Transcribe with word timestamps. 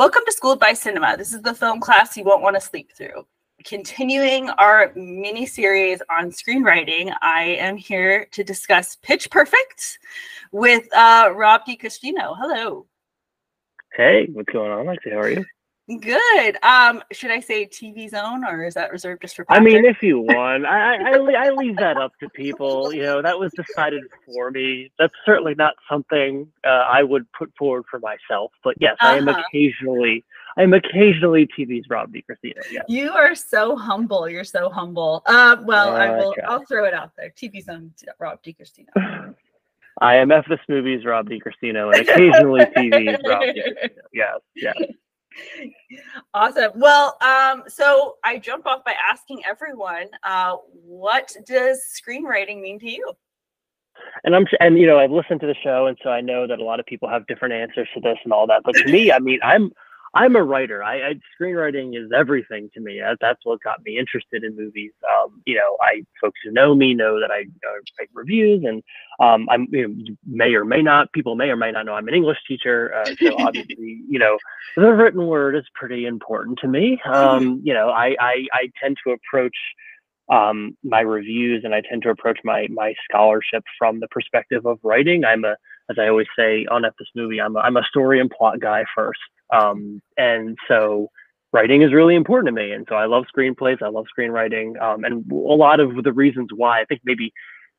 Welcome 0.00 0.22
to 0.24 0.32
Schooled 0.32 0.58
by 0.58 0.72
Cinema. 0.72 1.18
This 1.18 1.34
is 1.34 1.42
the 1.42 1.52
film 1.52 1.78
class 1.78 2.16
you 2.16 2.24
won't 2.24 2.40
want 2.40 2.56
to 2.56 2.60
sleep 2.62 2.90
through. 2.90 3.26
Continuing 3.64 4.48
our 4.48 4.92
mini 4.96 5.44
series 5.44 6.00
on 6.08 6.30
screenwriting, 6.30 7.14
I 7.20 7.42
am 7.60 7.76
here 7.76 8.26
to 8.32 8.42
discuss 8.42 8.96
Pitch 9.02 9.30
Perfect 9.30 9.98
with 10.52 10.88
uh, 10.94 11.34
Rob 11.36 11.66
DiCristino. 11.68 12.34
Hello. 12.34 12.86
Hey, 13.92 14.26
what's 14.32 14.50
going 14.50 14.70
on, 14.72 14.86
Lexi? 14.86 15.12
How 15.12 15.18
are 15.18 15.28
you? 15.28 15.44
Good. 15.98 16.56
Um, 16.62 17.02
should 17.10 17.32
I 17.32 17.40
say 17.40 17.66
TV's 17.66 18.14
own 18.14 18.44
or 18.44 18.64
is 18.64 18.74
that 18.74 18.92
reserved 18.92 19.22
just 19.22 19.34
for? 19.34 19.44
Patrick? 19.44 19.60
I 19.60 19.64
mean, 19.64 19.84
if 19.84 20.02
you 20.02 20.20
want, 20.20 20.64
I, 20.64 20.96
I 20.96 21.46
I 21.46 21.50
leave 21.50 21.76
that 21.78 21.96
up 21.96 22.12
to 22.20 22.28
people. 22.28 22.92
You 22.92 23.02
know, 23.02 23.22
that 23.22 23.38
was 23.38 23.52
decided 23.52 24.04
for 24.24 24.52
me. 24.52 24.92
That's 24.98 25.14
certainly 25.26 25.54
not 25.56 25.74
something 25.90 26.46
uh, 26.64 26.86
I 26.88 27.02
would 27.02 27.26
put 27.32 27.52
forward 27.58 27.84
for 27.90 27.98
myself. 27.98 28.52
But 28.62 28.76
yes, 28.78 28.96
uh-huh. 29.00 29.14
I 29.14 29.16
am 29.16 29.28
occasionally. 29.28 30.24
I 30.56 30.62
am 30.62 30.74
occasionally 30.74 31.48
TV's 31.58 31.86
Rob 31.88 32.12
DiCristino. 32.12 32.60
Yes. 32.70 32.84
You 32.88 33.12
are 33.12 33.34
so 33.34 33.76
humble. 33.76 34.28
You're 34.28 34.44
so 34.44 34.68
humble. 34.68 35.22
Uh, 35.26 35.56
well, 35.64 35.94
uh, 35.94 35.98
I 35.98 36.10
will. 36.16 36.34
I'll 36.46 36.64
throw 36.66 36.84
it 36.84 36.94
out 36.94 37.12
there. 37.16 37.30
TV's 37.30 37.68
own 37.68 37.92
Rob 38.20 38.40
am 40.14 40.30
F 40.30 40.46
this 40.48 40.60
movie's 40.68 41.04
Rob 41.04 41.28
DiCristino 41.28 41.92
and 41.92 42.08
occasionally 42.08 42.60
TV's 42.76 43.20
Rob 43.26 43.42
DiCristino. 43.42 43.90
Yes, 44.12 44.38
yes 44.54 44.76
awesome. 46.34 46.72
Well, 46.76 47.16
um, 47.20 47.64
so 47.68 48.16
I 48.24 48.38
jump 48.38 48.66
off 48.66 48.84
by 48.84 48.94
asking 49.10 49.42
everyone, 49.48 50.06
uh, 50.22 50.56
what 50.72 51.34
does 51.46 51.80
screenwriting 52.00 52.60
mean 52.60 52.78
to 52.80 52.90
you? 52.90 53.12
And 54.24 54.34
I'm 54.34 54.46
and 54.60 54.78
you 54.78 54.86
know 54.86 54.98
I've 54.98 55.10
listened 55.10 55.40
to 55.40 55.46
the 55.46 55.54
show, 55.62 55.86
and 55.86 55.98
so 56.02 56.10
I 56.10 56.20
know 56.20 56.46
that 56.46 56.58
a 56.58 56.64
lot 56.64 56.80
of 56.80 56.86
people 56.86 57.08
have 57.08 57.26
different 57.26 57.54
answers 57.54 57.88
to 57.94 58.00
this 58.00 58.16
and 58.24 58.32
all 58.32 58.46
that. 58.46 58.62
But 58.64 58.74
to 58.76 58.90
me, 58.90 59.12
I 59.12 59.18
mean, 59.18 59.40
I'm 59.42 59.72
I'm 60.12 60.34
a 60.34 60.42
writer. 60.42 60.82
I, 60.82 61.10
I 61.10 61.14
screenwriting 61.40 61.96
is 61.96 62.10
everything 62.16 62.68
to 62.74 62.80
me. 62.80 63.00
That's 63.20 63.40
what 63.44 63.62
got 63.62 63.82
me 63.84 63.96
interested 63.96 64.42
in 64.42 64.56
movies. 64.56 64.92
Um, 65.08 65.40
you 65.46 65.54
know, 65.54 65.76
I 65.80 66.04
folks 66.20 66.40
who 66.44 66.50
know 66.50 66.74
me 66.74 66.94
know 66.94 67.20
that 67.20 67.30
I 67.30 67.42
uh, 67.42 67.80
write 67.98 68.08
reviews, 68.12 68.64
and 68.64 68.82
um, 69.20 69.46
I'm 69.50 69.68
you 69.70 69.88
know, 69.88 70.14
may 70.26 70.54
or 70.54 70.64
may 70.64 70.82
not 70.82 71.12
people 71.12 71.36
may 71.36 71.50
or 71.50 71.56
may 71.56 71.70
not 71.70 71.86
know 71.86 71.94
I'm 71.94 72.08
an 72.08 72.14
English 72.14 72.38
teacher. 72.48 72.92
Uh, 72.94 73.14
so 73.20 73.36
obviously, 73.38 74.02
you 74.08 74.18
know, 74.18 74.36
the 74.76 74.92
written 74.92 75.26
word 75.26 75.54
is 75.54 75.64
pretty 75.74 76.06
important 76.06 76.58
to 76.60 76.68
me. 76.68 77.00
Um, 77.04 77.60
you 77.62 77.72
know, 77.72 77.90
I, 77.90 78.16
I 78.18 78.46
I 78.52 78.70
tend 78.82 78.96
to 79.06 79.12
approach 79.12 79.56
um, 80.30 80.76
my 80.84 81.00
reviews 81.00 81.62
and 81.64 81.74
I 81.74 81.82
tend 81.82 82.02
to 82.02 82.10
approach 82.10 82.40
my 82.42 82.66
my 82.70 82.94
scholarship 83.08 83.62
from 83.78 84.00
the 84.00 84.08
perspective 84.08 84.66
of 84.66 84.78
writing. 84.82 85.24
I'm 85.24 85.44
a 85.44 85.56
as 85.90 85.96
I 85.98 86.08
always 86.08 86.28
say 86.38 86.66
on 86.66 86.84
F 86.84 86.94
this 86.98 87.08
movie, 87.14 87.40
I'm 87.40 87.56
a, 87.56 87.60
I'm 87.60 87.76
a 87.76 87.84
story 87.84 88.20
and 88.20 88.30
plot 88.30 88.60
guy 88.60 88.84
first. 88.94 89.20
Um, 89.52 90.00
and 90.16 90.56
so 90.68 91.08
writing 91.52 91.82
is 91.82 91.92
really 91.92 92.14
important 92.14 92.54
to 92.54 92.62
me. 92.62 92.72
And 92.72 92.86
so 92.88 92.94
I 92.94 93.06
love 93.06 93.24
screenplays. 93.36 93.82
I 93.82 93.88
love 93.88 94.06
screenwriting. 94.16 94.80
Um, 94.80 95.04
and 95.04 95.30
a 95.30 95.34
lot 95.34 95.80
of 95.80 96.02
the 96.04 96.12
reasons 96.12 96.48
why 96.54 96.80
I 96.80 96.84
think 96.84 97.00
maybe 97.04 97.32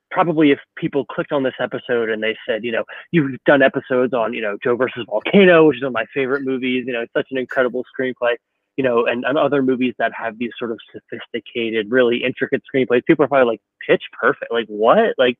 probably 0.09 0.52
if 0.52 0.59
people 0.76 1.06
clicked 1.06 1.31
on 1.31 1.44
this 1.44 1.53
episode 1.59 2.09
and 2.09 2.22
they 2.22 2.36
said, 2.45 2.66
you 2.66 2.72
know, 2.72 2.84
you've 3.12 3.38
done 3.45 3.62
episodes 3.62 4.14
on, 4.14 4.34
you 4.34 4.42
know, 4.42 4.58
Joe 4.62 4.75
versus 4.75 5.06
Volcano, 5.09 5.68
which 5.68 5.78
is 5.78 5.84
one 5.84 5.88
of 5.88 5.94
my 5.94 6.06
favorite 6.14 6.44
movies, 6.44 6.84
you 6.86 6.92
know, 6.92 7.02
it's 7.02 7.14
such 7.14 7.28
an 7.31 7.38
incredible 7.38 7.86
screenplay, 7.98 8.36
you 8.75 8.84
know, 8.84 9.06
and, 9.06 9.23
and 9.25 9.38
other 9.38 9.64
movies 9.64 9.94
that 10.00 10.12
have 10.14 10.38
these 10.38 10.52
sort 10.59 10.72
of 10.72 10.80
sophisticated, 10.92 11.90
really 11.90 12.23
intricate 12.25 12.62
screenplays. 12.73 13.06
People 13.06 13.23
are 13.23 13.30
probably 13.30 13.53
like 13.53 13.62
pitch 13.88 14.03
perfect. 14.20 14.52
Like 14.52 14.68
what? 14.68 15.16
Like, 15.18 15.38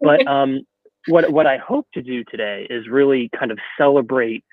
but 0.00 0.26
um 0.26 0.62
what 1.08 1.30
what 1.30 1.46
I 1.46 1.58
hope 1.58 1.86
to 1.94 2.02
do 2.02 2.24
today 2.24 2.66
is 2.70 2.88
really 2.88 3.30
kind 3.38 3.50
of 3.50 3.58
celebrate 3.78 4.44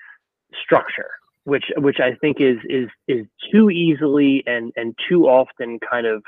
structure 0.62 1.10
which 1.44 1.64
which 1.76 1.98
I 2.00 2.14
think 2.20 2.40
is 2.40 2.58
is 2.68 2.88
is 3.08 3.26
too 3.52 3.70
easily 3.70 4.42
and 4.46 4.72
and 4.76 4.96
too 5.08 5.24
often 5.26 5.78
kind 5.88 6.06
of 6.06 6.22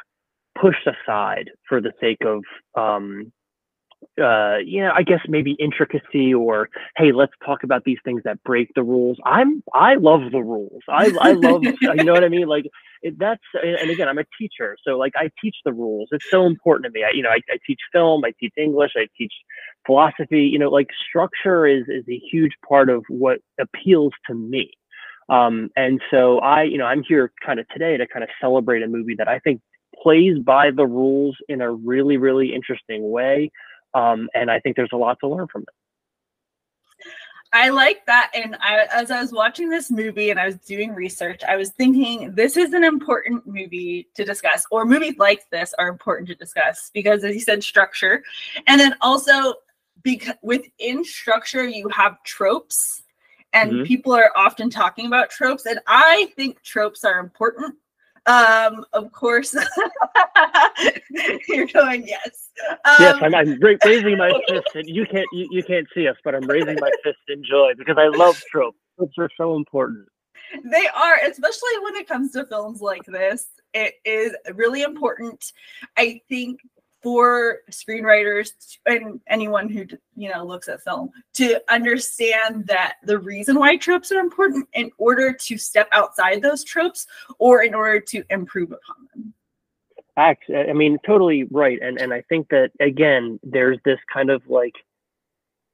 pushed 0.61 0.87
aside 0.87 1.51
for 1.69 1.81
the 1.81 1.93
sake 2.01 2.23
of 2.25 2.43
um 2.81 3.33
uh 4.21 4.59
yeah 4.65 4.93
i 4.95 5.03
guess 5.03 5.21
maybe 5.29 5.53
intricacy 5.59 6.33
or 6.33 6.69
hey 6.97 7.11
let's 7.11 7.33
talk 7.45 7.65
about 7.65 7.83
these 7.85 7.99
things 8.05 8.23
that 8.25 8.43
break 8.45 8.69
the 8.75 8.83
rules. 8.83 9.17
I'm 9.25 9.63
i 9.73 9.95
love 9.95 10.31
the 10.31 10.43
rules. 10.43 10.83
I 10.89 11.13
i 11.21 11.33
love 11.33 11.63
you 11.81 12.05
know 12.05 12.13
what 12.13 12.25
i 12.25 12.29
mean? 12.29 12.47
Like 12.47 12.67
it, 13.05 13.19
that's 13.19 13.43
and 13.63 13.91
again 13.91 14.09
i'm 14.09 14.19
a 14.19 14.25
teacher 14.39 14.77
so 14.85 14.99
like 14.99 15.13
i 15.17 15.31
teach 15.41 15.57
the 15.65 15.73
rules 15.73 16.09
it's 16.11 16.29
so 16.31 16.47
important 16.47 16.85
to 16.85 16.91
me 16.91 17.05
i 17.05 17.11
you 17.15 17.23
know 17.23 17.31
I, 17.31 17.41
I 17.51 17.59
teach 17.67 17.81
film 17.93 18.25
i 18.25 18.33
teach 18.41 18.53
english 18.57 18.93
i 18.97 19.07
teach 19.17 19.33
philosophy 19.87 20.43
you 20.43 20.59
know 20.59 20.71
like 20.71 20.89
structure 21.09 21.67
is 21.67 21.85
is 21.89 22.05
a 22.09 22.21
huge 22.31 22.53
part 22.69 22.89
of 22.91 23.05
what 23.09 23.39
appeals 23.61 24.13
to 24.29 24.35
me 24.35 24.73
um, 25.29 25.71
and 25.77 26.01
so 26.11 26.39
I, 26.39 26.65
you 26.65 26.79
know, 26.79 26.85
I'm 26.85 27.03
here 27.03 27.33
kind 27.45 27.59
of 27.59 27.67
today 27.69 27.97
to 27.97 28.07
kind 28.07 28.23
of 28.23 28.29
celebrate 28.41 28.83
a 28.83 28.89
movie 28.89 29.15
that 29.17 29.29
I 29.29 29.39
think 29.39 29.61
plays 30.03 30.39
by 30.39 30.71
the 30.71 30.87
rules 30.87 31.37
in 31.49 31.61
a 31.61 31.73
really, 31.73 32.17
really 32.17 32.55
interesting 32.55 33.11
way. 33.11 33.51
Um, 33.95 34.29
and 34.35 34.51
I 34.51 34.61
think 34.61 34.77
there's 34.77 34.91
a 34.93 34.97
lot 34.97 35.19
to 35.21 35.29
learn 35.29 35.47
from 35.51 35.63
it. 35.63 35.84
I 37.55 37.69
like 37.69 38.05
that. 38.07 38.33
And 38.35 38.57
I, 38.61 38.87
as 38.93 39.13
I 39.13 39.21
was 39.21 39.33
watching 39.33 39.71
this 39.71 39.89
movie 39.89 40.31
and 40.31 40.41
I 40.41 40.47
was 40.47 40.57
doing 40.57 40.93
research, 40.93 41.43
I 41.45 41.55
was 41.55 41.71
thinking 41.71 42.33
this 42.35 42.57
is 42.57 42.73
an 42.73 42.83
important 42.83 43.47
movie 43.47 44.09
to 44.15 44.25
discuss, 44.25 44.67
or 44.73 44.85
movies 44.85 45.15
like 45.19 45.49
this 45.51 45.73
are 45.79 45.89
important 45.89 46.29
to 46.29 46.35
discuss 46.35 46.91
because, 46.93 47.23
as 47.23 47.33
you 47.33 47.41
said, 47.41 47.63
structure. 47.63 48.25
And 48.67 48.81
then 48.81 48.97
also, 49.01 49.55
because 50.03 50.35
within 50.43 51.05
structure, 51.05 51.65
you 51.65 51.89
have 51.91 52.21
tropes 52.25 53.05
and 53.53 53.71
mm-hmm. 53.71 53.83
people 53.85 54.13
are 54.13 54.33
often 54.37 54.69
talking 54.69 55.07
about 55.07 55.31
tropes 55.31 55.65
and 55.65 55.79
i 55.87 56.29
think 56.37 56.61
tropes 56.63 57.05
are 57.05 57.21
important 57.21 57.75
um 58.27 58.85
of 58.93 59.13
course. 59.13 59.55
You're 61.49 61.67
going 61.67 62.07
yes. 62.07 62.51
Um, 62.85 62.95
yes 63.01 63.17
i'm, 63.21 63.35
I'm 63.35 63.59
raising 63.61 64.17
my 64.17 64.33
fist 64.49 64.69
and 64.75 64.89
you 64.89 65.05
can't 65.07 65.27
you, 65.33 65.49
you 65.51 65.63
can't 65.65 65.87
see 65.93 66.07
us 66.07 66.17
but 66.25 66.35
i'm 66.35 66.47
raising 66.47 66.77
my 66.81 66.91
fist 67.03 67.19
in 67.29 67.43
joy 67.43 67.73
because 67.77 67.97
i 67.99 68.07
love 68.07 68.41
tropes. 68.51 68.79
Tropes 68.97 69.15
are 69.19 69.31
so 69.37 69.57
important. 69.57 70.09
They 70.65 70.87
are 70.95 71.17
especially 71.29 71.79
when 71.83 71.97
it 71.97 72.09
comes 72.09 72.33
to 72.33 72.47
films 72.47 72.81
like 72.81 73.05
this. 73.07 73.47
It 73.73 73.95
is 74.05 74.37
really 74.55 74.83
important. 74.83 75.53
I 75.97 76.21
think 76.29 76.61
for 77.05 77.59
screenwriters 77.71 78.53
and 78.87 79.21
anyone 79.29 79.69
who 79.69 79.85
you 80.17 80.33
know 80.33 80.43
looks 80.43 80.69
at 80.69 80.83
film 80.83 81.11
to 81.35 81.61
understand 81.69 82.67
that 82.67 82.95
the 83.05 83.19
reason 83.19 83.59
why 83.59 83.77
tropes 83.77 84.11
are 84.11 84.21
important 84.21 84.67
in 84.73 84.91
order 84.97 85.33
to 85.35 85.59
step 85.59 85.87
outside 85.93 86.41
those 86.41 86.65
tropes 86.65 87.07
or 87.39 87.63
in 87.63 87.75
order 87.75 88.01
to 88.01 88.25
improve 88.31 88.73
upon 88.73 88.97
them. 89.15 89.35
I 90.17 90.73
mean 90.73 90.97
totally 91.05 91.45
right. 91.51 91.79
And 91.83 92.01
and 92.01 92.13
i 92.15 92.23
think 92.23 92.49
that 92.49 92.71
again 92.81 93.39
there's 93.43 93.79
this 93.85 93.99
kind 94.13 94.31
of 94.31 94.41
like 94.49 94.75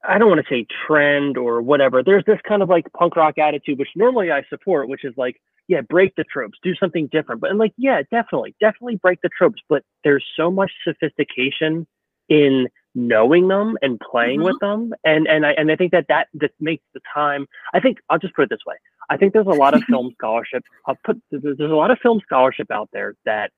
i 0.03 0.17
don't 0.17 0.27
want 0.27 0.45
to 0.45 0.53
say 0.53 0.67
trend 0.85 1.37
or 1.37 1.61
whatever. 1.61 2.03
There's 2.03 2.25
this 2.25 2.39
kind 2.45 2.61
of 2.61 2.67
like 2.67 2.91
punk 2.91 3.15
rock 3.15 3.37
attitude 3.37 3.79
which 3.79 3.95
normally 3.95 4.31
i 4.31 4.43
support 4.49 4.89
which 4.89 5.05
is 5.05 5.13
like 5.15 5.39
yeah, 5.71 5.79
break 5.79 6.13
the 6.17 6.25
tropes, 6.25 6.59
do 6.61 6.75
something 6.75 7.07
different. 7.13 7.39
But 7.39 7.49
and 7.49 7.57
like, 7.57 7.71
yeah, 7.77 8.01
definitely, 8.11 8.53
definitely 8.59 8.97
break 8.97 9.21
the 9.21 9.29
tropes. 9.29 9.61
But 9.69 9.83
there's 10.03 10.25
so 10.35 10.51
much 10.51 10.69
sophistication 10.83 11.87
in 12.27 12.67
knowing 12.93 13.47
them 13.47 13.77
and 13.81 13.97
playing 14.01 14.39
mm-hmm. 14.39 14.47
with 14.47 14.59
them, 14.59 14.93
and 15.05 15.29
and 15.29 15.45
I 15.45 15.51
and 15.51 15.71
I 15.71 15.77
think 15.77 15.93
that 15.93 16.07
that 16.09 16.27
that 16.33 16.51
makes 16.59 16.83
the 16.93 16.99
time. 17.13 17.47
I 17.73 17.79
think 17.79 17.99
I'll 18.09 18.19
just 18.19 18.35
put 18.35 18.43
it 18.43 18.49
this 18.49 18.65
way. 18.67 18.75
I 19.09 19.15
think 19.15 19.31
there's 19.31 19.47
a 19.47 19.51
lot 19.51 19.73
of 19.73 19.81
film 19.85 20.11
scholarship. 20.17 20.61
I'll 20.87 20.97
put 21.05 21.21
there's 21.31 21.57
a 21.61 21.63
lot 21.63 21.89
of 21.89 21.99
film 21.99 22.19
scholarship 22.25 22.69
out 22.69 22.89
there 22.91 23.15
that 23.23 23.51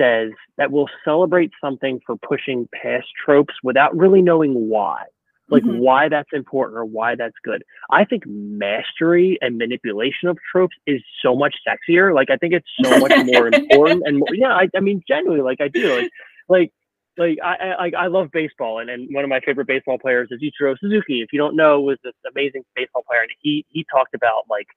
says 0.00 0.32
that 0.58 0.72
will 0.72 0.90
celebrate 1.04 1.52
something 1.60 2.00
for 2.04 2.16
pushing 2.16 2.68
past 2.74 3.06
tropes 3.24 3.54
without 3.62 3.96
really 3.96 4.20
knowing 4.20 4.68
why 4.68 5.04
like 5.52 5.62
mm-hmm. 5.62 5.78
why 5.78 6.08
that's 6.08 6.30
important 6.32 6.78
or 6.78 6.84
why 6.84 7.14
that's 7.14 7.36
good. 7.44 7.62
I 7.90 8.04
think 8.04 8.24
mastery 8.26 9.38
and 9.42 9.58
manipulation 9.58 10.28
of 10.28 10.38
tropes 10.50 10.74
is 10.86 11.02
so 11.22 11.36
much 11.36 11.54
sexier. 11.68 12.14
Like 12.14 12.30
I 12.30 12.36
think 12.36 12.54
it's 12.54 12.68
so 12.82 12.98
much 12.98 13.12
more 13.26 13.48
important 13.52 14.02
and 14.06 14.18
more, 14.18 14.34
yeah, 14.34 14.54
I, 14.54 14.68
I 14.74 14.80
mean 14.80 15.02
genuinely 15.06 15.44
like 15.44 15.60
I 15.60 15.68
do 15.68 15.94
like 15.94 16.10
like 16.48 16.72
like 17.18 17.38
I, 17.44 17.74
I 17.78 18.04
I 18.04 18.06
love 18.06 18.30
baseball 18.32 18.78
and, 18.78 18.88
and 18.88 19.14
one 19.14 19.24
of 19.24 19.30
my 19.30 19.40
favorite 19.40 19.66
baseball 19.66 19.98
players 19.98 20.28
is 20.30 20.40
Ichiro 20.40 20.74
Suzuki. 20.78 21.20
If 21.20 21.32
you 21.32 21.38
don't 21.38 21.54
know, 21.54 21.80
was 21.82 21.98
this 22.02 22.14
amazing 22.30 22.64
baseball 22.74 23.02
player 23.06 23.20
and 23.20 23.30
he 23.40 23.66
he 23.68 23.84
talked 23.92 24.14
about 24.14 24.44
like 24.48 24.68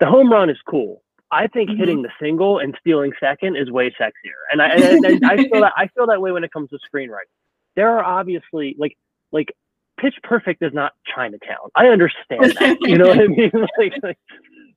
the 0.00 0.06
home 0.06 0.30
run 0.30 0.50
is 0.50 0.58
cool. 0.68 1.02
I 1.30 1.46
think 1.46 1.70
mm-hmm. 1.70 1.78
hitting 1.78 2.02
the 2.02 2.10
single 2.20 2.58
and 2.58 2.76
stealing 2.80 3.12
second 3.20 3.56
is 3.56 3.70
way 3.70 3.94
sexier. 4.00 4.42
And 4.50 4.60
I 4.60 4.66
and, 4.70 5.04
and 5.04 5.24
I 5.24 5.36
feel 5.36 5.60
that 5.60 5.72
I 5.76 5.86
feel 5.88 6.06
that 6.08 6.20
way 6.20 6.32
when 6.32 6.42
it 6.42 6.52
comes 6.52 6.70
to 6.70 6.78
screenwriting. 6.78 7.30
There 7.76 7.90
are 7.90 8.04
obviously 8.04 8.74
like 8.76 8.96
like 9.30 9.54
Pitch 9.98 10.14
Perfect 10.22 10.62
is 10.62 10.72
not 10.72 10.92
Chinatown. 11.14 11.70
I 11.74 11.88
understand 11.88 12.56
that. 12.58 12.78
You 12.86 12.98
know 12.98 13.08
what 13.08 13.20
I 13.20 13.26
mean? 13.26 13.50
Like, 13.78 13.94
like, 14.02 14.18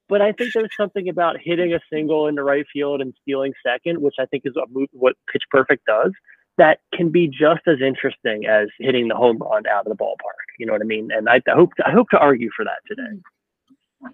but 0.08 0.22
I 0.22 0.32
think 0.32 0.54
there's 0.54 0.76
something 0.76 1.08
about 1.08 1.38
hitting 1.40 1.74
a 1.74 1.80
single 1.92 2.28
in 2.28 2.36
the 2.36 2.44
right 2.44 2.66
field 2.74 3.02
and 3.02 3.14
stealing 3.22 3.54
second, 3.66 4.02
which 4.02 4.16
I 4.20 4.26
think 4.26 4.44
is 4.46 4.54
what 4.92 5.16
Pitch 5.32 5.44
Perfect 5.52 5.86
does, 5.86 6.12
that 6.58 6.80
can 6.94 7.10
be 7.10 7.28
just 7.28 7.62
as 7.68 7.78
interesting 7.82 8.46
as 8.46 8.68
hitting 8.80 9.08
the 9.08 9.16
home 9.16 9.38
run 9.38 9.66
out 9.68 9.86
of 9.86 9.96
the 9.96 10.04
ballpark. 10.04 10.50
You 10.58 10.66
know 10.66 10.74
what 10.74 10.82
I 10.82 10.86
mean? 10.86 11.10
And 11.12 11.30
I, 11.30 11.42
I 11.48 11.56
hope 11.56 11.76
to, 11.76 11.88
I 11.88 11.92
hope 11.92 12.10
to 12.10 12.18
argue 12.18 12.50
for 12.56 12.66
that 12.66 12.80
today. 12.88 13.04
Mm-hmm. 13.04 13.39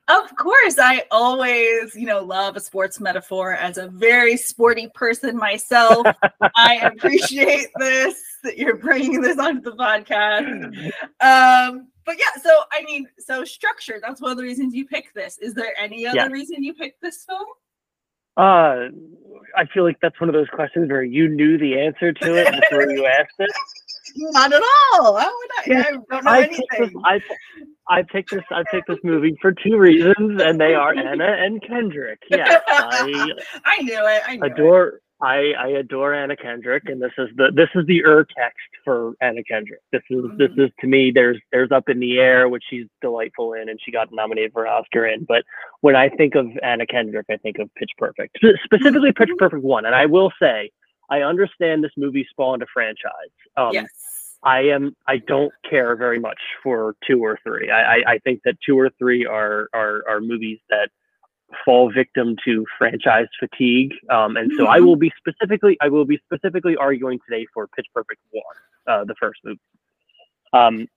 Of 0.08 0.36
course, 0.36 0.80
I 0.80 1.04
always, 1.12 1.96
you 1.96 2.08
know, 2.08 2.24
love 2.24 2.56
a 2.56 2.60
sports 2.60 3.00
metaphor 3.00 3.54
as 3.54 3.78
a 3.78 3.88
very 3.88 4.36
sporty 4.36 4.90
person 4.96 5.38
myself. 5.38 6.08
I 6.56 6.76
appreciate 6.96 7.68
this 7.78 8.24
that 8.44 8.58
you're 8.58 8.78
bringing 8.78 9.22
this 9.22 9.38
onto 9.38 9.62
the 9.62 9.76
podcast. 9.76 10.92
Um, 11.22 11.88
but 12.06 12.18
yeah, 12.18 12.42
so 12.42 12.50
I 12.72 12.84
mean, 12.84 13.08
so 13.20 13.44
structure, 13.44 14.00
that's 14.02 14.22
one 14.22 14.32
of 14.32 14.38
the 14.38 14.44
reasons 14.44 14.74
you 14.74 14.86
picked 14.86 15.14
this. 15.14 15.38
Is 15.38 15.54
there 15.54 15.74
any 15.80 16.08
other 16.08 16.18
yeah. 16.18 16.28
reason 16.28 16.64
you 16.64 16.74
picked 16.74 17.02
this 17.02 17.24
film? 17.24 17.46
Uh, 18.38 18.90
I 19.56 19.66
feel 19.74 19.84
like 19.84 19.98
that's 20.02 20.20
one 20.20 20.30
of 20.30 20.34
those 20.34 20.50
questions 20.50 20.90
where 20.90 21.04
you 21.04 21.30
knew 21.30 21.58
the 21.58 21.80
answer 21.80 22.12
to 22.12 22.36
it 22.36 22.54
before 22.62 22.90
you 22.92 23.06
asked 23.06 23.36
it. 23.40 23.52
Not 24.16 24.54
at 24.54 24.62
all. 24.94 25.18
How 25.18 25.32
would 25.36 25.76
I? 25.76 25.80
I 25.80 25.92
don't 25.92 26.10
know 26.12 26.32
I 26.32 26.44
anything. 26.44 26.66
Picked 26.72 26.94
this, 26.94 27.02
I, 27.04 27.20
I 27.88 28.04
picked 28.04 28.32
this. 28.32 28.44
I 28.52 28.64
picked 28.72 28.88
this 28.88 29.00
movie 29.04 29.36
for 29.42 29.52
two 29.52 29.78
reasons, 29.78 30.42
and 30.42 30.60
they 30.60 30.74
are 30.74 30.94
Anna 30.98 31.36
and 31.40 31.62
Kendrick. 31.62 32.20
Yes, 32.30 32.62
I. 32.68 33.32
I 33.66 33.82
knew 33.82 34.06
it. 34.06 34.24
I 34.28 34.36
knew 34.38 34.44
adore. 34.44 34.88
It. 34.88 35.02
I, 35.22 35.54
I 35.58 35.68
adore 35.70 36.14
Anna 36.14 36.36
Kendrick, 36.36 36.84
and 36.88 37.02
this 37.02 37.14
is 37.18 37.30
the 37.38 37.50
this 37.56 37.70
is 37.74 37.86
the 37.88 38.04
ur 38.04 38.26
text 38.38 38.60
for 38.84 39.14
Anna 39.22 39.44
Kendrick. 39.44 39.80
This 39.92 40.02
is 40.10 40.18
mm-hmm. 40.18 40.38
this 40.38 40.52
is 40.58 40.72
to 40.82 40.88
me. 40.88 41.12
There's 41.14 41.40
there's 41.52 41.72
up 41.72 41.88
in 41.88 42.00
the 42.00 42.20
air, 42.20 42.50
which 42.50 42.64
she's 42.70 42.86
delightful 43.02 43.54
in, 43.54 43.70
and 43.70 43.80
she 43.84 43.92
got 43.92 44.10
nominated 44.12 44.52
for 44.52 44.66
an 44.66 44.72
Oscar 44.72 45.08
in. 45.08 45.24
But 45.24 45.44
when 45.82 45.96
I 45.96 46.10
think 46.10 46.36
of 46.36 46.48
Anna 46.62 46.86
Kendrick, 46.86 47.28
I 47.32 47.38
think 47.38 47.60
of 47.60 47.74
Pitch 47.76 47.92
Perfect, 47.98 48.38
specifically 48.64 49.14
Pitch 49.14 49.30
mm-hmm. 49.30 49.38
Perfect 49.40 49.64
one. 49.64 49.86
And 49.86 49.96
I 49.96 50.06
will 50.06 50.32
say, 50.40 50.70
I 51.10 51.22
understand 51.22 51.84
this 51.84 51.92
movie 51.98 52.28
spawned 52.30 52.64
a 52.64 52.68
franchise. 52.74 53.36
Um, 53.58 53.74
yes. 53.74 53.88
I 54.44 54.62
am. 54.62 54.96
I 55.08 55.18
don't 55.18 55.52
care 55.68 55.96
very 55.96 56.20
much 56.20 56.40
for 56.62 56.96
two 57.08 57.24
or 57.24 57.40
three. 57.44 57.72
I, 57.72 57.82
I, 57.82 58.04
I 58.08 58.18
think 58.20 58.42
that 58.46 58.56
two 58.64 58.78
or 58.80 58.92
three 59.00 59.26
are 59.26 59.70
are 59.74 60.04
are 60.08 60.22
movies 60.22 60.60
that 60.70 60.90
fall 61.64 61.92
victim 61.92 62.36
to 62.46 62.66
franchise 62.78 63.28
fatigue. 63.40 63.94
Um, 64.10 64.36
and 64.38 64.52
so 64.58 64.68
I 64.68 64.78
mm-hmm. 64.78 64.86
will 64.86 64.96
be 64.96 65.12
specifically, 65.18 65.78
I 65.82 65.90
will 65.90 66.06
be 66.06 66.20
specifically 66.26 66.76
arguing 66.76 67.20
today 67.28 67.46
for 67.54 67.68
Pitch 67.68 67.88
Perfect 67.94 68.20
one, 68.32 68.44
uh, 68.88 69.06
the 69.06 69.16
first 69.20 69.40
movie. 69.44 69.60
Um, 70.54 70.88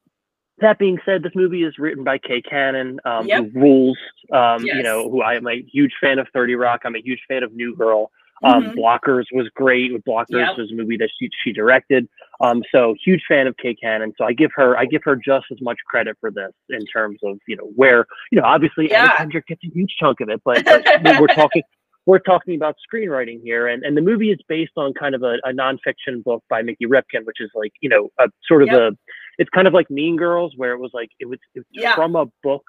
that 0.60 0.78
being 0.78 0.98
said, 1.04 1.22
this 1.22 1.32
movie 1.34 1.62
is 1.62 1.78
written 1.78 2.02
by 2.02 2.18
Kay 2.18 2.42
Cannon, 2.42 2.98
um, 3.04 3.26
yep. 3.26 3.44
who 3.52 3.60
rules. 3.60 3.98
Um, 4.32 4.64
yes. 4.64 4.76
You 4.76 4.82
know, 4.82 5.08
who 5.08 5.22
I 5.22 5.34
am 5.34 5.46
a 5.46 5.62
huge 5.62 5.92
fan 6.00 6.18
of 6.18 6.26
Thirty 6.32 6.56
Rock. 6.56 6.80
I'm 6.84 6.96
a 6.96 7.00
huge 7.00 7.20
fan 7.28 7.42
of 7.44 7.52
New 7.52 7.76
Girl. 7.76 8.10
Um, 8.44 8.64
mm-hmm. 8.64 8.78
Blockers 8.78 9.24
was 9.32 9.48
great. 9.54 9.92
With 9.92 10.04
Blockers 10.04 10.26
yep. 10.30 10.56
was 10.56 10.70
a 10.70 10.74
movie 10.74 10.96
that 10.98 11.10
she 11.18 11.28
she 11.44 11.52
directed. 11.52 12.08
Um, 12.40 12.62
so 12.72 12.94
huge 13.04 13.22
fan 13.28 13.46
of 13.46 13.56
Kay 13.56 13.74
Cannon. 13.74 14.12
So 14.16 14.24
I 14.24 14.32
give 14.32 14.50
her 14.54 14.76
I 14.76 14.84
give 14.84 15.02
her 15.04 15.16
just 15.16 15.46
as 15.50 15.58
much 15.60 15.78
credit 15.86 16.16
for 16.20 16.30
this 16.30 16.52
in 16.68 16.84
terms 16.86 17.18
of 17.24 17.38
you 17.46 17.56
know 17.56 17.70
where 17.74 18.06
you 18.30 18.40
know 18.40 18.46
obviously 18.46 18.90
yeah. 18.90 19.16
Kendrick 19.16 19.46
gets 19.46 19.62
a 19.64 19.70
huge 19.72 19.94
chunk 19.98 20.20
of 20.20 20.28
it, 20.28 20.40
but, 20.44 20.64
but 20.64 21.20
we're 21.20 21.26
talking 21.28 21.62
we're 22.08 22.18
talking 22.18 22.54
about 22.54 22.74
screenwriting 22.90 23.42
here, 23.42 23.66
and 23.66 23.82
and 23.82 23.96
the 23.96 24.00
movie 24.00 24.30
is 24.30 24.38
based 24.48 24.72
on 24.76 24.94
kind 24.94 25.14
of 25.14 25.22
a, 25.22 25.36
a 25.44 25.52
nonfiction 25.52 26.24
book 26.24 26.42
by 26.48 26.62
Mickey 26.62 26.86
Rapkin, 26.86 27.24
which 27.24 27.40
is 27.40 27.50
like 27.54 27.72
you 27.80 27.88
know 27.88 28.08
a 28.18 28.28
sort 28.46 28.62
of 28.62 28.68
yep. 28.68 28.78
a 28.78 28.90
it's 29.38 29.50
kind 29.50 29.66
of 29.68 29.74
like 29.74 29.90
Mean 29.90 30.16
Girls, 30.16 30.54
where 30.56 30.72
it 30.72 30.78
was 30.78 30.90
like 30.94 31.10
it 31.20 31.26
was, 31.26 31.38
it 31.54 31.60
was 31.60 31.66
yeah. 31.70 31.94
from 31.94 32.16
a 32.16 32.24
book 32.42 32.64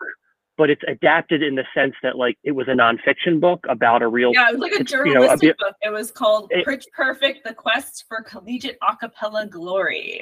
but 0.59 0.69
it's 0.69 0.83
adapted 0.89 1.41
in 1.41 1.55
the 1.55 1.63
sense 1.73 1.95
that 2.03 2.17
like 2.17 2.37
it 2.43 2.51
was 2.51 2.67
a 2.67 2.71
nonfiction 2.71 3.39
book 3.39 3.65
about 3.69 4.01
a 4.01 4.07
real 4.07 4.31
yeah 4.33 4.49
it 4.49 4.59
was 4.59 4.61
like 4.61 4.73
a 4.73 4.83
journalistic 4.83 5.41
you 5.41 5.47
know, 5.47 5.53
a 5.53 5.69
book. 5.69 5.75
It 5.81 5.89
was 5.89 6.11
called 6.11 6.51
it, 6.51 6.65
pitch 6.65 6.85
perfect 6.93 7.45
the 7.45 7.53
quest 7.53 8.03
for 8.09 8.21
collegiate 8.21 8.77
acapella 8.83 9.49
glory. 9.49 10.21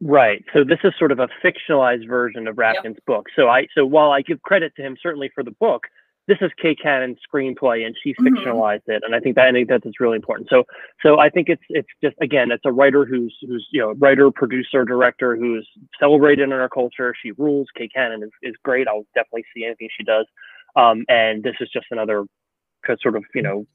Right. 0.00 0.44
So 0.52 0.62
this 0.62 0.78
is 0.84 0.92
sort 0.96 1.10
of 1.10 1.18
a 1.18 1.28
fictionalized 1.44 2.08
version 2.08 2.46
of 2.46 2.54
Rapkin's 2.56 2.84
yep. 2.84 3.06
book. 3.06 3.26
So 3.36 3.48
i 3.48 3.68
so 3.74 3.86
while 3.86 4.10
i 4.10 4.20
give 4.20 4.42
credit 4.42 4.74
to 4.76 4.82
him 4.82 4.96
certainly 5.00 5.30
for 5.32 5.44
the 5.44 5.52
book 5.52 5.84
this 6.28 6.38
is 6.42 6.50
Kay 6.60 6.74
Cannon's 6.74 7.18
screenplay, 7.26 7.84
and 7.86 7.96
she 8.00 8.10
mm-hmm. 8.12 8.26
fictionalized 8.26 8.82
mm-hmm. 8.82 8.92
it, 8.92 9.02
and 9.04 9.14
I 9.14 9.20
think 9.20 9.34
that 9.36 9.46
I 9.46 9.52
think 9.52 9.68
that's 9.68 9.98
really 9.98 10.16
important. 10.16 10.48
So, 10.50 10.64
so 11.02 11.18
I 11.18 11.30
think 11.30 11.48
it's 11.48 11.62
it's 11.70 11.88
just 12.04 12.16
again, 12.20 12.52
it's 12.52 12.64
a 12.66 12.70
writer 12.70 13.04
who's 13.06 13.34
who's 13.40 13.66
you 13.72 13.80
know 13.80 13.92
writer, 13.94 14.30
producer, 14.30 14.84
director 14.84 15.36
who's 15.36 15.66
celebrated 15.98 16.42
in 16.44 16.52
our 16.52 16.68
culture. 16.68 17.14
She 17.20 17.32
rules. 17.32 17.66
Kay 17.76 17.88
Cannon 17.88 18.22
is, 18.22 18.30
is 18.42 18.54
great. 18.62 18.86
I'll 18.86 19.06
definitely 19.14 19.46
see 19.56 19.64
anything 19.64 19.88
she 19.96 20.04
does. 20.04 20.26
Um, 20.76 21.04
and 21.08 21.42
this 21.42 21.54
is 21.60 21.70
just 21.70 21.86
another 21.90 22.24
sort 23.02 23.16
of 23.16 23.24
you 23.34 23.42
know 23.42 23.66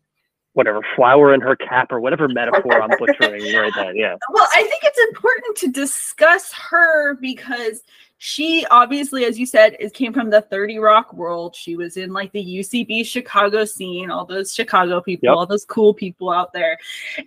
whatever 0.54 0.82
flower 0.96 1.34
in 1.34 1.42
her 1.42 1.56
cap 1.56 1.92
or 1.92 2.00
whatever 2.00 2.28
metaphor 2.28 2.80
I'm 2.80 2.92
butchering 3.00 3.56
right 3.56 3.74
then. 3.76 3.96
Yeah. 3.96 4.16
Well, 4.32 4.48
I 4.54 4.62
think 4.62 4.84
it's 4.84 5.00
important 5.10 5.58
to 5.58 5.68
discuss 5.72 6.54
her 6.54 7.16
because 7.16 7.82
she 8.26 8.66
obviously, 8.72 9.26
as 9.26 9.38
you 9.38 9.46
said, 9.46 9.76
is 9.82 9.92
came 9.92 10.14
from 10.14 10.30
the 10.30 10.40
30 10.40 10.80
Rock 10.80 11.12
world. 11.12 11.54
She 11.58 11.76
was 11.76 11.98
in 11.98 12.14
like 12.14 12.32
the 12.32 12.42
UCB 12.42 13.06
Chicago 13.06 13.66
scene, 13.66 14.10
all 14.10 14.24
those 14.24 14.54
Chicago 14.54 15.02
people, 15.02 15.28
yep. 15.28 15.36
all 15.36 15.46
those 15.46 15.66
cool 15.66 15.94
people 15.94 16.30
out 16.30 16.54
there. 16.54 16.78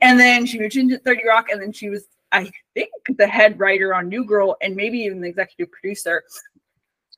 And 0.00 0.18
then 0.18 0.46
she 0.46 0.58
moved 0.58 0.74
into 0.74 0.96
30 0.96 1.28
Rock, 1.28 1.50
and 1.50 1.60
then 1.60 1.70
she 1.70 1.90
was, 1.90 2.06
I 2.32 2.50
think, 2.72 2.88
the 3.18 3.26
head 3.26 3.60
writer 3.60 3.94
on 3.94 4.08
New 4.08 4.24
Girl 4.24 4.56
and 4.62 4.74
maybe 4.74 5.00
even 5.00 5.20
the 5.20 5.28
executive 5.28 5.70
producer. 5.70 6.24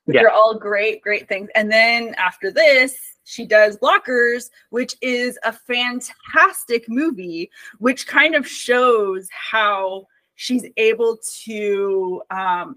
Yeah. 0.07 0.23
are 0.23 0.29
all 0.29 0.59
great, 0.59 1.01
great 1.01 1.29
things. 1.29 1.49
And 1.55 1.71
then 1.71 2.15
after 2.15 2.51
this, 2.51 2.97
she 3.23 3.45
does 3.45 3.77
Blockers, 3.77 4.49
which 4.71 4.95
is 5.01 5.39
a 5.43 5.53
fantastic 5.53 6.89
movie, 6.89 7.49
which 7.77 8.07
kind 8.07 8.35
of 8.35 8.45
shows 8.45 9.29
how 9.31 10.07
she's 10.35 10.65
able 10.75 11.17
to 11.45 12.21
um, 12.29 12.75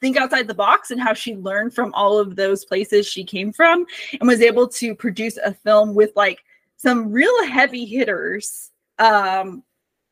think 0.00 0.16
outside 0.16 0.46
the 0.46 0.54
box 0.54 0.90
and 0.90 1.00
how 1.00 1.14
she 1.14 1.36
learned 1.36 1.74
from 1.74 1.92
all 1.94 2.18
of 2.18 2.36
those 2.36 2.64
places 2.64 3.06
she 3.06 3.24
came 3.24 3.52
from 3.52 3.86
and 4.18 4.28
was 4.28 4.40
able 4.40 4.68
to 4.68 4.94
produce 4.94 5.36
a 5.38 5.52
film 5.52 5.94
with 5.94 6.10
like 6.16 6.40
some 6.76 7.12
real 7.12 7.46
heavy 7.46 7.84
hitters 7.84 8.70
um, 8.98 9.62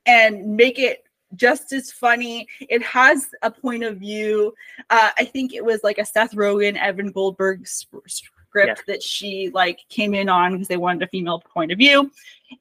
and 0.06 0.56
make 0.56 0.78
it 0.78 1.04
just 1.34 1.72
as 1.72 1.90
funny. 1.90 2.46
It 2.60 2.82
has 2.82 3.28
a 3.42 3.50
point 3.50 3.84
of 3.84 3.98
view. 3.98 4.54
Uh, 4.88 5.10
I 5.18 5.24
think 5.24 5.54
it 5.54 5.64
was 5.64 5.80
like 5.82 5.98
a 5.98 6.04
Seth 6.04 6.34
Rogen, 6.34 6.76
Evan 6.76 7.12
Goldberg 7.12 7.66
script 7.66 8.32
yeah. 8.54 8.74
that 8.86 9.02
she 9.02 9.50
like 9.52 9.80
came 9.88 10.14
in 10.14 10.28
on 10.28 10.52
because 10.52 10.68
they 10.68 10.76
wanted 10.76 11.02
a 11.02 11.08
female 11.08 11.40
point 11.40 11.72
of 11.72 11.78
view. 11.78 12.10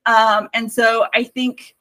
Um, 0.05 0.49
and 0.53 0.71
so 0.71 1.07
I 1.13 1.23
think 1.23 1.75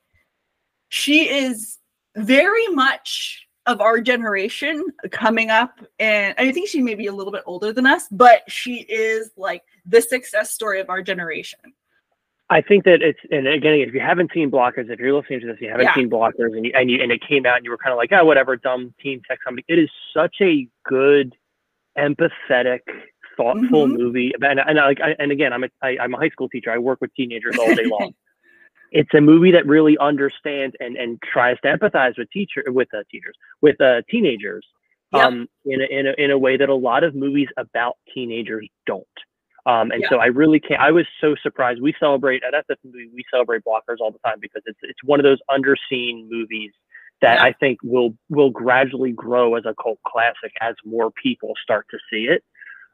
she 0.88 1.29
is 1.29 1.79
very 2.17 2.69
much 2.69 3.47
of 3.68 3.82
our 3.82 4.00
generation 4.00 4.82
coming 5.10 5.50
up 5.50 5.78
and 6.00 6.34
I 6.38 6.50
think 6.52 6.68
she 6.68 6.80
may 6.80 6.94
be 6.94 7.06
a 7.06 7.12
little 7.12 7.32
bit 7.32 7.42
older 7.44 7.70
than 7.70 7.87
us, 7.87 8.08
but 8.10 8.50
she 8.50 8.78
is 8.88 9.30
like 9.37 9.62
the 9.84 10.00
success 10.00 10.50
story 10.50 10.80
of 10.80 10.88
our 10.88 11.02
generation. 11.02 11.60
I 12.50 12.62
think 12.62 12.84
that 12.84 13.02
it's 13.02 13.18
and 13.30 13.46
again 13.46 13.75
if 13.75 13.92
you 13.92 14.00
haven't 14.00 14.30
seen 14.32 14.50
blockers, 14.50 14.90
if 14.90 14.98
you're 14.98 15.14
listening 15.14 15.40
to 15.40 15.46
this, 15.48 15.58
you 15.60 15.68
haven't 15.68 15.84
yeah. 15.84 15.94
seen 15.94 16.08
blockers 16.08 16.56
and 16.56 16.64
you, 16.64 16.72
and 16.75 16.90
you 16.90 17.02
and 17.02 17.12
it 17.12 17.20
came 17.20 17.44
out 17.44 17.56
and 17.56 17.64
you 17.64 17.70
were 17.70 17.76
kind 17.76 17.92
of 17.92 17.98
like, 17.98 18.10
oh 18.10 18.25
whatever, 18.25 18.56
dumb 18.56 18.94
teen 19.02 19.20
tech 19.28 19.38
comedy. 19.44 19.64
It 19.68 19.78
is 19.78 19.90
such 20.16 20.37
a 20.40 20.66
good, 20.84 21.37
empathetic, 21.98 22.80
thoughtful 23.37 23.87
mm-hmm. 23.87 23.96
movie. 23.96 24.32
And 24.40 24.60
and 24.60 24.78
like 24.78 24.98
and 25.18 25.30
again, 25.30 25.52
I'm 25.52 25.64
a 25.64 25.68
I, 25.82 25.98
I'm 26.00 26.14
a 26.14 26.16
high 26.16 26.30
school 26.30 26.48
teacher. 26.48 26.70
I 26.70 26.78
work 26.78 27.02
with 27.02 27.14
teenagers 27.14 27.58
all 27.58 27.75
day 27.75 27.84
long. 27.90 28.14
It's 28.90 29.12
a 29.14 29.21
movie 29.21 29.52
that 29.52 29.66
really 29.66 29.97
understands 29.99 30.75
and 30.80 30.97
and 30.97 31.21
tries 31.23 31.57
to 31.62 31.68
empathize 31.68 32.18
with 32.18 32.30
teacher 32.30 32.62
with 32.68 32.88
uh, 32.95 33.02
teachers 33.11 33.35
with 33.61 33.80
uh, 33.80 34.02
teenagers 34.11 34.66
yep. 35.12 35.26
um 35.26 35.49
in 35.64 35.80
a, 35.80 35.85
in 35.85 36.07
a 36.07 36.14
in 36.18 36.30
a 36.30 36.38
way 36.38 36.57
that 36.57 36.68
a 36.68 36.75
lot 36.75 37.04
of 37.04 37.14
movies 37.14 37.49
about 37.57 37.97
teenagers 38.14 38.68
don't. 38.87 39.07
Um, 39.66 39.90
and 39.90 40.00
yep. 40.00 40.11
so 40.11 40.16
I 40.18 40.26
really 40.26 40.61
can't. 40.61 40.80
I 40.80 40.92
was 40.92 41.07
so 41.21 41.35
surprised. 41.42 41.83
We 41.83 41.95
celebrate 42.00 42.42
at 42.42 42.54
movie. 42.85 43.11
We 43.14 43.25
celebrate 43.30 43.62
blockers 43.64 43.97
all 44.00 44.11
the 44.11 44.18
time 44.25 44.38
because 44.40 44.62
it's 44.64 44.78
it's 44.83 45.02
one 45.04 45.21
of 45.21 45.25
those 45.25 45.40
underseen 45.50 46.28
movies 46.28 46.73
that. 47.21 47.42
I 47.42 47.52
think 47.52 47.78
will 47.83 48.14
will 48.30 48.50
gradually 48.50 49.12
grow 49.12 49.57
as 49.57 49.64
a 49.66 49.75
cult 49.83 49.99
classic 50.07 50.52
as 50.61 50.75
more 50.85 51.11
people 51.11 51.52
start 51.62 51.87
to 51.90 51.99
see 52.11 52.25
it. 52.25 52.42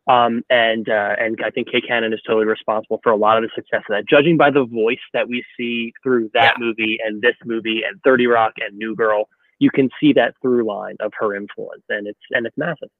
Um, 0.07 0.45
and 0.51 0.89
uh, 0.89 1.17
and 1.19 1.39
I 1.43 1.51
think 1.51 1.71
Kay 1.71 1.81
Cannon 1.81 2.13
is 2.13 2.21
totally 2.27 2.45
responsible 2.45 3.01
for 3.03 3.11
a 3.11 3.17
lot 3.17 3.39
of 3.39 3.43
the 3.43 3.51
success 3.55 3.83
of 3.89 3.95
that. 3.95 4.07
Judging 4.07 4.37
by 4.37 4.51
the 4.51 4.65
voice 4.65 4.99
that 5.15 5.29
we 5.29 5.43
see 5.57 5.95
through 6.03 6.31
that 6.35 6.57
yeah. 6.59 6.65
movie 6.65 6.99
and 7.05 7.23
this 7.23 7.37
movie 7.45 7.83
and 7.87 8.01
Thirty 8.03 8.27
Rock 8.27 8.53
and 8.59 8.77
New 8.77 8.95
Girl, 8.95 9.29
you 9.61 9.71
can 9.71 9.89
see 9.99 10.13
that 10.13 10.35
through 10.43 10.67
line 10.67 10.97
of 11.01 11.13
her 11.19 11.35
influence, 11.35 11.85
and 11.89 12.07
it's 12.07 12.21
and 12.33 12.47
it's 12.47 12.57
massive. 12.59 12.91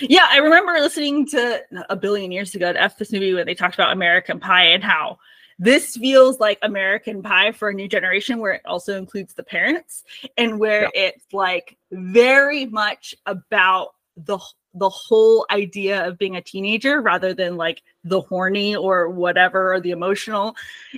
Yeah, 0.00 0.26
I 0.28 0.38
remember 0.38 0.72
listening 0.74 1.26
to 1.28 1.62
a 1.88 1.96
billion 1.96 2.32
years 2.32 2.54
ago 2.54 2.72
to 2.72 2.80
F 2.80 2.98
this 2.98 3.12
movie 3.12 3.34
when 3.34 3.46
they 3.46 3.54
talked 3.54 3.74
about 3.74 3.92
American 3.92 4.40
Pie 4.40 4.66
and 4.66 4.82
how 4.82 5.18
this 5.58 5.96
feels 5.96 6.40
like 6.40 6.58
American 6.62 7.22
Pie 7.22 7.52
for 7.52 7.68
a 7.68 7.74
new 7.74 7.88
generation, 7.88 8.40
where 8.40 8.54
it 8.54 8.62
also 8.64 8.98
includes 8.98 9.34
the 9.34 9.44
parents 9.44 10.02
and 10.36 10.58
where 10.58 10.90
yeah. 10.94 11.06
it's 11.06 11.32
like 11.32 11.76
very 11.92 12.66
much 12.66 13.14
about 13.26 13.94
the 14.16 14.38
the 14.74 14.88
whole 14.88 15.46
idea 15.50 16.06
of 16.06 16.18
being 16.18 16.36
a 16.36 16.40
teenager 16.40 17.00
rather 17.00 17.34
than 17.34 17.56
like 17.56 17.82
the 18.04 18.20
horny 18.20 18.74
or 18.74 19.10
whatever 19.10 19.74
or 19.74 19.80
the 19.80 19.90
emotional 19.90 20.54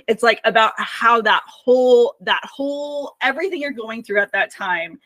it's 0.07 0.23
like 0.23 0.39
about 0.45 0.73
how 0.77 1.21
that 1.21 1.43
whole 1.45 2.15
that 2.21 2.41
whole 2.43 3.15
everything 3.21 3.59
you're 3.59 3.71
going 3.71 4.01
through 4.01 4.19
at 4.19 4.31
that 4.31 4.51
time 4.51 4.99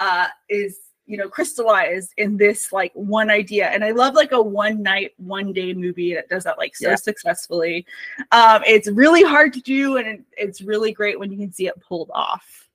uh 0.00 0.26
is 0.48 0.80
you 1.06 1.16
know 1.16 1.28
crystallized 1.28 2.12
in 2.16 2.36
this 2.36 2.72
like 2.72 2.92
one 2.94 3.30
idea 3.30 3.68
and 3.68 3.84
i 3.84 3.92
love 3.92 4.14
like 4.14 4.32
a 4.32 4.42
one 4.42 4.82
night 4.82 5.12
one 5.18 5.52
day 5.52 5.72
movie 5.72 6.14
that 6.14 6.28
does 6.28 6.44
that 6.44 6.58
like 6.58 6.74
so 6.74 6.90
yeah. 6.90 6.96
successfully 6.96 7.86
um 8.32 8.62
it's 8.66 8.88
really 8.88 9.22
hard 9.22 9.52
to 9.52 9.60
do 9.60 9.96
and 9.96 10.24
it's 10.36 10.60
really 10.60 10.92
great 10.92 11.18
when 11.18 11.30
you 11.30 11.38
can 11.38 11.52
see 11.52 11.66
it 11.68 11.80
pulled 11.80 12.10
off 12.12 12.68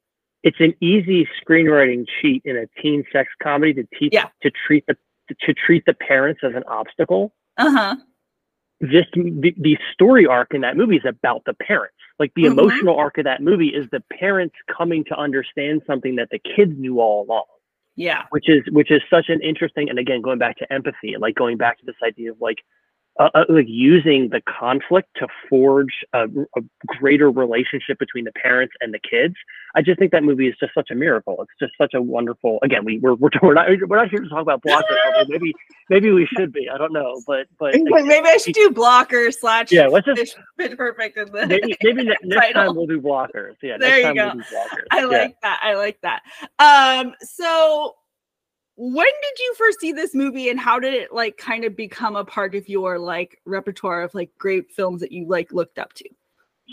it's 0.43 0.59
an 0.59 0.73
easy 0.79 1.27
screenwriting 1.43 2.05
cheat 2.21 2.41
in 2.45 2.57
a 2.57 2.65
teen 2.81 3.03
sex 3.11 3.29
comedy 3.43 3.73
to 3.73 3.87
teach 3.99 4.13
yeah. 4.13 4.27
to 4.41 4.49
treat 4.65 4.85
the 4.87 4.95
to 5.41 5.53
treat 5.53 5.85
the 5.85 5.93
parents 5.93 6.41
as 6.43 6.53
an 6.55 6.63
obstacle. 6.67 7.33
Uh-huh. 7.57 7.95
Just 8.83 9.09
the, 9.13 9.53
the 9.57 9.77
story 9.93 10.25
arc 10.25 10.53
in 10.53 10.61
that 10.61 10.75
movie 10.75 10.97
is 10.97 11.05
about 11.05 11.43
the 11.45 11.53
parents. 11.53 11.95
Like 12.17 12.31
the 12.35 12.43
mm-hmm. 12.43 12.59
emotional 12.59 12.97
arc 12.97 13.17
of 13.17 13.25
that 13.25 13.41
movie 13.41 13.69
is 13.69 13.87
the 13.91 14.03
parents 14.19 14.55
coming 14.75 15.03
to 15.05 15.17
understand 15.17 15.81
something 15.85 16.15
that 16.15 16.29
the 16.31 16.39
kids 16.39 16.73
knew 16.77 16.99
all 16.99 17.25
along. 17.25 17.45
Yeah. 17.95 18.23
Which 18.29 18.49
is 18.49 18.63
which 18.71 18.89
is 18.89 19.01
such 19.09 19.29
an 19.29 19.41
interesting 19.41 19.89
and 19.89 19.99
again 19.99 20.21
going 20.21 20.39
back 20.39 20.57
to 20.57 20.73
empathy 20.73 21.13
and 21.13 21.21
like 21.21 21.35
going 21.35 21.57
back 21.57 21.79
to 21.79 21.85
this 21.85 21.95
idea 22.03 22.31
of 22.31 22.41
like 22.41 22.59
uh, 23.19 23.29
uh, 23.35 23.43
like 23.49 23.65
using 23.67 24.29
the 24.29 24.41
conflict 24.41 25.09
to 25.17 25.27
forge 25.49 26.05
a, 26.13 26.23
a, 26.23 26.61
greater 26.87 27.29
relationship 27.29 27.99
between 27.99 28.23
the 28.23 28.31
parents 28.31 28.73
and 28.79 28.93
the 28.93 28.99
kids. 28.99 29.35
I 29.75 29.81
just 29.81 29.99
think 29.99 30.11
that 30.13 30.23
movie 30.23 30.47
is 30.47 30.55
just 30.59 30.73
such 30.73 30.91
a 30.91 30.95
miracle. 30.95 31.35
It's 31.41 31.51
just 31.59 31.73
such 31.77 31.93
a 31.93 32.01
wonderful. 32.01 32.59
Again, 32.63 32.85
we 32.85 32.99
we're 32.99 33.15
we're, 33.15 33.29
we're 33.41 33.53
not 33.53 33.67
we're 33.87 33.97
not 33.97 34.09
here 34.09 34.21
to 34.21 34.29
talk 34.29 34.41
about 34.41 34.63
blockers. 34.63 34.85
maybe 35.27 35.53
maybe 35.89 36.11
we 36.11 36.25
should 36.37 36.53
be. 36.53 36.69
I 36.69 36.77
don't 36.77 36.93
know, 36.93 37.21
but 37.27 37.47
but 37.59 37.75
again, 37.75 38.07
maybe 38.07 38.27
I 38.27 38.37
should 38.37 38.53
do 38.53 38.69
blockers 38.69 39.35
slash 39.35 39.71
yeah. 39.71 39.87
Let's 39.87 40.05
just 40.05 40.37
Pitch 40.57 40.77
Perfect 40.77 41.17
in 41.17 41.31
the 41.31 41.47
maybe 41.47 41.75
maybe 41.83 42.03
next 42.23 42.53
time 42.53 42.75
we'll 42.75 42.87
do 42.87 43.01
blockers. 43.01 43.55
Yeah, 43.61 43.77
there 43.77 43.99
you 43.99 44.15
go. 44.15 44.31
We'll 44.33 44.65
I 44.89 45.03
like 45.03 45.31
yeah. 45.31 45.35
that. 45.41 45.59
I 45.61 45.73
like 45.75 45.99
that. 46.01 46.21
Um, 46.59 47.13
so 47.21 47.95
when 48.83 49.05
did 49.05 49.39
you 49.39 49.53
first 49.59 49.79
see 49.79 49.91
this 49.91 50.15
movie 50.15 50.49
and 50.49 50.59
how 50.59 50.79
did 50.79 50.95
it 50.95 51.13
like 51.13 51.37
kind 51.37 51.65
of 51.65 51.75
become 51.75 52.15
a 52.15 52.25
part 52.25 52.55
of 52.55 52.67
your 52.67 52.97
like 52.97 53.39
repertoire 53.45 54.01
of 54.01 54.15
like 54.15 54.31
great 54.39 54.71
films 54.71 55.01
that 55.01 55.11
you 55.11 55.27
like 55.27 55.53
looked 55.53 55.77
up 55.77 55.93
to? 55.93 56.09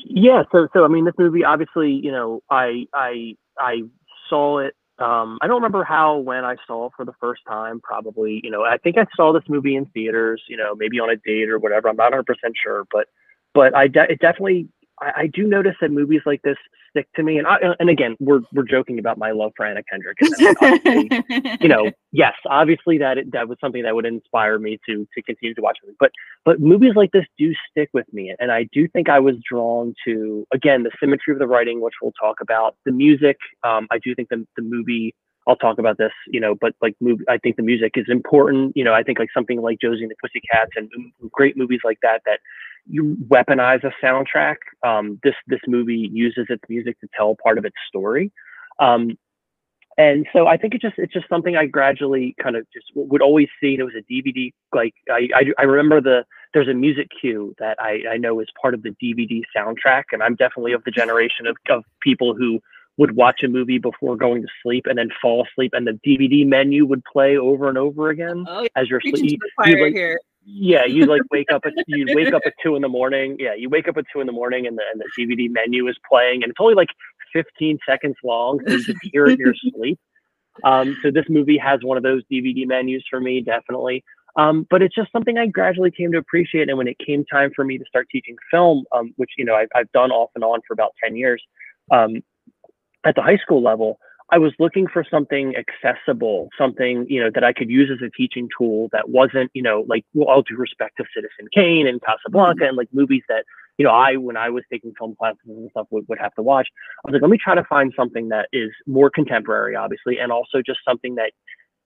Yeah 0.06 0.44
so 0.50 0.68
so 0.72 0.86
i 0.86 0.88
mean 0.88 1.04
this 1.04 1.14
movie 1.18 1.44
obviously 1.44 1.90
you 1.90 2.10
know 2.10 2.40
i 2.50 2.86
i 2.94 3.34
i 3.58 3.82
saw 4.30 4.58
it 4.58 4.74
um 5.00 5.36
i 5.42 5.46
don't 5.46 5.56
remember 5.56 5.84
how 5.84 6.16
when 6.16 6.44
i 6.44 6.56
saw 6.66 6.86
it 6.86 6.92
for 6.96 7.04
the 7.04 7.12
first 7.20 7.42
time 7.46 7.78
probably 7.80 8.40
you 8.42 8.50
know 8.50 8.64
i 8.64 8.78
think 8.78 8.96
i 8.96 9.04
saw 9.14 9.32
this 9.32 9.42
movie 9.48 9.76
in 9.76 9.84
theaters 9.86 10.40
you 10.48 10.56
know 10.56 10.74
maybe 10.76 10.98
on 10.98 11.10
a 11.10 11.16
date 11.16 11.50
or 11.50 11.58
whatever 11.58 11.88
i'm 11.88 11.96
not 11.96 12.12
100% 12.12 12.24
sure 12.62 12.86
but 12.90 13.08
but 13.52 13.76
i 13.76 13.86
de- 13.86 14.10
it 14.10 14.20
definitely 14.20 14.68
I, 15.00 15.12
I, 15.22 15.26
do 15.26 15.44
notice 15.44 15.74
that 15.80 15.90
movies 15.90 16.20
like 16.26 16.42
this 16.42 16.56
stick 16.90 17.08
to 17.16 17.22
me. 17.22 17.38
And 17.38 17.46
I, 17.46 17.58
and 17.78 17.88
again, 17.90 18.16
we're 18.20 18.40
we're 18.52 18.64
joking 18.64 18.98
about 18.98 19.18
my 19.18 19.30
love 19.30 19.52
for 19.56 19.66
Anna 19.66 19.82
Kendrick. 19.82 20.18
you 21.60 21.68
know, 21.68 21.90
yes, 22.12 22.34
obviously 22.46 22.98
that 22.98 23.18
that 23.32 23.48
was 23.48 23.58
something 23.60 23.82
that 23.82 23.94
would 23.94 24.06
inspire 24.06 24.58
me 24.58 24.78
to 24.86 25.06
to 25.14 25.22
continue 25.22 25.54
to 25.54 25.62
watch 25.62 25.78
movies. 25.82 25.96
But 25.98 26.12
but 26.44 26.60
movies 26.60 26.92
like 26.96 27.12
this 27.12 27.26
do 27.38 27.52
stick 27.70 27.90
with 27.92 28.06
me, 28.12 28.34
and 28.38 28.50
I 28.50 28.68
do 28.72 28.88
think 28.88 29.08
I 29.08 29.20
was 29.20 29.36
drawn 29.48 29.94
to 30.06 30.46
again 30.52 30.82
the 30.82 30.90
symmetry 31.00 31.32
of 31.32 31.38
the 31.38 31.46
writing, 31.46 31.80
which 31.80 31.94
we'll 32.02 32.12
talk 32.20 32.40
about, 32.40 32.76
the 32.84 32.92
music. 32.92 33.36
Um, 33.64 33.86
I 33.90 33.98
do 33.98 34.14
think 34.14 34.28
the 34.28 34.46
the 34.56 34.62
movie. 34.62 35.14
I'll 35.48 35.56
talk 35.56 35.78
about 35.78 35.96
this, 35.96 36.12
you 36.26 36.40
know, 36.40 36.54
but 36.54 36.74
like 36.82 36.94
I 37.28 37.38
think 37.38 37.56
the 37.56 37.62
music 37.62 37.92
is 37.96 38.04
important. 38.08 38.76
You 38.76 38.84
know, 38.84 38.92
I 38.92 39.02
think 39.02 39.18
like 39.18 39.30
something 39.32 39.60
like 39.62 39.80
Josie 39.80 40.02
and 40.02 40.10
the 40.10 40.16
Pussycats 40.22 40.72
and 40.76 40.90
great 41.32 41.56
movies 41.56 41.80
like 41.84 41.98
that 42.02 42.20
that 42.26 42.40
you 42.86 43.16
weaponize 43.28 43.82
a 43.82 43.92
soundtrack. 44.04 44.56
Um, 44.86 45.18
this 45.22 45.34
this 45.46 45.60
movie 45.66 46.10
uses 46.12 46.46
its 46.50 46.62
music 46.68 47.00
to 47.00 47.08
tell 47.16 47.34
part 47.42 47.56
of 47.56 47.64
its 47.64 47.76
story, 47.88 48.30
um, 48.78 49.16
and 49.96 50.26
so 50.34 50.46
I 50.46 50.58
think 50.58 50.74
it 50.74 50.82
just 50.82 50.94
it's 50.98 51.14
just 51.14 51.28
something 51.30 51.56
I 51.56 51.64
gradually 51.64 52.34
kind 52.40 52.54
of 52.54 52.66
just 52.72 52.86
would 52.94 53.22
always 53.22 53.48
see. 53.60 53.76
It 53.78 53.82
was 53.82 53.94
a 53.94 54.12
DVD. 54.12 54.52
Like 54.74 54.94
I, 55.10 55.28
I, 55.34 55.44
I 55.58 55.62
remember 55.64 56.00
the 56.02 56.24
there's 56.52 56.68
a 56.68 56.74
music 56.74 57.08
cue 57.20 57.54
that 57.58 57.76
I, 57.80 58.02
I 58.12 58.16
know 58.16 58.40
is 58.40 58.48
part 58.60 58.74
of 58.74 58.82
the 58.82 58.94
DVD 59.02 59.42
soundtrack, 59.56 60.04
and 60.12 60.22
I'm 60.22 60.34
definitely 60.36 60.72
of 60.72 60.84
the 60.84 60.90
generation 60.90 61.46
of, 61.46 61.56
of 61.68 61.84
people 62.00 62.34
who 62.34 62.60
would 62.98 63.16
watch 63.16 63.42
a 63.42 63.48
movie 63.48 63.78
before 63.78 64.16
going 64.16 64.42
to 64.42 64.48
sleep 64.62 64.86
and 64.86 64.98
then 64.98 65.08
fall 65.22 65.46
asleep, 65.46 65.72
and 65.74 65.86
the 65.86 65.98
DVD 66.06 66.46
menu 66.46 66.84
would 66.84 67.02
play 67.04 67.36
over 67.36 67.68
and 67.68 67.78
over 67.78 68.10
again 68.10 68.44
oh, 68.46 68.66
as 68.76 68.88
you're 68.90 69.00
sleeping. 69.00 69.38
Like, 69.58 69.94
here 69.94 70.20
yeah, 70.50 70.84
you 70.84 71.06
like 71.06 71.22
wake 71.30 71.52
up 71.52 71.62
at 71.66 71.72
you 71.86 72.06
wake 72.08 72.32
up 72.32 72.42
at 72.46 72.54
two 72.62 72.74
in 72.76 72.82
the 72.82 72.88
morning. 72.88 73.36
Yeah, 73.38 73.54
you 73.54 73.68
wake 73.68 73.88
up 73.88 73.96
at 73.96 74.04
two 74.12 74.20
in 74.20 74.26
the 74.26 74.32
morning 74.32 74.66
and 74.66 74.78
the 74.78 74.82
and 74.92 75.00
the 75.00 75.08
DVD 75.18 75.50
menu 75.50 75.86
is 75.88 75.96
playing 76.10 76.42
and 76.42 76.50
it's 76.50 76.60
only 76.60 76.74
like 76.74 76.88
15 77.32 77.78
seconds 77.86 78.16
long, 78.24 78.60
so 78.66 78.72
you 78.72 78.84
just 78.84 78.98
hear 79.02 79.26
it 79.26 79.32
in 79.32 79.38
your 79.38 79.54
sleep. 79.74 79.98
Um, 80.64 80.96
so 81.02 81.10
this 81.10 81.26
movie 81.28 81.58
has 81.58 81.80
one 81.82 81.96
of 81.96 82.02
those 82.02 82.22
DVD 82.32 82.66
menus 82.66 83.04
for 83.08 83.20
me, 83.20 83.42
definitely. 83.42 84.02
Um, 84.36 84.66
but 84.70 84.82
it's 84.82 84.94
just 84.94 85.12
something 85.12 85.36
I 85.36 85.46
gradually 85.46 85.90
came 85.90 86.10
to 86.12 86.18
appreciate. 86.18 86.68
And 86.68 86.78
when 86.78 86.88
it 86.88 86.96
came 87.04 87.24
time 87.26 87.50
for 87.54 87.64
me 87.64 87.76
to 87.76 87.84
start 87.86 88.08
teaching 88.10 88.36
film, 88.50 88.84
um, 88.92 89.12
which 89.16 89.30
you 89.36 89.44
know 89.44 89.54
I've, 89.54 89.68
I've 89.74 89.92
done 89.92 90.10
off 90.10 90.30
and 90.34 90.42
on 90.42 90.60
for 90.66 90.72
about 90.72 90.94
10 91.04 91.16
years, 91.16 91.42
um, 91.90 92.22
at 93.08 93.14
the 93.14 93.22
high 93.22 93.38
school 93.38 93.62
level, 93.62 93.98
I 94.30 94.36
was 94.36 94.52
looking 94.58 94.86
for 94.86 95.04
something 95.10 95.54
accessible, 95.56 96.50
something, 96.58 97.06
you 97.08 97.22
know, 97.22 97.30
that 97.34 97.44
I 97.44 97.54
could 97.54 97.70
use 97.70 97.90
as 97.90 98.06
a 98.06 98.10
teaching 98.10 98.46
tool 98.56 98.90
that 98.92 99.08
wasn't, 99.08 99.50
you 99.54 99.62
know, 99.62 99.86
like 99.88 100.04
well, 100.12 100.28
all 100.28 100.42
due 100.42 100.56
respect 100.56 100.98
to 100.98 101.04
Citizen 101.14 101.48
Kane 101.54 101.86
and 101.86 102.00
Casablanca 102.02 102.68
and 102.68 102.76
like 102.76 102.88
movies 102.92 103.22
that, 103.30 103.44
you 103.78 103.86
know, 103.86 103.90
I, 103.90 104.16
when 104.16 104.36
I 104.36 104.50
was 104.50 104.64
taking 104.70 104.92
film 104.98 105.16
classes 105.18 105.38
and 105.46 105.70
stuff 105.70 105.86
would, 105.90 106.06
would 106.08 106.18
have 106.18 106.34
to 106.34 106.42
watch. 106.42 106.68
I 107.06 107.10
was 107.10 107.14
like, 107.14 107.22
let 107.22 107.30
me 107.30 107.38
try 107.42 107.54
to 107.54 107.64
find 107.64 107.90
something 107.96 108.28
that 108.28 108.48
is 108.52 108.70
more 108.86 109.08
contemporary, 109.08 109.74
obviously, 109.76 110.18
and 110.18 110.30
also 110.30 110.60
just 110.60 110.80
something 110.86 111.14
that 111.14 111.32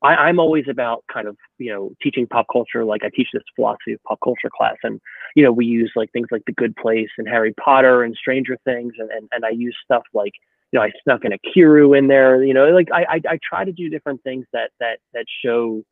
I, 0.03 0.17
I'm 0.17 0.41
always 0.41 0.65
about 0.69 1.05
kind 1.13 1.29
of, 1.29 1.37
you 1.59 1.73
know, 1.73 1.93
teaching 2.03 2.27
pop 2.27 2.47
culture. 2.53 2.85
Like 2.85 3.05
I 3.05 3.11
teach 3.15 3.29
this 3.33 3.45
philosophy 3.55 3.93
of 3.93 4.03
pop 4.03 4.19
culture 4.25 4.51
class 4.53 4.79
and, 4.83 5.01
you 5.37 5.45
know, 5.45 5.53
we 5.53 5.67
use 5.67 5.93
like 5.95 6.11
things 6.11 6.27
like 6.33 6.43
The 6.47 6.53
Good 6.55 6.75
Place 6.75 7.11
and 7.19 7.29
Harry 7.29 7.55
Potter 7.55 8.03
and 8.03 8.17
Stranger 8.17 8.59
Things. 8.65 8.95
And, 8.99 9.13
and, 9.13 9.29
and 9.31 9.45
I 9.45 9.51
use 9.51 9.77
stuff 9.85 10.03
like, 10.13 10.33
you 10.73 10.79
know, 10.79 10.85
I 10.85 10.91
snuck 11.05 11.25
in 11.25 11.33
a 11.33 11.39
Kiru 11.39 11.97
in 11.97 12.09
there. 12.09 12.43
You 12.43 12.55
know, 12.55 12.71
like 12.71 12.89
I, 12.93 13.05
I, 13.09 13.21
I 13.29 13.39
try 13.43 13.65
to 13.65 13.73
do 13.73 13.89
different 13.89 14.23
things 14.23 14.47
that 14.53 14.71
that 14.81 14.99
that 15.13 15.27
show 15.45 15.83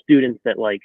students 0.00 0.40
that 0.44 0.58
like 0.58 0.82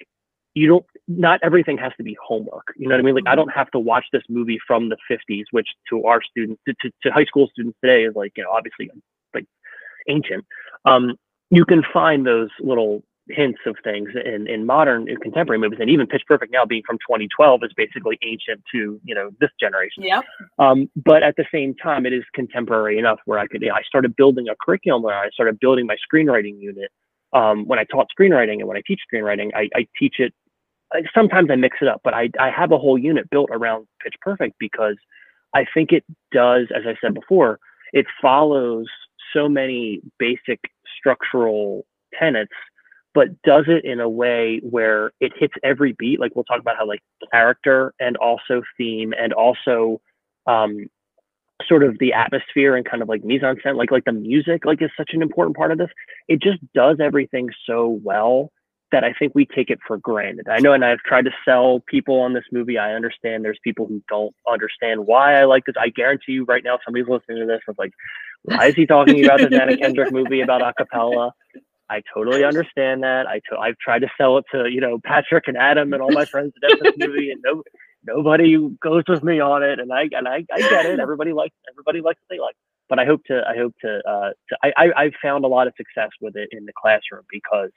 you 0.55 0.67
don't 0.67 0.85
not 1.07 1.39
everything 1.43 1.77
has 1.77 1.91
to 1.97 2.03
be 2.03 2.15
homework 2.23 2.73
you 2.77 2.87
know 2.87 2.95
what 2.95 2.99
i 2.99 3.03
mean 3.03 3.15
like 3.15 3.23
i 3.25 3.31
mm-hmm. 3.31 3.37
don't 3.37 3.53
have 3.53 3.69
to 3.71 3.79
watch 3.79 4.05
this 4.11 4.23
movie 4.29 4.59
from 4.67 4.89
the 4.89 4.97
50s 5.09 5.43
which 5.51 5.67
to 5.89 6.03
our 6.05 6.21
students 6.21 6.61
to, 6.67 6.73
to, 6.81 6.91
to 7.01 7.11
high 7.11 7.25
school 7.25 7.47
students 7.51 7.77
today 7.83 8.03
is 8.03 8.15
like 8.15 8.31
you 8.35 8.43
know 8.43 8.51
obviously 8.51 8.89
like 9.33 9.45
ancient 10.07 10.45
um 10.85 11.15
you 11.49 11.65
can 11.65 11.83
find 11.93 12.25
those 12.25 12.49
little 12.59 13.03
hints 13.29 13.59
of 13.65 13.75
things 13.83 14.09
in, 14.25 14.47
in 14.47 14.65
modern 14.65 15.07
in 15.07 15.15
contemporary 15.17 15.57
movies 15.57 15.79
and 15.79 15.89
even 15.89 16.05
pitch 16.05 16.23
perfect 16.27 16.51
now 16.51 16.65
being 16.65 16.83
from 16.85 16.97
2012 16.97 17.63
is 17.63 17.71
basically 17.75 18.19
ancient 18.21 18.61
to 18.69 18.99
you 19.03 19.15
know 19.15 19.29
this 19.39 19.49
generation. 19.59 20.03
Yeah 20.03 20.21
um, 20.59 20.89
but 20.95 21.23
at 21.23 21.35
the 21.37 21.45
same 21.51 21.73
time 21.75 22.05
it 22.05 22.11
is 22.11 22.23
contemporary 22.33 22.99
enough 22.99 23.19
where 23.25 23.39
i 23.39 23.47
could 23.47 23.61
you 23.61 23.69
know, 23.69 23.75
i 23.75 23.81
started 23.83 24.15
building 24.15 24.49
a 24.49 24.55
curriculum 24.59 25.03
where 25.03 25.17
i 25.17 25.29
started 25.29 25.59
building 25.59 25.85
my 25.85 25.95
screenwriting 25.95 26.59
unit. 26.59 26.91
Um, 27.31 27.65
when 27.65 27.79
i 27.79 27.85
taught 27.85 28.07
screenwriting 28.17 28.59
and 28.59 28.67
when 28.67 28.77
i 28.77 28.81
teach 28.85 28.99
screenwriting 29.11 29.51
i, 29.55 29.69
I 29.73 29.87
teach 29.97 30.15
it 30.19 30.33
sometimes 31.13 31.49
i 31.49 31.55
mix 31.55 31.77
it 31.81 31.87
up 31.87 32.01
but 32.03 32.13
I, 32.13 32.29
I 32.39 32.49
have 32.49 32.71
a 32.71 32.77
whole 32.77 32.97
unit 32.97 33.29
built 33.29 33.49
around 33.51 33.87
pitch 34.03 34.15
perfect 34.21 34.55
because 34.59 34.97
i 35.53 35.65
think 35.73 35.93
it 35.93 36.03
does 36.33 36.67
as 36.75 36.83
i 36.85 36.95
said 36.99 37.13
before 37.13 37.59
it 37.93 38.05
follows 38.21 38.87
so 39.33 39.47
many 39.47 40.01
basic 40.19 40.59
structural 40.99 41.85
tenets 42.19 42.51
but 43.13 43.41
does 43.43 43.65
it 43.67 43.85
in 43.85 43.99
a 43.99 44.09
way 44.09 44.59
where 44.63 45.11
it 45.19 45.31
hits 45.37 45.53
every 45.63 45.93
beat. 45.93 46.19
Like 46.19 46.35
we'll 46.35 46.45
talk 46.45 46.59
about 46.59 46.77
how 46.77 46.87
like 46.87 47.01
character 47.31 47.93
and 47.99 48.17
also 48.17 48.63
theme 48.77 49.13
and 49.17 49.33
also 49.33 50.01
um, 50.47 50.87
sort 51.67 51.83
of 51.83 51.97
the 51.99 52.13
atmosphere 52.13 52.75
and 52.75 52.85
kind 52.85 53.01
of 53.01 53.09
like 53.09 53.23
mise 53.23 53.43
en 53.43 53.55
scène, 53.57 53.75
like 53.75 53.91
like 53.91 54.05
the 54.05 54.11
music, 54.11 54.65
like 54.65 54.81
is 54.81 54.91
such 54.97 55.11
an 55.13 55.21
important 55.21 55.55
part 55.55 55.71
of 55.71 55.77
this. 55.77 55.89
It 56.27 56.41
just 56.41 56.59
does 56.73 56.97
everything 56.99 57.49
so 57.65 57.99
well 58.03 58.51
that 58.91 59.03
I 59.03 59.11
think 59.13 59.33
we 59.33 59.45
take 59.45 59.69
it 59.71 59.79
for 59.87 59.97
granted. 59.97 60.47
I 60.47 60.59
know, 60.59 60.73
and 60.73 60.85
I've 60.85 60.99
tried 60.99 61.25
to 61.25 61.31
sell 61.43 61.81
people 61.87 62.19
on 62.19 62.33
this 62.33 62.43
movie. 62.51 62.77
I 62.77 62.93
understand 62.93 63.43
there's 63.43 63.59
people 63.63 63.87
who 63.87 64.03
don't 64.07 64.35
understand 64.47 65.07
why 65.07 65.39
I 65.39 65.45
like 65.45 65.65
this. 65.65 65.75
I 65.79 65.89
guarantee 65.89 66.33
you 66.33 66.45
right 66.45 66.63
now, 66.63 66.77
somebody's 66.85 67.09
listening 67.09 67.39
to 67.39 67.45
this 67.45 67.61
is 67.67 67.75
like, 67.77 67.91
why 68.43 68.67
is 68.67 68.75
he 68.75 68.85
talking 68.85 69.25
about 69.25 69.39
this 69.39 69.59
Anna 69.59 69.75
Kendrick 69.77 70.13
movie 70.13 70.41
about 70.41 70.61
acapella? 70.61 71.31
I 71.93 72.01
totally 72.11 72.43
understand 72.43 73.03
that. 73.03 73.27
I 73.27 73.39
to, 73.49 73.57
I've 73.57 73.77
tried 73.77 73.99
to 73.99 74.09
sell 74.17 74.37
it 74.39 74.45
to 74.51 74.69
you 74.69 74.81
know 74.81 74.99
Patrick 75.03 75.47
and 75.47 75.57
Adam 75.57 75.93
and 75.93 76.01
all 76.01 76.11
my 76.11 76.25
friends 76.25 76.53
at 76.63 76.79
this 76.81 76.93
movie, 76.97 77.31
and 77.31 77.41
no 77.45 77.63
nobody 78.05 78.57
goes 78.81 79.03
with 79.07 79.23
me 79.23 79.39
on 79.39 79.61
it. 79.61 79.79
And 79.79 79.93
I 79.93 80.09
and 80.11 80.27
I, 80.27 80.45
I 80.51 80.59
get 80.59 80.85
it. 80.85 80.99
Everybody 80.99 81.33
likes 81.33 81.55
everybody 81.71 82.01
likes 82.01 82.19
what 82.21 82.35
they 82.35 82.39
like. 82.39 82.55
But 82.89 82.99
I 82.99 83.05
hope 83.05 83.23
to 83.25 83.43
I 83.47 83.55
hope 83.55 83.73
to 83.81 84.01
uh 84.07 84.31
to, 84.49 84.57
I, 84.63 84.73
I 84.75 85.03
I've 85.03 85.13
found 85.21 85.45
a 85.45 85.47
lot 85.47 85.67
of 85.67 85.73
success 85.77 86.09
with 86.19 86.35
it 86.35 86.49
in 86.51 86.65
the 86.65 86.73
classroom 86.75 87.23
because 87.29 87.71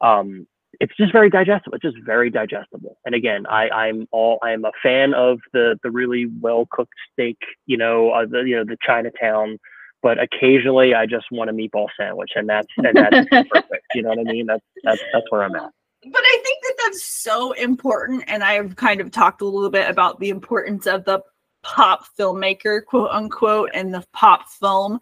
um 0.00 0.46
it's 0.80 0.96
just 0.96 1.12
very 1.12 1.30
digestible. 1.30 1.76
It's 1.76 1.82
just 1.82 2.04
very 2.04 2.30
digestible. 2.30 2.96
And 3.04 3.14
again, 3.14 3.44
I, 3.46 3.68
I'm 3.68 4.08
all 4.10 4.38
I'm 4.42 4.64
a 4.64 4.72
fan 4.82 5.14
of 5.14 5.38
the 5.52 5.78
the 5.82 5.90
really 5.90 6.26
well 6.40 6.66
cooked 6.70 6.94
steak. 7.12 7.38
You 7.66 7.76
know, 7.76 8.10
uh, 8.10 8.26
the 8.26 8.40
you 8.40 8.56
know 8.56 8.64
the 8.64 8.78
Chinatown 8.82 9.58
but 10.02 10.18
occasionally 10.20 10.94
I 10.94 11.06
just 11.06 11.26
want 11.30 11.50
a 11.50 11.52
meatball 11.52 11.88
sandwich, 11.98 12.32
and 12.34 12.48
that's 12.48 12.68
and 12.76 12.96
that's 12.96 13.28
perfect. 13.30 13.86
You 13.94 14.02
know 14.02 14.10
what 14.10 14.18
I 14.18 14.24
mean? 14.24 14.46
That's 14.46 14.64
that's 14.82 15.00
that's 15.12 15.26
where 15.30 15.44
I'm 15.44 15.54
at. 15.54 15.70
But 16.04 16.20
I 16.20 16.40
think 16.42 16.58
that 16.62 16.74
that's 16.84 17.02
so 17.04 17.52
important, 17.52 18.24
and 18.26 18.42
I've 18.42 18.76
kind 18.76 19.00
of 19.00 19.10
talked 19.10 19.40
a 19.40 19.44
little 19.46 19.70
bit 19.70 19.88
about 19.88 20.18
the 20.18 20.30
importance 20.30 20.86
of 20.86 21.04
the 21.04 21.22
pop 21.62 22.04
filmmaker, 22.18 22.84
quote 22.84 23.10
unquote, 23.10 23.70
and 23.72 23.94
the 23.94 24.04
pop 24.12 24.48
film. 24.48 24.98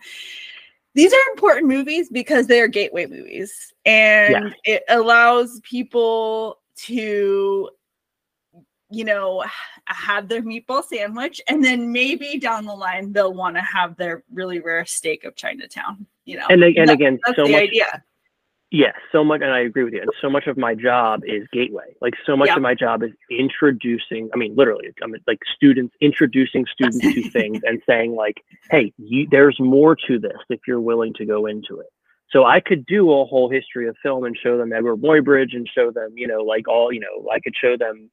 These 0.95 1.13
are 1.13 1.31
important 1.31 1.69
movies 1.69 2.09
because 2.11 2.49
they 2.49 2.61
are 2.61 2.69
gateway 2.69 3.07
movies, 3.07 3.73
and 3.87 4.53
yeah. 4.67 4.75
it 4.75 4.83
allows 4.89 5.61
people 5.61 6.59
to 6.85 7.71
you 8.91 9.05
know, 9.05 9.45
have 9.87 10.29
their 10.29 10.43
meatball 10.43 10.85
sandwich, 10.85 11.41
and 11.49 11.65
then 11.65 11.93
maybe 11.93 12.39
down 12.39 12.65
the 12.67 12.75
line 12.75 13.13
they'll 13.13 13.35
want 13.35 13.57
to 13.57 13.63
have 13.63 13.97
their 13.97 14.23
really 14.33 14.61
rare 14.61 14.85
steak 14.85 15.25
of 15.25 15.37
Chinatown. 15.37 16.07
You 16.25 16.39
know, 16.39 16.47
and, 16.49 16.63
and 16.63 16.89
that, 16.89 16.95
again, 16.95 17.19
that's 17.27 17.37
so 17.37 17.45
the 17.47 17.53
much, 17.53 17.63
idea. 17.63 18.03
Yeah, 18.73 18.93
so 19.11 19.25
much, 19.25 19.41
and 19.43 19.51
I 19.51 19.61
agree 19.61 19.83
with 19.83 19.95
you. 19.95 20.01
And 20.01 20.11
so 20.23 20.31
much 20.31 20.47
of 20.47 20.57
my 20.57 20.77
job 20.77 21.23
is 21.27 21.43
gateway. 21.53 21.97
Like 22.01 22.15
so 22.25 22.37
much 22.37 22.49
yep. 22.49 22.59
of 22.59 22.63
my 22.63 22.75
job 22.75 23.03
is 23.03 23.11
introducing. 23.29 24.31
I 24.33 24.37
mean, 24.37 24.55
literally, 24.55 24.91
I 25.03 25.07
mean, 25.07 25.21
like 25.27 25.41
students 25.57 25.95
introducing 26.01 26.67
students 26.73 27.01
to 27.01 27.31
things 27.31 27.61
and 27.65 27.83
saying 27.89 28.15
like, 28.15 28.45
"Hey, 28.71 28.93
you, 28.97 29.27
there's 29.29 29.59
more 29.59 29.97
to 30.07 30.21
this 30.21 30.39
if 30.51 30.61
you're 30.69 30.81
willing 30.81 31.15
to 31.15 31.27
go 31.27 31.47
into 31.47 31.81
it." 31.81 31.89
So 32.31 32.45
I 32.45 32.61
could 32.61 32.87
do 32.87 33.11
a 33.11 33.25
whole 33.25 33.51
history 33.51 33.89
of 33.89 33.97
film 34.03 34.25
and 34.25 34.37
show 34.41 34.57
them 34.57 34.73
Edward 34.73 34.99
Muybridge 34.99 35.57
and 35.57 35.69
show 35.69 35.91
them, 35.91 36.13
you 36.15 36.29
know, 36.29 36.43
like 36.43 36.69
all, 36.69 36.93
you 36.93 37.01
know, 37.01 37.29
I 37.29 37.41
could 37.41 37.55
show 37.61 37.77
them 37.77 38.09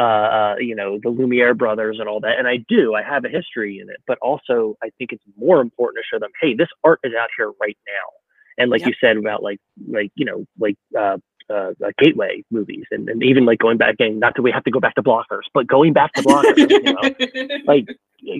uh, 0.00 0.02
uh, 0.02 0.54
you 0.58 0.74
know, 0.74 0.98
the 1.02 1.10
Lumiere 1.10 1.52
brothers 1.52 1.98
and 2.00 2.08
all 2.08 2.20
that. 2.20 2.38
And 2.38 2.48
I 2.48 2.56
do, 2.68 2.94
I 2.94 3.02
have 3.02 3.26
a 3.26 3.28
history 3.28 3.80
in 3.80 3.90
it, 3.90 3.98
but 4.06 4.16
also 4.22 4.78
I 4.82 4.88
think 4.96 5.12
it's 5.12 5.22
more 5.36 5.60
important 5.60 6.02
to 6.02 6.08
show 6.10 6.18
them, 6.18 6.30
hey, 6.40 6.54
this 6.54 6.68
art 6.82 7.00
is 7.04 7.12
out 7.20 7.28
here 7.36 7.52
right 7.60 7.76
now. 7.86 8.08
And 8.56 8.70
like 8.70 8.80
yep. 8.80 8.88
you 8.88 8.94
said 8.98 9.18
about 9.18 9.42
like, 9.42 9.60
like, 9.86 10.10
you 10.14 10.24
know, 10.24 10.46
like, 10.58 10.76
uh, 10.98 11.18
uh, 11.50 11.72
uh, 11.84 11.90
gateway 11.98 12.42
movies 12.50 12.84
and, 12.92 13.10
and 13.10 13.22
even 13.22 13.44
like 13.44 13.58
going 13.58 13.76
back 13.76 13.94
again, 13.94 14.18
not 14.18 14.34
that 14.36 14.42
we 14.42 14.50
have 14.52 14.64
to 14.64 14.70
go 14.70 14.80
back 14.80 14.94
to 14.94 15.02
blockers, 15.02 15.42
but 15.52 15.66
going 15.66 15.92
back 15.92 16.12
to 16.14 16.22
blockers, 16.22 16.70
you 16.70 17.48
know, 17.48 17.64
like 17.66 17.86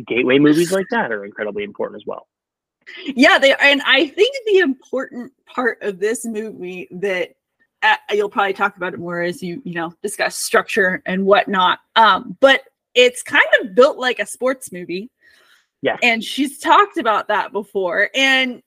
gateway 0.07 0.39
movies 0.39 0.73
like 0.73 0.87
that 0.91 1.13
are 1.13 1.27
incredibly 1.27 1.65
important 1.65 2.01
as 2.01 2.07
well. 2.07 2.27
Yeah, 3.05 3.39
they 3.39 3.55
and 3.57 3.83
I 3.85 4.07
think 4.07 4.35
the 4.47 4.59
important 4.59 5.33
part 5.47 5.83
of 5.83 5.99
this 5.99 6.25
movie 6.25 6.89
that 6.93 7.35
you'll 8.13 8.29
probably 8.29 8.53
talk 8.53 8.77
about 8.77 8.95
it 8.95 9.01
more 9.01 9.23
as 9.23 9.43
you 9.43 9.61
you 9.65 9.75
know 9.75 9.93
discuss 10.03 10.37
structure 10.37 11.03
and 11.07 11.25
whatnot. 11.25 11.79
Um, 11.97 12.37
but 12.41 12.63
it's 12.95 13.23
kind 13.23 13.47
of 13.61 13.75
built 13.75 13.99
like 13.99 14.19
a 14.19 14.27
sports 14.27 14.73
movie. 14.73 15.11
Yeah. 15.83 15.97
And 16.03 16.23
she's 16.23 16.59
talked 16.59 16.99
about 16.99 17.29
that 17.29 17.53
before. 17.53 18.11
And 18.15 18.63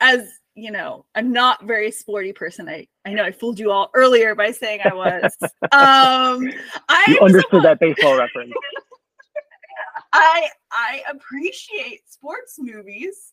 as 0.00 0.28
you 0.54 0.70
know, 0.70 1.06
a 1.14 1.22
not 1.22 1.64
very 1.64 1.90
sporty 1.90 2.32
person. 2.32 2.68
I 2.68 2.86
I 3.06 3.14
know 3.14 3.24
I 3.24 3.32
fooled 3.32 3.58
you 3.58 3.70
all 3.70 3.90
earlier 3.94 4.34
by 4.34 4.50
saying 4.50 4.80
I 4.84 4.94
was. 4.94 5.36
um 5.72 6.52
I 6.88 7.04
You 7.08 7.20
understood 7.20 7.62
that 7.62 7.80
baseball 7.80 8.18
reference. 8.18 8.52
I 10.12 10.48
I 10.72 11.02
appreciate 11.10 12.00
sports 12.10 12.56
movies 12.58 13.32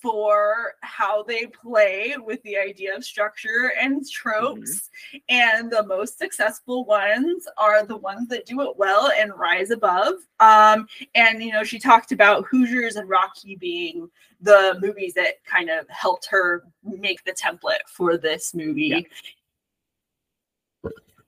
for 0.00 0.74
how 0.80 1.22
they 1.22 1.46
play 1.46 2.16
with 2.18 2.42
the 2.42 2.56
idea 2.56 2.94
of 2.94 3.04
structure 3.04 3.72
and 3.80 4.08
tropes. 4.08 4.90
Mm-hmm. 5.14 5.18
And 5.28 5.70
the 5.70 5.84
most 5.86 6.18
successful 6.18 6.84
ones 6.84 7.46
are 7.56 7.84
the 7.84 7.96
ones 7.96 8.28
that 8.28 8.46
do 8.46 8.62
it 8.62 8.76
well 8.76 9.10
and 9.16 9.32
rise 9.36 9.70
above. 9.70 10.14
Um, 10.38 10.86
and, 11.14 11.42
you 11.42 11.52
know, 11.52 11.64
she 11.64 11.78
talked 11.78 12.12
about 12.12 12.46
Hoosiers 12.46 12.96
and 12.96 13.08
Rocky 13.08 13.56
being 13.56 14.08
the 14.40 14.78
movies 14.80 15.14
that 15.14 15.44
kind 15.44 15.68
of 15.68 15.88
helped 15.88 16.26
her 16.30 16.64
make 16.82 17.22
the 17.24 17.32
template 17.32 17.86
for 17.86 18.16
this 18.16 18.54
movie. 18.54 18.86
Yeah. 18.86 19.00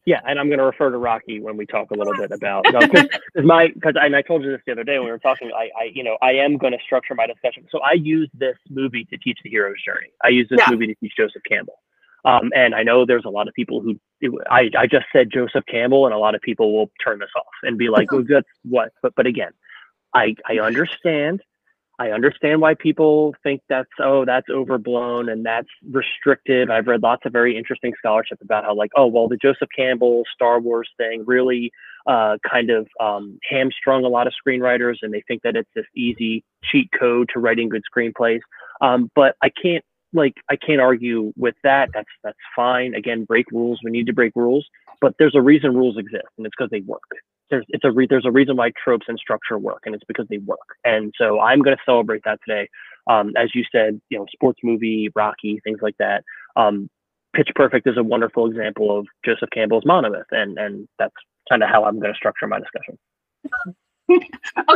Yeah, 0.05 0.21
and 0.27 0.39
I'm 0.41 0.49
going 0.49 0.59
to 0.59 0.65
refer 0.65 0.91
to 0.91 0.99
Rocky 0.99 1.41
when 1.41 1.57
we 1.57 1.65
talk 1.65 1.93
a 1.93 1.95
little 1.95 2.15
bit 2.15 2.33
about 2.33 2.65
because 2.65 3.07
no, 3.37 3.43
my 3.43 3.69
because 3.69 3.95
and 4.01 4.17
I 4.17 4.23
told 4.23 4.43
you 4.43 4.51
this 4.51 4.61
the 4.67 4.73
other 4.73 4.83
day 4.83 4.99
when 4.99 5.05
we 5.05 5.13
were 5.13 5.19
talking. 5.19 5.51
I, 5.55 5.71
I 5.81 5.85
you 5.95 6.03
know 6.03 6.19
I 6.21 6.33
am 6.33 6.59
going 6.59 6.73
to 6.73 6.79
structure 6.85 7.15
my 7.15 7.27
discussion. 7.27 7.67
So 7.71 7.79
I 7.81 7.93
use 7.93 8.29
this 8.35 8.57
movie 8.69 9.05
to 9.07 9.17
teach 9.19 9.39
the 9.45 9.51
hero's 9.51 9.77
journey. 9.85 10.09
I 10.25 10.29
use 10.29 10.49
this 10.51 10.59
yeah. 10.59 10.71
movie 10.71 10.89
to 10.89 10.95
teach 10.97 11.13
Joseph 11.17 11.43
Campbell. 11.49 11.79
Um, 12.25 12.51
and 12.55 12.75
I 12.75 12.83
know 12.83 13.05
there's 13.05 13.25
a 13.25 13.31
lot 13.31 13.49
of 13.49 13.55
people 13.55 13.81
who 13.81 13.99
I, 14.49 14.71
I 14.77 14.87
just 14.87 15.07
said 15.13 15.31
Joseph 15.33 15.65
Campbell, 15.67 16.07
and 16.07 16.15
a 16.15 16.19
lot 16.19 16.35
of 16.35 16.41
people 16.41 16.73
will 16.73 16.91
turn 17.03 17.19
this 17.19 17.31
off 17.37 17.47
and 17.63 17.79
be 17.79 17.89
like, 17.89 18.11
"Well, 18.13 18.25
that's 18.29 18.47
what." 18.65 18.93
But 19.03 19.15
but 19.17 19.27
again, 19.27 19.53
I 20.15 20.35
I 20.49 20.59
understand 20.59 21.43
I 21.99 22.11
understand 22.11 22.61
why 22.61 22.75
people 22.75 23.35
think 23.43 23.61
that's 23.69 23.91
oh 24.01 24.25
that's 24.25 24.49
overblown 24.49 25.29
and 25.29 25.45
that's 25.45 25.69
restrictive. 25.91 26.71
I've 26.71 26.87
read 26.87 27.03
lots 27.03 27.27
of 27.27 27.33
very 27.33 27.57
interesting 27.57 27.93
scholarship 27.99 28.39
about 28.43 28.65
how 28.65 28.75
like 28.75 28.91
oh 28.97 29.07
well 29.07 29.29
the 29.29 29.37
Joseph 29.37 29.69
Campbell 29.77 30.25
Star 30.35 30.59
Wars 30.59 30.89
thing 30.97 31.25
really 31.27 31.71
uh, 32.07 32.39
kind 32.51 32.71
of 32.71 32.89
um, 32.99 33.39
hamstrung 33.49 34.05
a 34.05 34.09
lot 34.09 34.27
of 34.27 34.33
screenwriters 34.35 34.97
and 35.03 35.13
they 35.13 35.23
think 35.29 35.43
that 35.43 35.55
it's 35.55 35.69
this 35.75 35.85
easy 35.95 36.45
cheat 36.65 36.89
code 36.99 37.29
to 37.33 37.39
writing 37.39 37.69
good 37.69 37.83
screenplays. 37.95 38.41
Um, 38.81 39.11
but 39.15 39.37
I 39.43 39.51
can't 39.51 39.85
like 40.13 40.35
I 40.51 40.57
can't 40.57 40.81
argue 40.81 41.33
with 41.37 41.55
that. 41.63 41.91
That's 41.95 42.09
that's 42.25 42.39
fine. 42.57 42.95
Again, 42.95 43.25
break 43.25 43.51
rules. 43.51 43.81
We 43.85 43.91
need 43.91 44.07
to 44.07 44.13
break 44.13 44.33
rules, 44.35 44.67
but 45.01 45.15
there's 45.19 45.35
a 45.35 45.43
reason 45.43 45.75
rules 45.75 45.99
exist, 45.99 46.29
and 46.37 46.47
it's 46.47 46.55
because 46.57 46.71
they 46.71 46.81
work 46.81 47.03
there's 47.53 47.67
it's 47.69 47.85
a 47.85 47.93
re- 47.93 48.07
there's 48.09 48.25
a 48.27 48.31
reason 48.31 48.57
why 48.57 48.73
tropes 48.83 49.07
and 49.09 49.19
structure 49.19 49.59
work, 49.59 49.83
and 49.85 49.95
it's 49.95 50.05
because 50.09 50.27
they 50.29 50.39
work. 50.39 50.59
And 50.85 51.13
so 51.17 51.39
I'm 51.39 51.61
going 51.61 51.77
to 51.77 51.83
celebrate 51.85 52.23
that 52.25 52.41
today. 52.47 52.69
Um, 53.09 53.33
as 53.37 53.51
you 53.55 53.63
said, 53.71 54.01
you 54.09 54.19
know, 54.19 54.27
sports 54.33 54.61
movie, 54.65 55.11
Rocky, 55.15 55.61
things 55.63 55.81
like 55.83 55.97
that. 55.99 56.25
Um, 56.57 56.89
Pitch 57.37 57.51
Perfect 57.55 57.87
is 57.87 57.97
a 57.97 58.03
wonderful 58.03 58.47
example 58.47 58.99
of 58.99 59.07
Joseph 59.25 59.51
Campbell's 59.53 59.85
monomyth, 59.85 60.25
and 60.31 60.59
and 60.59 60.89
that's 60.99 61.15
kind 61.49 61.63
of 61.63 61.69
how 61.69 61.85
I'm 61.85 62.01
going 62.01 62.13
to 62.13 62.17
structure 62.17 62.47
my 62.47 62.59
discussion. 62.59 62.99
okay, 64.11 64.31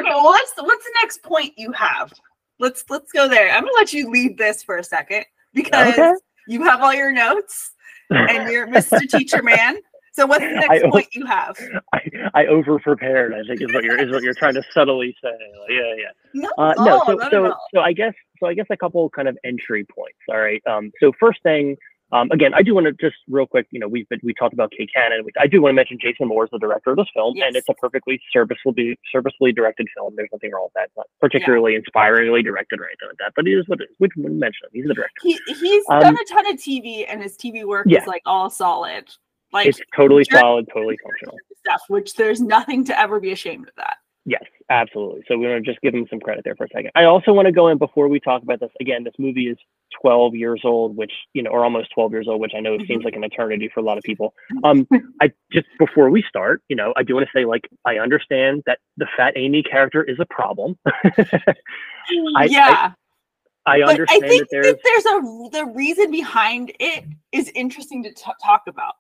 well, 0.08 0.24
what's 0.24 0.52
what's 0.58 0.84
the 0.84 0.94
next 1.02 1.22
point 1.22 1.54
you 1.56 1.72
have? 1.72 2.12
Let's 2.58 2.84
let's 2.90 3.10
go 3.10 3.26
there. 3.26 3.50
I'm 3.50 3.62
gonna 3.62 3.72
let 3.76 3.92
you 3.92 4.10
lead 4.10 4.36
this 4.36 4.62
for 4.62 4.76
a 4.76 4.84
second 4.84 5.24
because 5.54 5.94
okay. 5.94 6.12
you 6.46 6.62
have 6.64 6.82
all 6.82 6.94
your 6.94 7.12
notes 7.12 7.72
and 8.10 8.50
you're 8.50 8.68
Mr. 8.68 9.00
Teacher 9.08 9.42
Man. 9.42 9.78
So 10.16 10.24
what's 10.26 10.44
the 10.44 10.50
next 10.68 10.84
I, 10.84 10.90
point 10.90 11.08
you 11.12 11.26
have? 11.26 11.56
I, 11.92 12.00
I 12.34 12.46
over 12.46 12.78
prepared. 12.78 13.34
I 13.34 13.42
think 13.46 13.60
is 13.60 13.72
what 13.72 13.84
you're 13.84 13.98
is 13.98 14.10
what 14.10 14.22
you're 14.22 14.34
trying 14.34 14.54
to 14.54 14.62
subtly 14.72 15.14
say. 15.22 15.28
Like, 15.28 15.70
yeah, 15.70 15.94
yeah. 15.96 16.10
No, 16.34 16.50
uh, 16.58 16.74
no. 16.78 17.02
So 17.06 17.18
so 17.30 17.54
so 17.74 17.80
I 17.80 17.92
guess 17.92 18.14
so 18.40 18.46
I 18.46 18.54
guess 18.54 18.66
a 18.70 18.76
couple 18.76 19.08
kind 19.10 19.28
of 19.28 19.38
entry 19.44 19.84
points. 19.84 20.18
All 20.28 20.38
right. 20.38 20.62
Um. 20.66 20.90
So 21.00 21.12
first 21.20 21.42
thing. 21.42 21.76
Um, 22.12 22.30
again, 22.30 22.54
I 22.54 22.62
do 22.62 22.72
want 22.72 22.86
to 22.86 22.92
just 22.92 23.16
real 23.28 23.48
quick, 23.48 23.66
you 23.72 23.80
know, 23.80 23.88
we've 23.88 24.08
been, 24.08 24.20
we 24.22 24.32
talked 24.32 24.54
about 24.54 24.70
Kay 24.70 24.86
Cannon. 24.86 25.26
I 25.40 25.48
do 25.48 25.60
want 25.60 25.72
to 25.72 25.74
mention 25.74 25.98
Jason 26.00 26.28
Moore 26.28 26.44
is 26.44 26.50
the 26.52 26.58
director 26.60 26.90
of 26.90 26.96
this 26.98 27.08
film, 27.12 27.34
yes. 27.34 27.46
and 27.48 27.56
it's 27.56 27.68
a 27.68 27.74
perfectly 27.74 28.20
serviceably 28.32 28.96
serviceably 29.10 29.50
directed 29.50 29.88
film. 29.96 30.14
There's 30.14 30.28
nothing 30.32 30.52
wrong 30.52 30.66
with 30.66 30.74
that. 30.74 30.84
It's 30.84 30.96
not 30.96 31.08
particularly 31.20 31.72
yeah. 31.72 31.78
inspiringly 31.78 32.44
directed 32.44 32.78
or 32.78 32.84
anything 32.86 33.08
like 33.08 33.18
that, 33.18 33.32
but 33.34 33.48
it 33.48 33.58
is 33.58 33.66
what 33.66 33.80
it 33.80 33.88
is. 33.90 33.96
We 33.98 34.08
mention 34.22 34.66
him. 34.66 34.70
He's 34.72 34.86
the 34.86 34.94
director. 34.94 35.20
He, 35.20 35.36
he's 35.48 35.84
um, 35.90 36.00
done 36.00 36.16
a 36.16 36.32
ton 36.32 36.46
of 36.46 36.60
TV, 36.60 37.06
and 37.08 37.20
his 37.20 37.36
TV 37.36 37.64
work 37.64 37.86
yeah. 37.88 38.02
is 38.02 38.06
like 38.06 38.22
all 38.24 38.50
solid. 38.50 39.10
Like 39.52 39.66
it's 39.68 39.80
totally 39.94 40.24
solid, 40.24 40.66
totally 40.72 40.96
functional 41.02 41.36
stuff. 41.60 41.82
Which 41.88 42.14
there's 42.14 42.40
nothing 42.40 42.84
to 42.86 42.98
ever 42.98 43.20
be 43.20 43.32
ashamed 43.32 43.68
of 43.68 43.74
that. 43.76 43.96
Yes, 44.28 44.42
absolutely. 44.70 45.22
So 45.28 45.38
we 45.38 45.46
want 45.46 45.64
to 45.64 45.70
just 45.70 45.80
give 45.82 45.92
them 45.92 46.04
some 46.10 46.18
credit 46.18 46.42
there 46.44 46.56
for 46.56 46.64
a 46.64 46.68
second. 46.68 46.90
I 46.96 47.04
also 47.04 47.32
want 47.32 47.46
to 47.46 47.52
go 47.52 47.68
in 47.68 47.78
before 47.78 48.08
we 48.08 48.18
talk 48.18 48.42
about 48.42 48.58
this. 48.58 48.72
Again, 48.80 49.04
this 49.04 49.14
movie 49.20 49.46
is 49.46 49.56
12 50.02 50.34
years 50.34 50.62
old, 50.64 50.96
which 50.96 51.12
you 51.32 51.44
know, 51.44 51.50
or 51.50 51.62
almost 51.62 51.90
12 51.94 52.10
years 52.10 52.26
old, 52.28 52.40
which 52.40 52.50
I 52.56 52.60
know 52.60 52.74
it 52.74 52.80
seems 52.80 52.90
mm-hmm. 52.90 53.04
like 53.04 53.14
an 53.14 53.22
eternity 53.22 53.70
for 53.72 53.78
a 53.78 53.84
lot 53.84 53.98
of 53.98 54.02
people. 54.02 54.34
Um, 54.64 54.86
I 55.22 55.32
just 55.52 55.68
before 55.78 56.10
we 56.10 56.24
start, 56.28 56.62
you 56.68 56.74
know, 56.74 56.92
I 56.96 57.04
do 57.04 57.14
want 57.14 57.26
to 57.26 57.38
say 57.38 57.44
like 57.44 57.68
I 57.84 57.98
understand 57.98 58.64
that 58.66 58.80
the 58.96 59.06
fat 59.16 59.34
Amy 59.36 59.62
character 59.62 60.02
is 60.02 60.18
a 60.18 60.26
problem. 60.26 60.76
I, 62.36 62.44
yeah. 62.46 62.92
I, 63.64 63.80
I 63.80 63.82
understand 63.82 64.24
I 64.24 64.28
think 64.28 64.42
that 64.42 64.48
there's, 64.50 64.66
that 64.66 64.78
there's 64.82 65.06
a 65.06 65.48
the 65.52 65.72
reason 65.72 66.10
behind 66.10 66.72
it 66.80 67.04
is 67.30 67.50
interesting 67.54 68.02
to 68.02 68.12
t- 68.12 68.32
talk 68.44 68.62
about. 68.66 68.94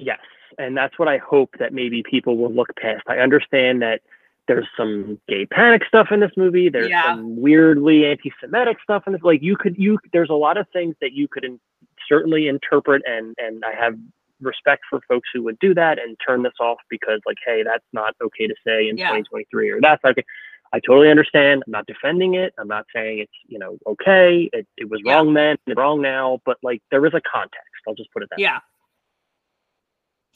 Yes, 0.00 0.20
and 0.58 0.76
that's 0.76 0.98
what 0.98 1.08
I 1.08 1.18
hope 1.18 1.50
that 1.58 1.72
maybe 1.72 2.02
people 2.02 2.36
will 2.36 2.52
look 2.52 2.74
past. 2.76 3.04
I 3.08 3.18
understand 3.18 3.82
that 3.82 4.00
there's 4.48 4.66
some 4.76 5.20
gay 5.28 5.46
panic 5.46 5.82
stuff 5.86 6.08
in 6.10 6.20
this 6.20 6.32
movie. 6.36 6.68
There's 6.68 6.90
yeah. 6.90 7.14
some 7.14 7.40
weirdly 7.40 8.06
anti-Semitic 8.06 8.78
stuff 8.82 9.04
in 9.06 9.12
this. 9.12 9.22
Like 9.22 9.42
you 9.42 9.56
could, 9.56 9.76
you 9.78 9.98
there's 10.12 10.30
a 10.30 10.34
lot 10.34 10.56
of 10.56 10.66
things 10.72 10.96
that 11.00 11.12
you 11.12 11.28
could 11.28 11.44
in, 11.44 11.60
certainly 12.08 12.48
interpret, 12.48 13.02
and 13.06 13.34
and 13.38 13.64
I 13.64 13.74
have 13.80 13.94
respect 14.40 14.82
for 14.88 15.00
folks 15.08 15.28
who 15.32 15.42
would 15.44 15.58
do 15.58 15.74
that 15.74 15.98
and 15.98 16.16
turn 16.26 16.42
this 16.42 16.54
off 16.60 16.78
because 16.88 17.20
like, 17.26 17.36
hey, 17.46 17.62
that's 17.62 17.84
not 17.92 18.14
okay 18.22 18.46
to 18.46 18.54
say 18.66 18.88
in 18.88 18.96
yeah. 18.96 19.08
2023, 19.08 19.70
or 19.70 19.80
that's 19.80 20.04
okay. 20.04 20.24
I 20.72 20.80
totally 20.80 21.10
understand. 21.10 21.62
I'm 21.66 21.72
not 21.72 21.86
defending 21.86 22.34
it. 22.34 22.54
I'm 22.58 22.68
not 22.68 22.86
saying 22.94 23.20
it's 23.20 23.32
you 23.46 23.58
know 23.58 23.78
okay. 23.86 24.48
It, 24.52 24.66
it 24.76 24.90
was 24.90 25.00
yeah. 25.04 25.14
wrong 25.14 25.34
then, 25.34 25.56
wrong 25.76 26.00
now. 26.00 26.40
But 26.44 26.58
like 26.62 26.82
there 26.90 27.04
is 27.06 27.14
a 27.14 27.20
context. 27.20 27.66
I'll 27.86 27.94
just 27.94 28.12
put 28.12 28.22
it 28.22 28.28
that. 28.30 28.38
Yeah. 28.38 28.58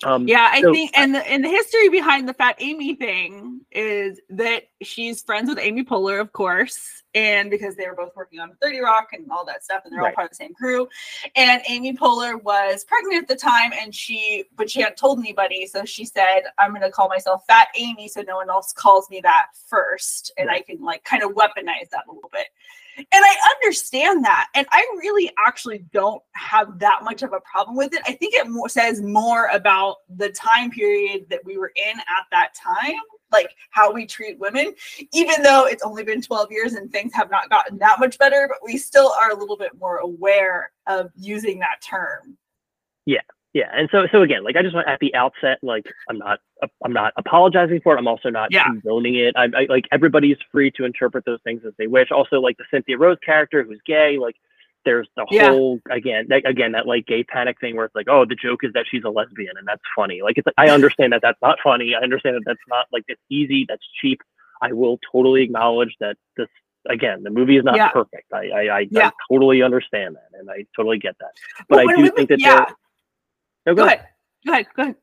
Um, 0.02 0.26
yeah, 0.26 0.48
I 0.50 0.60
so- 0.60 0.72
think, 0.72 0.90
and 0.98 1.14
the, 1.14 1.30
and 1.30 1.44
the 1.44 1.48
history 1.48 1.88
behind 1.88 2.28
the 2.28 2.34
Fat 2.34 2.56
Amy 2.58 2.94
thing 2.94 3.60
is 3.70 4.20
that 4.30 4.64
she's 4.82 5.22
friends 5.22 5.48
with 5.48 5.58
Amy 5.58 5.84
Poehler, 5.84 6.20
of 6.20 6.32
course, 6.32 7.02
and 7.14 7.48
because 7.48 7.76
they 7.76 7.86
were 7.86 7.94
both 7.94 8.10
working 8.16 8.40
on 8.40 8.56
30 8.60 8.80
Rock 8.80 9.10
and 9.12 9.30
all 9.30 9.44
that 9.44 9.62
stuff, 9.62 9.82
and 9.84 9.92
they're 9.92 10.04
all 10.04 10.12
part 10.12 10.26
of 10.26 10.30
the 10.30 10.36
same 10.36 10.52
crew. 10.54 10.88
And 11.36 11.62
Amy 11.68 11.96
Poehler 11.96 12.42
was 12.42 12.84
pregnant 12.84 13.22
at 13.22 13.28
the 13.28 13.36
time, 13.36 13.72
and 13.80 13.94
she, 13.94 14.44
but 14.56 14.68
she 14.68 14.80
hadn't 14.80 14.96
told 14.96 15.20
anybody, 15.20 15.66
so 15.66 15.84
she 15.84 16.04
said, 16.04 16.42
"I'm 16.58 16.70
going 16.70 16.82
to 16.82 16.90
call 16.90 17.08
myself 17.08 17.44
Fat 17.46 17.68
Amy, 17.76 18.08
so 18.08 18.22
no 18.22 18.36
one 18.36 18.50
else 18.50 18.72
calls 18.72 19.08
me 19.10 19.20
that 19.22 19.46
first, 19.68 20.32
and 20.36 20.50
I 20.50 20.60
can 20.60 20.82
like 20.82 21.04
kind 21.04 21.22
of 21.22 21.30
weaponize 21.32 21.88
that 21.92 22.04
a 22.08 22.12
little 22.12 22.30
bit." 22.32 22.48
And 22.96 23.06
I 23.24 23.36
understand 23.56 24.24
that. 24.24 24.48
And 24.54 24.66
I 24.70 24.86
really 24.98 25.30
actually 25.44 25.84
don't 25.92 26.22
have 26.32 26.78
that 26.78 27.02
much 27.02 27.22
of 27.22 27.32
a 27.32 27.40
problem 27.40 27.76
with 27.76 27.92
it. 27.92 28.02
I 28.06 28.12
think 28.12 28.34
it 28.34 28.48
more 28.48 28.68
says 28.68 29.02
more 29.02 29.46
about 29.48 29.96
the 30.16 30.30
time 30.30 30.70
period 30.70 31.26
that 31.30 31.44
we 31.44 31.58
were 31.58 31.72
in 31.74 31.98
at 31.98 32.26
that 32.30 32.54
time, 32.54 33.00
like 33.32 33.50
how 33.70 33.92
we 33.92 34.06
treat 34.06 34.38
women, 34.38 34.74
even 35.12 35.42
though 35.42 35.66
it's 35.66 35.82
only 35.82 36.04
been 36.04 36.22
12 36.22 36.50
years 36.52 36.74
and 36.74 36.90
things 36.92 37.12
have 37.14 37.30
not 37.30 37.50
gotten 37.50 37.78
that 37.78 37.98
much 37.98 38.18
better, 38.18 38.48
but 38.48 38.58
we 38.64 38.76
still 38.76 39.12
are 39.20 39.30
a 39.30 39.36
little 39.36 39.56
bit 39.56 39.72
more 39.78 39.98
aware 39.98 40.70
of 40.86 41.10
using 41.16 41.58
that 41.58 41.82
term. 41.82 42.36
yeah 43.06 43.20
and 43.72 43.88
so 43.92 44.06
so 44.12 44.22
again 44.22 44.42
like 44.44 44.56
i 44.56 44.62
just 44.62 44.74
want 44.74 44.86
at 44.88 44.98
the 45.00 45.14
outset 45.14 45.58
like 45.62 45.84
i'm 46.10 46.18
not 46.18 46.40
i'm 46.84 46.92
not 46.92 47.12
apologizing 47.16 47.80
for 47.82 47.94
it 47.94 47.98
i'm 47.98 48.08
also 48.08 48.28
not 48.30 48.50
Yeah. 48.52 48.64
condoning 48.64 49.14
it 49.16 49.34
I, 49.36 49.44
I 49.44 49.66
like 49.68 49.86
everybody's 49.92 50.36
free 50.52 50.70
to 50.72 50.84
interpret 50.84 51.24
those 51.24 51.38
things 51.44 51.62
as 51.66 51.72
they 51.78 51.86
wish 51.86 52.10
also 52.10 52.40
like 52.40 52.56
the 52.58 52.64
cynthia 52.70 52.98
rose 52.98 53.18
character 53.24 53.62
who's 53.62 53.80
gay 53.86 54.18
like 54.18 54.36
there's 54.84 55.08
the 55.16 55.24
Yeah. 55.30 55.48
whole 55.50 55.80
again 55.90 56.26
that, 56.28 56.46
again 56.46 56.72
that 56.72 56.86
like 56.86 57.06
gay 57.06 57.22
panic 57.24 57.58
thing 57.60 57.76
where 57.76 57.86
it's 57.86 57.94
like 57.94 58.08
oh 58.08 58.24
the 58.24 58.34
joke 58.34 58.64
is 58.64 58.72
that 58.74 58.86
she's 58.90 59.04
a 59.04 59.08
lesbian 59.08 59.56
and 59.56 59.66
that's 59.66 59.82
funny 59.96 60.20
like 60.22 60.36
it's 60.36 60.46
like 60.46 60.54
i 60.58 60.68
understand 60.68 61.12
that 61.12 61.22
that's 61.22 61.40
not 61.40 61.58
funny 61.62 61.94
i 61.94 62.00
understand 62.02 62.36
that 62.36 62.42
that's 62.44 62.60
not 62.68 62.86
like 62.92 63.04
it's 63.08 63.22
easy 63.30 63.64
that's 63.68 63.84
cheap 64.00 64.20
i 64.62 64.72
will 64.72 64.98
totally 65.12 65.42
acknowledge 65.42 65.94
that 66.00 66.16
this 66.36 66.48
again 66.90 67.22
the 67.22 67.30
movie 67.30 67.56
is 67.56 67.64
not 67.64 67.76
Yeah. 67.76 67.88
perfect 67.88 68.30
I 68.32 68.48
I, 68.48 68.76
I, 68.78 68.88
Yeah. 68.90 69.06
I 69.08 69.12
totally 69.32 69.62
understand 69.62 70.16
that 70.16 70.38
and 70.38 70.50
i 70.50 70.66
totally 70.76 70.98
get 70.98 71.16
that 71.20 71.30
but 71.68 71.76
Well, 71.86 71.90
i 71.90 71.96
do 71.96 72.10
think 72.10 72.28
that 72.30 72.40
yeah. 72.40 72.56
there 72.56 72.66
No, 73.66 73.74
Go 73.74 73.84
ahead. 73.84 74.06
Go 74.46 74.52
ahead. 74.52 74.66
Go 74.76 74.82
ahead. 74.82 74.96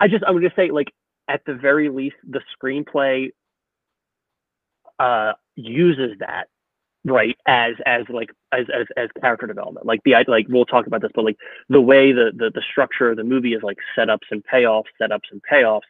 I 0.00 0.08
just 0.08 0.24
I 0.24 0.30
would 0.30 0.42
just 0.42 0.56
say 0.56 0.70
like 0.70 0.92
at 1.28 1.42
the 1.46 1.54
very 1.54 1.88
least 1.88 2.16
the 2.28 2.40
screenplay 2.56 3.30
uh 4.98 5.32
uses 5.56 6.16
that 6.18 6.48
right 7.04 7.36
as 7.46 7.74
as 7.86 8.02
like 8.10 8.30
as 8.52 8.66
as, 8.74 8.86
as 8.96 9.08
character 9.20 9.46
development 9.46 9.86
like 9.86 10.00
the 10.04 10.14
like 10.28 10.46
we'll 10.48 10.66
talk 10.66 10.86
about 10.86 11.00
this 11.00 11.10
but 11.14 11.24
like 11.24 11.36
the 11.68 11.80
way 11.80 12.12
the, 12.12 12.30
the 12.36 12.50
the 12.54 12.62
structure 12.70 13.10
of 13.10 13.16
the 13.16 13.24
movie 13.24 13.54
is 13.54 13.62
like 13.62 13.78
setups 13.96 14.28
and 14.30 14.44
payoffs 14.52 14.84
setups 15.00 15.30
and 15.32 15.42
payoffs 15.50 15.80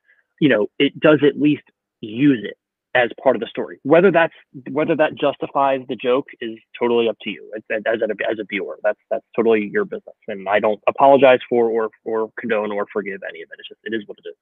you 0.40 0.48
know 0.48 0.68
it 0.79 0.98
does 1.00 1.18
at 1.26 1.40
least 1.40 1.64
use 2.00 2.40
it 2.44 2.57
as 2.94 3.11
part 3.22 3.37
of 3.37 3.40
the 3.40 3.46
story. 3.46 3.79
Whether 3.83 4.11
that's 4.11 4.35
whether 4.70 4.96
that 4.96 5.14
justifies 5.14 5.81
the 5.88 5.96
joke 5.96 6.26
is 6.40 6.59
totally 6.79 7.09
up 7.09 7.16
to 7.22 7.31
you 7.31 7.50
as, 7.57 7.62
as, 7.87 8.00
a, 8.00 8.31
as 8.31 8.38
a 8.38 8.44
viewer. 8.48 8.79
That's 8.83 8.98
that's 9.11 9.24
totally 9.37 9.70
your 9.72 9.85
business 9.85 10.14
and 10.29 10.48
i 10.48 10.59
don't 10.59 10.81
apologize 10.88 11.40
for 11.48 11.68
or 11.68 11.90
or 12.05 12.31
condone 12.38 12.72
or 12.72 12.87
forgive 12.92 13.20
any 13.29 13.42
of 13.42 13.48
it. 13.53 13.59
It's 13.59 13.68
just 13.68 13.81
it 13.85 13.94
is 13.94 14.03
what 14.07 14.18
it 14.24 14.29
is. 14.29 14.37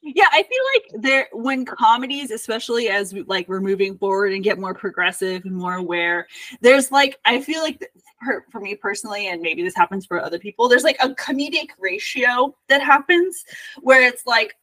Yeah, 0.00 0.26
I 0.30 0.44
feel 0.44 0.64
like 0.74 1.02
there 1.02 1.28
when 1.32 1.64
comedies, 1.64 2.30
especially 2.30 2.88
as 2.88 3.12
we, 3.12 3.22
like 3.22 3.48
we're 3.48 3.60
moving 3.60 3.98
forward 3.98 4.32
and 4.32 4.44
get 4.44 4.58
more 4.58 4.74
progressive 4.74 5.44
and 5.44 5.56
more 5.56 5.74
aware, 5.74 6.28
there's 6.60 6.92
like 6.92 7.18
I 7.24 7.40
feel 7.40 7.62
like 7.62 7.90
for 8.50 8.60
me 8.60 8.76
personally, 8.76 9.28
and 9.28 9.42
maybe 9.42 9.62
this 9.62 9.74
happens 9.74 10.06
for 10.06 10.22
other 10.22 10.38
people, 10.38 10.68
there's 10.68 10.84
like 10.84 10.98
a 11.00 11.10
comedic 11.10 11.68
ratio 11.78 12.54
that 12.68 12.80
happens 12.80 13.44
where 13.80 14.06
it's 14.06 14.24
like 14.24 14.56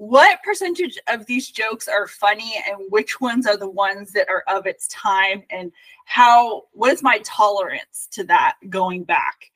what 0.00 0.42
percentage 0.42 0.98
of 1.08 1.26
these 1.26 1.50
jokes 1.50 1.86
are 1.86 2.06
funny 2.06 2.54
and 2.66 2.78
which 2.88 3.20
ones 3.20 3.46
are 3.46 3.58
the 3.58 3.68
ones 3.68 4.12
that 4.12 4.30
are 4.30 4.42
of 4.48 4.66
its 4.66 4.88
time? 4.88 5.42
And 5.50 5.70
how 6.06 6.64
what 6.72 6.90
is 6.94 7.02
my 7.02 7.20
tolerance 7.22 8.08
to 8.12 8.24
that 8.24 8.56
going 8.70 9.04
back? 9.04 9.50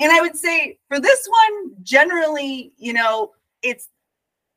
And 0.00 0.10
i 0.10 0.22
would 0.22 0.36
say 0.36 0.78
for 0.88 1.00
this 1.00 1.28
one 1.28 1.74
generally 1.82 2.72
you 2.78 2.94
know 2.94 3.32
it's 3.62 3.90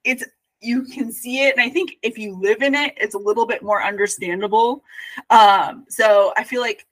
it's 0.05 0.23
you 0.61 0.83
can 0.83 1.11
see 1.11 1.43
it. 1.43 1.57
And 1.57 1.61
i 1.61 1.69
think 1.69 1.97
if 2.03 2.17
you 2.17 2.39
live 2.39 2.61
in 2.61 2.73
it 2.73 2.93
it's 2.95 3.15
a 3.15 3.19
little 3.19 3.45
bit 3.45 3.61
more 3.61 3.83
understandable. 3.83 4.81
Um 5.29 5.83
so 5.89 6.31
i 6.37 6.45
feel 6.45 6.61
like 6.61 6.85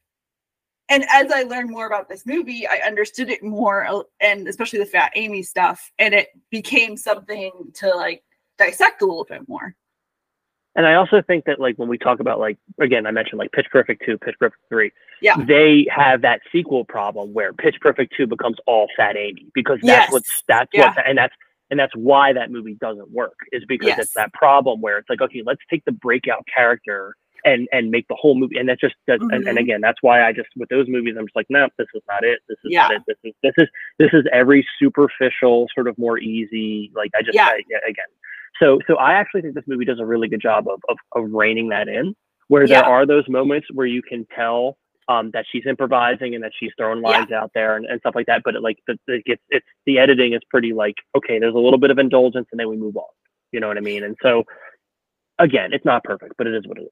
and 0.89 1.05
as 1.09 1.31
i 1.31 1.43
learned 1.43 1.69
more 1.69 1.87
about 1.87 2.09
this 2.09 2.25
movie 2.25 2.67
i 2.67 2.81
understood 2.85 3.29
it 3.29 3.43
more 3.43 4.03
and 4.19 4.45
especially 4.49 4.79
the 4.79 4.85
fat 4.85 5.13
amy 5.15 5.41
stuff 5.41 5.89
and 5.99 6.13
it 6.13 6.29
became 6.49 6.97
something 6.97 7.51
to 7.75 7.87
like 7.95 8.23
dissect 8.65 9.01
a 9.01 9.05
little 9.05 9.25
bit 9.25 9.47
more 9.47 9.73
And 10.75 10.85
I 10.85 10.93
also 10.95 11.21
think 11.21 11.45
that 11.45 11.59
like 11.59 11.75
when 11.77 11.89
we 11.89 11.97
talk 11.97 12.19
about 12.21 12.39
like 12.39 12.57
again, 12.79 13.05
I 13.05 13.11
mentioned 13.11 13.39
like 13.39 13.51
Pitch 13.51 13.67
Perfect 13.71 14.03
two, 14.05 14.17
Pitch 14.17 14.35
Perfect 14.39 14.61
three. 14.69 14.91
Yeah. 15.21 15.35
They 15.45 15.85
have 15.93 16.21
that 16.21 16.39
sequel 16.51 16.85
problem 16.85 17.33
where 17.33 17.51
Pitch 17.53 17.75
Perfect 17.81 18.13
two 18.15 18.25
becomes 18.25 18.57
all 18.67 18.87
Fat 18.95 19.17
Amy 19.17 19.47
because 19.53 19.79
that's 19.83 20.05
Yes. 20.07 20.11
what's 20.13 20.43
that's 20.47 20.69
Yeah. 20.73 20.93
what 20.95 21.05
and 21.07 21.17
that's 21.17 21.35
and 21.69 21.79
that's 21.79 21.95
why 21.95 22.31
that 22.33 22.51
movie 22.51 22.75
doesn't 22.79 23.11
work 23.11 23.35
is 23.51 23.63
because 23.65 23.87
Yes. 23.89 23.99
it's 23.99 24.13
that 24.13 24.31
problem 24.33 24.79
where 24.81 24.97
it's 24.97 25.09
like 25.09 25.21
okay, 25.21 25.41
let's 25.45 25.61
take 25.69 25.83
the 25.85 25.91
breakout 25.91 26.45
character 26.53 27.15
and 27.43 27.67
and 27.73 27.91
make 27.91 28.07
the 28.07 28.15
whole 28.15 28.35
movie 28.35 28.57
and 28.57 28.69
that 28.69 28.79
just 28.79 28.95
does 29.07 29.19
and, 29.19 29.45
and 29.47 29.57
Mhm. 29.57 29.61
again 29.61 29.81
that's 29.81 30.01
why 30.01 30.23
I 30.27 30.31
just 30.31 30.49
with 30.55 30.69
those 30.69 30.87
movies 30.87 31.15
I'm 31.17 31.25
just 31.25 31.35
like 31.35 31.47
no 31.49 31.67
this 31.77 31.87
is 31.95 32.03
not 32.07 32.23
it 32.23 32.39
this 32.47 32.57
is 32.63 32.71
Yeah. 32.71 32.83
not 32.83 32.91
it 32.93 33.01
this 33.07 33.17
is 33.25 33.33
this 33.43 33.53
is 33.57 33.67
this 33.99 34.13
is 34.13 34.23
every 34.31 34.65
superficial 34.79 35.67
sort 35.75 35.87
of 35.89 35.97
more 35.97 36.17
easy 36.19 36.91
like 36.95 37.11
I 37.17 37.21
just 37.23 37.35
Yeah. 37.35 37.47
I, 37.47 37.61
yeah, 37.67 37.79
again 37.85 38.05
so 38.59 38.79
so 38.87 38.95
I 38.97 39.13
actually 39.13 39.41
think 39.41 39.55
this 39.55 39.63
movie 39.67 39.85
does 39.85 39.99
a 39.99 40.05
really 40.05 40.27
good 40.27 40.41
job 40.41 40.67
of 40.67 40.79
of, 40.89 40.97
of 41.15 41.31
reining 41.31 41.69
that 41.69 41.87
in, 41.87 42.15
where 42.47 42.67
there 42.67 42.83
are 42.83 43.05
those 43.05 43.27
moments 43.29 43.67
where 43.73 43.87
you 43.87 44.01
can 44.01 44.25
tell 44.35 44.77
um, 45.07 45.31
that 45.31 45.45
she's 45.51 45.63
improvising 45.67 46.35
and 46.35 46.43
that 46.43 46.51
she's 46.59 46.71
throwing 46.77 47.01
lines 47.01 47.31
out 47.31 47.51
there 47.53 47.75
and, 47.75 47.85
and 47.85 47.99
stuff 47.99 48.15
like 48.15 48.27
that. 48.27 48.41
But 48.43 48.55
it, 48.55 48.61
like 48.61 48.77
the, 48.87 48.97
the 49.07 49.21
it's 49.25 49.41
it's 49.49 49.65
the 49.85 49.99
editing 49.99 50.33
is 50.33 50.41
pretty 50.49 50.73
like 50.73 50.95
okay, 51.15 51.39
there's 51.39 51.55
a 51.55 51.59
little 51.59 51.79
bit 51.79 51.91
of 51.91 51.97
indulgence 51.97 52.47
and 52.51 52.59
then 52.59 52.69
we 52.69 52.77
move 52.77 52.97
on. 52.97 53.03
You 53.51 53.59
know 53.59 53.67
what 53.67 53.77
I 53.77 53.81
mean? 53.81 54.03
And 54.03 54.15
so 54.21 54.43
again, 55.39 55.73
it's 55.73 55.85
not 55.85 56.03
perfect, 56.03 56.33
but 56.37 56.47
it 56.47 56.55
is 56.55 56.67
what 56.67 56.77
it 56.77 56.83
is. 56.83 56.89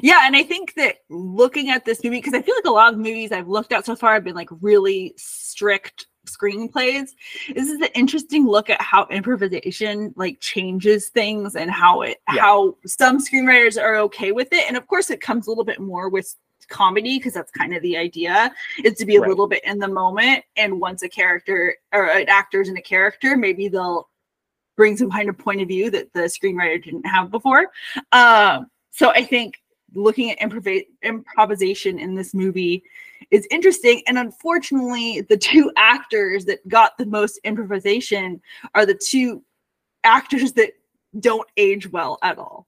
Yeah, 0.00 0.20
and 0.26 0.36
I 0.36 0.44
think 0.44 0.74
that 0.74 0.96
looking 1.10 1.70
at 1.70 1.84
this 1.84 2.04
movie, 2.04 2.18
because 2.18 2.34
I 2.34 2.42
feel 2.42 2.54
like 2.54 2.66
a 2.66 2.70
lot 2.70 2.92
of 2.92 2.98
movies 2.98 3.32
I've 3.32 3.48
looked 3.48 3.72
at 3.72 3.84
so 3.84 3.96
far 3.96 4.14
have 4.14 4.24
been 4.24 4.36
like 4.36 4.48
really 4.60 5.14
strict 5.16 6.06
screenplays. 6.26 7.10
This 7.54 7.68
is 7.68 7.80
an 7.80 7.88
interesting 7.94 8.46
look 8.46 8.70
at 8.70 8.80
how 8.80 9.06
improvisation 9.10 10.12
like 10.16 10.38
changes 10.40 11.08
things 11.08 11.56
and 11.56 11.70
how 11.70 12.02
it 12.02 12.18
Yeah. 12.32 12.40
how 12.42 12.76
some 12.86 13.18
screenwriters 13.18 13.80
are 13.80 13.96
okay 13.96 14.32
with 14.32 14.48
it. 14.52 14.64
And 14.68 14.76
of 14.76 14.86
course 14.86 15.10
it 15.10 15.20
comes 15.20 15.46
a 15.46 15.50
little 15.50 15.64
bit 15.64 15.80
more 15.80 16.08
with 16.08 16.34
comedy 16.68 17.18
because 17.18 17.34
that's 17.34 17.50
kind 17.50 17.74
of 17.74 17.82
the 17.82 17.96
idea 17.96 18.52
is 18.84 18.94
to 18.94 19.04
be 19.04 19.16
a 19.16 19.20
Right. 19.20 19.28
little 19.28 19.48
bit 19.48 19.64
in 19.64 19.78
the 19.78 19.88
moment 19.88 20.44
and 20.56 20.80
once 20.80 21.02
a 21.02 21.08
character 21.08 21.76
or 21.92 22.06
an 22.06 22.28
actor's 22.28 22.68
in 22.68 22.76
a 22.76 22.82
character 22.82 23.36
maybe 23.36 23.68
they'll 23.68 24.08
bring 24.76 24.96
some 24.96 25.10
kind 25.10 25.28
of 25.28 25.36
point 25.36 25.60
of 25.60 25.68
view 25.68 25.90
that 25.90 26.10
the 26.14 26.20
screenwriter 26.20 26.82
didn't 26.82 27.04
have 27.04 27.30
before 27.30 27.66
um 28.12 28.68
so 28.90 29.10
i 29.10 29.22
think 29.24 29.56
looking 29.94 30.30
at 30.30 30.40
improv- 30.40 30.86
improvisation 31.02 31.98
in 31.98 32.14
this 32.14 32.34
movie 32.34 32.82
is 33.30 33.46
interesting. 33.50 34.02
And 34.06 34.18
unfortunately 34.18 35.22
the 35.22 35.36
two 35.36 35.70
actors 35.76 36.44
that 36.46 36.66
got 36.68 36.96
the 36.98 37.06
most 37.06 37.38
improvisation 37.44 38.40
are 38.74 38.86
the 38.86 38.94
two 38.94 39.42
actors 40.04 40.52
that 40.54 40.72
don't 41.20 41.48
age 41.56 41.90
well 41.90 42.18
at 42.22 42.38
all 42.38 42.66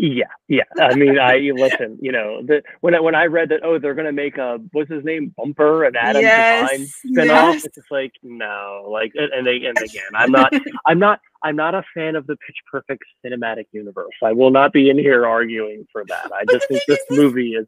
Yeah, 0.00 0.26
yeah. 0.46 0.62
I 0.78 0.94
mean, 0.94 1.18
I 1.18 1.38
listen. 1.56 1.98
You 2.00 2.12
know, 2.12 2.40
the, 2.40 2.62
when 2.82 2.94
I, 2.94 3.00
when 3.00 3.16
I 3.16 3.24
read 3.24 3.48
that, 3.48 3.64
oh, 3.64 3.80
they're 3.80 3.96
gonna 3.96 4.12
make 4.12 4.38
a 4.38 4.60
what's 4.70 4.88
his 4.88 5.04
name, 5.04 5.34
Bumper, 5.36 5.84
and 5.84 5.96
Adam 5.96 6.22
Devine 6.22 6.86
spinoff. 6.86 7.26
yes. 7.26 7.64
It's 7.64 7.74
just 7.74 7.90
like 7.90 8.12
no, 8.22 8.86
like, 8.88 9.12
and, 9.16 9.44
they 9.44 9.64
and 9.64 9.76
again, 9.76 10.04
I'm 10.14 10.30
not, 10.30 10.52
I'm 10.86 11.00
not, 11.00 11.20
I'm 11.42 11.56
not 11.56 11.74
a 11.74 11.82
fan 11.94 12.14
of 12.14 12.28
the 12.28 12.36
Pitch 12.36 12.56
Perfect 12.70 13.02
cinematic 13.26 13.64
universe. 13.72 14.14
I 14.22 14.32
will 14.32 14.52
not 14.52 14.72
be 14.72 14.88
in 14.88 14.96
here 14.96 15.26
arguing 15.26 15.84
for 15.90 16.04
that. 16.06 16.30
I 16.32 16.44
But 16.44 16.52
just 16.54 16.68
think 16.68 16.82
this 16.86 17.00
is, 17.10 17.18
movie 17.18 17.54
is. 17.54 17.66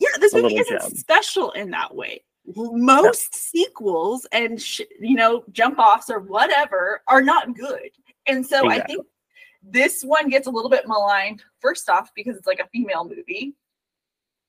Yeah, 0.00 0.08
this 0.18 0.34
a 0.34 0.42
movie 0.42 0.58
isn't 0.58 0.80
gem. 0.80 0.96
special 0.96 1.52
in 1.52 1.70
that 1.70 1.94
way. 1.94 2.24
Most 2.56 3.36
sequels 3.36 4.26
and 4.32 4.60
sh- 4.60 4.80
you 5.00 5.14
know 5.14 5.44
jump 5.52 5.78
offs 5.78 6.10
or 6.10 6.18
whatever 6.18 7.02
are 7.06 7.22
not 7.22 7.54
good, 7.54 7.90
and 8.26 8.44
so 8.44 8.68
I 8.68 8.80
think 8.80 9.06
this 9.68 10.02
one 10.02 10.28
gets 10.28 10.46
a 10.46 10.50
little 10.50 10.70
bit 10.70 10.86
maligned. 10.86 11.42
First 11.60 11.88
off, 11.90 12.10
because 12.14 12.36
it's 12.36 12.46
like 12.46 12.60
a 12.60 12.68
female 12.68 13.04
movie, 13.04 13.54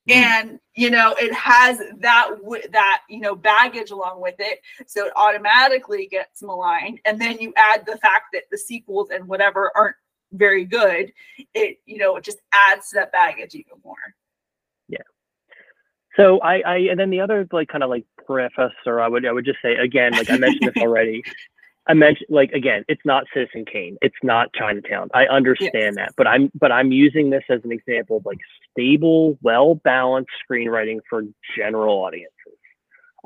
Mm. 0.08 0.14
and 0.14 0.60
you 0.74 0.90
know 0.90 1.16
it 1.20 1.34
has 1.34 1.80
that 2.00 2.30
w- 2.42 2.68
that 2.72 3.02
you 3.10 3.20
know 3.20 3.36
baggage 3.36 3.92
along 3.92 4.22
with 4.22 4.36
it, 4.40 4.62
so 4.86 5.06
it 5.06 5.14
automatically 5.18 6.08
gets 6.08 6.42
maligned. 6.42 7.00
And 7.04 7.20
then 7.20 7.40
you 7.40 7.54
add 7.58 7.86
the 7.86 7.98
fact 7.98 8.28
that 8.34 8.44
the 8.50 8.58
sequels 8.58 9.10
and 9.10 9.28
whatever 9.28 9.72
aren't 9.76 9.98
very 10.32 10.64
good. 10.64 11.12
It 11.54 11.80
you 11.86 11.98
know 11.98 12.16
it 12.16 12.24
just 12.24 12.40
adds 12.54 12.90
to 12.90 12.96
that 12.96 13.12
baggage 13.12 13.54
even 13.56 13.82
more. 13.84 13.96
Yeah. 14.88 15.00
So 16.16 16.40
I, 16.40 16.60
I 16.62 16.78
and 16.90 17.00
then 17.00 17.10
the 17.10 17.20
other 17.20 17.46
like 17.52 17.68
kind 17.68 17.84
of 17.84 17.90
like 17.90 18.06
preface, 18.26 18.72
or 18.86 19.02
I 19.02 19.10
would 19.10 19.26
I 19.26 19.32
would 19.34 19.46
just 19.46 19.62
say 19.62 19.76
again, 19.76 20.14
like 20.14 20.30
I 20.30 20.38
mentioned 20.38 20.72
this 20.74 20.82
already. 20.84 21.24
I 21.88 21.94
mentioned 21.94 22.28
like 22.30 22.52
again, 22.52 22.84
it's 22.88 23.02
not 23.06 23.26
Citizen 23.34 23.66
Kane, 23.66 23.98
it's 24.02 24.16
not 24.24 24.54
Chinatown. 24.54 25.10
I 25.14 25.26
understand 25.26 25.72
yes. 25.74 25.96
that, 25.96 26.14
but 26.18 26.28
I'm 26.28 26.52
but 26.56 26.72
I'm 26.72 26.92
using 26.92 27.30
this 27.30 27.44
as 27.50 27.62
an 27.64 27.72
example 27.72 28.18
of 28.18 28.26
like 28.26 28.40
stable, 28.72 29.38
well 29.42 29.76
balanced 29.76 30.32
screenwriting 30.50 31.00
for 31.10 31.24
general 31.56 31.96
audiences. 32.04 32.32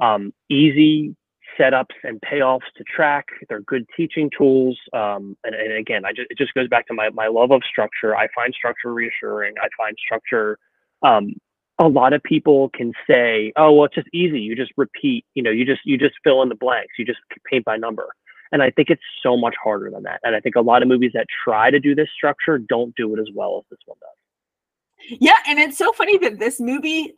Um, 0.02 0.34
easy 0.50 1.16
setups 1.60 1.96
and 2.04 2.22
payoffs 2.22 2.70
to 2.78 2.84
track. 2.84 3.28
They're 3.50 3.62
good 3.62 3.86
teaching 3.98 4.30
tools. 4.36 4.80
Um, 4.94 5.36
and, 5.44 5.54
and 5.54 5.74
again, 5.74 6.06
I 6.06 6.12
just, 6.12 6.28
it 6.30 6.38
just 6.38 6.54
goes 6.54 6.68
back 6.68 6.88
to 6.88 6.94
my 6.94 7.10
my 7.10 7.28
love 7.28 7.52
of 7.52 7.62
structure. 7.70 8.16
I 8.16 8.28
find 8.36 8.54
structure 8.54 8.94
reassuring. 8.94 9.56
I 9.62 9.68
find 9.78 9.96
structure 10.04 10.58
um, 11.04 11.34
a 11.80 11.88
lot 11.88 12.14
of 12.14 12.22
people 12.24 12.70
can 12.70 12.94
say, 13.08 13.52
"Oh, 13.56 13.74
well, 13.74 13.86
it's 13.86 13.96
just 13.96 14.08
easy. 14.14 14.40
You 14.40 14.56
just 14.56 14.72
repeat. 14.78 15.26
You 15.34 15.44
know, 15.44 15.50
you 15.50 15.66
just 15.66 15.82
you 15.84 15.98
just 15.98 16.16
fill 16.24 16.42
in 16.44 16.50
the 16.50 16.56
blanks. 16.56 16.94
You 16.98 17.06
just 17.06 17.20
paint 17.50 17.66
by 17.66 17.78
number." 17.78 18.10
And 18.52 18.62
I 18.62 18.70
think 18.70 18.90
it's 18.90 19.02
so 19.24 19.38
much 19.38 19.56
harder 19.64 19.90
than 19.90 20.04
that. 20.04 20.20
And 20.24 20.36
I 20.36 20.40
think 20.40 20.56
a 20.56 20.62
lot 20.62 20.82
of 20.82 20.88
movies 20.88 21.12
that 21.14 21.28
try 21.44 21.72
to 21.72 21.80
do 21.80 21.96
this 21.96 22.10
structure 22.16 22.58
don't 22.58 22.96
do 22.96 23.16
it 23.16 23.20
as 23.20 23.30
well 23.34 23.58
as 23.58 23.70
this 23.70 23.80
one 23.86 23.98
does. 24.00 25.18
Yeah, 25.20 25.38
and 25.48 25.58
it's 25.58 25.78
so 25.78 25.92
funny 25.94 26.18
that 26.20 26.40
this 26.40 26.60
movie 26.60 27.16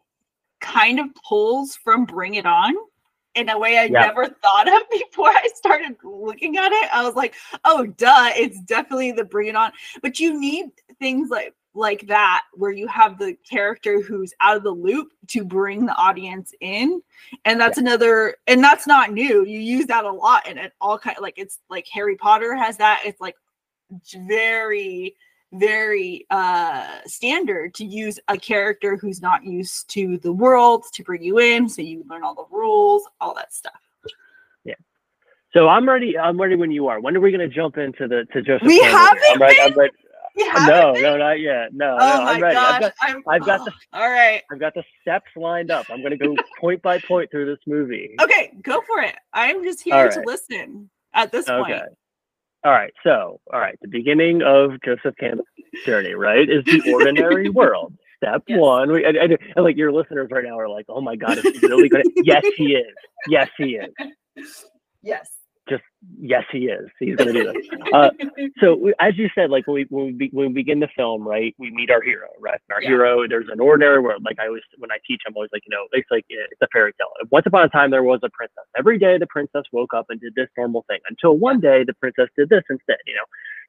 kind 0.61 0.99
of 0.99 1.07
pulls 1.27 1.75
from 1.75 2.05
Bring 2.05 2.35
It 2.35 2.45
On 2.45 2.73
in 3.35 3.49
a 3.49 3.57
way 3.57 3.77
I 3.77 3.85
yeah. 3.85 4.05
never 4.05 4.27
thought 4.27 4.67
of 4.67 4.81
before 4.91 5.29
I 5.29 5.47
started 5.55 5.95
looking 6.03 6.57
at 6.57 6.71
it. 6.71 6.89
I 6.93 7.03
was 7.03 7.15
like, 7.15 7.35
oh, 7.65 7.85
duh, 7.85 8.31
it's 8.35 8.61
definitely 8.61 9.11
the 9.11 9.25
Bring 9.25 9.47
It 9.47 9.55
On. 9.55 9.71
But 10.01 10.19
you 10.19 10.39
need 10.39 10.67
things 10.99 11.29
like 11.29 11.53
like 11.75 12.07
that 12.07 12.43
where 12.53 12.71
you 12.71 12.87
have 12.87 13.17
the 13.17 13.35
character 13.49 14.01
who's 14.01 14.33
out 14.41 14.55
of 14.57 14.63
the 14.63 14.71
loop 14.71 15.11
to 15.27 15.43
bring 15.43 15.85
the 15.85 15.95
audience 15.95 16.53
in. 16.61 17.01
And 17.45 17.59
that's 17.59 17.77
yeah. 17.77 17.83
another 17.83 18.35
and 18.47 18.63
that's 18.63 18.85
not 18.85 19.11
new. 19.11 19.45
You 19.45 19.59
use 19.59 19.87
that 19.87 20.05
a 20.05 20.11
lot 20.11 20.43
and 20.47 20.59
it 20.59 20.73
all 20.79 20.99
kind 20.99 21.17
of 21.17 21.23
like 21.23 21.35
it's 21.37 21.59
like 21.69 21.87
harry 21.91 22.15
potter 22.15 22.55
has 22.55 22.77
that. 22.77 23.01
It's 23.05 23.19
like 23.19 23.35
very 24.27 25.15
very 25.53 26.25
uh 26.31 26.87
standard 27.05 27.75
to 27.75 27.85
use 27.85 28.19
a 28.27 28.37
character 28.37 28.97
who's 28.97 29.21
not 29.21 29.43
used 29.43 29.87
to 29.87 30.17
the 30.19 30.33
world 30.33 30.83
to 30.91 31.03
bring 31.03 31.23
you 31.23 31.37
in 31.37 31.69
so 31.69 31.81
you 31.81 32.03
learn 32.09 32.23
all 32.23 32.33
the 32.33 32.45
rules 32.55 33.03
all 33.21 33.35
that 33.35 33.53
stuff. 33.53 33.79
Yeah. 34.63 34.73
So 35.53 35.69
i'm 35.69 35.87
ready 35.87 36.17
i'm 36.17 36.39
ready 36.39 36.55
when 36.55 36.71
you 36.71 36.87
are. 36.87 36.99
When 36.99 37.15
are 37.15 37.19
we 37.19 37.31
going 37.31 37.47
to 37.47 37.55
jump 37.55 37.77
into 37.77 38.07
the 38.07 38.25
to 38.33 38.41
joseph 38.41 38.67
we 38.67 38.81
haven't 38.81 39.23
I'm 39.31 39.41
ready, 39.41 39.61
I'm 39.61 39.73
ready. 39.73 39.93
No, 40.67 40.93
no, 40.93 41.17
not 41.17 41.39
yet. 41.39 41.73
No, 41.73 41.93
oh 41.93 41.97
no, 41.97 42.23
I'm 42.23 42.41
ready. 42.41 42.55
Gosh, 42.55 42.73
I've 42.73 42.81
got, 42.81 42.93
I'm, 43.01 43.23
I've 43.27 43.45
got 43.45 43.61
oh, 43.61 43.65
the 43.65 43.73
all 43.93 44.09
right. 44.09 44.41
I've 44.51 44.59
got 44.59 44.73
the 44.73 44.83
steps 45.01 45.29
lined 45.35 45.71
up. 45.71 45.87
I'm 45.89 46.01
gonna 46.01 46.17
go 46.17 46.35
point 46.59 46.81
by 46.81 46.99
point 46.99 47.29
through 47.31 47.45
this 47.45 47.59
movie. 47.67 48.15
Okay, 48.21 48.53
go 48.61 48.81
for 48.81 49.01
it. 49.01 49.15
I'm 49.33 49.63
just 49.63 49.81
here 49.81 49.95
right. 49.95 50.11
to 50.11 50.21
listen 50.25 50.89
at 51.13 51.31
this 51.31 51.47
okay. 51.47 51.61
point. 51.61 51.83
All 52.63 52.71
right. 52.71 52.93
So, 53.03 53.41
all 53.51 53.59
right. 53.59 53.77
The 53.81 53.87
beginning 53.87 54.41
of 54.41 54.81
Joseph 54.83 55.15
Campbell's 55.19 55.47
journey, 55.85 56.13
right, 56.13 56.49
is 56.49 56.63
the 56.65 56.93
ordinary 56.93 57.49
world. 57.49 57.93
Step 58.17 58.43
yes. 58.47 58.59
one. 58.59 58.91
We, 58.91 59.03
and, 59.05 59.17
and, 59.17 59.37
and, 59.55 59.65
like 59.65 59.75
your 59.75 59.91
listeners 59.91 60.29
right 60.31 60.45
now 60.45 60.57
are 60.57 60.69
like, 60.69 60.85
"Oh 60.87 61.01
my 61.01 61.15
God, 61.15 61.37
is 61.39 61.43
he 61.43 61.67
really 61.67 61.89
good?" 61.89 62.05
yes, 62.23 62.43
he 62.55 62.75
is. 62.75 62.93
Yes, 63.27 63.49
he 63.57 63.75
is. 63.75 64.65
Yes 65.01 65.29
just 65.69 65.83
yes, 66.19 66.43
he 66.51 66.65
is. 66.65 66.89
He's 66.99 67.15
going 67.15 67.33
to 67.33 67.43
do 67.43 67.53
this. 67.53 67.67
Uh, 67.93 68.09
so 68.59 68.91
as 68.99 69.17
you 69.17 69.29
said, 69.35 69.49
like 69.51 69.67
when 69.67 69.75
we 69.75 69.85
when 69.89 70.05
we, 70.05 70.11
be, 70.13 70.29
when 70.33 70.47
we 70.47 70.53
begin 70.53 70.79
the 70.79 70.87
film, 70.95 71.27
right, 71.27 71.53
we 71.59 71.69
meet 71.69 71.91
our 71.91 72.01
hero, 72.01 72.27
right? 72.39 72.59
our 72.71 72.81
yeah. 72.81 72.89
hero, 72.89 73.27
there's 73.27 73.47
an 73.51 73.59
ordinary 73.59 73.99
world. 74.01 74.23
Like 74.25 74.39
I 74.39 74.47
always 74.47 74.63
when 74.79 74.91
I 74.91 74.97
teach, 75.05 75.21
I'm 75.27 75.35
always 75.35 75.51
like, 75.53 75.63
you 75.67 75.75
know, 75.75 75.85
it's 75.91 76.09
like 76.09 76.25
it's 76.29 76.61
a 76.61 76.67
fairy 76.73 76.93
tale. 76.93 77.09
Once 77.31 77.45
upon 77.45 77.65
a 77.65 77.69
time, 77.69 77.91
there 77.91 78.03
was 78.03 78.19
a 78.23 78.29
princess. 78.29 78.63
Every 78.77 78.97
day, 78.97 79.17
the 79.17 79.27
princess 79.27 79.63
woke 79.71 79.93
up 79.93 80.07
and 80.09 80.19
did 80.19 80.33
this 80.35 80.49
normal 80.57 80.85
thing 80.87 80.99
until 81.09 81.37
one 81.37 81.59
day, 81.59 81.83
the 81.85 81.93
princess 81.93 82.29
did 82.35 82.49
this 82.49 82.63
instead. 82.69 82.97
You 83.05 83.15
know, 83.15 83.25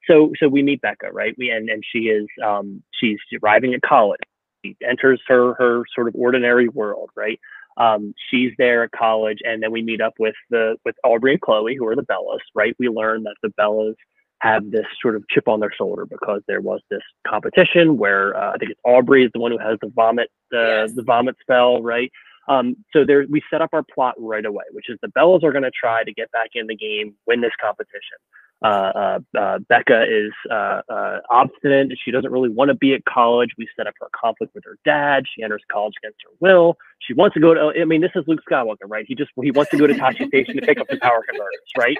so 0.08 0.32
so 0.40 0.48
we 0.48 0.62
meet 0.62 0.80
Becca, 0.80 1.10
right? 1.12 1.34
We 1.36 1.50
and 1.50 1.68
and 1.68 1.82
she 1.92 2.04
is 2.04 2.26
um 2.44 2.82
she's 2.98 3.18
arriving 3.42 3.74
at 3.74 3.82
college. 3.82 4.20
She 4.64 4.76
enters 4.88 5.20
her 5.26 5.54
her 5.54 5.84
sort 5.94 6.08
of 6.08 6.14
ordinary 6.16 6.68
world, 6.68 7.10
right? 7.14 7.38
Um, 7.76 8.14
she's 8.30 8.52
there 8.58 8.84
at 8.84 8.92
college, 8.92 9.38
and 9.44 9.62
then 9.62 9.72
we 9.72 9.82
meet 9.82 10.00
up 10.00 10.14
with 10.18 10.34
the 10.50 10.76
with 10.84 10.94
Aubrey 11.04 11.32
and 11.32 11.40
Chloe, 11.40 11.76
who 11.76 11.86
are 11.86 11.96
the 11.96 12.02
Bellas. 12.02 12.40
Right? 12.54 12.74
We 12.78 12.88
learn 12.88 13.24
that 13.24 13.36
the 13.42 13.52
Bellas 13.58 13.94
have 14.40 14.70
this 14.70 14.86
sort 15.00 15.16
of 15.16 15.26
chip 15.28 15.48
on 15.48 15.60
their 15.60 15.72
shoulder 15.72 16.04
because 16.06 16.42
there 16.46 16.60
was 16.60 16.80
this 16.90 17.02
competition 17.26 17.96
where 17.96 18.36
uh, 18.36 18.52
I 18.52 18.56
think 18.58 18.72
it's 18.72 18.80
Aubrey 18.84 19.24
is 19.24 19.30
the 19.32 19.40
one 19.40 19.52
who 19.52 19.58
has 19.58 19.78
the 19.80 19.90
vomit 19.94 20.28
the 20.50 20.84
yes. 20.86 20.94
the 20.94 21.02
vomit 21.02 21.36
spell, 21.40 21.82
right? 21.82 22.10
Um, 22.46 22.76
so 22.92 23.04
there 23.04 23.24
we 23.30 23.42
set 23.50 23.62
up 23.62 23.70
our 23.72 23.82
plot 23.82 24.14
right 24.18 24.44
away, 24.44 24.64
which 24.72 24.90
is 24.90 24.98
the 25.02 25.08
Bellas 25.08 25.42
are 25.42 25.52
going 25.52 25.64
to 25.64 25.70
try 25.70 26.04
to 26.04 26.12
get 26.12 26.30
back 26.30 26.50
in 26.54 26.66
the 26.66 26.76
game, 26.76 27.14
win 27.26 27.40
this 27.40 27.52
competition. 27.60 28.18
Uh, 28.62 28.66
uh, 28.66 29.18
uh, 29.38 29.58
Becca 29.68 30.04
is 30.04 30.32
uh, 30.50 30.80
uh, 30.88 31.18
obstinate. 31.30 31.92
She 32.02 32.10
doesn't 32.10 32.32
really 32.32 32.48
want 32.48 32.70
to 32.70 32.74
be 32.74 32.94
at 32.94 33.04
college. 33.04 33.50
We 33.58 33.68
set 33.76 33.86
up 33.86 33.94
her 34.00 34.08
conflict 34.18 34.54
with 34.54 34.64
her 34.64 34.78
dad. 34.84 35.24
She 35.34 35.42
enters 35.42 35.62
college 35.70 35.94
against 36.02 36.18
her 36.24 36.30
will. 36.40 36.76
She 37.00 37.12
wants 37.12 37.34
to 37.34 37.40
go 37.40 37.52
to. 37.52 37.72
I 37.78 37.84
mean, 37.84 38.00
this 38.00 38.12
is 38.14 38.24
Luke 38.26 38.40
Skywalker, 38.50 38.86
right? 38.86 39.04
He 39.06 39.14
just 39.14 39.30
he 39.42 39.50
wants 39.50 39.70
to 39.72 39.76
go 39.76 39.86
to 39.86 39.92
Tosche 39.94 40.26
Station 40.28 40.56
to 40.56 40.62
pick 40.62 40.80
up 40.80 40.88
the 40.88 40.96
power 40.96 41.22
converters, 41.28 41.70
right? 41.76 41.98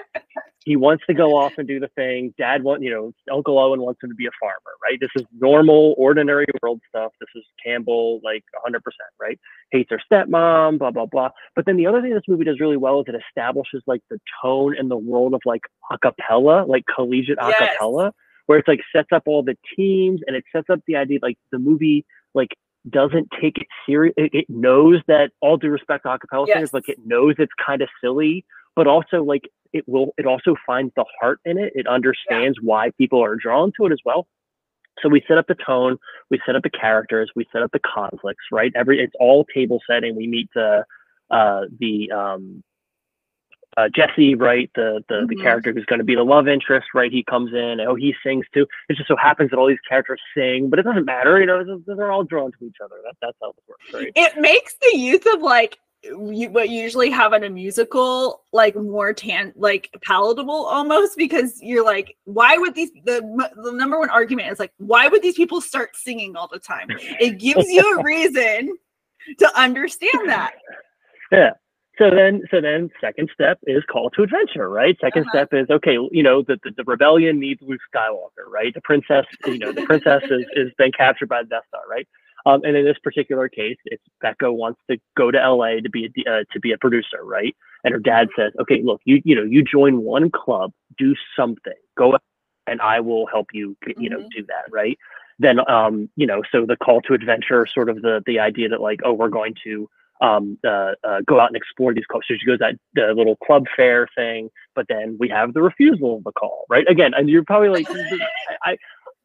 He 0.65 0.75
wants 0.75 1.03
to 1.05 1.13
go 1.13 1.37
off 1.37 1.53
and 1.59 1.67
do 1.67 1.79
the 1.79 1.89
thing. 1.89 2.33
Dad 2.39 2.63
want 2.63 2.81
you 2.81 2.89
know 2.89 3.13
Uncle 3.31 3.59
Owen 3.59 3.81
wants 3.81 4.01
him 4.03 4.09
to 4.09 4.15
be 4.15 4.25
a 4.25 4.31
farmer, 4.39 4.55
right? 4.81 4.99
This 4.99 5.11
is 5.15 5.27
normal, 5.39 5.93
ordinary 5.99 6.47
world 6.63 6.81
stuff. 6.89 7.11
This 7.19 7.29
is 7.35 7.43
Campbell, 7.63 8.19
like 8.23 8.43
100%, 8.67 8.79
right? 9.21 9.39
Hates 9.71 9.91
her 9.91 10.01
stepmom, 10.11 10.79
blah 10.79 10.89
blah 10.89 11.05
blah. 11.05 11.29
But 11.55 11.67
then 11.67 11.77
the 11.77 11.85
other 11.85 12.01
thing 12.01 12.15
this 12.15 12.23
movie 12.27 12.45
does 12.45 12.59
really 12.59 12.77
well 12.77 12.99
is 13.01 13.05
it 13.07 13.21
establishes 13.29 13.83
like 13.85 14.01
the 14.09 14.19
tone 14.41 14.75
and 14.75 14.89
the 14.89 14.97
world 14.97 15.35
of 15.35 15.41
like 15.45 15.61
acapella 16.45 16.67
like 16.67 16.85
collegiate 16.93 17.37
yes. 17.41 17.77
acapella, 17.81 18.11
where 18.45 18.59
it's 18.59 18.67
like 18.67 18.81
sets 18.95 19.09
up 19.11 19.23
all 19.25 19.43
the 19.43 19.57
teams 19.75 20.21
and 20.27 20.35
it 20.35 20.43
sets 20.51 20.69
up 20.69 20.79
the 20.87 20.95
idea 20.95 21.19
like 21.21 21.37
the 21.51 21.59
movie 21.59 22.05
like 22.33 22.55
doesn't 22.89 23.29
take 23.41 23.57
it 23.57 23.67
serious. 23.85 24.13
It, 24.17 24.33
it, 24.33 24.45
knows 24.49 25.01
that 25.07 25.31
all 25.41 25.57
due 25.57 25.69
respect 25.69 26.03
to 26.03 26.09
acapella 26.09 26.47
yes. 26.47 26.55
singers, 26.55 26.73
like 26.73 26.89
it 26.89 26.99
knows 27.05 27.35
it's 27.39 27.51
kind 27.65 27.81
of 27.81 27.89
silly, 28.01 28.45
but 28.75 28.87
also 28.87 29.23
like 29.23 29.49
it 29.73 29.87
will. 29.87 30.13
It 30.17 30.25
also 30.25 30.55
finds 30.65 30.93
the 30.95 31.05
heart 31.19 31.39
in 31.45 31.57
it. 31.57 31.73
It 31.75 31.87
understands 31.87 32.57
yeah. 32.61 32.67
why 32.67 32.91
people 32.97 33.23
are 33.23 33.35
drawn 33.35 33.71
to 33.77 33.85
it 33.85 33.91
as 33.91 33.99
well. 34.05 34.27
So 35.01 35.09
we 35.09 35.21
set 35.27 35.37
up 35.37 35.47
the 35.47 35.55
tone, 35.55 35.97
we 36.29 36.39
set 36.45 36.55
up 36.55 36.63
the 36.63 36.69
characters, 36.69 37.29
we 37.35 37.45
set 37.51 37.61
up 37.61 37.71
the 37.71 37.79
conflicts, 37.79 38.45
right? 38.51 38.71
Every 38.75 38.99
it's 38.99 39.13
all 39.19 39.45
table 39.53 39.81
setting. 39.89 40.15
We 40.15 40.27
meet 40.27 40.49
the 40.55 40.85
uh, 41.29 41.61
the 41.79 42.11
um, 42.11 42.63
uh, 43.77 43.89
Jesse, 43.93 44.35
right, 44.35 44.69
the 44.75 45.03
the, 45.09 45.15
mm-hmm. 45.15 45.27
the 45.27 45.35
character 45.35 45.73
who's 45.73 45.85
going 45.85 45.99
to 45.99 46.05
be 46.05 46.15
the 46.15 46.23
love 46.23 46.47
interest, 46.47 46.87
right? 46.93 47.11
He 47.11 47.23
comes 47.23 47.53
in, 47.53 47.79
oh, 47.81 47.95
he 47.95 48.15
sings 48.23 48.45
too. 48.53 48.65
It 48.89 48.95
just 48.95 49.07
so 49.07 49.15
happens 49.15 49.51
that 49.51 49.57
all 49.57 49.67
these 49.67 49.77
characters 49.87 50.21
sing, 50.35 50.69
but 50.69 50.79
it 50.79 50.83
doesn't 50.83 51.05
matter, 51.05 51.39
you 51.39 51.45
know. 51.45 51.81
They're 51.85 52.11
all 52.11 52.23
drawn 52.23 52.51
to 52.51 52.65
each 52.65 52.77
other. 52.83 52.95
That, 53.03 53.15
that's 53.21 53.37
how 53.41 53.49
it 53.49 53.55
works, 53.67 53.93
right? 53.93 54.11
It 54.15 54.39
makes 54.39 54.75
the 54.81 54.97
use 54.97 55.25
of 55.33 55.41
like 55.41 55.77
you, 56.03 56.49
what 56.49 56.69
you 56.69 56.81
usually 56.81 57.09
have 57.09 57.33
in 57.33 57.43
a 57.43 57.49
musical 57.49 58.43
like 58.53 58.75
more 58.75 59.13
tan 59.13 59.53
like 59.55 59.89
palatable 60.03 60.65
almost 60.65 61.17
because 61.17 61.59
you're 61.61 61.83
like 61.83 62.15
why 62.25 62.57
would 62.57 62.75
these 62.75 62.91
the 63.05 63.21
the 63.63 63.71
number 63.71 63.97
one 63.99 64.09
argument 64.09 64.51
is 64.51 64.59
like 64.59 64.71
why 64.77 65.07
would 65.07 65.21
these 65.21 65.35
people 65.35 65.59
start 65.61 65.95
singing 65.95 66.35
all 66.35 66.47
the 66.51 66.59
time 66.59 66.87
it 67.19 67.39
gives 67.39 67.67
you 67.69 67.97
a 67.97 68.03
reason 68.03 68.75
to 69.39 69.59
understand 69.59 70.29
that 70.29 70.53
yeah 71.31 71.51
so 71.97 72.09
then 72.09 72.41
so 72.51 72.61
then 72.61 72.89
second 72.99 73.29
step 73.33 73.59
is 73.63 73.83
call 73.91 74.09
to 74.11 74.23
adventure 74.23 74.69
right? 74.69 74.97
2nd 75.03 75.21
uh-huh. 75.21 75.29
step 75.29 75.49
is 75.53 75.69
okay 75.69 75.97
you 76.11 76.23
know 76.23 76.41
the, 76.41 76.57
the, 76.63 76.71
the, 76.77 76.83
rebellion 76.85 77.39
needs 77.39 77.61
luke 77.61 77.81
skywalker 77.93 78.49
right? 78.49 78.73
The 78.73 78.81
princess 78.81 79.25
you 79.45 79.57
know 79.57 79.71
the 79.71 79.83
princess 79.83 80.23
is, 80.29 80.45
is 80.53 80.71
been 80.77 80.91
captured 80.91 81.29
by 81.29 81.43
the 81.43 81.49
death 81.49 81.63
star 81.67 81.81
right? 81.89 82.07
Um, 82.45 82.61
and 82.63 82.77
in 82.77 82.85
this 82.85 82.97
particular 83.03 83.49
case 83.49 83.77
it's 83.85 84.03
becca 84.21 84.51
wants 84.51 84.79
to 84.89 84.97
go 85.17 85.31
to 85.31 85.37
la 85.37 85.67
to 85.67 85.89
be 85.89 86.05
a 86.05 86.31
uh, 86.31 86.43
to 86.51 86.59
be 86.59 86.71
a 86.71 86.77
producer 86.77 87.23
right? 87.23 87.55
And 87.83 87.93
her 87.93 87.99
dad 87.99 88.29
says 88.37 88.51
okay 88.61 88.81
look 88.83 89.01
you 89.05 89.21
you 89.23 89.35
know 89.35 89.43
you 89.43 89.63
join 89.63 90.01
one 90.01 90.29
club 90.31 90.71
do 90.97 91.15
something. 91.37 91.73
Go 91.97 92.17
and 92.67 92.81
i 92.81 92.99
will 92.99 93.27
help 93.27 93.47
you 93.53 93.77
you 93.97 94.09
know 94.09 94.17
mm-hmm. 94.17 94.39
do 94.39 94.45
that 94.47 94.71
right? 94.71 94.97
Then 95.39 95.59
um 95.69 96.09
you 96.15 96.27
know 96.27 96.41
so 96.51 96.65
the 96.65 96.77
call 96.77 97.01
to 97.01 97.13
adventure 97.13 97.67
sort 97.71 97.89
of 97.89 98.01
the 98.01 98.21
the 98.25 98.39
idea 98.39 98.69
that 98.69 98.81
like 98.81 99.01
oh 99.03 99.13
we're 99.13 99.29
going 99.29 99.55
to 99.63 99.89
um, 100.21 100.57
uh, 100.65 100.93
uh, 101.03 101.21
go 101.27 101.39
out 101.39 101.49
and 101.49 101.55
explore 101.55 101.93
these 101.93 102.05
clubs. 102.05 102.25
So 102.27 102.35
she 102.39 102.45
goes 102.45 102.59
that 102.59 102.75
the 102.93 103.13
little 103.15 103.35
club 103.37 103.65
fair 103.75 104.07
thing, 104.15 104.49
but 104.73 104.85
then 104.87 105.17
we 105.19 105.29
have 105.29 105.53
the 105.53 105.61
refusal 105.61 106.17
of 106.17 106.23
the 106.23 106.31
call, 106.31 106.65
right? 106.69 106.89
Again, 106.89 107.13
and 107.15 107.29
you're 107.29 107.43
probably 107.43 107.69
like, 107.69 107.87
I, 108.63 108.77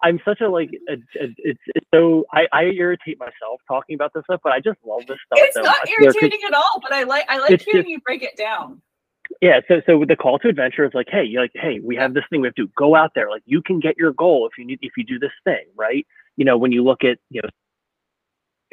I'm 0.03 0.18
such 0.24 0.40
a 0.40 0.48
like, 0.48 0.70
a, 0.88 0.94
a, 0.94 0.96
it's, 1.38 1.61
it's 1.66 1.87
so 1.94 2.24
I, 2.33 2.46
I 2.53 2.64
irritate 2.64 3.18
myself 3.18 3.61
talking 3.68 3.94
about 3.94 4.12
this 4.14 4.24
stuff, 4.24 4.40
but 4.42 4.53
I 4.53 4.61
just 4.61 4.79
love 4.85 5.07
this 5.07 5.18
stuff. 5.26 5.38
It's 5.38 5.55
so 5.55 5.62
not 5.62 5.79
much. 5.81 5.90
irritating 5.90 6.40
at 6.46 6.55
all, 6.55 6.81
but 6.83 6.92
I 6.92 7.05
like 7.05 7.24
I 7.29 7.38
like 7.38 7.61
hearing 7.62 7.83
just, 7.83 7.88
you 7.88 8.00
break 8.00 8.22
it 8.22 8.37
down. 8.37 8.81
Yeah, 9.40 9.61
so 9.68 9.81
so 9.87 9.98
with 9.98 10.09
the 10.09 10.16
call 10.16 10.38
to 10.40 10.48
adventure 10.48 10.85
is 10.85 10.92
like, 10.94 11.09
hey, 11.11 11.24
you're 11.24 11.42
like, 11.42 11.53
hey, 11.55 11.81
we 11.83 11.96
have 11.96 12.14
this 12.14 12.24
thing 12.31 12.40
we 12.40 12.48
have 12.48 12.55
to 12.57 12.68
go 12.76 12.96
out 12.96 13.12
there. 13.14 13.31
Like 13.31 13.42
you 13.44 13.62
can 13.62 13.79
get 13.79 13.96
your 13.96 14.12
goal 14.12 14.48
if 14.50 14.59
you 14.59 14.66
need 14.66 14.79
if 14.83 14.92
you 14.96 15.05
do 15.05 15.18
this 15.18 15.33
thing, 15.44 15.66
right? 15.76 16.07
You 16.37 16.44
know, 16.44 16.57
when 16.57 16.72
you 16.72 16.83
look 16.83 17.05
at 17.05 17.18
you 17.29 17.42
know 17.42 17.48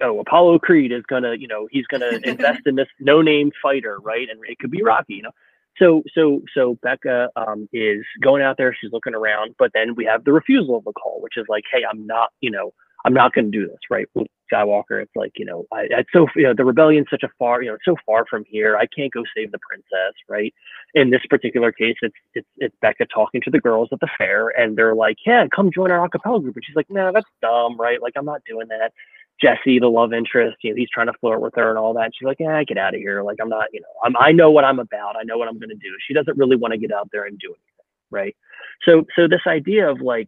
oh, 0.02 0.20
Apollo 0.20 0.60
Creed 0.60 0.92
is 0.92 1.04
gonna, 1.08 1.36
you 1.36 1.48
know, 1.48 1.68
he's 1.72 1.86
gonna 1.88 2.20
invest 2.24 2.62
in 2.66 2.76
this 2.76 2.88
no-name 3.00 3.52
fighter, 3.62 4.00
right? 4.00 4.28
And 4.30 4.40
it 4.48 4.60
could 4.60 4.72
be 4.72 4.84
Rocky, 4.84 5.16
you 5.16 5.24
know. 5.24 5.32
So, 5.80 6.04
so, 6.14 6.42
so 6.56 6.78
Becca 6.82 7.30
um, 7.36 7.70
is 7.72 8.04
going 8.22 8.42
out 8.42 8.58
there. 8.58 8.76
She's 8.80 8.92
looking 8.92 9.14
around, 9.14 9.56
but 9.60 9.72
then 9.74 9.94
we 9.96 10.06
have 10.06 10.24
the 10.24 10.34
refusal 10.34 10.76
of 10.78 10.84
the 10.86 10.94
call, 10.94 11.22
which 11.22 11.38
is 11.38 11.46
like, 11.50 11.66
hey, 11.72 11.82
I'm 11.88 12.08
not, 12.08 12.32
you 12.42 12.50
know, 12.50 12.74
I'm 13.06 13.14
not 13.14 13.34
going 13.34 13.52
to 13.52 13.58
do 13.58 13.68
this, 13.68 13.78
right? 13.90 14.08
With 14.16 14.28
Skywalker, 14.52 15.02
it's 15.02 15.16
like, 15.16 15.34
you 15.38 15.46
know, 15.46 15.66
I, 15.72 15.88
it's 15.90 16.10
so, 16.12 16.28
you 16.36 16.44
know, 16.44 16.54
the 16.56 16.66
rebellion's 16.66 17.08
such 17.10 17.24
a 17.24 17.30
far, 17.38 17.62
you 17.62 17.70
know, 17.70 17.78
so 17.86 17.96
far 18.06 18.26
from 18.30 18.44
here. 18.48 18.76
I 18.76 18.88
can't 18.88 19.14
go 19.14 19.24
save 19.36 19.52
the 19.52 19.60
princess, 19.60 20.14
right? 20.28 20.54
In 20.96 21.10
this 21.10 21.22
particular 21.30 21.72
case, 21.72 21.96
it's 22.02 22.16
it's 22.34 22.48
it's 22.58 22.76
Becca 22.82 23.06
talking 23.14 23.42
to 23.42 23.52
the 23.52 23.60
girls 23.60 23.90
at 23.92 24.00
the 24.00 24.10
fair, 24.18 24.50
and 24.50 24.78
they're 24.78 24.96
like, 24.96 25.18
yeah, 25.26 25.46
come 25.56 25.70
join 25.72 25.92
our 25.92 26.08
acapella 26.08 26.42
group, 26.42 26.56
and 26.56 26.66
she's 26.66 26.76
like, 26.76 26.90
no, 26.90 27.06
nah, 27.06 27.12
that's 27.12 27.30
dumb, 27.42 27.78
right? 27.80 28.02
Like, 28.02 28.14
I'm 28.18 28.26
not 28.26 28.42
doing 28.48 28.68
that. 28.70 28.94
Jesse, 29.42 29.80
the 29.80 29.88
love 29.88 30.14
interest, 30.14 30.58
you 30.64 30.72
know, 30.72 30.76
he's 30.76 30.90
trying 30.90 31.08
to 31.08 31.14
flirt 31.20 31.42
with 31.42 31.54
her 31.56 31.70
and 31.70 31.78
all 31.78 31.94
that. 31.94 32.12
She's 32.18 32.26
like, 32.26 32.38
yeah, 32.40 32.64
get 32.64 32.78
out 32.78 32.96
of 32.96 33.00
here. 33.00 33.22
Like, 33.22 33.38
I'm 33.42 33.50
not, 33.50 33.68
you 33.72 33.82
know, 33.82 33.88
I'm, 34.04 34.16
I 34.18 34.32
know 34.32 34.50
what 34.50 34.64
I'm 34.64 34.80
about. 34.80 35.16
I 35.16 35.24
know 35.24 35.38
what 35.38 35.48
I'm 35.48 35.60
going 35.60 35.70
to 35.70 35.76
do. 35.76 35.96
She 36.08 36.14
doesn't 36.14 36.38
really 36.38 36.56
want 36.56 36.74
to 36.74 36.78
get 36.78 36.92
out 36.92 37.10
there 37.12 37.26
and 37.26 37.38
do 37.38 37.50
anything, 37.50 37.86
right? 38.10 38.36
So, 38.84 39.06
so 39.16 39.28
this 39.28 39.42
idea 39.46 39.90
of 39.90 40.02
like 40.02 40.28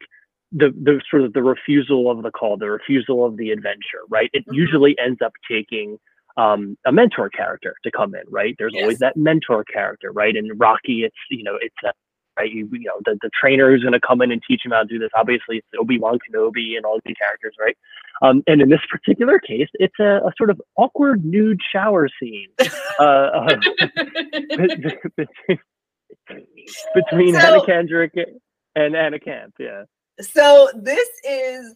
the 0.52 0.70
the 0.82 1.02
sort 1.10 1.24
of 1.24 1.34
the 1.34 1.44
refusal 1.44 2.10
of 2.10 2.24
the 2.24 2.32
call, 2.32 2.58
the 2.58 2.70
refusal 2.70 3.26
of 3.26 3.38
the 3.38 3.52
adventure, 3.52 4.02
right? 4.10 4.30
It 4.34 4.46
mm-hmm. 4.46 4.56
usually 4.56 4.98
ends 5.00 5.22
up 5.22 5.34
taking 5.50 5.98
um, 6.38 6.78
a 6.86 6.92
mentor 6.92 7.30
character 7.30 7.76
to 7.84 7.92
come 7.92 8.16
in, 8.16 8.24
right? 8.30 8.56
There's 8.58 8.74
yes. 8.74 8.82
always 8.82 9.00
that 9.00 9.18
mentor 9.18 9.64
character, 9.64 10.12
right? 10.12 10.36
In 10.36 10.58
Rocky, 10.58 11.04
it's 11.04 11.16
you 11.30 11.44
know, 11.44 11.58
it's 11.62 11.76
a 11.84 11.94
right? 12.40 12.52
You, 12.52 12.70
you 12.72 12.86
know, 12.86 13.00
the, 13.06 13.18
the 13.22 13.30
trainer 13.40 13.70
who's 13.70 13.82
going 13.82 13.94
to 13.94 14.00
come 14.00 14.22
in 14.22 14.32
and 14.32 14.42
teach 14.48 14.62
him 14.64 14.72
how 14.72 14.82
to 14.82 14.88
do 14.88 14.98
this. 14.98 15.10
Obviously, 15.16 15.58
it's 15.58 15.68
Obi-Wan 15.80 16.20
Kenobi 16.20 16.78
and 16.78 16.86
all 16.86 17.00
these 17.06 17.16
characters, 17.18 17.56
right? 17.60 17.78
Um, 18.22 18.44
and 18.48 18.62
in 18.62 18.70
this 18.70 18.80
particular 18.90 19.40
case, 19.40 19.68
it's 19.74 20.00
a, 20.00 20.22
a 20.26 20.32
sort 20.38 20.50
of 20.50 20.62
awkward 20.78 21.26
nude 21.26 21.60
shower 21.72 22.08
scene 22.22 22.48
uh, 23.00 23.04
uh, 23.04 23.48
between 26.96 27.34
so, 27.34 27.40
Anna 27.40 27.66
Kendrick 27.66 28.14
and 28.76 28.96
Anna 28.96 29.20
Camp. 29.20 29.54
Yeah. 29.60 29.84
So 30.22 30.70
this 30.76 31.10
is 31.24 31.76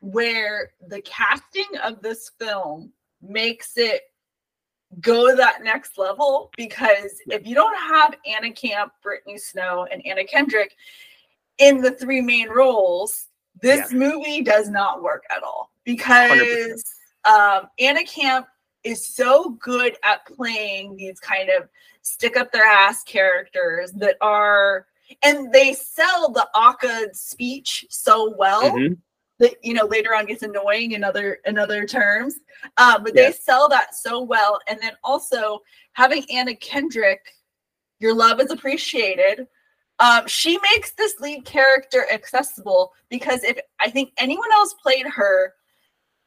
where 0.00 0.72
the 0.86 1.00
casting 1.02 1.66
of 1.84 2.02
this 2.02 2.30
film 2.38 2.92
makes 3.20 3.72
it 3.76 4.02
go 5.00 5.30
to 5.30 5.36
that 5.36 5.62
next 5.62 5.98
level 5.98 6.50
because 6.56 7.20
if 7.26 7.46
you 7.46 7.54
don't 7.54 7.76
have 7.76 8.14
Anna 8.26 8.52
Camp, 8.52 8.92
Brittany 9.02 9.38
Snow, 9.38 9.86
and 9.90 10.04
Anna 10.06 10.24
Kendrick 10.24 10.74
in 11.58 11.80
the 11.80 11.90
three 11.90 12.20
main 12.20 12.48
roles, 12.48 13.26
this 13.60 13.92
yeah. 13.92 13.98
movie 13.98 14.42
does 14.42 14.68
not 14.68 15.02
work 15.02 15.24
at 15.34 15.42
all 15.42 15.70
because 15.84 16.84
um, 17.24 17.68
Anna 17.78 18.04
Camp 18.04 18.46
is 18.84 19.06
so 19.06 19.50
good 19.60 19.96
at 20.04 20.24
playing 20.26 20.96
these 20.96 21.20
kind 21.20 21.50
of 21.50 21.68
stick 22.02 22.36
up 22.36 22.52
their 22.52 22.64
ass 22.64 23.02
characters 23.02 23.92
that 23.92 24.16
are 24.20 24.86
and 25.22 25.52
they 25.52 25.72
sell 25.72 26.30
the 26.30 26.46
aca 26.54 27.08
speech 27.12 27.84
so 27.90 28.34
well 28.38 28.62
mm-hmm 28.62 28.94
that 29.38 29.54
you 29.62 29.74
know 29.74 29.86
later 29.86 30.14
on 30.14 30.26
gets 30.26 30.42
annoying 30.42 30.92
in 30.92 31.04
other 31.04 31.38
in 31.46 31.58
other 31.58 31.86
terms. 31.86 32.36
Um, 32.76 33.02
but 33.04 33.14
yeah. 33.14 33.26
they 33.26 33.32
sell 33.32 33.68
that 33.68 33.94
so 33.94 34.20
well. 34.20 34.60
And 34.68 34.78
then 34.80 34.92
also 35.04 35.60
having 35.92 36.24
anna 36.30 36.54
kendrick 36.56 37.20
your 38.00 38.14
love 38.14 38.40
is 38.40 38.50
appreciated. 38.50 39.46
Um, 40.00 40.28
she 40.28 40.58
makes 40.72 40.92
this 40.92 41.18
lead 41.18 41.44
character 41.44 42.06
accessible 42.12 42.92
because 43.08 43.42
if 43.42 43.58
i 43.80 43.90
think 43.90 44.12
anyone 44.16 44.52
else 44.52 44.72
played 44.80 45.06
her 45.06 45.54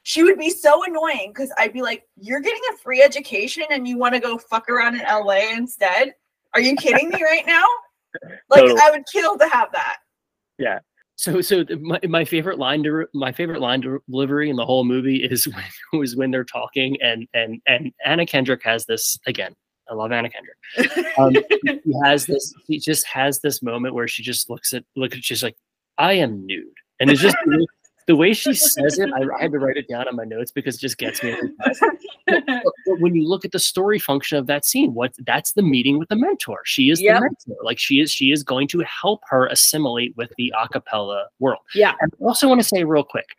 she 0.04 0.24
would 0.24 0.38
be 0.38 0.50
so 0.50 0.84
annoying 0.84 1.32
because 1.34 1.54
i'd 1.58 1.72
be 1.72 1.82
like 1.82 2.04
you're 2.18 2.42
getting 2.42 2.60
a 2.74 2.78
free 2.80 3.02
education 3.02 3.64
and 3.70 3.88
you 3.88 3.98
want 3.98 4.14
to 4.14 4.20
go 4.20 4.38
fuck 4.38 4.70
around 4.70 4.96
in 4.96 5.04
la 5.04 5.36
instead? 5.54 6.14
Are 6.54 6.60
you 6.60 6.76
kidding 6.76 7.08
me 7.08 7.24
right 7.24 7.48
now? 7.48 7.64
Like 8.50 8.64
totally. 8.64 8.82
i 8.84 8.92
would 8.92 9.06
kill 9.10 9.38
to 9.38 9.48
have 9.48 9.72
that. 9.72 10.00
Yeah 10.58 10.80
so, 11.22 11.40
so 11.40 11.64
my, 11.80 12.00
my 12.10 12.26
favorite 12.26 12.58
line 12.58 12.82
to 12.82 13.06
my 13.14 13.32
favorite 13.32 13.62
line 13.62 13.84
delivery 14.10 14.50
in 14.50 14.56
the 14.56 14.66
whole 14.66 14.84
movie 14.84 15.18
is 15.18 15.48
when 15.92 16.00
was 16.00 16.16
when 16.16 16.32
they're 16.32 16.44
talking 16.44 16.98
and 17.00 17.28
and 17.36 17.62
and 17.68 17.94
Anna 18.04 18.26
Kendrick 18.26 18.64
has 18.64 18.88
this 18.88 19.20
again. 19.28 19.56
I 19.88 19.94
love 19.94 20.12
Anna 20.12 20.30
Kendrick. 20.32 21.20
Um, 21.20 21.36
she 21.84 21.94
has 22.04 22.26
this. 22.26 22.52
She 22.66 22.80
just 22.80 23.06
has 23.06 23.40
this 23.40 23.62
moment 23.62 23.94
where 23.94 24.08
she 24.08 24.24
just 24.24 24.50
looks 24.50 24.74
at 24.74 24.84
look. 24.96 25.14
She's 25.14 25.44
like, 25.44 25.56
"I 26.00 26.14
am 26.14 26.44
nude," 26.48 26.74
and 27.00 27.12
it's 27.12 27.22
just 27.22 27.38
the 28.12 28.18
way 28.18 28.34
she 28.34 28.54
says 28.54 29.00
it, 29.00 29.10
I, 29.14 29.22
I, 29.38 29.44
had 29.44 29.54
to 29.54 29.60
write 29.60 29.78
it 29.78 29.88
down 29.88 30.06
on 30.06 30.18
my 30.18 30.26
notes 30.26 30.52
because 30.52 30.76
it 30.76 30.82
just 30.82 30.98
gets 30.98 31.24
me. 31.24 31.34
but, 32.28 32.44
but 32.46 33.00
when 33.00 33.16
you 33.16 33.26
look 33.26 33.46
at 33.46 33.54
the 33.54 33.60
story 33.60 34.00
function 34.00 34.38
of 34.38 34.48
that 34.48 34.66
scene, 34.66 34.94
what 34.94 35.14
that's 35.26 35.54
the 35.54 35.62
meeting 35.62 35.98
with 35.98 36.10
the 36.10 36.18
mentor. 36.18 36.60
She 36.66 36.90
is 36.90 37.02
yep. 37.02 37.16
the 37.16 37.22
mentor. 37.22 37.64
Like 37.64 37.80
she 37.80 38.02
is, 38.02 38.12
she 38.12 38.34
is 38.34 38.44
going 38.44 38.68
to 38.68 38.80
help 38.80 39.22
her 39.30 39.48
assimilate 39.48 40.14
with 40.18 40.30
the 40.38 40.54
acapella 40.62 41.24
world. 41.40 41.62
Yeah. 41.74 41.94
And 42.02 42.12
I 42.14 42.26
also 42.26 42.50
want 42.50 42.60
to 42.60 42.68
say 42.68 42.84
real 42.84 43.06
quick, 43.06 43.30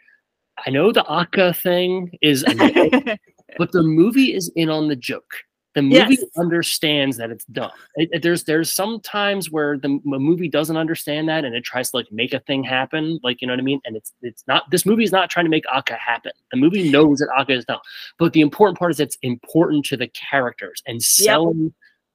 I 0.66 0.70
know 0.70 0.90
the 0.90 1.04
aca 1.04 1.52
thing 1.52 2.16
is, 2.22 2.42
but 3.58 3.72
the 3.72 3.82
movie 3.82 4.34
is 4.34 4.50
in 4.56 4.70
on 4.70 4.88
the 4.88 4.96
joke. 4.96 5.34
The 5.74 5.82
movie 5.82 6.16
yes. 6.18 6.24
understands 6.36 7.16
that 7.16 7.30
it's 7.30 7.44
dumb. 7.46 7.70
It, 7.96 8.10
it, 8.12 8.22
there's 8.22 8.44
there's 8.44 8.72
some 8.72 9.00
times 9.00 9.50
where 9.50 9.78
the 9.78 10.00
movie 10.04 10.48
doesn't 10.48 10.76
understand 10.76 11.28
that 11.30 11.44
and 11.44 11.54
it 11.54 11.64
tries 11.64 11.90
to 11.90 11.96
like 11.96 12.12
make 12.12 12.34
a 12.34 12.40
thing 12.40 12.62
happen, 12.62 13.18
like 13.22 13.40
you 13.40 13.46
know 13.46 13.54
what 13.54 13.60
I 13.60 13.64
mean. 13.64 13.80
And 13.84 13.96
it's 13.96 14.12
it's 14.20 14.44
not 14.46 14.70
this 14.70 14.84
movie 14.84 15.04
is 15.04 15.12
not 15.12 15.30
trying 15.30 15.46
to 15.46 15.50
make 15.50 15.64
aca 15.72 15.94
happen. 15.94 16.32
The 16.50 16.58
movie 16.58 16.90
knows 16.90 17.18
that 17.18 17.28
aca 17.36 17.52
is 17.52 17.64
dumb, 17.64 17.80
but 18.18 18.34
the 18.34 18.42
important 18.42 18.78
part 18.78 18.90
is 18.90 19.00
it's 19.00 19.16
important 19.22 19.86
to 19.86 19.96
the 19.96 20.08
characters 20.08 20.82
and 20.86 21.02
selling 21.02 21.64
yep. 21.64 21.72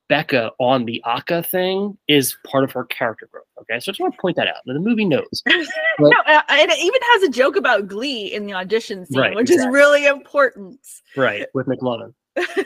Becca 0.10 0.52
on 0.60 0.86
the 0.86 1.02
aca 1.06 1.44
thing 1.44 1.98
is 2.08 2.38
part 2.46 2.64
of 2.64 2.72
her 2.72 2.86
character 2.86 3.28
growth. 3.32 3.46
Okay, 3.62 3.80
so 3.80 3.90
I 3.90 3.92
just 3.92 4.00
want 4.00 4.14
to 4.14 4.22
point 4.22 4.38
that 4.38 4.48
out. 4.48 4.58
The 4.66 4.80
movie 4.80 5.06
knows. 5.06 5.44
But, 6.00 6.12
no, 6.12 6.20
uh, 6.32 6.42
and 6.50 6.70
it 6.70 6.78
even 6.78 7.02
has 7.14 7.24
a 7.24 7.30
joke 7.30 7.56
about 7.56 7.88
Glee 7.88 8.32
in 8.32 8.46
the 8.46 8.54
audition 8.54 9.04
scene, 9.08 9.20
right, 9.20 9.36
which 9.36 9.50
exactly. 9.50 9.68
is 9.68 9.74
really 9.74 10.06
important. 10.06 10.80
Right, 11.16 11.48
with 11.56 11.66
McLovin. 11.66 12.14
yeah, 12.58 12.64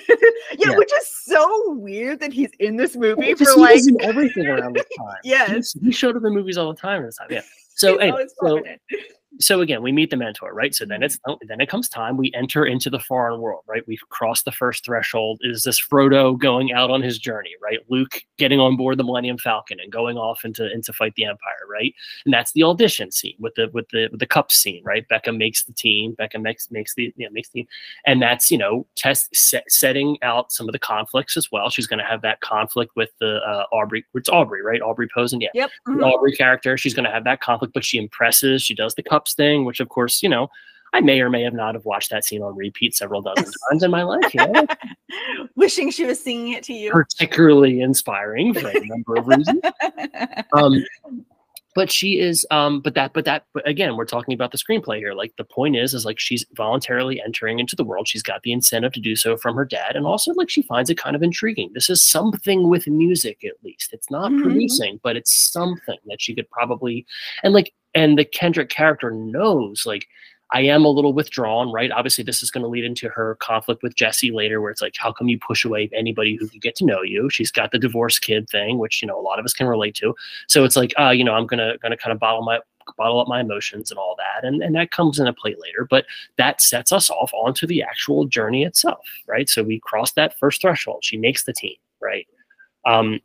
yeah, 0.57 0.77
which 0.77 0.91
is 0.93 1.15
so 1.23 1.73
weird 1.73 2.19
that 2.19 2.33
he's 2.33 2.49
in 2.59 2.75
this 2.75 2.95
movie 2.95 3.33
for 3.35 3.55
like 3.57 3.81
everything 4.01 4.47
around 4.47 4.75
the 4.75 4.85
time. 4.97 5.17
yes, 5.23 5.73
he, 5.73 5.87
he, 5.87 5.91
showed 5.91 6.17
up 6.17 6.23
in 6.25 6.33
movies 6.33 6.57
all 6.57 6.73
the 6.73 6.79
time. 6.79 7.03
This 7.03 7.17
time, 7.17 7.27
yeah. 7.29 7.41
So, 7.75 7.97
anyway, 7.97 8.25
so 8.43 8.61
so 9.39 9.61
again, 9.61 9.81
we 9.81 9.91
meet 9.91 10.09
the 10.09 10.17
mentor, 10.17 10.53
right? 10.53 10.75
So 10.75 10.85
then 10.85 10.97
mm-hmm. 10.97 11.03
it's 11.05 11.19
oh, 11.27 11.37
then 11.47 11.61
it 11.61 11.69
comes 11.69 11.87
time 11.87 12.17
we 12.17 12.31
enter 12.33 12.65
into 12.65 12.89
the 12.89 12.99
foreign 12.99 13.39
world, 13.39 13.63
right? 13.67 13.83
We've 13.87 14.01
crossed 14.09 14.45
the 14.45 14.51
first 14.51 14.83
threshold. 14.83 15.39
Is 15.41 15.63
this 15.63 15.81
Frodo 15.81 16.37
going 16.37 16.73
out 16.73 16.91
on 16.91 17.01
his 17.01 17.17
journey, 17.17 17.51
right? 17.61 17.79
Luke 17.89 18.21
getting 18.37 18.59
on 18.59 18.75
board 18.75 18.97
the 18.97 19.03
Millennium 19.03 19.37
Falcon 19.37 19.79
and 19.79 19.91
going 19.91 20.17
off 20.17 20.43
into 20.43 20.71
into 20.71 20.91
fight 20.91 21.13
the 21.15 21.25
Empire, 21.25 21.65
right? 21.69 21.93
And 22.25 22.33
that's 22.33 22.51
the 22.51 22.63
audition 22.63 23.11
scene 23.11 23.35
with 23.39 23.55
the 23.55 23.69
with 23.73 23.87
the 23.89 24.09
with 24.11 24.19
the 24.19 24.27
cup 24.27 24.51
scene, 24.51 24.83
right? 24.83 25.07
Becca 25.07 25.31
makes 25.31 25.63
the 25.63 25.73
team. 25.73 26.13
Becca 26.13 26.39
makes 26.39 26.69
makes 26.69 26.93
the 26.95 27.13
you 27.15 27.25
know, 27.25 27.31
makes 27.31 27.49
the 27.49 27.61
team, 27.61 27.67
and 28.05 28.21
that's 28.21 28.51
you 28.51 28.57
know 28.57 28.85
test 28.95 29.33
set, 29.33 29.63
setting 29.71 30.17
out 30.23 30.51
some 30.51 30.67
of 30.67 30.73
the 30.73 30.79
conflicts 30.79 31.37
as 31.37 31.51
well. 31.51 31.69
She's 31.69 31.87
going 31.87 31.99
to 31.99 32.05
have 32.05 32.21
that 32.23 32.41
conflict 32.41 32.91
with 32.95 33.09
the 33.19 33.37
uh, 33.37 33.65
Aubrey. 33.71 34.05
It's 34.13 34.29
Aubrey, 34.29 34.61
right? 34.61 34.81
Aubrey 34.81 35.07
Posen, 35.13 35.39
yeah. 35.39 35.49
Yep. 35.53 35.69
Mm-hmm. 35.87 36.03
Aubrey 36.03 36.35
character. 36.35 36.77
She's 36.77 36.93
going 36.93 37.05
to 37.05 37.11
have 37.11 37.23
that 37.23 37.39
conflict, 37.39 37.73
but 37.73 37.85
she 37.85 37.97
impresses. 37.97 38.61
She 38.61 38.75
does 38.75 38.95
the 38.95 39.03
cup 39.03 39.20
thing, 39.29 39.65
which 39.65 39.79
of 39.79 39.89
course, 39.89 40.21
you 40.21 40.29
know, 40.29 40.49
I 40.93 40.99
may 40.99 41.21
or 41.21 41.29
may 41.29 41.41
have 41.43 41.53
not 41.53 41.75
have 41.75 41.85
watched 41.85 42.09
that 42.09 42.25
scene 42.25 42.41
on 42.41 42.55
repeat 42.55 42.95
several 42.95 43.21
dozen 43.21 43.45
times 43.69 43.83
in 43.83 43.91
my 43.91 44.03
life. 44.03 44.33
You 44.33 44.47
know? 44.47 44.67
Wishing 45.55 45.91
she 45.91 46.05
was 46.05 46.21
singing 46.21 46.53
it 46.53 46.63
to 46.65 46.73
you. 46.73 46.91
Particularly 46.91 47.81
inspiring 47.81 48.53
for 48.53 48.67
a 48.67 48.85
number 48.85 49.15
of 49.15 49.27
reasons. 49.27 49.61
Um, 50.53 50.83
but 51.73 51.91
she 51.91 52.19
is 52.19 52.45
um 52.51 52.81
but 52.81 52.93
that 52.95 53.13
but 53.13 53.25
that 53.25 53.45
but 53.53 53.67
again 53.67 53.95
we're 53.95 54.05
talking 54.05 54.33
about 54.33 54.51
the 54.51 54.57
screenplay 54.57 54.97
here 54.97 55.13
like 55.13 55.33
the 55.37 55.43
point 55.43 55.75
is 55.75 55.93
is 55.93 56.05
like 56.05 56.19
she's 56.19 56.45
voluntarily 56.53 57.21
entering 57.21 57.59
into 57.59 57.75
the 57.75 57.83
world 57.83 58.07
she's 58.07 58.23
got 58.23 58.41
the 58.43 58.51
incentive 58.51 58.91
to 58.91 58.99
do 58.99 59.15
so 59.15 59.37
from 59.37 59.55
her 59.55 59.65
dad 59.65 59.95
and 59.95 60.05
also 60.05 60.33
like 60.33 60.49
she 60.49 60.61
finds 60.61 60.89
it 60.89 60.97
kind 60.97 61.15
of 61.15 61.23
intriguing 61.23 61.69
this 61.73 61.89
is 61.89 62.03
something 62.03 62.67
with 62.67 62.87
music 62.87 63.43
at 63.45 63.63
least 63.63 63.93
it's 63.93 64.11
not 64.11 64.31
mm-hmm. 64.31 64.43
producing 64.43 64.99
but 65.03 65.15
it's 65.15 65.33
something 65.33 65.97
that 66.07 66.21
she 66.21 66.35
could 66.35 66.49
probably 66.49 67.05
and 67.43 67.53
like 67.53 67.73
and 67.93 68.17
the 68.17 68.25
Kendrick 68.25 68.69
character 68.69 69.11
knows 69.11 69.85
like 69.85 70.07
I 70.53 70.61
am 70.61 70.83
a 70.83 70.89
little 70.89 71.13
withdrawn, 71.13 71.71
right? 71.71 71.91
Obviously, 71.91 72.25
this 72.25 72.43
is 72.43 72.51
going 72.51 72.63
to 72.63 72.67
lead 72.67 72.83
into 72.83 73.07
her 73.07 73.35
conflict 73.35 73.83
with 73.83 73.95
Jesse 73.95 74.31
later, 74.31 74.59
where 74.59 74.69
it's 74.69 74.81
like, 74.81 74.95
how 74.97 75.13
come 75.13 75.29
you 75.29 75.39
push 75.39 75.63
away 75.63 75.89
anybody 75.93 76.35
who 76.35 76.47
can 76.47 76.59
get 76.59 76.75
to 76.77 76.85
know 76.85 77.01
you? 77.01 77.29
She's 77.29 77.51
got 77.51 77.71
the 77.71 77.79
divorce 77.79 78.19
kid 78.19 78.49
thing, 78.49 78.77
which 78.77 79.01
you 79.01 79.07
know 79.07 79.19
a 79.19 79.21
lot 79.21 79.39
of 79.39 79.45
us 79.45 79.53
can 79.53 79.67
relate 79.67 79.95
to. 79.95 80.13
So 80.47 80.65
it's 80.65 80.75
like, 80.75 80.93
uh, 80.99 81.11
you 81.11 81.23
know, 81.23 81.33
I'm 81.33 81.47
gonna 81.47 81.77
gonna 81.81 81.97
kind 81.97 82.11
of 82.11 82.19
bottle 82.19 82.43
my 82.43 82.59
bottle 82.97 83.21
up 83.21 83.27
my 83.27 83.39
emotions 83.39 83.91
and 83.91 83.97
all 83.97 84.17
that, 84.17 84.45
and 84.45 84.61
and 84.61 84.75
that 84.75 84.91
comes 84.91 85.19
into 85.19 85.31
play 85.33 85.55
later. 85.57 85.87
But 85.89 86.05
that 86.37 86.61
sets 86.61 86.91
us 86.91 87.09
off 87.09 87.31
onto 87.33 87.65
the 87.65 87.81
actual 87.81 88.25
journey 88.25 88.63
itself, 88.63 89.05
right? 89.27 89.47
So 89.47 89.63
we 89.63 89.79
cross 89.79 90.11
that 90.13 90.37
first 90.37 90.61
threshold. 90.61 91.05
She 91.05 91.15
makes 91.15 91.45
the 91.45 91.53
team, 91.53 91.77
right? 92.01 92.27
Um, 92.85 93.21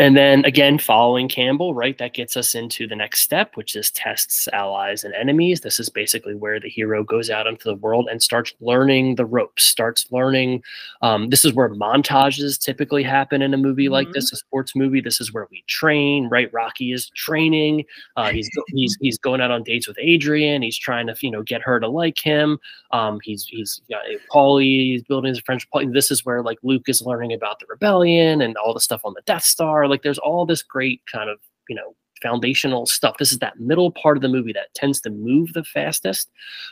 and 0.00 0.16
then 0.16 0.44
again, 0.44 0.78
following 0.78 1.28
Campbell, 1.28 1.74
right, 1.74 1.96
that 1.98 2.14
gets 2.14 2.36
us 2.36 2.54
into 2.54 2.86
the 2.86 2.96
next 2.96 3.20
step, 3.20 3.56
which 3.56 3.76
is 3.76 3.90
tests 3.92 4.48
allies 4.52 5.04
and 5.04 5.14
enemies. 5.14 5.60
This 5.60 5.78
is 5.78 5.88
basically 5.88 6.34
where 6.34 6.58
the 6.58 6.68
hero 6.68 7.04
goes 7.04 7.30
out 7.30 7.46
into 7.46 7.64
the 7.64 7.74
world 7.76 8.08
and 8.10 8.22
starts 8.22 8.52
learning 8.60 9.14
the 9.14 9.24
ropes, 9.24 9.64
starts 9.64 10.10
learning. 10.10 10.62
Um, 11.02 11.28
this 11.28 11.44
is 11.44 11.52
where 11.52 11.68
montages 11.68 12.58
typically 12.60 13.02
happen 13.02 13.42
in 13.42 13.54
a 13.54 13.56
movie 13.58 13.88
like 13.88 14.08
Mhm. 14.08 14.12
this, 14.14 14.32
a 14.32 14.36
sports 14.36 14.74
movie. 14.74 15.00
This 15.00 15.20
is 15.20 15.32
where 15.32 15.46
we 15.50 15.62
train, 15.68 16.28
right? 16.28 16.52
Rocky 16.52 16.92
is 16.92 17.10
training. 17.10 17.84
Uh, 18.16 18.30
he's 18.30 18.48
he's 18.68 18.96
he's 19.00 19.18
going 19.18 19.40
out 19.40 19.50
on 19.50 19.62
dates 19.62 19.86
with 19.86 19.96
Adrian. 20.00 20.62
He's 20.62 20.78
trying 20.78 21.06
to 21.06 21.14
you 21.20 21.30
know 21.30 21.42
get 21.42 21.62
her 21.62 21.78
to 21.80 21.88
like 21.88 22.18
him. 22.18 22.58
Um, 22.90 23.20
he's 23.22 23.44
he's 23.46 23.80
got 23.90 24.02
Paulie. 24.32 24.92
He's 24.92 25.02
building 25.02 25.28
his 25.30 25.40
friendship. 25.40 25.68
This 25.92 26.10
is 26.10 26.24
where 26.24 26.42
like 26.42 26.58
Luke 26.62 26.88
is 26.88 27.02
learning 27.02 27.32
about 27.32 27.60
the 27.60 27.66
rebellion 27.68 28.40
and 28.40 28.56
all 28.56 28.74
the 28.74 28.80
stuff 28.80 29.02
on 29.04 29.14
the 29.14 29.22
Death 29.22 29.44
Star. 29.44 29.83
Like 29.88 30.02
there's 30.02 30.18
all 30.18 30.46
this 30.46 30.62
great 30.62 31.02
kind 31.10 31.30
of 31.30 31.38
you 31.68 31.76
know 31.76 31.94
foundational 32.24 32.86
stuff. 32.86 33.18
This 33.18 33.32
is 33.32 33.38
that 33.40 33.60
middle 33.60 33.90
part 33.90 34.16
of 34.16 34.22
the 34.22 34.28
movie 34.28 34.52
that 34.54 34.72
tends 34.74 34.98
to 35.02 35.10
move 35.10 35.52
the 35.52 35.62
fastest, 35.62 36.30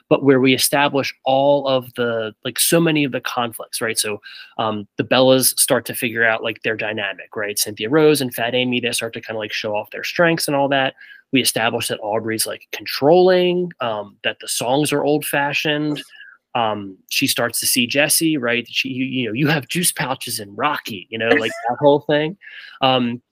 but 0.08 0.24
where 0.24 0.40
we 0.40 0.54
establish 0.54 1.14
all 1.24 1.68
of 1.68 1.92
the 1.94 2.34
like 2.44 2.58
so 2.58 2.80
many 2.80 3.04
of 3.04 3.12
the 3.12 3.20
conflicts, 3.20 3.80
right? 3.80 3.98
So 3.98 4.20
um, 4.58 4.88
the 4.96 5.04
Bellas 5.04 5.58
start 5.60 5.84
to 5.86 5.94
figure 5.94 6.24
out 6.24 6.42
like 6.42 6.62
their 6.62 6.76
dynamic, 6.76 7.36
right? 7.36 7.58
Cynthia 7.58 7.90
Rose 7.90 8.22
and 8.22 8.34
Fat 8.34 8.54
Amy, 8.54 8.80
they 8.80 8.92
start 8.92 9.12
to 9.12 9.20
kind 9.20 9.36
of 9.36 9.40
like 9.40 9.52
show 9.52 9.76
off 9.76 9.90
their 9.90 10.04
strengths 10.04 10.48
and 10.48 10.56
all 10.56 10.68
that. 10.68 10.94
We 11.32 11.42
establish 11.42 11.88
that 11.88 12.00
Aubrey's 12.00 12.46
like 12.46 12.66
controlling, 12.72 13.72
um, 13.80 14.16
that 14.24 14.38
the 14.40 14.48
songs 14.48 14.92
are 14.92 15.04
old 15.04 15.24
fashioned. 15.26 16.02
Um, 16.54 16.98
she 17.08 17.26
starts 17.26 17.60
to 17.60 17.66
see 17.66 17.86
Jesse, 17.86 18.36
right? 18.36 18.66
She, 18.68 18.88
you, 18.90 19.04
you 19.04 19.26
know, 19.26 19.32
you 19.32 19.48
have 19.48 19.68
juice 19.68 19.92
pouches 19.92 20.38
in 20.38 20.54
Rocky, 20.54 21.06
you 21.10 21.18
know, 21.18 21.28
like 21.28 21.52
that 21.68 21.78
whole 21.78 22.00
thing. 22.00 22.36
Um, 22.82 23.22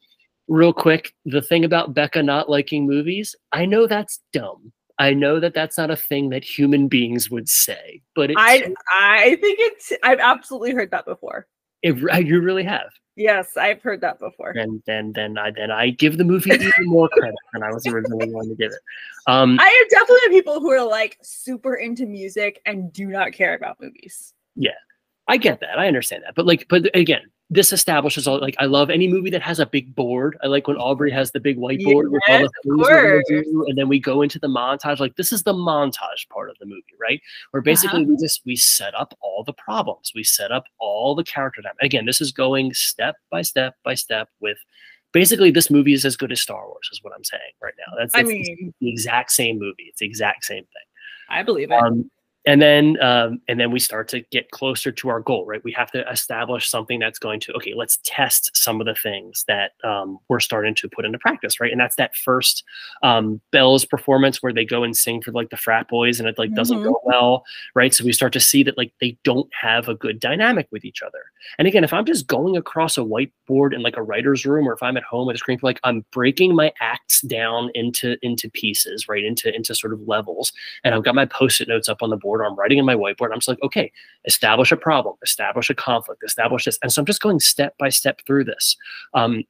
real 0.49 0.73
quick, 0.73 1.15
the 1.25 1.43
thing 1.43 1.65
about 1.65 1.95
Becca 1.95 2.23
not 2.23 2.49
liking 2.49 2.87
movies, 2.87 3.37
I 3.53 3.67
know 3.67 3.87
that's 3.87 4.21
dumb. 4.33 4.73
I 4.99 5.15
know 5.15 5.41
that 5.41 5.55
that's 5.55 5.79
not 5.79 5.91
a 5.91 5.97
thing 5.97 6.29
that 6.31 6.45
human 6.45 6.87
beings 6.87 7.31
would 7.31 7.49
say, 7.49 8.03
but 8.15 8.31
it's, 8.31 8.39
I 8.39 8.71
I 8.93 9.37
think 9.37 9.59
it's 9.61 9.93
I've 10.03 10.19
absolutely 10.19 10.73
heard 10.73 10.91
that 10.91 11.07
before. 11.07 11.47
it, 11.83 12.27
you 12.27 12.41
really 12.41 12.65
have. 12.65 12.91
Yes, 13.21 13.59
I've 13.59 13.83
heard 13.83 14.01
that 14.01 14.19
before. 14.19 14.51
and 14.53 14.83
then 14.87 15.13
then 15.13 15.37
I 15.37 15.51
then 15.51 15.71
I 15.71 15.91
give 15.91 16.17
the 16.17 16.25
movie 16.25 16.53
even 16.55 16.73
more 16.87 17.07
credit 17.11 17.35
than 17.53 17.63
I 17.63 17.71
was 17.71 17.87
originally 17.87 18.29
going 18.29 18.49
to 18.49 18.55
give 18.55 18.73
it. 18.73 18.81
Um, 19.27 19.59
I 19.61 19.65
have 19.65 19.91
definitely 19.91 20.31
people 20.31 20.59
who 20.59 20.71
are 20.71 20.83
like 20.83 21.19
super 21.21 21.75
into 21.75 22.07
music 22.07 22.63
and 22.65 22.91
do 22.91 23.09
not 23.09 23.33
care 23.33 23.55
about 23.55 23.79
movies. 23.79 24.33
Yeah, 24.57 24.71
I 25.29 25.37
get 25.37 25.61
that, 25.61 25.79
I 25.79 25.87
understand 25.87 26.23
that, 26.25 26.35
but 26.35 26.47
like, 26.47 26.67
but 26.71 26.89
again, 26.97 27.21
this 27.53 27.73
establishes 27.73 28.29
all 28.29 28.39
like 28.39 28.55
I 28.61 28.67
love 28.67 28.91
any 28.91 29.09
movie 29.09 29.31
that 29.31 29.43
has 29.43 29.59
a 29.59 29.67
big 29.67 29.95
board. 29.95 30.39
I 30.43 30.47
like 30.47 30.69
when 30.69 30.77
Aubrey 30.77 31.11
has 31.11 31.33
the 31.33 31.41
big 31.41 31.59
whiteboard 31.59 32.11
with 32.11 32.23
all 32.29 32.39
the 32.39 32.51
things 32.63 32.65
we're 32.65 33.23
gonna 33.29 33.43
do, 33.43 33.65
and 33.69 33.77
then 33.77 33.89
we 33.89 33.99
go 33.99 34.23
into 34.23 34.39
the 34.39 34.47
montage. 34.47 35.01
Like 35.01 35.17
this 35.17 35.33
is 35.33 35.43
the 35.43 35.53
montage 35.53 36.29
part 36.29 36.49
of 36.49 36.57
the 36.61 36.67
movie, 36.67 36.95
right? 37.01 37.21
Where 37.51 37.61
basically 37.61 38.03
Uh-huh. 38.03 38.11
we 38.11 38.17
just 38.19 38.43
we 38.47 38.55
set 38.55 38.95
up 38.95 39.15
all 39.21 39.43
the 39.43 39.53
problems, 39.53 40.13
we 40.15 40.23
set 40.23 40.53
up 40.53 40.65
all 40.79 41.17
the 41.17 41.25
character 41.25 41.61
dynamic. 41.61 41.83
Again, 41.83 42.07
this 42.07 42.21
is 42.21 42.31
going 42.31 42.73
step 42.73 43.17
by 43.31 43.43
step 43.43 43.75
by 43.85 43.95
step 43.95 44.29
with. 44.41 44.59
Basically, 45.13 45.51
this 45.51 45.71
movie 45.73 45.93
is 45.93 46.05
as 46.05 46.17
good 46.17 46.31
as 46.31 46.41
Star 46.41 46.65
Wars, 46.69 46.89
is 46.93 47.03
what 47.03 47.13
I'm 47.17 47.25
saying 47.25 47.51
right 47.61 47.75
now. 47.85 47.97
That's, 47.99 48.13
I 48.15 48.23
mean, 48.23 48.73
the 48.81 48.89
exact 48.89 49.33
same 49.33 49.59
movie. 49.59 49.87
It's 49.89 49.99
the 49.99 50.07
exact 50.07 50.45
same 50.45 50.63
thing. 50.63 50.87
I 51.29 51.43
believe 51.43 51.73
it. 51.73 51.75
Um, 51.75 52.09
and 52.47 52.61
then 52.61 53.01
um, 53.03 53.41
and 53.49 53.61
then 53.61 53.71
we 53.71 53.79
start 53.79 54.09
to 54.09 54.21
get 54.31 54.51
closer 54.51 54.91
to 54.93 55.09
our 55.09 55.21
goal, 55.21 55.47
right? 55.47 55.63
We 55.63 55.73
have 55.73 55.91
to 55.93 56.09
establish 56.09 56.69
something 56.69 56.99
that's 56.99 57.19
going 57.19 57.41
to 57.41 57.53
okay. 57.55 57.75
Let's 57.75 57.99
test 58.05 58.51
some 58.55 58.81
of 58.81 58.87
the 58.87 58.95
things 58.95 59.45
that 59.49 59.73
um, 59.85 60.19
we're 60.29 60.41
starting 60.41 60.75
to 60.77 60.89
put 60.89 61.05
into 61.05 61.19
practice, 61.19 61.61
right? 61.61 61.71
And 61.71 61.81
that's 61.81 61.97
that 61.97 62.17
first 62.17 62.65
um, 63.03 63.41
Bella's 63.51 63.85
performance 63.85 64.43
where 64.43 64.53
they 64.53 64.65
go 64.65 64.83
and 64.85 64.97
sing 64.97 65.23
for 65.23 65.33
like 65.33 65.51
the 65.51 65.57
frat 65.57 65.89
boys, 65.89 66.19
and 66.19 66.29
it 66.29 66.39
like 66.39 66.55
doesn't 66.55 66.83
go 66.83 67.01
well, 67.05 67.45
right? 67.75 67.93
So 67.93 68.05
we 68.05 68.13
start 68.13 68.33
to 68.35 68.41
see 68.41 68.63
that 68.63 68.79
like 68.79 68.93
they 69.01 69.19
don't 69.25 69.51
have 69.59 69.89
a 69.89 69.95
good 69.95 70.21
dynamic 70.21 70.69
with 70.71 70.85
each 70.85 71.03
other. 71.03 71.21
And 71.59 71.69
again, 71.69 71.85
if 71.85 71.93
I'm 71.93 72.07
just 72.07 72.27
going 72.27 72.57
across 72.57 72.97
a 72.97 73.03
whiteboard 73.03 73.75
in 73.75 73.83
like 73.83 73.97
a 73.97 74.03
writer's 74.03 74.47
room, 74.47 74.69
or 74.69 74.73
if 74.73 74.83
I'm 74.83 74.97
at 74.97 75.03
home 75.03 75.27
with 75.27 75.37
a 75.37 75.39
screenplay, 75.39 75.63
like 75.65 75.81
I'm 75.85 76.05
breaking 76.11 76.55
my 76.55 76.73
acts 76.81 77.21
down 77.23 77.71
into 77.75 78.17
into 78.23 78.49
pieces, 78.51 79.09
right? 79.09 79.25
Into 79.25 79.55
into 79.55 79.75
sort 79.75 79.93
of 79.93 80.01
levels 80.07 80.53
and 80.85 80.95
I've 80.95 81.05
got 81.05 81.15
my 81.15 81.27
post-it 81.27 81.69
notes 81.69 81.89
up 81.89 82.03
on 82.03 82.11
the 82.11 82.17
board, 82.17 82.30
or 82.39 82.45
I'm 82.45 82.57
writing 82.57 82.79
in 82.79 82.85
my 82.85 82.95
whiteboard. 82.95 83.33
I'm 83.33 83.39
just 83.39 83.49
like, 83.49 83.63
okay, 83.63 83.93
establish 84.25 84.73
a 84.73 84.77
problem, 84.77 85.17
establish 85.23 85.71
a 85.71 85.75
conflict, 85.75 86.23
establish 86.25 86.65
this. 86.65 86.79
And 86.83 86.93
so 86.93 87.03
I'm 87.03 87.07
just 87.07 87.23
going 87.23 87.41
step 87.41 87.77
by 87.79 87.89
step 87.89 88.21
through 88.27 88.45
this. 88.45 88.77
Um, 89.15 89.45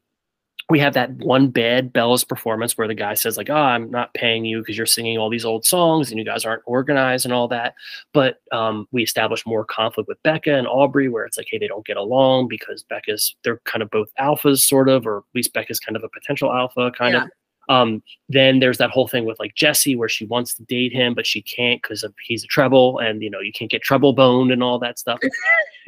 we 0.71 0.79
have 0.79 0.95
that 0.95 1.11
one 1.17 1.49
bad 1.49 1.93
Bella's 1.93 2.23
performance 2.23 2.79
where 2.79 2.87
the 2.87 2.95
guy 2.95 3.15
says 3.15 3.37
like, 3.37 3.51
"Oh, 3.51 3.55
I'm 3.55 3.91
not 3.91 4.15
paying 4.15 4.45
you 4.45 4.61
because 4.61 4.77
you're 4.77 4.87
singing 4.87 5.19
all 5.19 5.29
these 5.29 5.45
old 5.45 5.65
songs 5.65 6.11
and 6.11 6.19
you 6.19 6.25
guys 6.25 6.45
aren't 6.45 6.63
organized 6.65 7.27
and 7.27 7.35
all 7.35 7.49
that." 7.49 7.75
But 8.15 8.41
um, 8.53 8.87
we 8.93 9.03
establish 9.03 9.45
more 9.45 9.65
conflict 9.65 10.09
with 10.09 10.23
Becca 10.23 10.55
and 10.55 10.69
Aubrey, 10.69 11.09
where 11.09 11.25
it's 11.25 11.37
like, 11.37 11.49
"Hey, 11.51 11.59
they 11.59 11.67
don't 11.67 11.85
get 11.85 11.97
along 11.97 12.49
because 12.49 12.85
Becca's 12.85 13.35
they're 13.43 13.61
kind 13.65 13.83
of 13.83 13.91
both 13.91 14.09
alphas, 14.21 14.61
sort 14.61 14.89
of, 14.89 15.07
or 15.07 15.19
at 15.19 15.25
least 15.35 15.53
Becca's 15.53 15.81
kind 15.81 15.97
of 15.97 16.05
a 16.05 16.09
potential 16.09 16.53
alpha, 16.53 16.93
kind 16.93 17.15
of." 17.25 17.31
Um, 17.71 18.03
then 18.29 18.59
there's 18.59 18.79
that 18.79 18.91
whole 18.91 19.07
thing 19.07 19.25
with 19.25 19.39
like 19.39 19.55
Jesse 19.55 19.95
where 19.95 20.09
she 20.09 20.27
wants 20.27 20.55
to 20.55 20.65
date 20.65 20.93
him, 20.93 21.15
but 21.15 21.25
she 21.27 21.41
can't 21.41 21.81
because 21.81 22.05
he's 22.27 22.43
a 22.45 22.49
treble 22.49 22.99
and 22.99 23.23
you 23.23 23.31
know 23.31 23.39
you 23.41 23.53
can't 23.53 23.71
get 23.71 23.81
treble 23.83 24.13
boned 24.13 24.51
and 24.51 24.63
all 24.63 24.79
that 24.81 24.99
stuff. 24.99 25.19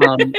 Um, 0.09 0.33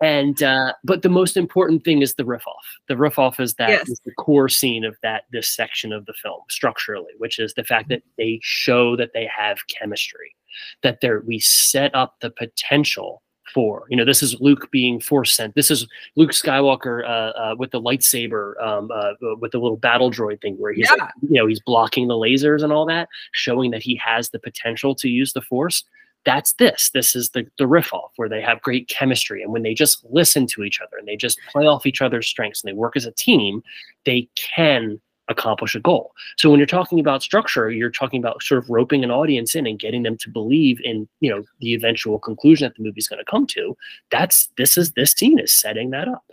and 0.00 0.42
uh, 0.42 0.72
but 0.82 1.02
the 1.02 1.10
most 1.10 1.36
important 1.36 1.84
thing 1.84 2.00
is 2.00 2.14
the 2.14 2.24
riff 2.24 2.46
off. 2.46 2.64
The 2.88 2.96
riff 2.96 3.18
off 3.18 3.38
is 3.38 3.54
that 3.54 3.68
Yes. 3.68 3.88
is 3.90 4.00
the 4.06 4.12
core 4.12 4.48
scene 4.48 4.84
of 4.84 4.96
that 5.02 5.24
this 5.30 5.54
section 5.54 5.92
of 5.92 6.06
the 6.06 6.14
film 6.14 6.40
structurally, 6.48 7.12
which 7.18 7.38
is 7.38 7.52
the 7.54 7.64
fact 7.64 7.90
that 7.90 8.02
they 8.16 8.40
show 8.42 8.96
that 8.96 9.10
they 9.12 9.26
have 9.26 9.58
chemistry, 9.68 10.34
that 10.82 11.00
they're 11.02 11.20
we 11.26 11.38
set 11.38 11.94
up 11.94 12.16
the 12.20 12.30
potential 12.30 13.22
for 13.52 13.84
you 13.88 13.96
know 13.96 14.04
this 14.04 14.22
is 14.22 14.40
Luke 14.40 14.70
being 14.70 15.00
force 15.00 15.32
sent. 15.32 15.54
This 15.54 15.70
is 15.70 15.86
Luke 16.16 16.30
Skywalker 16.30 17.04
uh, 17.04 17.06
uh, 17.06 17.54
with 17.58 17.70
the 17.70 17.80
lightsaber 17.80 18.60
um, 18.62 18.90
uh, 18.92 19.12
with 19.40 19.52
the 19.52 19.58
little 19.58 19.76
battle 19.76 20.10
droid 20.10 20.40
thing 20.40 20.54
where 20.56 20.72
he's 20.72 20.90
like, 20.90 21.10
you 21.22 21.36
know 21.38 21.46
he's 21.46 21.60
blocking 21.60 22.08
the 22.08 22.14
lasers 22.14 22.62
and 22.62 22.72
all 22.72 22.86
that, 22.86 23.08
showing 23.32 23.70
that 23.70 23.82
he 23.82 23.96
has 23.96 24.30
the 24.30 24.38
potential 24.38 24.94
to 24.94 25.08
use 25.08 25.32
the 25.32 25.42
force 25.42 25.84
that's 26.24 26.52
this. 26.54 26.90
This 26.92 27.14
is 27.14 27.30
the 27.30 27.46
the 27.58 27.66
riff 27.66 27.92
off 27.92 28.12
where 28.16 28.28
they 28.28 28.40
have 28.40 28.60
great 28.62 28.88
chemistry, 28.88 29.42
and 29.42 29.52
when 29.52 29.62
they 29.62 29.74
just 29.74 30.04
listen 30.10 30.46
to 30.48 30.62
each 30.62 30.80
other 30.80 30.96
and 30.98 31.08
they 31.08 31.16
just 31.16 31.38
play 31.50 31.66
off 31.66 31.86
each 31.86 32.02
other's 32.02 32.26
strengths 32.26 32.62
and 32.62 32.68
they 32.68 32.76
work 32.76 32.96
as 32.96 33.06
a 33.06 33.12
team, 33.12 33.62
they 34.04 34.28
can 34.34 35.00
accomplish 35.30 35.74
a 35.74 35.80
goal. 35.80 36.12
So 36.36 36.50
when 36.50 36.58
you're 36.58 36.66
talking 36.66 37.00
about 37.00 37.22
structure, 37.22 37.70
you're 37.70 37.90
talking 37.90 38.20
about 38.20 38.42
sort 38.42 38.62
of 38.62 38.68
roping 38.68 39.02
an 39.04 39.10
audience 39.10 39.54
in 39.54 39.66
and 39.66 39.78
getting 39.78 40.02
them 40.02 40.18
to 40.18 40.28
believe 40.28 40.78
in 40.84 41.08
you 41.20 41.30
know 41.30 41.42
the 41.60 41.72
eventual 41.74 42.18
conclusion 42.18 42.66
that 42.68 42.76
the 42.76 42.82
movie's 42.82 43.08
going 43.08 43.18
to 43.24 43.30
come 43.30 43.46
to. 43.48 43.76
That's 44.10 44.48
this 44.58 44.76
is 44.76 44.92
this 44.92 45.12
scene 45.12 45.38
is 45.38 45.52
setting 45.52 45.90
that 45.90 46.08
up. 46.08 46.24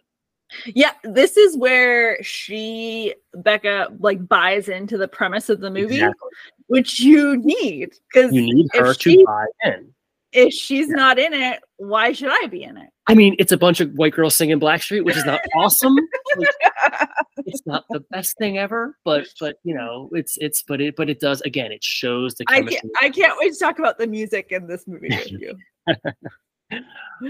Yeah, 0.65 0.91
this 1.03 1.35
is 1.37 1.57
where 1.57 2.21
she 2.23 3.13
Becca 3.35 3.89
like 3.99 4.27
buys 4.27 4.69
into 4.69 4.97
the 4.97 5.07
premise 5.07 5.49
of 5.49 5.59
the 5.59 5.69
movie, 5.69 5.95
Exactly. 5.95 6.29
which 6.67 6.99
you 6.99 7.37
need 7.37 7.93
because 8.11 8.33
You 8.33 8.41
need 8.41 8.67
her 8.73 8.93
she- 8.93 9.17
to 9.17 9.25
buy 9.25 9.45
in. 9.65 9.93
If 10.37 10.53
she's 10.53 10.87
not 10.87 11.17
in 11.17 11.33
it, 11.33 11.59
why 11.77 12.11
should 12.11 12.29
I 12.31 12.45
be 12.45 12.61
in 12.63 12.77
it? 12.77 12.89
I 13.07 13.15
mean, 13.15 13.35
it's 13.39 13.51
a 13.51 13.57
bunch 13.57 13.79
of 13.79 13.91
white 13.93 14.13
girls 14.13 14.35
singing 14.35 14.59
Blackstreet, 14.59 15.03
which 15.03 15.17
is 15.17 15.25
not 15.25 15.39
awesome. 15.55 15.95
Like, 16.37 16.49
it's 17.37 17.65
not 17.65 17.85
the 17.89 18.01
best 18.11 18.37
thing 18.37 18.59
ever, 18.59 18.95
but 19.03 19.27
but 19.39 19.55
you 19.63 19.73
know, 19.73 20.09
it's 20.11 20.37
it's 20.37 20.61
but 20.61 20.79
it 20.79 20.95
but 20.95 21.09
it 21.09 21.19
does 21.19 21.41
again. 21.41 21.71
It 21.71 21.83
shows 21.83 22.35
the 22.35 22.45
I 22.49 22.61
can't 22.61 22.85
I 23.01 23.09
can't 23.09 23.33
wait 23.39 23.53
to 23.53 23.59
talk 23.59 23.79
about 23.79 23.97
the 23.97 24.05
music 24.05 24.51
in 24.51 24.67
this 24.67 24.87
movie 24.87 25.09
with 25.09 25.31
you. 25.31 25.57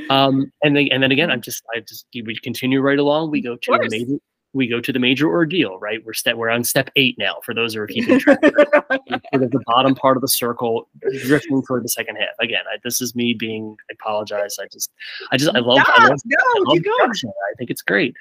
Um, 0.09 0.51
and 0.63 0.75
then 0.75 0.89
and 0.91 1.01
then 1.01 1.11
again, 1.11 1.31
I'm 1.31 1.41
just 1.41 1.63
I 1.73 1.79
just 1.79 2.07
we 2.13 2.35
continue 2.43 2.81
right 2.81 2.99
along. 2.99 3.31
We 3.31 3.41
go 3.41 3.55
to 3.55 3.79
major 3.89 4.17
we 4.57 4.67
go 4.67 4.81
to 4.81 4.91
the 4.91 4.99
major 4.99 5.29
ordeal. 5.29 5.77
Right, 5.79 6.03
we're 6.03 6.13
step 6.13 6.35
we're 6.35 6.49
on 6.49 6.63
step 6.63 6.89
eight 6.95 7.15
now. 7.17 7.37
For 7.43 7.53
those 7.53 7.73
who 7.73 7.81
are 7.81 7.87
keeping 7.87 8.19
track, 8.19 8.39
sort 8.43 9.43
of 9.43 9.51
the 9.51 9.63
bottom 9.65 9.95
part 9.95 10.17
of 10.17 10.21
the 10.21 10.27
circle, 10.27 10.89
drifting 11.23 11.63
toward 11.63 11.83
the 11.83 11.89
second 11.89 12.17
half. 12.17 12.35
Again, 12.41 12.63
I, 12.71 12.77
this 12.83 12.99
is 12.99 13.15
me 13.15 13.33
being. 13.33 13.77
I 13.89 13.93
apologize. 13.93 14.57
I 14.59 14.67
just 14.67 14.91
I 15.31 15.37
just 15.37 15.55
I 15.55 15.59
love. 15.59 15.77
I 15.79 15.83
Stop, 15.83 16.09
love 16.09 16.19
no, 16.25 16.37
I 16.37 16.63
love. 16.65 17.11
I 17.23 17.55
think 17.57 17.69
it's 17.69 17.81
great. 17.81 18.15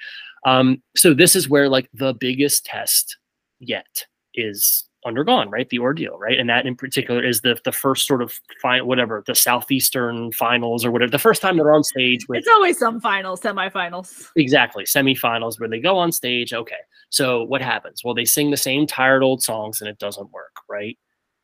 Um, 0.45 0.81
so 0.95 1.13
this 1.13 1.35
is 1.35 1.49
where 1.49 1.67
like 1.67 1.89
the 1.93 2.13
biggest 2.13 2.65
test 2.65 3.17
yet 3.59 4.05
is 4.35 4.87
undergone, 5.07 5.49
right? 5.49 5.67
The 5.69 5.79
ordeal, 5.79 6.17
right? 6.19 6.37
And 6.37 6.49
that 6.49 6.65
in 6.67 6.75
particular 6.75 7.23
is 7.23 7.41
the 7.41 7.57
the 7.63 7.71
first 7.71 8.05
sort 8.05 8.21
of 8.21 8.39
fine 8.61 8.85
whatever 8.85 9.23
the 9.25 9.33
southeastern 9.35 10.31
finals 10.33 10.85
or 10.85 10.91
whatever. 10.91 11.09
The 11.09 11.19
first 11.19 11.41
time 11.41 11.57
they're 11.57 11.73
on 11.73 11.83
stage 11.83 12.27
with 12.27 12.39
It's 12.39 12.47
always 12.47 12.77
some 12.77 12.99
finals, 13.01 13.41
semifinals. 13.41 14.27
exactly 14.35 14.83
semifinals 14.83 15.59
where 15.59 15.69
they 15.69 15.79
go 15.79 15.97
on 15.97 16.11
stage. 16.11 16.53
Okay, 16.53 16.75
so 17.09 17.43
what 17.43 17.61
happens? 17.61 18.03
Well, 18.03 18.13
they 18.13 18.25
sing 18.25 18.51
the 18.51 18.57
same 18.57 18.85
tired 18.85 19.23
old 19.23 19.41
songs 19.41 19.81
and 19.81 19.89
it 19.89 19.97
doesn't 19.97 20.31
work, 20.31 20.53
right? 20.69 20.97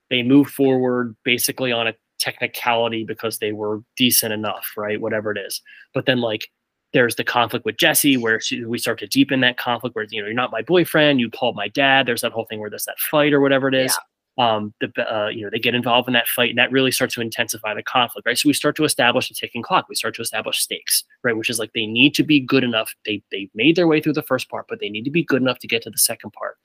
They 0.09 0.21
move 0.21 0.47
forward 0.49 1.15
basically 1.23 1.71
on 1.71 1.87
a 1.87 1.93
technicality 2.19 3.03
because 3.03 3.39
they 3.39 3.51
were 3.51 3.81
decent 3.97 4.33
enough, 4.33 4.71
right? 4.77 5.01
Whatever 5.01 5.31
it 5.31 5.37
is. 5.37 5.61
But 5.93 6.05
then 6.05 6.19
like 6.19 6.47
there's 6.93 7.15
the 7.15 7.23
conflict 7.23 7.65
with 7.65 7.77
Jesse, 7.77 8.17
where 8.17 8.39
she, 8.39 8.63
we 8.63 8.77
start 8.77 8.99
to 8.99 9.07
deepen 9.07 9.41
that 9.41 9.57
conflict, 9.57 9.95
where 9.95 10.05
you 10.09 10.21
know 10.21 10.27
you're 10.27 10.35
not 10.35 10.51
my 10.51 10.61
boyfriend, 10.61 11.19
you 11.19 11.29
called 11.29 11.55
my 11.55 11.67
dad. 11.67 12.05
There's 12.05 12.21
that 12.21 12.31
whole 12.31 12.45
thing 12.45 12.59
where 12.59 12.69
there's 12.69 12.85
that 12.85 12.99
fight 12.99 13.33
or 13.33 13.41
whatever 13.41 13.67
it 13.67 13.75
is 13.75 13.97
um, 14.37 14.73
the 14.81 14.89
uh, 14.97 15.27
you 15.27 15.43
know 15.43 15.49
they 15.51 15.59
get 15.59 15.75
involved 15.75 16.07
in 16.07 16.13
that 16.13 16.27
fight, 16.27 16.49
and 16.49 16.57
that 16.57 16.71
really 16.71 16.91
starts 16.91 17.13
to 17.15 17.21
intensify 17.21 17.73
the 17.73 17.83
conflict, 17.83 18.25
right? 18.25 18.37
So 18.37 18.49
we 18.49 18.53
start 18.53 18.75
to 18.77 18.83
establish 18.83 19.29
a 19.29 19.33
ticking 19.33 19.61
clock. 19.61 19.87
We 19.87 19.95
start 19.95 20.15
to 20.15 20.21
establish 20.21 20.59
stakes, 20.59 21.03
right? 21.23 21.37
Which 21.37 21.49
is 21.49 21.59
like 21.59 21.71
they 21.73 21.85
need 21.85 22.15
to 22.15 22.23
be 22.23 22.39
good 22.39 22.63
enough. 22.63 22.95
They 23.05 23.21
they 23.31 23.49
made 23.53 23.75
their 23.75 23.87
way 23.87 24.01
through 24.01 24.13
the 24.13 24.23
first 24.23 24.49
part, 24.49 24.65
but 24.67 24.79
they 24.79 24.89
need 24.89 25.03
to 25.03 25.11
be 25.11 25.23
good 25.23 25.41
enough 25.41 25.59
to 25.59 25.67
get 25.67 25.83
to 25.83 25.89
the 25.89 25.97
second 25.97 26.31
part. 26.33 26.57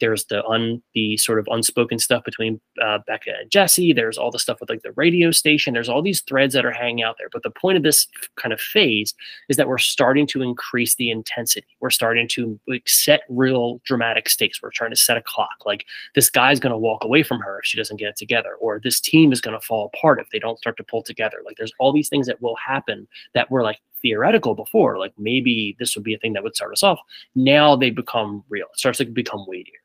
There's 0.00 0.26
the 0.26 0.44
un 0.44 0.82
the 0.94 1.16
sort 1.16 1.38
of 1.38 1.48
unspoken 1.50 1.98
stuff 1.98 2.24
between 2.24 2.60
uh, 2.82 2.98
Becca 3.06 3.30
and 3.40 3.50
Jesse. 3.50 3.92
There's 3.92 4.18
all 4.18 4.30
the 4.30 4.38
stuff 4.38 4.58
with 4.60 4.68
like 4.68 4.82
the 4.82 4.92
radio 4.92 5.30
station. 5.30 5.72
There's 5.72 5.88
all 5.88 6.02
these 6.02 6.20
threads 6.22 6.52
that 6.54 6.66
are 6.66 6.72
hanging 6.72 7.02
out 7.02 7.16
there. 7.18 7.28
But 7.32 7.42
the 7.42 7.50
point 7.50 7.78
of 7.78 7.82
this 7.82 8.06
kind 8.36 8.52
of 8.52 8.60
phase 8.60 9.14
is 9.48 9.56
that 9.56 9.68
we're 9.68 9.78
starting 9.78 10.26
to 10.28 10.42
increase 10.42 10.96
the 10.96 11.10
intensity. 11.10 11.66
We're 11.80 11.90
starting 11.90 12.28
to 12.28 12.60
like 12.68 12.86
set 12.86 13.22
real 13.30 13.80
dramatic 13.84 14.28
stakes. 14.28 14.60
We're 14.62 14.70
trying 14.70 14.90
to 14.90 14.96
set 14.96 15.16
a 15.16 15.22
clock. 15.22 15.64
Like 15.64 15.86
this 16.14 16.28
guy's 16.28 16.60
going 16.60 16.72
to 16.72 16.78
walk 16.78 17.04
away 17.04 17.13
away 17.14 17.22
from 17.22 17.40
her 17.40 17.60
if 17.60 17.64
she 17.64 17.76
doesn't 17.76 17.98
get 17.98 18.08
it 18.08 18.16
together, 18.16 18.54
or 18.60 18.80
this 18.80 19.00
team 19.00 19.32
is 19.32 19.40
going 19.40 19.58
to 19.58 19.64
fall 19.64 19.90
apart 19.94 20.20
if 20.20 20.28
they 20.30 20.40
don't 20.40 20.58
start 20.58 20.76
to 20.76 20.84
pull 20.84 21.02
together. 21.02 21.38
Like 21.44 21.56
there's 21.56 21.72
all 21.78 21.92
these 21.92 22.08
things 22.08 22.26
that 22.26 22.42
will 22.42 22.56
happen 22.56 23.06
that 23.34 23.50
were 23.50 23.62
like 23.62 23.78
theoretical 24.02 24.54
before. 24.56 24.98
Like 24.98 25.12
maybe 25.16 25.76
this 25.78 25.94
would 25.94 26.04
be 26.04 26.14
a 26.14 26.18
thing 26.18 26.32
that 26.32 26.42
would 26.42 26.56
start 26.56 26.72
us 26.72 26.82
off. 26.82 26.98
Now 27.36 27.76
they 27.76 27.90
become 27.90 28.42
real. 28.48 28.66
It 28.72 28.78
starts 28.78 28.98
to 28.98 29.04
become 29.04 29.44
weightier. 29.46 29.83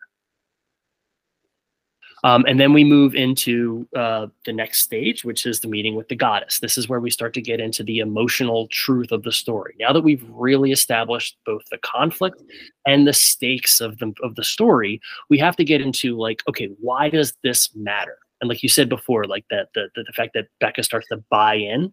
Um, 2.24 2.46
and 2.48 2.60
then 2.60 2.74
we 2.74 2.84
move 2.84 3.16
into 3.16 3.88
uh, 3.96 4.28
the 4.46 4.54
next 4.54 4.80
stage, 4.80 5.24
which 5.24 5.46
is 5.46 5.60
the 5.60 5.68
meeting 5.68 5.96
with 5.96 6.10
the 6.10 6.16
goddess. 6.16 6.60
This 6.60 6.78
is 6.78 6.90
where 6.90 7.00
we 7.00 7.10
start 7.10 7.34
to 7.36 7.42
get 7.42 7.60
into 7.60 7.84
the 7.84 8.00
emotional 8.00 8.68
truth 8.68 9.12
of 9.12 9.24
the 9.24 9.32
story. 9.32 9.76
Now 9.80 9.94
that 9.94 10.02
we've 10.02 10.26
really 10.30 10.72
established 10.72 11.38
both 11.46 11.64
the 11.72 11.78
conflict 11.80 12.42
and 12.86 13.08
the 13.08 13.14
stakes 13.14 13.80
of 13.80 13.98
the 14.00 14.14
of 14.22 14.36
the 14.36 14.44
story, 14.44 15.00
we 15.30 15.38
have 15.40 15.56
to 15.58 15.64
get 15.64 15.82
into 15.82 16.18
like, 16.18 16.42
okay, 16.50 16.70
why 16.80 17.10
does 17.10 17.34
this 17.44 17.74
matter? 17.76 18.18
And 18.42 18.50
like 18.50 18.64
you 18.64 18.70
said 18.70 18.90
before, 18.90 19.26
like 19.26 19.46
that 19.50 19.70
the, 19.74 19.90
the, 19.96 20.04
the 20.04 20.14
fact 20.14 20.34
that 20.34 20.48
Becca 20.60 20.84
starts 20.84 21.08
to 21.10 21.24
buy 21.30 21.56
in, 21.56 21.92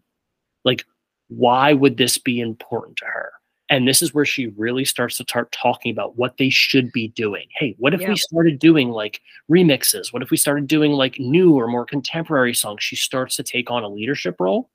like, 0.65 0.85
why 1.29 1.73
would 1.73 1.97
this 1.97 2.19
be 2.19 2.41
important 2.41 2.97
to 2.99 3.05
her? 3.05 3.33
And 3.69 3.87
this 3.87 4.01
is 4.01 4.15
where 4.15 4.25
she 4.25 4.47
really 4.49 4.85
starts 4.85 5.17
to 5.17 5.25
start 5.25 5.51
talking 5.51 5.91
about 5.91 6.17
what 6.17 6.37
they 6.37 6.51
should 6.51 6.93
be 6.93 7.09
doing. 7.09 7.47
Hey, 7.51 7.75
what 7.79 7.95
if 7.95 8.01
we 8.07 8.17
started 8.17 8.61
doing 8.61 8.91
like 8.91 9.21
remixes? 9.51 10.13
What 10.13 10.23
if 10.23 10.31
we 10.31 10.37
started 10.37 10.69
doing 10.69 10.93
like 10.93 11.19
new 11.19 11.55
or 11.55 11.67
more 11.67 11.85
contemporary 11.85 12.55
songs? 12.55 12.85
She 12.85 12.95
starts 12.95 13.35
to 13.37 13.43
take 13.43 13.71
on 13.71 13.83
a 13.83 13.89
leadership 13.89 14.37
role. 14.39 14.71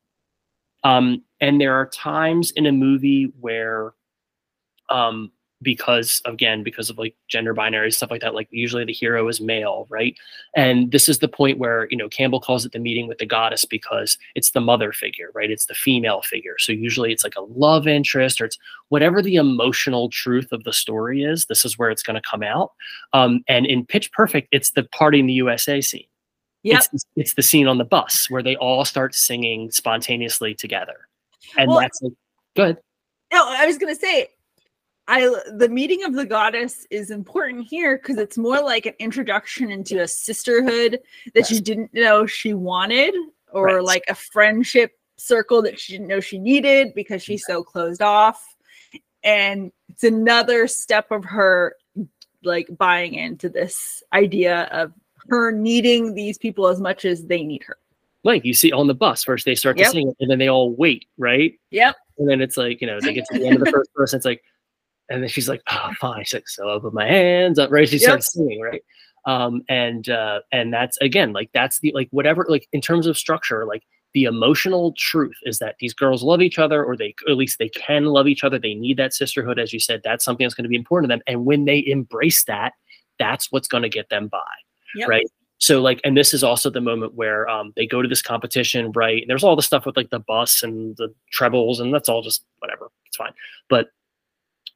Um, 0.84 1.24
and 1.40 1.62
there 1.62 1.76
are 1.76 1.86
times 1.86 2.52
in 2.52 2.66
a 2.66 2.72
movie 2.72 3.32
where 3.40 3.94
um, 4.90 5.32
because 5.62 6.22
again 6.26 6.64
because 6.64 6.90
of 6.90 6.98
like 6.98 7.16
gender 7.28 7.54
binary 7.54 7.92
stuff 7.92 8.10
like 8.10 8.22
that 8.22 8.34
like 8.34 8.48
usually 8.52 8.86
the 8.86 8.94
hero 8.94 9.28
is 9.28 9.40
male 9.40 9.86
right? 9.90 10.16
And 10.56 10.92
this 10.92 11.08
is 11.08 11.20
the 11.20 11.28
point 11.28 11.58
where 11.58 11.88
you 11.90 11.98
know 11.98 12.10
campbell 12.10 12.40
calls 12.40 12.66
it 12.66 12.72
the 12.72 12.80
meeting 12.80 13.08
with 13.08 13.20
the 13.20 13.26
goddess 13.26 13.66
because 13.66 14.18
it's 14.36 14.52
the 14.52 14.62
mother 14.62 14.92
figure 14.92 15.30
right? 15.34 15.52
It's 15.52 15.66
the 15.66 15.76
female 15.76 16.22
figure. 16.22 16.56
So 16.58 16.72
usually 16.72 17.12
it's 17.12 17.24
like 17.24 17.36
a 17.36 17.42
love 17.42 17.88
interest 17.88 18.42
or 18.42 18.46
it's 18.46 18.58
whatever 18.90 19.22
the 19.22 19.36
emotional 19.36 20.10
truth 20.10 20.52
of 20.52 20.64
the 20.64 20.74
story 20.74 21.24
is 21.24 21.46
this 21.46 21.66
is 21.66 21.78
where 21.78 21.90
it's 21.90 22.04
going 22.04 22.22
to 22.22 22.30
come 22.30 22.44
out. 22.44 22.72
Um, 23.14 23.44
and 23.48 23.66
in 23.66 23.86
pitch 23.86 24.12
perfect 24.12 24.48
it's 24.52 24.72
the 24.72 24.84
party 24.84 25.20
in 25.20 25.28
the 25.28 25.34
usa 25.34 25.82
scene. 25.82 26.06
Yep. 26.64 26.84
It's, 26.94 27.06
it's 27.16 27.34
the 27.34 27.42
scene 27.42 27.68
on 27.68 27.78
the 27.78 27.86
bus 27.86 28.30
where 28.30 28.44
they 28.44 28.56
all 28.56 28.86
start 28.86 29.16
singing 29.16 29.72
spontaneously 29.72 30.54
together. 30.54 31.08
And 31.58 31.70
Well, 31.70 31.80
that's 31.80 32.02
like 32.02 32.14
good 32.56 32.78
No, 33.34 33.46
I 33.48 33.66
was 33.66 33.78
gonna 33.78 33.96
say, 33.96 34.28
I 35.08 35.22
the 35.56 35.68
meeting 35.70 36.04
of 36.04 36.14
the 36.14 36.26
goddess 36.26 36.86
is 36.90 37.12
important 37.12 37.68
here 37.68 37.98
because 37.98 38.18
it's 38.18 38.38
more 38.38 38.62
like 38.62 38.86
an 38.86 38.94
introduction 39.00 39.72
into 39.72 40.02
a 40.02 40.08
sisterhood 40.08 41.00
that 41.34 41.48
she 41.48 41.56
Yes. 41.56 41.64
didn't 41.64 41.94
know 41.94 42.26
she 42.26 42.54
wanted, 42.54 43.14
or 43.52 43.66
Right. 43.66 43.84
like 43.84 44.04
a 44.08 44.16
friendship 44.16 44.92
circle 45.18 45.62
that 45.64 45.80
she 45.80 45.94
didn't 45.94 46.08
know 46.08 46.20
she 46.20 46.38
needed 46.40 46.94
because 46.96 47.22
she's 47.24 47.46
so 47.46 47.64
closed 47.64 48.02
off. 48.02 48.44
And 49.24 49.72
it's 49.90 50.04
another 50.04 50.68
step 50.68 51.12
of 51.12 51.24
her 51.26 51.76
like 52.44 52.68
buying 52.78 53.14
into 53.14 53.50
this 53.50 54.02
idea 54.14 54.64
of 54.72 54.92
her 55.30 55.52
needing 55.52 56.16
these 56.16 56.38
people 56.40 56.68
as 56.68 56.80
much 56.82 57.06
as 57.06 57.26
they 57.26 57.44
need 57.44 57.62
her. 57.64 57.78
like 58.24 58.44
you 58.46 58.54
see 58.54 58.72
on 58.72 58.88
the 58.88 58.94
bus 58.96 59.24
first 59.24 59.46
they 59.46 59.54
start 59.56 59.78
Yep. 59.78 59.86
to 59.88 59.92
sing 59.92 60.08
it 60.10 60.16
and 60.20 60.30
then 60.32 60.40
they 60.40 60.48
all 60.48 60.72
wait 60.72 61.06
right 61.20 61.54
Yep. 61.70 61.96
and 62.18 62.28
then 62.30 62.42
it's 62.42 62.58
like 62.58 62.82
you 62.82 62.88
know 62.88 63.00
they 63.00 63.14
get 63.14 63.26
to 63.32 63.38
the 63.40 63.46
end 63.48 63.56
of 63.58 63.62
the 63.64 63.72
first 63.72 63.90
verse 63.96 64.14
it's 64.16 64.26
like 64.26 64.44
and 65.12 65.22
then 65.22 65.30
she's 65.30 65.50
like 65.50 65.62
oh 65.70 65.92
fine 66.00 66.24
she's 66.24 66.34
like 66.36 66.48
so 66.50 66.76
i 66.76 66.80
put 66.80 66.94
my 66.94 67.06
hands 67.08 67.60
up 67.60 67.70
right? 67.72 67.88
She 67.90 67.98
Yep. 67.98 68.04
starts 68.04 68.34
singing 68.34 68.62
right? 68.62 68.84
Um 69.26 69.62
and 69.70 70.10
uh 70.10 70.40
and 70.52 70.74
that's 70.74 70.98
again 71.02 71.34
like 71.34 71.50
that's 71.54 71.80
the 71.80 71.92
like 71.94 72.08
whatever 72.12 72.46
like 72.50 72.68
in 72.74 72.82
terms 72.82 73.06
of 73.08 73.18
structure 73.18 73.66
like 73.66 73.84
the 74.14 74.24
emotional 74.26 74.94
truth 74.98 75.36
is 75.44 75.60
that 75.60 75.76
these 75.80 75.94
girls 75.94 76.22
love 76.24 76.42
each 76.42 76.60
other 76.60 76.84
or 76.84 76.98
they 76.98 77.14
at 77.30 77.38
least 77.38 77.60
they 77.60 77.70
can 77.70 78.06
love 78.06 78.28
each 78.28 78.44
other. 78.44 78.60
They 78.60 78.74
need 78.74 78.98
that 78.98 79.14
sisterhood 79.14 79.58
as 79.60 79.72
you 79.72 79.80
said. 79.80 80.02
That's 80.04 80.26
something 80.26 80.44
that's 80.44 80.54
going 80.54 80.64
to 80.64 80.70
be 80.70 80.76
important 80.76 81.10
to 81.10 81.16
them. 81.16 81.24
And 81.28 81.46
when 81.46 81.66
they 81.66 81.84
embrace 81.86 82.44
that 82.46 82.74
that's 83.20 83.52
what's 83.52 83.68
going 83.68 83.84
to 83.84 83.90
get 83.90 84.10
them 84.10 84.28
by 84.28 84.40
Yep. 84.96 85.08
right? 85.08 85.26
So 85.60 85.80
like 85.82 86.02
and 86.04 86.18
this 86.18 86.34
is 86.34 86.44
also 86.44 86.70
the 86.72 86.82
moment 86.82 87.14
where 87.14 87.48
um, 87.48 87.72
they 87.76 87.86
go 87.86 88.02
to 88.02 88.08
this 88.08 88.22
competition 88.24 88.92
right? 88.94 89.22
And 89.22 89.30
there's 89.30 89.44
all 89.44 89.56
the 89.56 89.62
stuff 89.62 89.86
with 89.86 89.96
like 89.96 90.10
the 90.10 90.20
bus 90.20 90.64
and 90.64 90.98
the 90.98 91.14
trebles 91.32 91.80
and 91.80 91.94
that's 91.94 92.10
all 92.10 92.22
just 92.24 92.44
whatever. 92.60 92.90
It's 93.06 93.18
fine. 93.18 93.34
But 93.70 93.90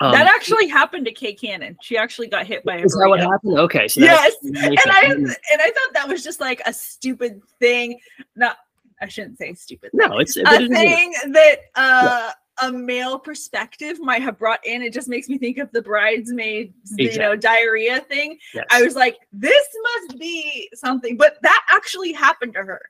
um, 0.01 0.11
that 0.11 0.27
actually 0.27 0.67
happened 0.67 1.05
to 1.05 1.11
Kay 1.11 1.33
Cannon. 1.33 1.77
She 1.81 1.97
actually 1.97 2.27
got 2.27 2.45
hit 2.45 2.63
by 2.65 2.77
a 2.77 2.83
is 2.83 2.93
that 2.93 3.07
what 3.07 3.19
happened 3.19 3.57
okay 3.59 3.87
so 3.87 4.01
Yes, 4.01 4.33
and 4.43 4.57
I 4.57 5.01
and 5.05 5.27
I 5.61 5.71
thought 5.71 5.93
that 5.93 6.07
was 6.07 6.23
just 6.23 6.39
like 6.41 6.61
a 6.65 6.73
stupid 6.73 7.41
thing. 7.59 7.99
Not 8.35 8.57
I 9.01 9.07
shouldn't 9.07 9.37
say 9.37 9.53
stupid. 9.53 9.91
thing. 9.91 10.09
no 10.09 10.17
it's 10.19 10.35
a 10.37 10.41
it 10.41 10.61
is- 10.63 10.69
thing 10.69 11.13
that 11.33 11.55
uh, 11.75 12.31
a 12.61 12.71
male 12.71 13.19
perspective 13.19 13.99
might 13.99 14.21
have 14.21 14.37
brought 14.39 14.65
in. 14.65 14.81
It 14.81 14.93
just 14.93 15.09
makes 15.09 15.27
me 15.27 15.37
think 15.37 15.57
of 15.57 15.69
the 15.73 15.81
bridesmaids, 15.81 16.73
you 16.97 17.17
know, 17.17 17.35
diarrhea 17.35 17.99
thing. 18.01 18.37
yes. 18.53 18.65
I 18.71 18.81
was 18.81 18.95
like, 18.95 19.17
this 19.33 19.67
must 19.83 20.17
be 20.17 20.69
something, 20.73 21.17
but 21.17 21.37
that 21.41 21.65
actually 21.69 22.13
happened 22.13 22.53
to 22.53 22.59
her. 22.63 22.81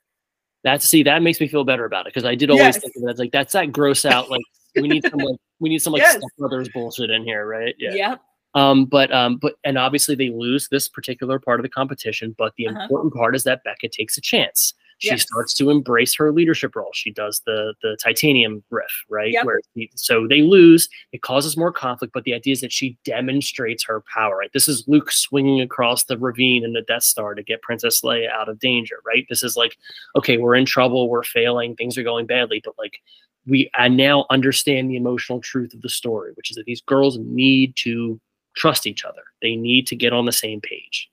that's 0.63 0.87
see 0.87 1.01
that 1.03 1.21
makes 1.23 1.39
me 1.39 1.47
feel 1.47 1.63
better 1.63 1.85
about 1.85 2.05
it 2.07 2.13
because 2.13 2.25
i 2.25 2.33
did 2.35 2.49
always 2.49 2.63
Yes. 2.65 2.77
think 2.79 2.93
of 2.97 3.03
it 3.03 3.11
as 3.11 3.19
like 3.19 3.31
that's 3.31 3.53
that 3.53 3.71
gross 3.71 4.03
out 4.05 4.29
like 4.31 4.41
we 4.75 4.87
need 4.87 5.03
some 5.09 5.19
like 5.19 5.37
we 5.59 5.69
need 5.69 5.79
some 5.79 5.93
like 5.93 6.01
Yes. 6.01 6.21
Brothers 6.37 6.69
bullshit 6.69 7.09
in 7.09 7.23
here 7.23 7.45
right 7.47 7.75
yeah 7.79 7.93
Yep. 7.93 8.21
Um, 8.55 8.85
but 8.85 9.11
um, 9.11 9.35
but 9.35 9.55
and 9.65 9.77
obviously 9.77 10.15
they 10.15 10.29
lose 10.29 10.69
this 10.69 10.87
particular 10.87 11.39
part 11.39 11.59
of 11.59 11.63
the 11.63 11.69
competition. 11.69 12.33
But 12.37 12.53
the 12.55 12.67
Uh-huh. 12.67 12.83
important 12.83 13.13
part 13.13 13.35
is 13.35 13.43
that 13.43 13.63
Becca 13.65 13.89
takes 13.89 14.17
a 14.17 14.21
chance. 14.21 14.73
She 14.99 15.09
Yes. 15.09 15.23
starts 15.23 15.53
to 15.55 15.69
embrace 15.69 16.15
her 16.15 16.31
leadership 16.31 16.73
role. 16.73 16.91
She 16.93 17.11
does 17.11 17.41
the 17.45 17.73
the 17.83 17.97
titanium 18.01 18.63
riff, 18.69 19.03
right? 19.09 19.33
Yep. 19.33 19.45
Where 19.45 19.59
she- 19.75 19.89
so 19.95 20.25
they 20.25 20.41
lose. 20.41 20.87
It 21.11 21.21
causes 21.21 21.57
more 21.57 21.73
conflict, 21.73 22.13
but 22.13 22.23
the 22.23 22.33
idea 22.33 22.53
is 22.53 22.61
that 22.61 22.71
she 22.71 22.97
demonstrates 23.03 23.83
her 23.83 24.01
power. 24.13 24.37
Right? 24.37 24.53
This 24.53 24.69
is 24.69 24.87
Luke 24.87 25.11
swinging 25.11 25.59
across 25.59 26.05
the 26.05 26.17
ravine 26.17 26.63
in 26.63 26.71
the 26.71 26.81
Death 26.83 27.03
Star 27.03 27.35
to 27.35 27.43
get 27.43 27.61
Princess 27.61 27.99
Leia 28.03 28.29
out 28.31 28.47
of 28.47 28.57
danger. 28.59 29.01
Right? 29.05 29.25
This 29.27 29.43
is 29.43 29.57
like, 29.57 29.75
okay, 30.15 30.37
we're 30.37 30.55
in 30.55 30.65
trouble. 30.65 31.09
We're 31.09 31.23
failing. 31.23 31.75
Things 31.75 31.97
are 31.97 32.03
going 32.03 32.25
badly, 32.25 32.61
but 32.63 32.75
like 32.77 33.01
we 33.47 33.69
I 33.75 33.87
now 33.87 34.25
understand 34.29 34.89
the 34.89 34.97
emotional 34.97 35.39
truth 35.39 35.73
of 35.73 35.81
the 35.81 35.89
story, 35.89 36.31
which 36.35 36.49
is 36.51 36.57
that 36.57 36.65
these 36.65 36.81
girls 36.81 37.17
need 37.19 37.75
to 37.77 38.19
trust 38.55 38.87
each 38.87 39.03
other. 39.05 39.23
They 39.41 39.55
need 39.55 39.87
to 39.87 39.95
get 39.95 40.13
on 40.13 40.25
the 40.25 40.31
same 40.31 40.61
page. 40.61 41.09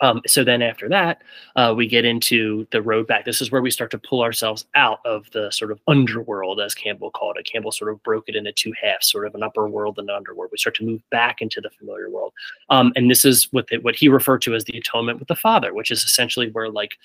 Um, 0.00 0.20
so 0.26 0.42
then 0.42 0.60
after 0.60 0.88
that, 0.88 1.22
uh, 1.56 1.72
we 1.76 1.86
get 1.86 2.04
into 2.04 2.66
the 2.72 2.82
road 2.82 3.06
back. 3.06 3.24
This 3.24 3.40
is 3.40 3.50
where 3.50 3.62
we 3.62 3.70
start 3.70 3.90
to 3.92 3.98
pull 3.98 4.22
ourselves 4.22 4.66
out 4.74 4.98
of 5.04 5.30
the 5.30 5.50
sort 5.50 5.70
of 5.70 5.80
underworld, 5.86 6.60
as 6.60 6.74
Campbell 6.74 7.10
called 7.10 7.36
it. 7.38 7.48
Campbell 7.50 7.72
sort 7.72 7.92
of 7.92 8.02
broke 8.02 8.28
it 8.28 8.36
into 8.36 8.52
two 8.52 8.72
halves, 8.80 9.08
sort 9.10 9.26
of 9.26 9.34
an 9.34 9.42
upper 9.42 9.68
world 9.68 9.98
and 9.98 10.10
an 10.10 10.16
underworld. 10.16 10.50
We 10.50 10.58
start 10.58 10.74
to 10.76 10.84
move 10.84 11.00
back 11.10 11.40
into 11.40 11.60
the 11.60 11.70
familiar 11.70 12.10
world. 12.10 12.32
Um, 12.70 12.92
and 12.96 13.10
this 13.10 13.24
is 13.24 13.48
what, 13.52 13.68
the, 13.68 13.78
what 13.78 13.94
he 13.94 14.08
referred 14.08 14.42
to 14.42 14.54
as 14.54 14.64
the 14.64 14.76
atonement 14.76 15.20
with 15.20 15.28
the 15.28 15.36
Father, 15.36 15.72
which 15.72 15.90
is 15.90 16.02
essentially 16.02 16.50
where 16.50 16.68
like 16.68 16.98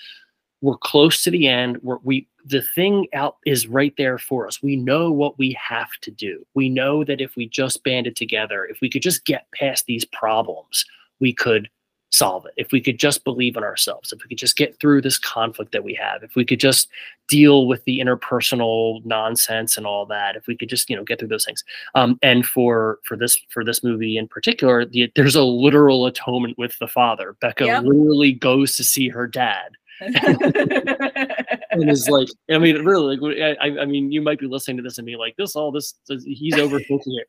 we're 0.60 0.76
close 0.76 1.22
to 1.22 1.30
the 1.30 1.48
end. 1.48 1.78
We're, 1.82 1.98
we 2.02 2.26
the 2.44 2.62
thing 2.62 3.06
out 3.12 3.36
is 3.44 3.66
right 3.66 3.94
there 3.96 4.18
for 4.18 4.46
us. 4.46 4.62
We 4.62 4.76
know 4.76 5.10
what 5.10 5.38
we 5.38 5.56
have 5.62 5.90
to 6.02 6.10
do. 6.10 6.44
We 6.54 6.68
know 6.68 7.04
that 7.04 7.20
if 7.20 7.36
we 7.36 7.48
just 7.48 7.84
banded 7.84 8.16
together 8.16 8.64
if 8.64 8.80
we 8.80 8.90
could 8.90 9.02
just 9.02 9.24
get 9.24 9.46
past 9.54 9.86
these 9.86 10.04
problems 10.04 10.84
we 11.20 11.34
could 11.34 11.68
solve 12.12 12.44
it. 12.46 12.52
If 12.56 12.72
we 12.72 12.80
could 12.80 12.98
just 12.98 13.22
believe 13.24 13.56
in 13.56 13.62
ourselves 13.62 14.12
if 14.12 14.22
we 14.22 14.28
could 14.28 14.38
just 14.38 14.56
get 14.56 14.78
through 14.80 15.02
this 15.02 15.18
conflict 15.18 15.72
that 15.72 15.84
we 15.84 15.94
have 15.94 16.22
if 16.22 16.34
we 16.34 16.44
could 16.44 16.60
just 16.60 16.88
deal 17.28 17.66
with 17.66 17.84
the 17.84 18.00
interpersonal 18.00 19.04
nonsense 19.04 19.76
and 19.76 19.86
all 19.86 20.06
that 20.06 20.34
if 20.34 20.46
we 20.46 20.56
could 20.56 20.68
just 20.68 20.90
you 20.90 20.96
know 20.96 21.04
get 21.04 21.18
through 21.18 21.28
those 21.28 21.44
things. 21.44 21.62
Um, 21.94 22.18
and 22.22 22.44
for 22.46 22.98
for 23.04 23.16
this 23.16 23.38
for 23.50 23.64
this 23.64 23.84
movie 23.84 24.16
in 24.16 24.26
particular 24.28 24.84
the, 24.84 25.12
there's 25.14 25.36
a 25.36 25.44
literal 25.44 26.06
atonement 26.06 26.58
with 26.58 26.78
the 26.78 26.88
father. 26.88 27.36
Becca 27.40 27.66
Yep. 27.66 27.84
literally 27.84 28.32
goes 28.32 28.76
to 28.76 28.84
see 28.84 29.08
her 29.08 29.26
dad 29.26 29.76
and 30.00 31.90
is 31.90 32.08
like, 32.08 32.28
I 32.50 32.58
mean, 32.58 32.84
really, 32.84 33.16
like, 33.16 33.58
I, 33.60 33.80
I 33.80 33.84
mean, 33.84 34.10
you 34.10 34.22
might 34.22 34.38
be 34.38 34.46
listening 34.46 34.76
to 34.78 34.82
this 34.82 34.98
and 34.98 35.06
be 35.06 35.16
like, 35.16 35.36
this, 35.36 35.56
all 35.56 35.70
this, 35.72 35.94
he's 36.08 36.54
overthinking 36.54 37.00
it. 37.06 37.28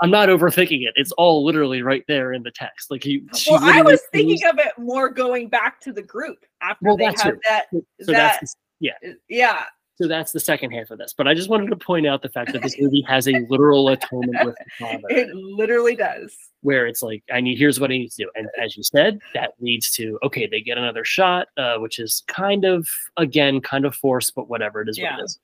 I'm 0.00 0.10
not 0.10 0.28
overthinking 0.28 0.86
it. 0.86 0.92
It's 0.96 1.12
all 1.12 1.44
literally 1.44 1.82
right 1.82 2.04
there 2.06 2.32
in 2.32 2.42
the 2.42 2.50
text. 2.50 2.90
Like 2.90 3.02
he. 3.02 3.22
Well, 3.48 3.60
I 3.62 3.82
was 3.82 4.02
thinking 4.12 4.46
of 4.46 4.58
it 4.58 4.72
more 4.78 5.08
going 5.08 5.48
back 5.48 5.80
to 5.80 5.92
the 5.92 6.02
group 6.02 6.44
after 6.60 6.84
well, 6.86 6.96
they 6.96 7.04
have 7.04 7.38
that. 7.48 7.66
So 7.72 8.12
that 8.12 8.38
that's, 8.40 8.56
yeah. 8.80 8.92
Uh, 9.06 9.12
yeah. 9.28 9.64
So 9.96 10.06
that's 10.06 10.32
the 10.32 10.40
second 10.40 10.72
half 10.72 10.90
of 10.90 10.98
this. 10.98 11.14
But 11.16 11.26
I 11.26 11.32
just 11.32 11.48
wanted 11.48 11.70
to 11.70 11.76
point 11.76 12.06
out 12.06 12.20
the 12.20 12.28
fact 12.28 12.52
that 12.52 12.62
this 12.62 12.78
movie 12.78 13.00
has 13.08 13.26
a 13.28 13.46
literal 13.48 13.88
atonement 13.88 14.44
with 14.44 14.54
the 14.56 14.64
father. 14.78 15.04
It 15.08 15.34
literally 15.34 15.96
does. 15.96 16.36
Where 16.66 16.86
it's 16.86 17.00
like, 17.00 17.22
I 17.32 17.40
need 17.40 17.58
here's 17.58 17.78
what 17.78 17.90
I 17.90 17.98
need 17.98 18.10
to 18.10 18.24
do. 18.24 18.30
And 18.34 18.48
as 18.60 18.76
you 18.76 18.82
said, 18.82 19.20
that 19.34 19.52
leads 19.60 19.92
to 19.92 20.18
okay, 20.24 20.46
they 20.46 20.60
get 20.60 20.78
another 20.78 21.04
shot, 21.04 21.46
uh, 21.56 21.76
which 21.76 22.00
is 22.00 22.24
kind 22.26 22.64
of 22.64 22.88
again 23.16 23.60
kind 23.60 23.84
of 23.84 23.94
forced, 23.94 24.34
but 24.34 24.48
whatever 24.48 24.82
it 24.82 24.88
is 24.88 24.98
yeah. 24.98 25.12
what 25.12 25.20
it 25.20 25.24
is 25.24 25.38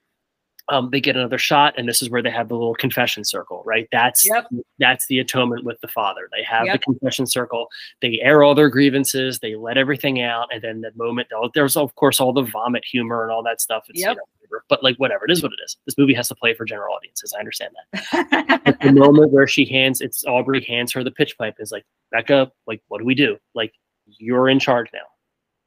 um, 0.72 0.88
they 0.90 1.00
get 1.00 1.16
another 1.16 1.38
shot, 1.38 1.74
and 1.76 1.86
this 1.86 2.00
is 2.00 2.08
where 2.08 2.22
they 2.22 2.30
have 2.30 2.48
the 2.48 2.54
little 2.54 2.74
confession 2.74 3.24
circle, 3.24 3.62
right? 3.66 3.86
That's 3.92 4.26
yep. 4.26 4.46
that's 4.78 5.06
the 5.06 5.18
atonement 5.18 5.64
with 5.64 5.78
the 5.82 5.88
father. 5.88 6.28
They 6.32 6.42
have 6.44 6.64
yep. 6.64 6.76
the 6.76 6.78
confession 6.78 7.26
circle. 7.26 7.68
They 8.00 8.18
air 8.22 8.42
all 8.42 8.54
their 8.54 8.70
grievances. 8.70 9.38
They 9.38 9.54
let 9.54 9.76
everything 9.76 10.22
out, 10.22 10.48
and 10.50 10.62
then 10.62 10.80
the 10.80 10.90
moment 10.96 11.28
there's 11.54 11.76
of 11.76 11.94
course 11.96 12.20
all 12.20 12.32
the 12.32 12.42
vomit 12.42 12.84
humor 12.84 13.22
and 13.22 13.30
all 13.30 13.42
that 13.42 13.60
stuff. 13.60 13.84
It's, 13.90 14.00
yep. 14.00 14.16
You 14.16 14.16
know, 14.16 14.60
but 14.68 14.82
like 14.82 14.96
whatever, 14.96 15.26
it 15.26 15.30
is 15.30 15.42
what 15.42 15.52
it 15.52 15.58
is. 15.62 15.76
This 15.84 15.98
movie 15.98 16.14
has 16.14 16.28
to 16.28 16.34
play 16.34 16.54
for 16.54 16.64
general 16.64 16.94
audiences. 16.94 17.34
I 17.36 17.38
understand 17.38 17.74
that. 17.92 18.78
the 18.82 18.92
moment 18.92 19.30
where 19.30 19.46
she 19.46 19.66
hands 19.66 20.00
it's 20.00 20.24
Aubrey 20.24 20.64
hands 20.64 20.92
her 20.92 21.04
the 21.04 21.10
pitch 21.10 21.36
pipe 21.36 21.56
is 21.58 21.70
like, 21.70 21.84
Becca, 22.10 22.50
like 22.66 22.82
what 22.88 22.98
do 22.98 23.04
we 23.04 23.14
do? 23.14 23.36
Like 23.54 23.74
you're 24.06 24.48
in 24.48 24.58
charge 24.58 24.88
now. 24.92 25.00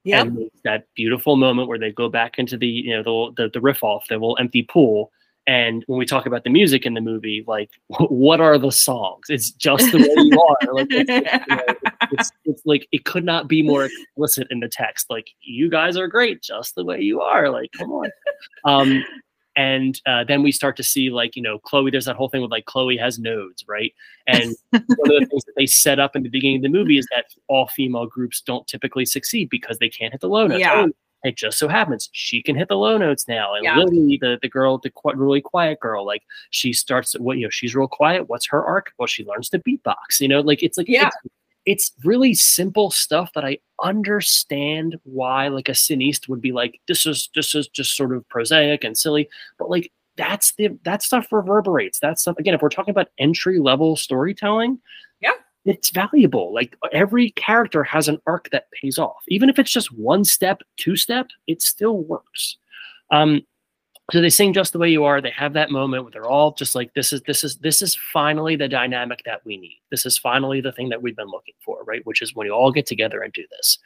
Yeah. 0.06 0.24
That 0.64 0.88
beautiful 0.96 1.36
moment 1.36 1.68
where 1.68 1.80
they 1.80 1.92
go 1.92 2.10
back 2.10 2.38
into 2.38 2.58
the, 2.58 2.68
you 2.68 2.96
know, 2.96 3.32
the, 3.36 3.44
the, 3.44 3.50
the 3.50 3.60
riff 3.60 3.84
off, 3.84 4.08
the 4.08 4.16
little 4.16 4.38
empty 4.40 4.62
pool. 4.64 5.12
And 5.48 5.84
when 5.88 6.00
we 6.00 6.06
talk 6.06 6.26
about 6.26 6.44
the 6.44 6.50
music 6.50 6.86
in 6.86 6.94
the 6.94 7.02
movie, 7.02 7.44
like, 7.48 7.70
what 8.00 8.40
are 8.40 8.58
the 8.58 8.72
songs? 8.72 9.26
It's 9.30 9.52
just 9.52 9.92
the 9.92 9.98
way 9.98 10.14
you 10.18 10.42
are. 10.42 10.74
Like, 10.74 10.88
it's, 10.92 11.10
you 11.10 11.56
know, 11.56 11.64
it's, 12.12 12.32
it's, 12.46 12.66
like 12.66 12.88
it 12.92 13.06
could 13.06 13.26
not 13.26 13.48
be 13.48 13.62
more 13.62 13.86
explicit 13.86 14.48
in 14.52 14.60
the 14.60 14.70
text. 14.70 15.10
Like, 15.10 15.28
you 15.42 15.70
guys 15.70 15.98
are 15.98 16.08
great, 16.08 16.42
just 16.42 16.76
the 16.76 16.86
way 16.86 17.02
you 17.02 17.22
are. 17.22 17.50
Like, 17.50 17.72
come 17.74 17.92
on. 17.92 18.10
Um, 18.64 19.04
and 19.56 20.02
uh, 20.06 20.24
then 20.24 20.44
we 20.44 20.52
start 20.52 20.76
to 20.78 20.84
see 20.84 21.10
like 21.10 21.36
you 21.36 21.42
know 21.42 21.60
chloe 21.60 21.92
there's 21.92 22.06
that 22.06 22.16
whole 22.16 22.30
thing 22.30 22.42
with 22.42 22.52
like 22.52 22.66
chloe 22.66 22.98
has 22.98 23.20
nodes 23.20 23.64
right 23.68 23.94
and 24.28 24.56
one 24.72 24.82
of 24.82 25.20
the 25.20 25.28
things 25.30 25.44
that 25.46 25.54
they 25.56 25.66
set 25.66 26.00
up 26.00 26.16
in 26.16 26.24
the 26.24 26.30
beginning 26.30 26.58
of 26.58 26.64
the 26.64 26.70
movie 26.70 26.98
is 26.98 27.08
that 27.12 27.26
all 27.48 27.68
female 27.68 28.06
groups 28.06 28.42
don't 28.42 28.68
typically 28.68 29.06
succeed 29.06 29.50
because 29.50 29.78
they 29.80 29.90
can't 29.90 30.14
hit 30.14 30.22
the 30.22 30.30
low 30.30 30.48
notes 30.48 30.60
yeah. 30.60 30.86
Oh, 30.86 30.92
it 31.24 31.36
just 31.36 31.58
so 31.58 31.68
happens 31.68 32.10
she 32.12 32.42
can 32.42 32.56
hit 32.56 32.68
the 32.68 32.76
low 32.76 32.98
notes 32.98 33.28
now 33.28 33.56
and 33.56 33.64
yeah. 33.64 33.78
lily 33.78 34.18
the, 34.22 34.38
the 34.42 34.50
girl 34.50 34.78
the 34.78 34.92
qu- 34.92 35.16
really 35.16 35.42
quiet 35.42 35.80
girl 35.80 36.06
like 36.06 36.24
she 36.52 36.72
starts 36.72 37.14
what 37.20 37.38
you 37.38 37.44
know 37.44 37.50
she's 37.50 37.76
real 37.76 37.88
quiet 37.88 38.30
what's 38.30 38.48
her 38.48 38.64
arc 38.64 38.94
well 38.98 39.08
she 39.08 39.26
learns 39.26 39.50
to 39.50 39.60
beatbox 39.60 40.20
you 40.20 40.28
know 40.28 40.42
like 40.42 40.62
it's 40.62 40.78
like 40.78 40.88
yeah 40.88 41.08
it's, 41.08 41.34
it's 41.66 41.92
really 42.04 42.34
simple 42.34 42.92
stuff 42.92 43.32
that 43.34 43.44
I 43.44 43.58
understand 43.84 44.98
why 45.04 45.48
like 45.48 45.68
a 45.68 45.74
cineast 45.74 46.30
would 46.30 46.42
be 46.42 46.52
like, 46.52 46.80
this 46.88 47.06
is 47.06 47.30
this 47.36 47.56
is 47.56 47.68
just 47.68 47.96
sort 47.96 48.16
of 48.16 48.28
prosaic 48.30 48.84
and 48.84 48.98
silly, 48.98 49.30
but 49.58 49.70
like 49.70 49.92
that's 50.18 50.54
the 50.54 50.70
that 50.84 51.02
stuff 51.02 51.28
reverberates. 51.32 52.00
That 52.00 52.20
stuff 52.20 52.38
again, 52.38 52.54
if 52.54 52.62
we're 52.62 52.70
talking 52.70 52.92
about 52.92 53.10
entry 53.18 53.60
level 53.60 53.96
storytelling, 53.96 54.80
yeah, 55.22 55.34
it's 55.66 55.90
valuable. 55.90 56.54
Like 56.54 56.76
every 56.94 57.32
character 57.32 57.84
has 57.84 58.08
an 58.08 58.20
arc 58.28 58.50
that 58.52 58.72
pays 58.72 59.00
off, 59.00 59.24
even 59.28 59.50
if 59.50 59.60
it's 59.60 59.72
just 59.72 59.92
one 59.92 60.24
step, 60.24 60.62
two 60.78 60.96
step, 60.96 61.28
it 61.48 61.62
still 61.62 61.98
works. 61.98 62.58
Um, 63.12 63.42
so 64.12 64.22
they 64.22 64.30
sing 64.30 64.54
just 64.54 64.72
the 64.72 64.78
way 64.80 64.90
you 64.90 65.04
are. 65.04 65.20
They 65.20 65.32
have 65.32 65.54
that 65.54 65.72
moment 65.72 66.04
where 66.04 66.12
they're 66.12 66.28
all 66.28 66.54
just 66.54 66.76
like 66.76 66.94
this 66.94 67.12
is 67.12 67.22
this 67.24 67.44
is 67.44 67.58
this 67.58 67.82
is 67.82 67.96
finally 68.14 68.56
the 68.56 68.68
dynamic 68.68 69.24
that 69.26 69.42
we 69.46 69.58
need. 69.58 69.82
This 69.90 70.06
is 70.06 70.18
finally 70.18 70.62
the 70.62 70.72
thing 70.72 70.90
that 70.90 71.02
we've 71.02 71.16
been 71.16 71.28
looking 71.30 71.56
for 71.64 71.84
right? 71.84 72.06
Which 72.06 72.22
is 72.22 72.36
when 72.36 72.46
you 72.46 72.54
all 72.54 72.72
get 72.72 72.86
together 72.86 73.22
and 73.22 73.34
do 73.34 73.46
this 73.50 73.80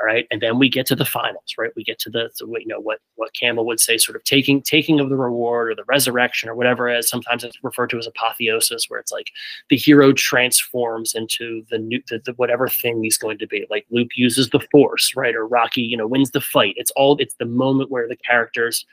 all 0.00 0.06
right? 0.06 0.26
And 0.30 0.40
then 0.40 0.58
we 0.58 0.68
get 0.68 0.84
to 0.86 0.96
the 0.96 1.06
finals 1.06 1.54
right? 1.56 1.70
We 1.74 1.84
get 1.84 1.98
to 2.00 2.10
the 2.10 2.30
to, 2.38 2.46
you 2.60 2.66
know 2.66 2.80
what 2.80 2.98
what 3.14 3.32
campbell 3.32 3.64
would 3.66 3.80
say 3.80 3.96
sort 3.96 4.16
of 4.16 4.24
taking 4.24 4.60
taking 4.60 5.00
of 5.00 5.08
the 5.08 5.16
reward 5.16 5.70
or 5.70 5.74
the 5.74 5.84
resurrection 5.84 6.50
or 6.50 6.54
whatever 6.54 6.88
it 6.88 6.98
is. 6.98 7.08
Sometimes 7.08 7.42
it's 7.42 7.56
referred 7.62 7.90
to 7.90 7.98
as 7.98 8.06
apotheosis 8.06 8.86
where 8.88 9.00
it's 9.00 9.12
like 9.12 9.30
the 9.70 9.76
hero 9.76 10.12
transforms 10.12 11.14
into 11.14 11.64
the 11.70 11.78
new 11.78 12.02
the, 12.08 12.20
the 12.26 12.32
whatever 12.34 12.68
thing 12.68 13.02
he's 13.02 13.18
going 13.18 13.38
to 13.38 13.46
be. 13.46 13.66
Like 13.70 13.86
luke 13.90 14.10
uses 14.16 14.50
the 14.50 14.60
force 14.70 15.14
right? 15.16 15.34
Or 15.34 15.46
rocky 15.46 15.82
you 15.82 15.96
know 15.96 16.06
wins 16.06 16.32
the 16.32 16.40
fight. 16.42 16.74
It's 16.76 16.90
all 16.92 17.16
it's 17.18 17.34
the 17.34 17.46
moment 17.46 17.90
where 17.90 18.08
the 18.08 18.16
characters 18.16 18.84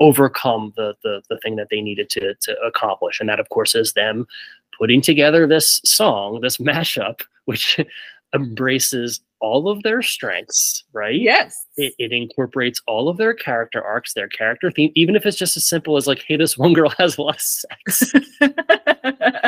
overcome 0.00 0.72
the, 0.76 0.94
the 1.02 1.22
the 1.28 1.38
thing 1.38 1.56
that 1.56 1.68
they 1.70 1.80
needed 1.80 2.08
to 2.10 2.34
to 2.42 2.58
accomplish. 2.60 3.20
And 3.20 3.28
that 3.28 3.40
of 3.40 3.48
course 3.48 3.74
is 3.74 3.92
them 3.92 4.26
putting 4.78 5.00
together 5.00 5.46
this 5.46 5.80
song 5.84 6.40
this 6.40 6.58
mashup 6.58 7.20
which 7.46 7.80
embraces 8.34 9.20
all 9.40 9.68
of 9.68 9.82
their 9.82 10.02
strengths 10.02 10.84
right? 10.92 11.20
Yes. 11.20 11.64
It, 11.76 11.94
it 11.98 12.12
incorporates 12.12 12.82
all 12.86 13.08
of 13.08 13.16
their 13.16 13.32
character 13.32 13.82
arcs 13.82 14.14
their 14.14 14.28
character 14.28 14.70
theme 14.70 14.92
even 14.94 15.16
if 15.16 15.24
it's 15.26 15.36
just 15.36 15.56
as 15.56 15.64
simple 15.66 15.96
as 15.96 16.06
like 16.06 16.24
hey 16.26 16.36
this 16.36 16.58
one 16.58 16.74
girl 16.74 16.90
has 16.98 17.16
a 17.18 17.22
lot 17.22 17.36
of 17.36 17.40
sex 17.40 18.12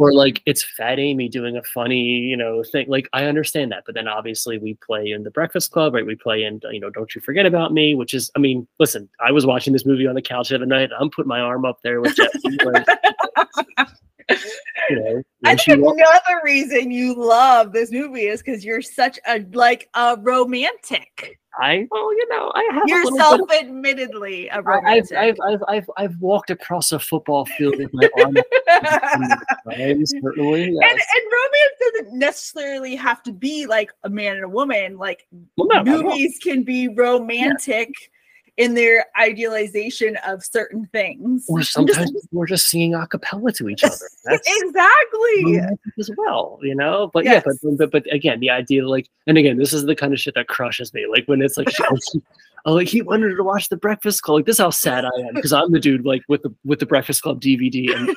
or 0.00 0.14
like 0.14 0.42
it's 0.46 0.64
Fat 0.64 0.98
Amy 0.98 1.28
doing 1.28 1.58
a 1.58 1.62
funny, 1.62 2.02
you 2.02 2.36
know, 2.36 2.62
thing. 2.62 2.86
Like 2.88 3.06
I 3.12 3.26
understand 3.26 3.70
that, 3.72 3.82
but 3.84 3.94
then 3.94 4.08
obviously 4.08 4.56
we 4.56 4.78
play 4.84 5.10
in 5.10 5.24
the 5.24 5.30
Breakfast 5.30 5.72
Club, 5.72 5.92
right? 5.92 6.06
We 6.06 6.16
play 6.16 6.42
in, 6.42 6.58
you 6.72 6.80
know, 6.80 6.88
Don't 6.88 7.14
You 7.14 7.20
Forget 7.20 7.44
About 7.44 7.74
Me, 7.74 7.94
which 7.94 8.14
is, 8.14 8.30
I 8.34 8.38
mean, 8.38 8.66
listen, 8.78 9.10
I 9.20 9.30
was 9.30 9.44
watching 9.44 9.74
this 9.74 9.84
movie 9.84 10.06
on 10.06 10.14
the 10.14 10.22
couch 10.22 10.48
the 10.48 10.54
other 10.54 10.64
night. 10.64 10.88
I'm 10.98 11.10
putting 11.10 11.28
my 11.28 11.40
arm 11.40 11.66
up 11.66 11.80
there 11.84 12.00
with 12.00 12.16
Jeff. 12.16 12.30
you 12.44 12.56
know, 14.90 15.22
I 15.44 15.54
think 15.56 15.84
another 15.84 16.40
reason 16.44 16.90
you 16.90 17.14
love 17.14 17.72
this 17.72 17.92
movie 17.92 18.26
is 18.26 18.42
because 18.42 18.64
you're 18.64 18.80
such 18.80 19.18
a 19.26 19.44
like 19.52 19.90
a 19.92 20.16
romantic. 20.18 21.38
I 21.58 21.86
well, 21.90 22.12
you 22.12 22.28
know, 22.28 22.52
I 22.54 22.68
have 22.72 22.84
You're 22.86 23.04
self-admittedly 23.16 24.48
a 24.48 24.62
romantic. 24.62 25.16
I've, 25.16 25.36
I've, 25.40 25.52
I've, 25.52 25.62
I've, 25.68 25.90
I've 25.96 26.16
walked 26.20 26.50
across 26.50 26.92
a 26.92 26.98
football 26.98 27.44
field 27.44 27.76
with 27.76 27.92
my 27.92 28.08
arm. 28.18 28.36
times, 29.68 30.12
certainly, 30.22 30.70
yes. 30.70 30.90
and, 30.90 31.00
and 31.00 31.32
romance 31.32 31.78
doesn't 31.80 32.18
necessarily 32.18 32.94
have 32.94 33.22
to 33.24 33.32
be 33.32 33.66
like 33.66 33.90
a 34.04 34.08
man 34.08 34.36
and 34.36 34.44
a 34.44 34.48
woman. 34.48 34.96
Like 34.96 35.26
well, 35.56 35.68
no, 35.68 36.02
movies 36.02 36.38
can 36.42 36.62
be 36.62 36.88
romantic. 36.88 37.88
Yeah 37.88 38.09
in 38.60 38.74
their 38.74 39.06
idealization 39.18 40.18
of 40.26 40.44
certain 40.44 40.84
things. 40.92 41.46
Or 41.48 41.62
sometimes 41.76 42.10
just, 42.12 42.28
we're 42.30 42.46
just 42.46 42.68
singing 42.68 42.94
a 42.94 43.06
cappella 43.06 43.52
to 43.52 43.70
each 43.70 43.82
other. 43.82 43.96
That's 44.24 44.46
exactly 44.62 45.60
as 45.98 46.10
well, 46.16 46.58
you 46.62 46.74
know. 46.74 47.10
But 47.12 47.24
yes. 47.24 47.42
yeah, 47.46 47.52
but, 47.62 47.78
but 47.78 47.90
but 47.90 48.12
again, 48.14 48.38
the 48.38 48.50
idea 48.50 48.86
like, 48.86 49.08
and 49.26 49.38
again, 49.38 49.56
this 49.56 49.72
is 49.72 49.86
the 49.86 49.96
kind 49.96 50.12
of 50.12 50.20
shit 50.20 50.34
that 50.34 50.48
crushes 50.48 50.92
me. 50.92 51.06
Like 51.10 51.24
when 51.24 51.40
it's 51.40 51.56
like, 51.56 51.68
oh, 51.80 51.94
like 51.94 52.22
oh, 52.66 52.78
he 52.78 53.00
wanted 53.00 53.34
to 53.34 53.42
watch 53.42 53.70
the 53.70 53.78
Breakfast 53.78 54.22
Club. 54.22 54.36
Like 54.36 54.46
this, 54.46 54.56
is 54.56 54.60
how 54.60 54.70
sad 54.70 55.06
I 55.06 55.20
am 55.20 55.34
because 55.34 55.54
I'm 55.54 55.72
the 55.72 55.80
dude 55.80 56.04
like 56.04 56.22
with 56.28 56.42
the 56.42 56.54
with 56.62 56.80
the 56.80 56.86
Breakfast 56.86 57.22
Club 57.22 57.40
DVD 57.40 57.96
and. 57.96 58.14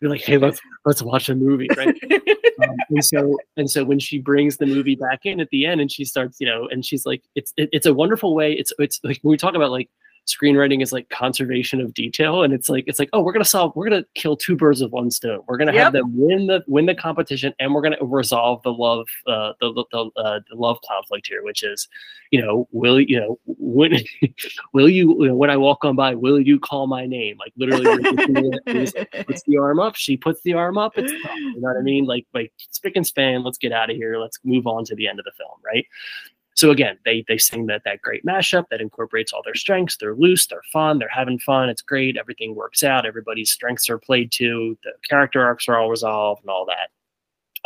You're 0.00 0.10
like, 0.10 0.22
hey, 0.22 0.38
let's 0.38 0.60
let's 0.84 1.02
watch 1.02 1.28
a 1.28 1.34
movie, 1.34 1.68
right? 1.76 1.88
um, 2.62 2.76
and 2.88 3.04
so 3.04 3.38
and 3.56 3.70
so 3.70 3.84
when 3.84 3.98
she 3.98 4.18
brings 4.18 4.56
the 4.56 4.66
movie 4.66 4.96
back 4.96 5.20
in 5.24 5.40
at 5.40 5.48
the 5.50 5.66
end, 5.66 5.80
and 5.80 5.90
she 5.90 6.04
starts, 6.04 6.38
you 6.40 6.46
know, 6.46 6.68
and 6.70 6.84
she's 6.84 7.04
like, 7.04 7.22
it's 7.34 7.52
it, 7.56 7.68
it's 7.72 7.86
a 7.86 7.94
wonderful 7.94 8.34
way. 8.34 8.52
It's 8.52 8.72
it's 8.78 9.00
like 9.04 9.18
when 9.22 9.30
we 9.30 9.36
talk 9.36 9.54
about 9.54 9.70
like 9.70 9.90
screenwriting 10.26 10.82
is 10.82 10.92
like 10.92 11.08
conservation 11.08 11.80
of 11.80 11.92
detail 11.94 12.42
and 12.42 12.52
it's 12.52 12.68
like 12.68 12.84
it's 12.86 12.98
like 12.98 13.08
oh 13.12 13.20
we're 13.20 13.32
gonna 13.32 13.44
solve 13.44 13.72
we're 13.74 13.88
gonna 13.88 14.04
kill 14.14 14.36
two 14.36 14.56
birds 14.56 14.80
with 14.80 14.92
one 14.92 15.10
stone. 15.10 15.40
We're 15.46 15.56
gonna 15.56 15.72
yep. 15.72 15.84
have 15.84 15.92
them 15.92 16.16
win 16.16 16.46
the 16.46 16.62
win 16.66 16.86
the 16.86 16.94
competition 16.94 17.52
and 17.58 17.74
we're 17.74 17.82
gonna 17.82 17.96
resolve 18.00 18.62
the 18.62 18.72
love 18.72 19.06
uh 19.26 19.52
the 19.60 19.72
the, 19.72 20.10
uh, 20.16 20.40
the 20.48 20.56
love 20.56 20.78
conflict 20.88 21.26
here 21.26 21.42
which 21.42 21.62
is 21.62 21.88
you 22.30 22.40
know 22.40 22.68
will 22.72 23.00
you 23.00 23.18
know 23.18 23.38
when 23.46 23.92
will 24.72 24.88
you, 24.88 25.22
you 25.22 25.28
know, 25.28 25.34
when 25.34 25.50
i 25.50 25.56
walk 25.56 25.84
on 25.84 25.96
by 25.96 26.14
will 26.14 26.40
you 26.40 26.58
call 26.58 26.86
my 26.86 27.06
name? 27.06 27.36
Like 27.38 27.52
literally 27.56 28.02
puts 29.26 29.42
the 29.44 29.58
arm 29.58 29.80
up 29.80 29.96
she 29.96 30.16
puts 30.16 30.40
the 30.42 30.54
arm 30.54 30.78
up 30.78 30.92
it's 30.96 31.12
you 31.12 31.60
know 31.60 31.68
what 31.68 31.76
i 31.76 31.82
mean? 31.82 32.04
Like 32.04 32.26
like 32.34 32.52
spick 32.56 32.94
and 32.96 33.06
span 33.06 33.42
let's 33.42 33.58
get 33.58 33.72
out 33.72 33.90
of 33.90 33.96
here 33.96 34.18
let's 34.18 34.38
move 34.44 34.66
on 34.66 34.84
to 34.84 34.94
the 34.94 35.08
end 35.08 35.18
of 35.18 35.24
the 35.24 35.32
film 35.32 35.58
right 35.64 35.86
so 36.60 36.70
again, 36.70 36.98
they 37.06 37.24
they 37.26 37.38
sing 37.38 37.64
that 37.66 37.84
that 37.86 38.02
great 38.02 38.22
mashup 38.22 38.66
that 38.70 38.82
incorporates 38.82 39.32
all 39.32 39.42
their 39.42 39.54
strengths. 39.54 39.96
They're 39.96 40.14
loose, 40.14 40.46
they're 40.46 40.60
fun, 40.70 40.98
they're 40.98 41.08
having 41.08 41.38
fun. 41.38 41.70
It's 41.70 41.80
great. 41.80 42.18
Everything 42.18 42.54
works 42.54 42.84
out. 42.84 43.06
Everybody's 43.06 43.50
strengths 43.50 43.88
are 43.88 43.96
played 43.96 44.30
to. 44.32 44.76
The 44.84 44.92
character 45.08 45.42
arcs 45.42 45.68
are 45.68 45.78
all 45.78 45.88
resolved 45.88 46.42
and 46.42 46.50
all 46.50 46.66
that. 46.66 46.90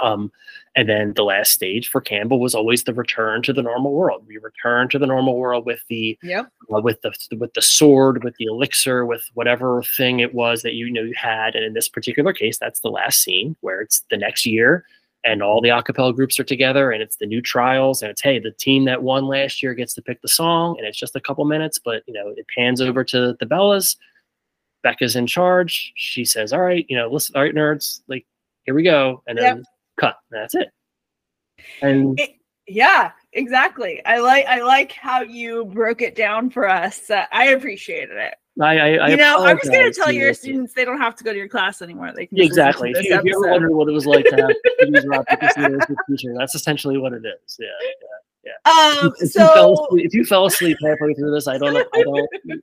Um, 0.05 0.30
and 0.76 0.88
then 0.88 1.12
the 1.14 1.24
last 1.24 1.51
stage 1.51 1.88
for 1.88 2.01
Campbell 2.01 2.38
was 2.38 2.55
always 2.55 2.84
the 2.84 2.95
return 2.95 3.42
to 3.42 3.53
the 3.53 3.62
normal 3.62 3.92
world. 3.92 4.24
We 4.28 4.38
return 4.38 4.88
to 4.90 4.99
the 4.99 5.07
normal 5.07 5.38
world 5.38 5.66
with 5.66 5.80
the 5.88 6.16
yep. 6.22 6.47
Uh, 6.72 6.80
with 6.80 7.03
the 7.03 7.12
with 7.36 7.53
the 7.55 7.62
sword, 7.62 8.22
with 8.22 8.36
the 8.36 8.45
elixir, 8.45 9.05
with 9.05 9.28
whatever 9.34 9.82
thing 9.97 10.20
it 10.20 10.34
was 10.34 10.62
that 10.62 10.74
you 10.74 10.88
know 10.88 11.03
you 11.03 11.14
had. 11.16 11.57
And 11.57 11.64
in 11.64 11.74
this 11.74 11.88
particular 11.88 12.32
case, 12.32 12.59
that's 12.59 12.78
the 12.78 12.90
last 12.90 13.24
scene 13.24 13.57
where 13.61 13.80
it's 13.80 14.05
the 14.09 14.16
next 14.16 14.47
year 14.47 14.84
and 15.24 15.42
all 15.42 15.60
the 15.60 15.68
acapella 15.68 16.14
groups 16.14 16.38
are 16.38 16.44
together 16.44 16.90
and 16.90 17.02
it's 17.02 17.16
the 17.16 17.26
new 17.26 17.40
trials 17.40 18.02
and 18.02 18.10
it's 18.10 18.22
hey 18.22 18.38
the 18.38 18.50
team 18.52 18.84
that 18.84 19.02
won 19.02 19.26
last 19.26 19.62
year 19.62 19.74
gets 19.74 19.94
to 19.94 20.02
pick 20.02 20.20
the 20.22 20.28
song 20.28 20.76
and 20.78 20.86
it's 20.86 20.98
just 20.98 21.16
a 21.16 21.20
couple 21.20 21.44
minutes 21.44 21.78
but 21.78 22.02
you 22.06 22.14
know 22.14 22.28
it 22.28 22.46
pans 22.54 22.80
over 22.80 23.02
to 23.04 23.34
the 23.40 23.46
bellas. 23.46 23.96
Becca's 24.82 25.16
in 25.16 25.26
charge. 25.26 25.92
She 25.96 26.24
says 26.24 26.52
all 26.52 26.60
right 26.60 26.84
you 26.88 26.96
know 26.96 27.08
listen 27.10 27.34
all 27.34 27.42
right 27.42 27.54
nerds 27.54 28.00
like 28.06 28.26
here 28.64 28.74
we 28.74 28.82
go 28.82 29.22
and 29.26 29.38
then 29.38 29.56
yep. 29.58 29.64
cut 29.98 30.16
and 30.30 30.40
that's 30.42 30.54
it. 30.54 30.68
And 31.80 32.20
it, 32.20 32.36
yeah 32.66 33.12
exactly. 33.32 34.04
I 34.04 34.18
like 34.18 34.44
i 34.46 34.60
like 34.60 34.92
how 34.92 35.22
you 35.22 35.64
broke 35.64 36.02
it 36.02 36.14
down 36.14 36.50
for 36.50 36.68
us. 36.68 37.10
Uh, 37.10 37.24
i 37.32 37.46
appreciated 37.46 38.16
it 38.16 38.34
I, 38.61 38.96
I, 38.96 39.09
you 39.09 39.16
know, 39.16 39.42
I 39.42 39.52
was 39.55 39.68
going 39.68 39.92
to 39.92 39.92
tell 39.92 40.12
your 40.12 40.32
students 40.32 40.74
they 40.74 40.84
don't 40.84 41.00
have 41.00 41.16
to 41.16 41.24
go 41.24 41.32
to 41.32 41.38
your 41.38 41.48
class 41.48 41.82
anymore. 41.82 42.12
They 42.14 42.26
can 42.26 42.40
exactly. 42.40 42.92
If 42.92 43.05
you, 43.05 43.14
if 43.14 43.24
you, 43.24 43.32
ever 43.32 43.50
wondered 43.50 43.72
what 43.72 43.88
it 43.88 43.92
was 43.92 44.07
like 44.07 44.26
to 44.26 44.36
have 44.36 45.88
teacher, 46.09 46.34
that's 46.38 46.55
essentially 46.55 46.96
what 46.96 47.12
it 47.12 47.24
is. 47.24 47.59
Yeah, 47.59 47.66
yeah, 48.44 48.52
yeah. 48.64 49.00
Um, 49.02 49.12
if, 49.20 49.32
so 49.32 49.42
you 49.42 49.48
fell 49.55 49.72
asleep, 49.72 50.07
if 50.07 50.14
you 50.14 50.24
fell 50.24 50.46
asleep 50.46 50.78
halfway 50.84 51.14
through 51.14 51.34
this, 51.34 51.48
I 51.48 51.59
don't, 51.59 51.76
I 51.76 52.02
don't, 52.02 52.30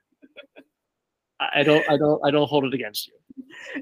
I 1.40 1.64
don't, 1.64 1.90
I 1.90 1.98
don't, 1.98 2.26
I 2.26 2.32
don't 2.32 2.48
hold 2.48 2.64
it 2.66 2.74
against 2.74 3.08
you. 3.08 3.14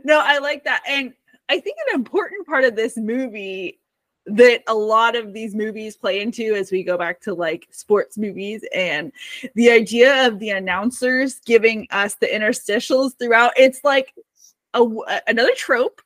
No, 0.03 0.20
I 0.20 0.39
like 0.39 0.64
that, 0.64 0.82
and 0.88 1.14
I 1.47 1.60
think 1.60 1.78
an 1.89 1.95
important 1.95 2.47
part 2.47 2.64
of 2.64 2.76
this 2.76 2.97
movie 2.97 3.80
that 4.26 4.61
a 4.67 4.74
lot 4.74 5.15
of 5.15 5.34
these 5.34 5.55
movies 5.55 5.97
play 5.97 6.22
into 6.22 6.53
as 6.53 6.72
we 6.72 6.84
go 6.84 6.97
back 6.97 7.20
to 7.22 7.34
like 7.34 7.67
sports 7.72 8.17
movies 8.17 8.63
and 8.74 9.11
the 9.55 9.72
idea 9.72 10.28
of 10.28 10.39
the 10.39 10.49
announcers 10.49 11.39
giving 11.45 11.88
us 11.91 12.15
the 12.15 12.28
interstitials 12.28 13.17
throughout 13.17 13.51
it's 13.57 13.84
like 13.84 14.13
a, 14.74 14.86
another 15.28 15.53
trope 15.55 16.01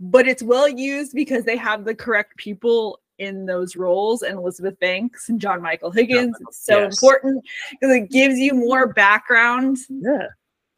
but 0.00 0.26
it's 0.26 0.42
well 0.42 0.68
used 0.68 1.12
because 1.12 1.44
they 1.44 1.56
have 1.56 1.84
the 1.84 1.94
correct 1.94 2.36
people 2.36 3.00
in 3.18 3.46
those 3.46 3.76
roles 3.76 4.22
and 4.22 4.38
Elizabeth 4.38 4.78
Banks 4.78 5.28
and 5.28 5.40
John 5.40 5.62
Michael 5.62 5.90
Higgins. 5.90 6.36
It's 6.40 6.64
so 6.64 6.82
yes. 6.82 6.92
important 6.92 7.44
because 7.70 7.96
it 7.96 8.10
gives 8.10 8.38
you 8.38 8.52
more 8.52 8.92
background. 8.92 9.78
Yeah. 9.88 10.28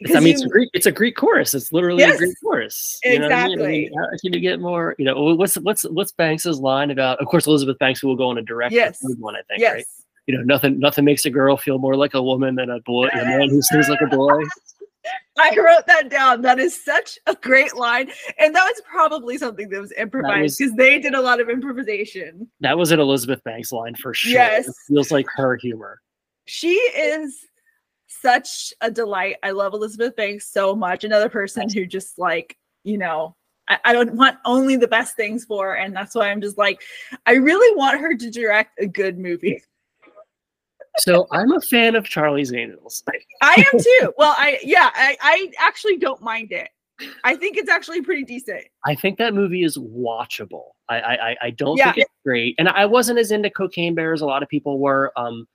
I 0.06 0.20
mean, 0.20 0.26
you, 0.26 0.32
it's 0.32 0.42
a 0.42 0.48
Greek. 0.48 0.70
It's 0.74 0.86
a 0.86 0.92
Greek 0.92 1.16
chorus. 1.16 1.54
It's 1.54 1.72
literally 1.72 2.00
yes, 2.00 2.14
a 2.14 2.18
Greek 2.18 2.36
chorus. 2.42 3.00
You 3.02 3.14
exactly. 3.14 3.64
I 3.64 3.68
mean? 3.68 3.92
how 3.94 4.06
can 4.22 4.32
you 4.32 4.40
get 4.40 4.60
more? 4.60 4.94
You 4.96 5.04
know, 5.04 5.34
what's 5.34 5.56
what's 5.56 5.82
what's 5.82 6.12
Banks's 6.12 6.60
line 6.60 6.90
about? 6.90 7.18
Of 7.18 7.26
course, 7.26 7.46
Elizabeth 7.46 7.78
Banks 7.78 8.02
will 8.04 8.14
go 8.14 8.28
on 8.28 8.38
a 8.38 8.42
direct 8.42 8.72
yes. 8.72 9.00
one. 9.18 9.34
I 9.34 9.42
think. 9.48 9.60
Yes. 9.60 9.74
Right? 9.74 9.84
You 10.26 10.36
know, 10.36 10.44
nothing 10.44 10.78
nothing 10.78 11.04
makes 11.04 11.24
a 11.24 11.30
girl 11.30 11.56
feel 11.56 11.78
more 11.78 11.96
like 11.96 12.14
a 12.14 12.22
woman 12.22 12.54
than 12.54 12.70
a 12.70 12.80
boy, 12.80 13.08
a 13.08 13.24
man 13.24 13.48
who 13.48 13.60
sings 13.62 13.88
like 13.88 14.00
a 14.00 14.06
boy. 14.06 14.40
I 15.38 15.56
wrote 15.56 15.86
that 15.86 16.10
down. 16.10 16.42
That 16.42 16.58
is 16.58 16.84
such 16.84 17.18
a 17.26 17.34
great 17.34 17.74
line, 17.74 18.10
and 18.38 18.54
that 18.54 18.64
was 18.64 18.82
probably 18.88 19.38
something 19.38 19.68
that 19.70 19.80
was 19.80 19.92
improvised 19.92 20.58
because 20.58 20.74
they 20.74 20.98
did 20.98 21.14
a 21.14 21.20
lot 21.20 21.40
of 21.40 21.48
improvisation. 21.48 22.48
That 22.60 22.76
was 22.76 22.90
an 22.90 23.00
Elizabeth 23.00 23.42
Banks 23.44 23.72
line 23.72 23.94
for 23.94 24.12
sure. 24.14 24.32
Yes, 24.32 24.68
it 24.68 24.74
feels 24.86 25.10
like 25.10 25.26
her 25.36 25.56
humor. 25.56 26.00
She 26.46 26.74
is 26.74 27.47
such 28.08 28.72
a 28.80 28.90
delight. 28.90 29.36
I 29.42 29.52
love 29.52 29.74
Elizabeth 29.74 30.16
Banks 30.16 30.50
so 30.50 30.74
much. 30.74 31.04
Another 31.04 31.28
person 31.28 31.68
who 31.70 31.86
just 31.86 32.18
like, 32.18 32.56
you 32.84 32.98
know, 32.98 33.36
I, 33.68 33.78
I 33.84 33.92
don't 33.92 34.14
want 34.14 34.38
only 34.44 34.76
the 34.76 34.88
best 34.88 35.14
things 35.14 35.44
for, 35.44 35.74
and 35.74 35.94
that's 35.94 36.14
why 36.14 36.30
I'm 36.30 36.40
just 36.40 36.58
like, 36.58 36.82
I 37.26 37.32
really 37.34 37.76
want 37.76 38.00
her 38.00 38.16
to 38.16 38.30
direct 38.30 38.80
a 38.80 38.86
good 38.86 39.18
movie. 39.18 39.62
so 40.98 41.26
I'm 41.30 41.52
a 41.52 41.60
fan 41.60 41.94
of 41.94 42.04
Charlie's 42.04 42.52
Angels. 42.52 43.02
I 43.42 43.64
am 43.72 43.78
too. 44.00 44.12
Well, 44.16 44.34
I 44.36 44.58
yeah, 44.62 44.90
I, 44.94 45.16
I 45.20 45.50
actually 45.58 45.98
don't 45.98 46.22
mind 46.22 46.52
it. 46.52 46.70
I 47.22 47.36
think 47.36 47.56
it's 47.56 47.70
actually 47.70 48.02
pretty 48.02 48.24
decent. 48.24 48.64
I 48.84 48.96
think 48.96 49.18
that 49.18 49.32
movie 49.32 49.62
is 49.62 49.78
watchable. 49.78 50.70
I 50.88 51.00
I, 51.00 51.36
I 51.42 51.50
don't 51.50 51.76
yeah. 51.76 51.92
think 51.92 51.98
it's 51.98 52.14
great, 52.24 52.56
and 52.58 52.68
I 52.68 52.86
wasn't 52.86 53.18
as 53.18 53.30
into 53.30 53.50
Cocaine 53.50 53.94
Bear 53.94 54.12
as 54.12 54.22
a 54.22 54.26
lot 54.26 54.42
of 54.42 54.48
people 54.48 54.78
were. 54.78 55.12
Um, 55.16 55.46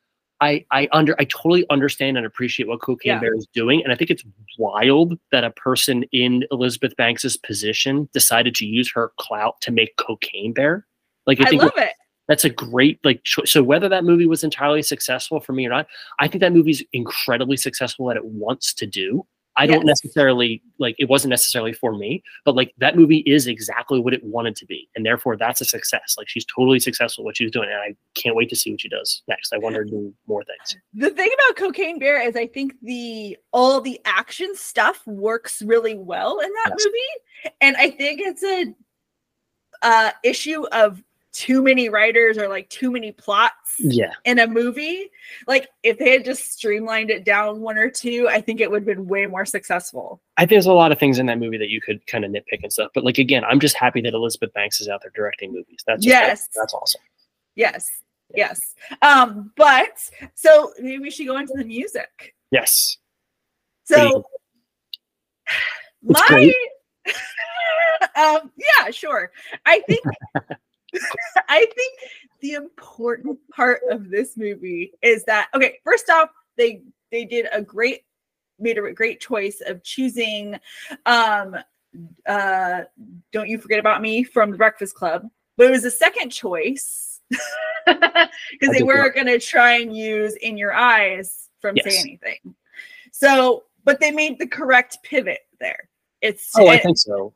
I 0.43 0.65
I 0.71 0.87
under 0.91 1.15
I 1.19 1.25
totally 1.25 1.65
understand 1.69 2.17
and 2.17 2.25
appreciate 2.25 2.67
what 2.67 2.81
Cocaine 2.81 3.13
yeah. 3.13 3.19
Bear 3.19 3.33
is 3.33 3.47
doing, 3.53 3.81
and 3.83 3.93
I 3.93 3.95
think 3.95 4.11
it's 4.11 4.23
wild 4.59 5.17
that 5.31 5.43
a 5.43 5.51
person 5.51 6.03
in 6.11 6.43
Elizabeth 6.51 6.95
Banks's 6.97 7.37
position 7.37 8.09
decided 8.13 8.53
to 8.55 8.65
use 8.65 8.91
her 8.91 9.13
clout 9.17 9.61
to 9.61 9.71
make 9.71 9.95
Cocaine 9.97 10.53
Bear. 10.53 10.85
Like 11.25 11.39
I, 11.39 11.45
I 11.47 11.51
love 11.51 11.71
it. 11.77 11.93
That's 12.27 12.45
a 12.45 12.49
great 12.49 12.99
like 13.03 13.23
choice. 13.23 13.51
So 13.51 13.63
whether 13.63 13.87
that 13.89 14.03
movie 14.03 14.25
was 14.25 14.43
entirely 14.43 14.81
successful 14.81 15.39
for 15.39 15.53
me 15.53 15.65
or 15.65 15.69
not, 15.69 15.87
I 16.19 16.27
think 16.27 16.41
that 16.41 16.53
movie's 16.53 16.83
incredibly 16.93 17.57
successful 17.57 18.11
at 18.11 18.17
it 18.17 18.25
wants 18.25 18.73
to 18.75 18.85
do. 18.85 19.25
I 19.56 19.66
yes. 19.66 19.74
don't 19.74 19.86
necessarily 19.86 20.62
like 20.80 20.95
it 20.97 21.10
wasn't 21.10 21.30
necessarily 21.30 21.74
for 21.74 21.95
me, 21.95 22.24
but 22.43 22.56
like 22.56 22.74
that 22.80 22.95
movie 22.95 23.20
is 23.20 23.47
exactly 23.47 23.99
what 23.99 24.14
it 24.14 24.24
wanted 24.24 24.56
to 24.58 24.66
be. 24.66 24.89
And 24.95 25.06
therefore 25.06 25.38
that's 25.38 25.62
a 25.62 25.66
success. 25.66 26.16
Like 26.18 26.28
she's 26.28 26.45
totally 26.45 26.80
successful 26.80 27.24
what 27.24 27.38
she's 27.38 27.51
doing. 27.51 27.70
And 27.70 27.78
I 27.78 27.95
can't 28.16 28.36
wait 28.36 28.49
to 28.49 28.56
see 28.56 28.72
what 28.72 28.82
she 28.82 28.89
does 28.89 29.22
next. 29.28 29.54
I 29.54 29.60
want 29.60 29.76
her 29.76 29.84
to 29.84 29.89
do 29.89 30.14
more 30.28 30.43
things. 30.43 30.82
The 30.93 31.12
thing 31.12 31.30
about 31.34 31.58
Cocaine 31.58 31.99
Bear 31.99 32.22
is 32.28 32.36
I 32.36 32.47
think 32.47 32.74
the 32.82 33.38
all 33.51 33.80
the 33.80 33.99
action 34.06 34.56
stuff 34.56 35.06
works 35.06 35.62
really 35.62 35.95
well 35.95 36.39
in 36.39 36.49
that 36.64 36.76
yes. 36.78 36.86
movie. 36.86 37.54
And 37.62 37.76
I 37.78 37.91
think 37.91 38.22
it's 38.22 38.43
a 38.43 38.74
uh 39.84 40.12
issue 40.24 40.66
of 40.72 41.04
too 41.34 41.63
many 41.63 41.89
writers 41.89 42.38
or 42.38 42.47
like 42.47 42.69
too 42.69 42.91
many 42.91 43.11
plots 43.11 43.75
yeah. 43.79 44.11
in 44.23 44.39
a 44.39 44.47
movie 44.47 45.09
like 45.47 45.67
if 45.81 45.97
they 45.97 46.11
had 46.11 46.23
just 46.23 46.51
streamlined 46.51 47.09
it 47.09 47.25
down 47.25 47.59
one 47.59 47.77
or 47.77 47.89
two 47.89 48.27
i 48.29 48.39
think 48.39 48.61
it 48.61 48.69
would 48.69 48.88
have 48.88 48.97
been 48.97 49.07
way 49.07 49.25
more 49.25 49.45
successful. 49.45 50.21
I 50.38 50.41
think 50.41 50.51
there's 50.51 50.65
a 50.67 50.73
lot 50.73 50.91
of 50.91 50.99
things 50.99 51.19
in 51.19 51.25
that 51.25 51.39
movie 51.39 51.57
that 51.57 51.69
you 51.69 51.81
could 51.81 52.05
kind 52.05 52.23
of 52.23 52.31
nitpick 52.31 52.61
and 52.61 52.71
stuff 52.71 52.91
but 52.93 53.03
like 53.03 53.17
again 53.17 53.43
i'm 53.45 53.59
just 53.59 53.75
happy 53.75 53.99
that 54.01 54.13
elizabeth 54.13 54.53
banks 54.53 54.79
is 54.79 54.88
out 54.88 55.01
there 55.01 55.11
directing 55.13 55.51
movies. 55.51 55.84
That's 55.86 56.05
yes 56.05 56.27
that's, 56.27 56.49
that's 56.55 56.73
awesome. 56.73 57.01
Yes. 57.55 57.89
Yes. 58.36 58.75
Um 59.01 59.51
but 59.55 60.09
so 60.36 60.73
maybe 60.79 60.99
we 60.99 61.11
should 61.11 61.27
go 61.27 61.38
into 61.38 61.53
the 61.55 61.65
music. 61.65 62.36
Yes. 62.51 62.97
So 63.86 64.23
my 66.03 66.53
um 68.15 68.51
yeah 68.57 68.91
sure. 68.91 69.31
I 69.65 69.79
think 69.81 70.03
I 71.49 71.65
think 71.75 71.93
the 72.41 72.53
important 72.53 73.39
part 73.53 73.81
of 73.89 74.09
this 74.09 74.37
movie 74.37 74.93
is 75.01 75.23
that 75.25 75.49
okay, 75.55 75.79
first 75.83 76.09
off, 76.09 76.29
they 76.57 76.81
they 77.11 77.25
did 77.25 77.47
a 77.51 77.61
great 77.61 78.01
made 78.59 78.77
a 78.77 78.91
great 78.91 79.19
choice 79.19 79.61
of 79.65 79.83
choosing 79.83 80.59
um 81.05 81.55
uh 82.27 82.81
don't 83.31 83.49
you 83.49 83.57
forget 83.57 83.79
about 83.79 84.01
me 84.01 84.23
from 84.23 84.51
the 84.51 84.57
breakfast 84.57 84.95
club 84.95 85.27
but 85.57 85.67
it 85.67 85.71
was 85.71 85.85
a 85.85 85.91
second 85.91 86.29
choice 86.29 87.13
because 87.85 88.29
they 88.71 88.83
were 88.83 89.11
going 89.11 89.27
to 89.27 89.39
try 89.39 89.77
and 89.77 89.95
use 89.95 90.35
in 90.35 90.57
your 90.57 90.73
eyes 90.73 91.49
from 91.59 91.75
yes. 91.75 91.93
say 91.93 91.99
anything. 91.99 92.55
So 93.11 93.63
but 93.85 93.99
they 93.99 94.11
made 94.11 94.39
the 94.39 94.47
correct 94.47 94.97
pivot 95.03 95.41
there. 95.59 95.89
It's 96.21 96.51
oh 96.57 96.67
it, 96.67 96.69
i 96.69 96.77
think 96.77 96.97
so 96.97 97.33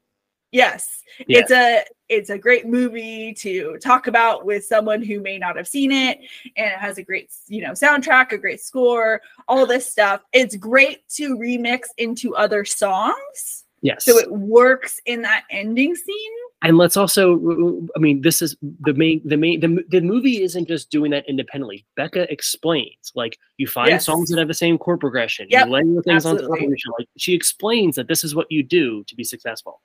Yes. 0.58 1.04
It's 1.28 1.52
a 1.52 1.84
it's 2.10 2.30
a 2.30 2.38
great 2.38 2.66
movie 2.66 3.34
to 3.34 3.78
talk 3.82 4.08
about 4.08 4.46
with 4.46 4.66
someone 4.66 5.04
who 5.04 5.20
may 5.20 5.38
not 5.38 5.58
have 5.58 5.68
seen 5.68 5.92
it 5.92 6.20
and 6.56 6.68
it 6.68 6.80
has 6.80 6.98
a 6.98 7.04
great, 7.04 7.32
you 7.48 7.62
know, 7.62 7.72
soundtrack, 7.72 8.32
a 8.32 8.38
great 8.38 8.62
score, 8.62 9.22
all 9.48 9.66
this 9.66 9.90
stuff. 9.90 10.22
It's 10.32 10.56
great 10.56 11.08
to 11.10 11.38
remix 11.38 11.88
into 11.98 12.36
other 12.36 12.66
songs. 12.66 13.66
Yes. 13.82 14.06
So 14.06 14.18
it 14.18 14.32
works 14.32 15.00
in 15.06 15.22
that 15.24 15.44
ending 15.52 15.96
scene. 15.96 16.32
And 16.64 16.78
let's 16.78 16.98
also 16.98 17.88
I 17.96 18.00
mean 18.00 18.22
this 18.22 18.42
is 18.42 18.56
the 18.82 18.94
main 18.94 19.22
the 19.26 19.38
main 19.38 19.60
the, 19.60 19.84
the 19.90 20.02
movie 20.02 20.42
isn't 20.42 20.68
just 20.68 20.90
doing 20.90 21.12
that 21.12 21.28
independently. 21.28 21.86
Becca 21.96 22.32
explains 22.32 23.12
like 23.16 23.38
you 23.58 23.68
find 23.68 23.90
yes. 23.90 24.06
songs 24.06 24.30
that 24.30 24.40
have 24.40 24.48
the 24.48 24.54
same 24.54 24.78
chord 24.78 25.00
progression. 25.00 25.48
Yep. 25.50 25.68
You 25.68 25.72
layer 25.72 26.02
things 26.04 26.26
Absolutely. 26.26 26.66
on 26.66 26.74
of 26.74 26.80
Like 26.98 27.10
she 27.18 27.34
explains 27.34 27.96
that 27.96 28.08
this 28.08 28.24
is 28.24 28.34
what 28.34 28.48
you 28.52 28.64
do 28.64 29.04
to 29.04 29.16
be 29.16 29.24
successful. 29.24 29.82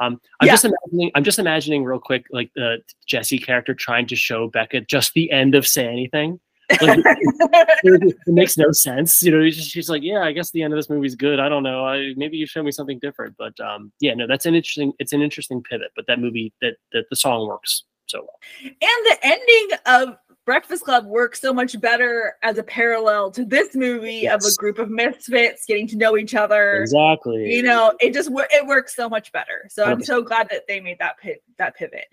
Um, 0.00 0.20
I'm 0.40 0.46
yeah. 0.46 0.52
just 0.52 0.64
imagining. 0.64 1.10
I'm 1.14 1.24
just 1.24 1.38
imagining 1.38 1.84
real 1.84 1.98
quick, 1.98 2.26
like 2.30 2.50
the 2.54 2.78
Jesse 3.06 3.38
character 3.38 3.74
trying 3.74 4.06
to 4.08 4.16
show 4.16 4.48
Becca 4.48 4.82
just 4.82 5.12
the 5.14 5.30
end 5.30 5.54
of 5.54 5.66
"Say 5.66 5.86
Anything." 5.86 6.40
Like, 6.82 6.98
it, 7.02 8.02
it, 8.02 8.16
makes 8.26 8.58
no 8.58 8.72
sense, 8.72 9.22
you 9.22 9.30
know. 9.30 9.48
Just, 9.48 9.70
she's 9.70 9.88
like, 9.88 10.02
"Yeah, 10.02 10.20
I 10.20 10.32
guess 10.32 10.50
the 10.50 10.62
end 10.62 10.72
of 10.72 10.78
this 10.78 10.90
movie's 10.90 11.14
good. 11.14 11.40
I 11.40 11.48
don't 11.48 11.62
know. 11.62 11.86
I, 11.86 12.12
maybe 12.16 12.36
you 12.36 12.46
show 12.46 12.62
me 12.62 12.70
something 12.70 12.98
different." 13.00 13.36
But 13.38 13.58
um, 13.60 13.90
yeah, 14.00 14.14
no, 14.14 14.26
that's 14.26 14.46
an 14.46 14.54
interesting. 14.54 14.92
It's 14.98 15.12
an 15.12 15.22
interesting 15.22 15.62
pivot. 15.62 15.90
But 15.96 16.06
that 16.08 16.20
movie, 16.20 16.52
that 16.60 16.74
that 16.92 17.04
the 17.10 17.16
song 17.16 17.46
works 17.46 17.84
so 18.06 18.20
well. 18.20 18.38
And 18.62 18.76
the 18.80 19.18
ending 19.22 19.68
of 19.86 20.16
Breakfast 20.48 20.82
Club 20.82 21.04
works 21.04 21.42
so 21.42 21.52
much 21.52 21.78
better 21.78 22.36
as 22.42 22.56
a 22.56 22.62
parallel 22.62 23.30
to 23.32 23.44
this 23.44 23.74
movie 23.74 24.20
yes. 24.22 24.46
of 24.46 24.50
a 24.50 24.56
group 24.56 24.78
of 24.78 24.88
misfits 24.88 25.66
getting 25.66 25.86
to 25.88 25.96
know 25.98 26.16
each 26.16 26.34
other. 26.34 26.80
Exactly. 26.80 27.54
You 27.54 27.62
know, 27.62 27.94
it 28.00 28.14
just 28.14 28.30
it 28.32 28.66
works 28.66 28.96
so 28.96 29.10
much 29.10 29.30
better. 29.30 29.66
So 29.68 29.84
I'm 29.84 30.02
so 30.02 30.22
glad 30.22 30.48
that 30.48 30.66
they 30.66 30.80
made 30.80 31.00
that 31.00 31.16
that 31.58 31.76
pivot. 31.76 32.06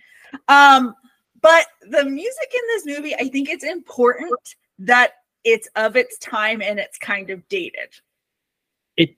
Um, 0.49 0.93
but 1.41 1.67
the 1.89 2.03
music 2.03 2.53
in 2.53 2.61
this 2.73 2.85
movie, 2.85 3.15
I 3.15 3.29
think 3.29 3.47
it's 3.47 3.63
important 3.63 4.55
that 4.79 5.13
it's 5.45 5.69
of 5.77 5.95
its 5.95 6.17
time 6.17 6.61
and 6.61 6.77
it's 6.77 6.97
kind 6.97 7.29
of 7.29 7.47
dated. 7.47 7.93
It 8.97 9.15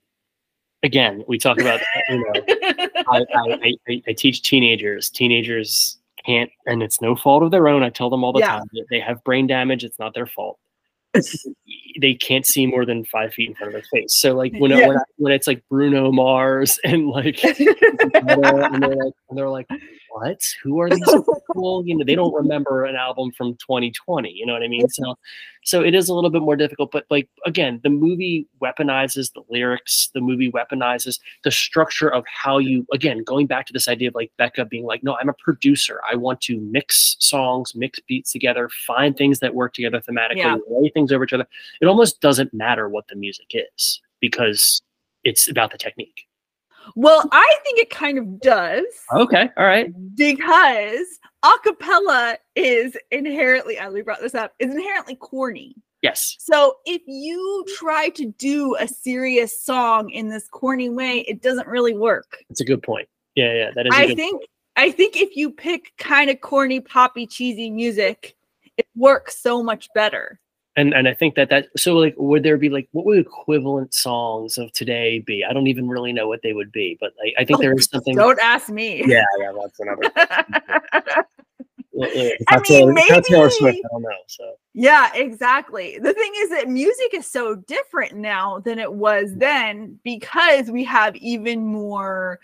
again, 0.83 1.23
we 1.27 1.39
talk 1.39 1.59
about 1.59 1.81
you 2.07 2.17
know, 2.19 2.41
I, 3.07 3.25
I, 3.33 3.73
I, 3.87 4.03
I 4.09 4.13
teach 4.13 4.43
teenagers. 4.43 5.09
Teenagers 5.09 5.97
can't, 6.27 6.51
and 6.65 6.83
it's 6.83 7.01
no 7.01 7.15
fault 7.15 7.41
of 7.43 7.51
their 7.51 7.67
own. 7.67 7.81
I 7.83 7.89
tell 7.89 8.09
them 8.09 8.23
all 8.23 8.33
the 8.33 8.39
Yeah. 8.39 8.57
time 8.59 8.67
that 8.73 8.85
they 8.89 8.99
have 8.99 9.23
brain 9.23 9.47
damage. 9.47 9.83
It's 9.83 9.97
not 9.97 10.13
their 10.13 10.27
fault. 10.27 10.59
they 12.01 12.13
can't 12.13 12.45
see 12.45 12.67
more 12.67 12.85
than 12.85 13.05
five 13.05 13.33
feet 13.33 13.49
in 13.49 13.55
front 13.55 13.69
of 13.69 13.73
their 13.73 14.01
face. 14.01 14.13
So 14.13 14.35
like 14.35 14.53
when 14.57 14.71
Yeah. 14.71 14.87
when, 14.87 14.97
I, 14.97 15.01
when 15.15 15.33
it's 15.33 15.47
like 15.47 15.63
Bruno 15.69 16.11
Mars 16.11 16.79
and 16.83 17.07
like 17.07 17.43
and 17.43 17.55
they're 18.27 18.95
like 18.95 19.13
and 19.29 19.37
they're 19.37 19.49
like 19.49 19.67
what? 20.09 20.41
Who 20.63 20.79
are 20.81 20.89
these 20.89 21.03
You 21.85 21.97
know, 21.97 22.03
they 22.05 22.15
don't 22.15 22.33
remember 22.33 22.85
an 22.85 22.95
album 22.95 23.31
from 23.31 23.53
2020. 23.55 24.31
You 24.31 24.45
know 24.45 24.53
what 24.53 24.63
I 24.63 24.67
mean? 24.67 24.87
So 24.89 25.15
so 25.63 25.83
it 25.83 25.93
is 25.93 26.07
a 26.07 26.13
little 26.13 26.29
bit 26.29 26.41
more 26.41 26.55
difficult. 26.55 26.91
But 26.91 27.05
like 27.09 27.27
again, 27.45 27.79
the 27.83 27.89
movie 27.89 28.47
weaponizes 28.61 29.33
the 29.33 29.41
lyrics. 29.49 30.09
The 30.13 30.21
movie 30.21 30.51
weaponizes 30.51 31.19
the 31.43 31.51
structure 31.51 32.13
of 32.13 32.23
how 32.27 32.57
you 32.57 32.85
again 32.93 33.23
going 33.23 33.47
back 33.47 33.65
to 33.67 33.73
this 33.73 33.87
idea 33.87 34.09
of 34.09 34.15
like 34.15 34.31
Becca 34.37 34.65
being 34.65 34.85
like, 34.85 35.03
no, 35.03 35.17
I'm 35.19 35.29
a 35.29 35.33
producer. 35.33 35.99
I 36.09 36.15
want 36.15 36.41
to 36.41 36.59
mix 36.59 37.15
songs, 37.19 37.73
mix 37.75 37.99
beats 37.99 38.31
together, 38.31 38.69
find 38.85 39.15
things 39.17 39.39
that 39.39 39.53
work 39.55 39.73
together 39.73 39.99
thematically, 40.01 40.37
Yeah. 40.37 40.57
lay 40.69 40.89
things 40.89 41.11
over 41.11 41.23
each 41.23 41.33
other. 41.33 41.47
It 41.81 41.85
almost 41.87 42.21
doesn't 42.21 42.53
matter 42.53 42.87
what 42.89 43.07
the 43.07 43.15
music 43.15 43.47
is 43.53 44.01
because 44.19 44.81
it's 45.23 45.49
about 45.49 45.71
the 45.71 45.77
technique. 45.77 46.23
Well, 46.95 47.27
I 47.33 47.57
think 47.65 47.79
it 47.79 47.89
kind 47.89 48.17
of 48.17 48.39
does 48.39 48.85
Okay, 49.13 49.49
all 49.57 49.65
right. 49.65 49.91
because 50.15 51.05
acapella 51.43 52.37
is 52.55 52.97
inherently, 53.11 53.79
Ali 53.79 54.01
brought 54.01 54.21
this 54.21 54.35
up, 54.35 54.53
is 54.59 54.71
inherently 54.71 55.15
corny. 55.15 55.75
Yes. 56.01 56.35
So 56.39 56.77
if 56.85 57.01
you 57.07 57.65
try 57.77 58.09
to 58.09 58.25
do 58.37 58.75
a 58.79 58.87
serious 58.87 59.59
song 59.59 60.09
in 60.11 60.29
this 60.29 60.47
corny 60.47 60.89
way, 60.89 61.19
it 61.21 61.41
doesn't 61.41 61.67
really 61.67 61.95
work. 61.95 62.37
That's 62.49 62.61
a 62.61 62.65
good 62.65 62.83
point. 62.83 63.07
Yeah, 63.35 63.53
yeah, 63.53 63.71
that 63.75 63.87
is. 63.87 63.93
I 63.93 64.13
think 64.13 64.43
I 64.75 64.91
think 64.91 65.17
if 65.17 65.35
you 65.35 65.51
pick 65.51 65.93
kind 65.97 66.29
of 66.29 66.41
corny, 66.41 66.79
poppy, 66.79 67.25
cheesy 67.25 67.71
music, 67.71 68.35
it 68.77 68.87
works 68.95 69.39
so 69.39 69.63
much 69.63 69.89
better. 69.95 70.39
And 70.77 70.93
and 70.93 71.07
I 71.07 71.13
think 71.13 71.35
that 71.35 71.49
that 71.49 71.67
so 71.75 71.95
like 71.95 72.13
would 72.17 72.43
there 72.43 72.57
be 72.57 72.69
like 72.69 72.87
what 72.91 73.05
would 73.05 73.17
equivalent 73.17 73.93
songs 73.93 74.57
of 74.57 74.71
today 74.71 75.19
be? 75.19 75.43
I 75.43 75.51
don't 75.51 75.67
even 75.67 75.89
really 75.89 76.13
know 76.13 76.27
what 76.27 76.41
they 76.43 76.53
would 76.53 76.71
be, 76.71 76.97
but 76.99 77.13
like, 77.23 77.33
I 77.37 77.43
think 77.43 77.59
Oh, 77.59 77.61
there 77.63 77.73
is 77.73 77.85
something. 77.91 78.15
Don't 78.15 78.39
ask 78.39 78.69
me. 78.69 79.03
Yeah, 79.05 79.25
yeah, 79.39 79.51
that's 79.59 79.79
another. 79.79 81.25
Well, 81.97 82.11
yeah, 82.13 82.25
if 82.25 82.47
I 82.47 82.57
that's 82.57 82.69
mean, 82.69 82.95
if 82.95 83.07
that's 83.09 83.27
Taylor 83.27 83.49
Swift, 83.49 83.79
I 83.83 83.87
don't 83.91 84.03
know. 84.03 84.09
So 84.27 84.53
Yeah, 84.75 85.09
exactly. 85.15 85.97
The 85.97 86.13
thing 86.13 86.31
is 86.37 86.49
that 86.51 86.69
music 86.69 87.15
is 87.15 87.25
so 87.25 87.55
different 87.55 88.13
now 88.13 88.59
than 88.59 88.77
it 88.77 88.93
was 88.93 89.33
then 89.33 89.99
because 90.03 90.69
we 90.69 90.83
have 90.83 91.15
even 91.15 91.65
more. 91.65 92.39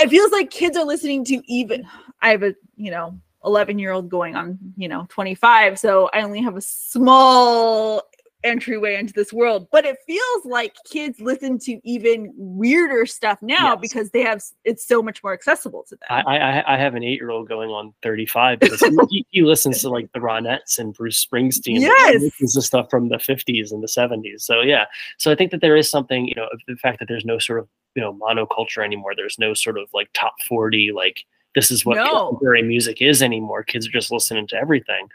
It 0.00 0.10
feels 0.10 0.32
like 0.32 0.50
kids 0.50 0.76
are 0.76 0.84
listening 0.84 1.24
to 1.26 1.40
even. 1.46 1.86
I 2.20 2.30
have 2.30 2.42
a, 2.42 2.56
you 2.76 2.90
know, 2.90 3.16
11 3.44 3.78
year 3.78 3.92
old 3.92 4.08
going 4.08 4.34
on, 4.36 4.58
you 4.76 4.88
know, 4.88 5.06
25. 5.10 5.78
So 5.78 6.10
I 6.12 6.22
only 6.22 6.40
have 6.42 6.56
a 6.56 6.60
small 6.60 8.02
entryway 8.42 8.94
into 8.96 9.14
this 9.14 9.32
world, 9.32 9.66
but 9.72 9.86
it 9.86 9.96
feels 10.06 10.44
like 10.44 10.74
kids 10.84 11.18
listen 11.18 11.58
to 11.58 11.80
even 11.82 12.30
weirder 12.36 13.06
stuff 13.06 13.38
now 13.40 13.70
Yes. 13.72 13.78
because 13.80 14.10
they 14.10 14.20
have, 14.20 14.42
it's 14.64 14.86
so 14.86 15.02
much 15.02 15.22
more 15.22 15.32
accessible 15.32 15.82
to 15.88 15.96
them. 15.96 16.08
I, 16.10 16.36
I 16.36 16.74
I 16.74 16.78
have 16.78 16.94
an 16.94 17.02
eight 17.02 17.18
year 17.18 17.30
old 17.30 17.48
going 17.48 17.70
on 17.70 17.94
thirty 18.02 18.26
five 18.26 18.60
because 18.60 18.80
he, 19.10 19.24
he 19.30 19.40
listens 19.40 19.80
to 19.80 19.88
like 19.88 20.12
the 20.12 20.18
Ronettes 20.20 20.78
and 20.78 20.92
Bruce 20.92 21.24
Springsteen. 21.24 21.80
Yes. 21.80 22.18
He 22.18 22.24
listens 22.26 22.52
to 22.52 22.60
stuff 22.60 22.90
from 22.90 23.08
the 23.08 23.18
fifties 23.18 23.72
and 23.72 23.82
the 23.82 23.88
seventies. 23.88 24.44
So 24.44 24.60
yeah, 24.60 24.84
so 25.16 25.32
I 25.32 25.36
think 25.36 25.50
that 25.50 25.62
there 25.62 25.76
is 25.76 25.88
something 25.88 26.28
you 26.28 26.34
know 26.34 26.48
the 26.68 26.76
fact 26.76 26.98
that 26.98 27.08
there's 27.08 27.24
no 27.24 27.38
sort 27.38 27.60
of 27.60 27.68
you 27.94 28.02
know 28.02 28.12
monoculture 28.12 28.84
anymore. 28.84 29.14
There's 29.16 29.38
no 29.38 29.54
sort 29.54 29.78
of 29.78 29.88
like 29.94 30.10
top 30.12 30.34
forty 30.46 30.92
like 30.94 31.24
this 31.54 31.70
is 31.70 31.84
what 31.84 31.96
No. 31.96 32.04
contemporary 32.28 32.62
music 32.62 33.00
is 33.02 33.22
anymore. 33.22 33.62
Kids 33.62 33.86
are 33.86 33.90
just 33.92 34.10
listening 34.10 34.46
to 34.48 34.56
everything. 34.56 35.08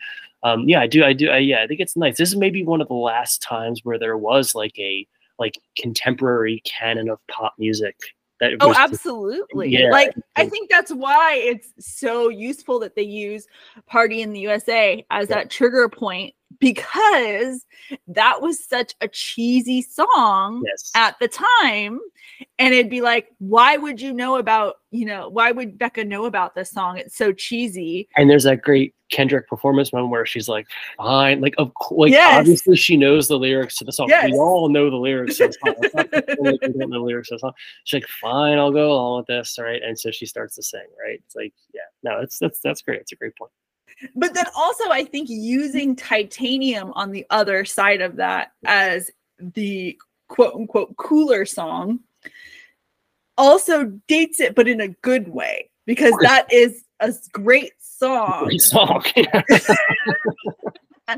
Um, 0.43 0.67
yeah, 0.69 0.79
I 0.79 0.87
do. 0.87 1.03
I 1.03 1.13
do. 1.13 1.29
I, 1.29 1.37
yeah, 1.39 1.63
I 1.63 1.67
think 1.67 1.79
it's 1.81 1.97
nice. 1.97 2.17
This 2.17 2.29
is 2.29 2.35
maybe 2.37 2.63
one 2.63 2.79
of 2.81 2.87
the 2.87 2.93
last 2.93 3.41
times 3.41 3.81
where 3.83 3.99
there 3.99 4.17
was 4.17 4.55
like 4.55 4.77
a 4.79 5.05
like 5.37 5.57
contemporary 5.77 6.61
canon 6.65 7.09
of 7.09 7.19
pop 7.27 7.53
music. 7.57 7.95
That 8.39 8.53
Oh, 8.61 8.67
just- 8.69 8.79
absolutely. 8.79 9.67
Yeah, 9.69 9.89
like 9.91 10.13
I 10.37 10.41
think- 10.43 10.53
think 10.53 10.69
that's 10.69 10.91
why 10.93 11.35
it's 11.35 11.73
so 11.79 12.29
useful 12.29 12.79
that 12.79 12.95
they 12.95 13.03
use 13.03 13.45
Party 13.85 14.21
in 14.21 14.31
the 14.31 14.39
USA 14.39 15.05
as 15.11 15.27
Yeah. 15.29 15.35
that 15.35 15.49
trigger 15.49 15.89
point 15.89 16.33
because 16.59 17.65
that 18.07 18.41
was 18.41 18.63
such 18.63 18.95
a 19.01 19.07
cheesy 19.07 19.81
song 19.81 20.63
yes. 20.65 20.91
at 20.95 21.17
the 21.19 21.27
time 21.27 21.99
and 22.57 22.73
it'd 22.73 22.89
be 22.89 23.01
like 23.01 23.29
why 23.39 23.77
would 23.77 23.99
you 23.99 24.13
know 24.13 24.37
about, 24.37 24.75
you 24.91 25.05
know, 25.05 25.29
why 25.29 25.51
would 25.51 25.77
Becca 25.77 26.03
know 26.03 26.25
about 26.25 26.55
this 26.55 26.71
song? 26.71 26.97
It's 26.97 27.15
so 27.15 27.31
cheesy. 27.31 28.07
And 28.15 28.29
there's 28.29 28.43
that 28.43 28.61
great 28.61 28.93
Kendrick 29.09 29.47
performance 29.47 29.91
one 29.91 30.09
where 30.09 30.25
she's 30.25 30.47
like, 30.47 30.67
"Fine," 30.97 31.41
like 31.41 31.55
of 31.57 31.73
course, 31.73 31.97
like 31.99 32.11
Yes. 32.11 32.39
obviously 32.39 32.75
she 32.75 32.95
knows 32.95 33.27
the 33.27 33.39
lyrics 33.39 33.77
to 33.77 33.83
the 33.83 33.91
song. 33.91 34.07
Yes. 34.07 34.31
We 34.31 34.37
all 34.37 34.69
know 34.69 34.89
the 34.89 34.97
lyrics 34.97 35.37
to 35.37 35.47
the 35.47 35.53
song. 35.53 35.75
It's 35.81 35.95
not 35.95 36.11
we 36.11 36.51
like, 36.51 36.61
we 36.61 36.67
don't 36.67 36.89
know 36.89 36.99
the 36.99 37.05
lyrics 37.05 37.29
to 37.29 37.35
the 37.35 37.39
song. 37.39 37.53
She's 37.85 38.01
like, 38.01 38.09
"Fine, 38.21 38.59
I'll 38.59 38.71
go 38.71 38.91
along 38.91 39.17
with 39.17 39.27
this." 39.27 39.57
All 39.57 39.65
right, 39.65 39.81
and 39.81 39.97
so 39.97 40.11
she 40.11 40.25
starts 40.25 40.55
to 40.55 40.63
sing. 40.63 40.85
Right? 41.03 41.19
It's 41.25 41.35
like, 41.35 41.53
yeah, 41.73 41.81
no, 42.03 42.19
that's 42.19 42.37
that's 42.37 42.59
that's 42.59 42.81
great. 42.81 43.01
It's 43.01 43.11
a 43.11 43.15
great 43.15 43.35
point. 43.35 43.51
But 44.15 44.33
then 44.33 44.45
also, 44.55 44.89
I 44.89 45.03
think 45.03 45.29
using 45.29 45.95
titanium 45.95 46.91
on 46.93 47.11
the 47.11 47.25
other 47.29 47.65
side 47.65 48.01
of 48.01 48.15
that 48.17 48.51
as 48.65 49.11
the 49.39 49.97
quote 50.27 50.53
unquote 50.55 50.95
cooler 50.97 51.45
song 51.45 51.99
also 53.37 53.85
dates 54.07 54.39
it, 54.39 54.55
but 54.55 54.67
in 54.67 54.81
a 54.81 54.89
good 54.89 55.27
way, 55.29 55.69
because 55.85 56.13
that 56.21 56.51
is 56.51 56.83
a 56.99 57.13
great 57.31 57.73
song. 57.79 58.45
Great 58.45 58.61
song. 58.61 59.03
Yeah. 59.15 59.41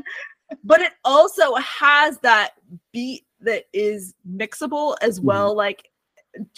But 0.64 0.82
it 0.82 0.92
also 1.04 1.54
has 1.54 2.18
that 2.18 2.52
beat 2.92 3.24
that 3.40 3.64
is 3.72 4.14
mixable 4.30 4.96
as 5.00 5.18
Mm-hmm. 5.18 5.26
well. 5.26 5.56
Like 5.56 5.88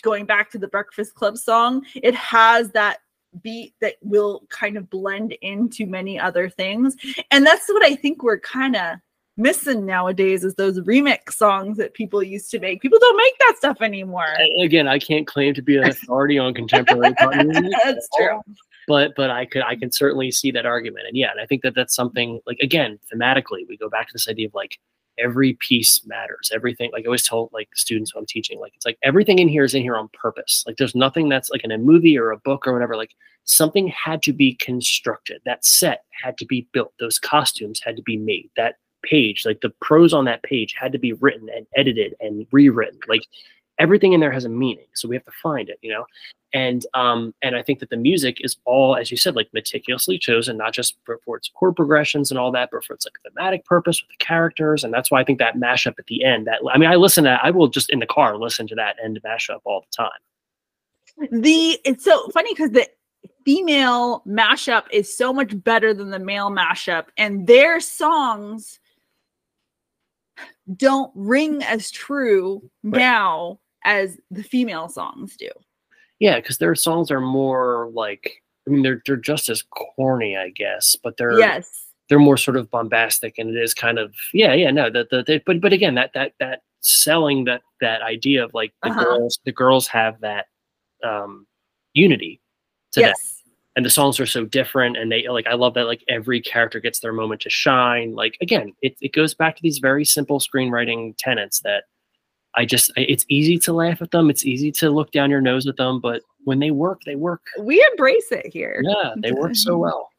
going 0.02 0.26
back 0.26 0.50
to 0.50 0.58
the 0.58 0.68
Breakfast 0.68 1.14
Club 1.14 1.36
song, 1.38 1.84
it 1.94 2.14
has 2.14 2.70
that 2.72 2.98
beat 3.42 3.74
that 3.80 3.96
will 4.02 4.44
kind 4.48 4.76
of 4.76 4.90
blend 4.90 5.32
into 5.42 5.86
many 5.86 6.18
other 6.18 6.48
things. 6.48 6.96
And 7.30 7.46
that's 7.46 7.68
what 7.68 7.84
I 7.84 7.94
think 7.94 8.22
we're 8.22 8.40
kind 8.40 8.76
of 8.76 8.98
missing 9.36 9.84
nowadays 9.84 10.44
is 10.44 10.54
those 10.54 10.78
remix 10.80 11.32
songs 11.32 11.76
that 11.78 11.94
people 11.94 12.22
used 12.22 12.50
to 12.50 12.60
make. 12.60 12.80
People 12.80 12.98
don't 13.00 13.16
make 13.16 13.38
that 13.40 13.54
stuff 13.56 13.78
anymore. 13.80 14.26
Again, 14.60 14.88
I 14.88 14.98
can't 14.98 15.26
claim 15.26 15.54
to 15.54 15.62
be 15.62 15.76
an 15.76 15.84
authority 15.88 16.38
on 16.38 16.54
contemporary 16.54 17.14
pop 17.14 17.34
music. 17.34 17.72
That's 17.84 18.08
true. 18.16 18.40
but 18.86 19.12
but 19.16 19.30
I 19.30 19.46
could 19.46 19.62
I 19.62 19.76
can 19.76 19.90
certainly 19.90 20.30
see 20.30 20.50
that 20.52 20.66
argument, 20.66 21.06
and 21.08 21.16
yeah, 21.16 21.30
and 21.30 21.40
I 21.40 21.46
think 21.46 21.62
that 21.62 21.74
that's 21.74 21.94
something 21.94 22.40
like 22.46 22.58
again 22.60 22.98
thematically 23.12 23.66
we 23.68 23.76
go 23.76 23.88
back 23.88 24.08
to 24.08 24.12
this 24.12 24.28
idea 24.28 24.46
of 24.46 24.54
like 24.54 24.78
every 25.18 25.54
piece 25.54 26.04
matters, 26.06 26.50
everything. 26.54 26.90
Like 26.92 27.04
I 27.04 27.06
always 27.06 27.26
tell 27.26 27.50
like 27.52 27.68
students 27.74 28.10
who 28.10 28.18
I'm 28.18 28.26
teaching, 28.26 28.60
like 28.60 28.74
it's 28.74 28.86
like 28.86 28.98
everything 29.02 29.38
in 29.38 29.48
here 29.48 29.64
is 29.64 29.74
in 29.74 29.82
here 29.82 29.96
on 29.96 30.08
purpose. 30.08 30.64
Like 30.66 30.76
there's 30.76 30.94
nothing 30.94 31.28
that's 31.28 31.50
like 31.50 31.64
in 31.64 31.72
a 31.72 31.78
movie 31.78 32.18
or 32.18 32.30
a 32.30 32.38
book 32.38 32.66
or 32.66 32.72
whatever. 32.72 32.96
Like 32.96 33.12
something 33.44 33.88
had 33.88 34.22
to 34.24 34.32
be 34.32 34.54
constructed. 34.54 35.40
That 35.44 35.64
set 35.64 36.04
had 36.22 36.38
to 36.38 36.46
be 36.46 36.68
built. 36.72 36.92
Those 36.98 37.18
costumes 37.18 37.80
had 37.82 37.96
to 37.96 38.02
be 38.02 38.16
made. 38.16 38.50
That 38.56 38.76
page, 39.02 39.44
like 39.44 39.60
the 39.60 39.72
prose 39.80 40.12
on 40.12 40.24
that 40.24 40.42
page, 40.42 40.74
had 40.78 40.92
to 40.92 40.98
be 40.98 41.12
written 41.14 41.48
and 41.54 41.66
edited 41.76 42.14
and 42.20 42.46
rewritten. 42.52 43.00
Like 43.08 43.22
everything 43.78 44.12
in 44.12 44.20
there 44.20 44.32
has 44.32 44.44
a 44.44 44.48
meaning 44.48 44.86
so 44.94 45.08
we 45.08 45.16
have 45.16 45.24
to 45.24 45.32
find 45.42 45.68
it 45.68 45.78
you 45.82 45.92
know 45.92 46.04
and 46.54 46.86
um 46.94 47.34
and 47.42 47.54
i 47.56 47.62
think 47.62 47.80
that 47.80 47.90
the 47.90 47.96
music 47.96 48.38
is 48.40 48.56
all 48.64 48.96
as 48.96 49.10
you 49.10 49.16
said 49.16 49.34
like 49.36 49.48
meticulously 49.52 50.18
chosen 50.18 50.56
not 50.56 50.72
just 50.72 50.96
for, 51.04 51.18
for 51.24 51.36
its 51.36 51.48
chord 51.54 51.76
progressions 51.76 52.30
and 52.30 52.38
all 52.40 52.50
that 52.52 52.70
but 52.72 52.82
for 52.84 52.94
its 52.94 53.04
like 53.04 53.18
thematic 53.22 53.64
purpose 53.66 54.00
with 54.02 54.08
the 54.16 54.24
characters 54.24 54.82
and 54.84 54.94
that's 54.94 55.10
why 55.10 55.20
i 55.20 55.24
think 55.24 55.38
that 55.38 55.56
mashup 55.56 55.94
at 55.98 56.06
the 56.06 56.24
end 56.24 56.46
that 56.46 56.60
i 56.72 56.78
mean 56.78 56.88
i 56.88 56.94
listen 56.94 57.24
to 57.24 57.38
i 57.42 57.50
will 57.50 57.68
just 57.68 57.90
in 57.90 57.98
the 57.98 58.06
car 58.06 58.38
listen 58.38 58.66
to 58.66 58.74
that 58.74 58.96
end 59.04 59.20
mashup 59.26 59.60
all 59.64 59.80
the 59.82 59.96
time 59.96 61.30
The 61.42 61.78
it's 61.84 62.04
so 62.04 62.28
funny 62.28 62.52
because 62.54 62.70
the 62.70 62.88
female 63.44 64.22
mashup 64.26 64.84
is 64.90 65.14
so 65.16 65.32
much 65.32 65.62
better 65.64 65.92
than 65.94 66.10
the 66.10 66.18
male 66.18 66.50
mashup, 66.50 67.06
and 67.16 67.46
their 67.46 67.78
songs 67.80 68.80
don't 70.76 71.12
ring 71.14 71.62
as 71.62 71.90
true 71.90 72.62
Right. 72.82 72.98
now 72.98 73.60
as 73.84 74.18
the 74.30 74.42
female 74.42 74.88
songs 74.88 75.36
do. 75.36 75.50
Yeah 76.20 76.36
because 76.36 76.58
their 76.58 76.74
songs 76.74 77.10
are 77.10 77.20
more 77.20 77.90
like 77.92 78.42
i 78.66 78.70
mean 78.70 78.82
they're 78.82 79.02
they're 79.06 79.16
just 79.16 79.48
as 79.48 79.62
corny 79.70 80.36
i 80.36 80.50
guess 80.50 80.96
but 81.02 81.16
they're 81.16 81.38
Yes. 81.38 81.86
they're 82.08 82.18
more 82.18 82.36
sort 82.36 82.56
of 82.56 82.70
bombastic 82.70 83.38
and 83.38 83.50
it 83.56 83.62
is 83.62 83.74
kind 83.74 83.98
of 83.98 84.14
yeah 84.32 84.52
yeah 84.54 84.70
no 84.70 84.90
the, 84.90 85.06
the, 85.10 85.22
the 85.24 85.42
but 85.46 85.60
but 85.60 85.72
again 85.72 85.94
that 85.94 86.12
that 86.14 86.32
that 86.40 86.62
selling 86.80 87.44
that 87.44 87.62
that 87.80 88.02
idea 88.02 88.44
of 88.44 88.52
like 88.54 88.72
the 88.82 88.90
Uh-huh. 88.90 89.04
girls 89.04 89.38
the 89.44 89.52
girls 89.52 89.86
have 89.88 90.20
that 90.20 90.46
um 91.02 91.46
unity 91.94 92.40
to 92.92 93.00
them. 93.00 93.14
And 93.76 93.84
the 93.84 93.90
songs 93.90 94.20
are 94.20 94.26
so 94.26 94.44
different 94.44 94.96
and 94.96 95.10
they 95.10 95.26
like 95.28 95.46
i 95.48 95.54
love 95.54 95.74
that 95.74 95.86
like 95.86 96.04
every 96.08 96.40
character 96.40 96.78
gets 96.78 97.00
their 97.00 97.12
moment 97.12 97.40
to 97.40 97.50
shine 97.50 98.14
like 98.14 98.36
again 98.40 98.72
it, 98.82 98.96
it 99.00 99.12
goes 99.12 99.34
back 99.34 99.56
to 99.56 99.62
these 99.62 99.78
very 99.78 100.04
simple 100.04 100.38
screenwriting 100.38 101.14
tenets 101.18 101.58
that 101.60 101.84
i 102.56 102.64
just 102.64 102.92
it's 102.96 103.24
easy 103.28 103.58
to 103.58 103.72
laugh 103.72 104.00
at 104.02 104.10
them 104.10 104.30
it's 104.30 104.44
easy 104.44 104.70
to 104.72 104.90
look 104.90 105.10
down 105.10 105.30
your 105.30 105.40
nose 105.40 105.66
at 105.66 105.76
them 105.76 106.00
but 106.00 106.22
when 106.44 106.58
they 106.58 106.70
work, 106.70 107.00
they 107.04 107.16
work. 107.16 107.42
We 107.58 107.84
embrace 107.90 108.30
it 108.30 108.46
here. 108.46 108.82
Yeah, 108.84 109.14
they 109.16 109.32
work 109.32 109.56
so 109.56 109.76
well. 109.78 110.10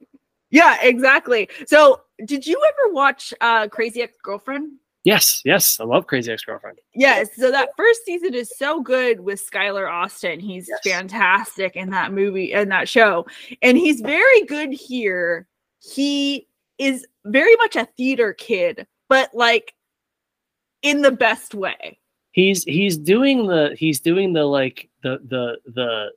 Yeah, 0.49 0.77
exactly. 0.81 1.49
So, 1.65 2.01
did 2.25 2.45
you 2.45 2.61
ever 2.67 2.93
watch 2.93 3.33
uh 3.41 3.67
Crazy 3.67 4.01
Ex-Girlfriend? 4.01 4.73
Yes, 5.03 5.41
yes, 5.45 5.79
I 5.79 5.83
love 5.83 6.07
Crazy 6.07 6.31
Ex-Girlfriend. 6.31 6.79
Yes. 6.95 7.29
So 7.35 7.51
that 7.51 7.69
first 7.77 8.03
season 8.05 8.33
is 8.33 8.51
so 8.57 8.81
good 8.81 9.19
with 9.19 9.47
Skylar 9.47 9.89
Astin. 9.89 10.39
He's 10.39 10.67
Yes. 10.67 10.79
fantastic 10.95 11.75
in 11.75 11.91
that 11.91 12.11
movie 12.11 12.53
and 12.53 12.71
that 12.71 12.89
show. 12.89 13.27
And 13.61 13.77
he's 13.77 14.01
very 14.01 14.41
good 14.47 14.73
here. 14.73 15.47
He 15.79 16.47
is 16.79 17.05
very 17.23 17.55
much 17.57 17.75
a 17.75 17.85
theater 17.97 18.33
kid, 18.33 18.87
but 19.07 19.29
like 19.35 19.75
in 20.81 21.03
the 21.03 21.11
best 21.11 21.53
way. 21.53 21.99
He's 22.35 22.65
he's 22.65 22.97
doing 22.97 23.47
the 23.47 23.73
he's 23.79 24.01
doing 24.01 24.33
the 24.33 24.43
like 24.43 24.89
the 25.03 25.19
the 25.29 25.57
the 25.73 26.11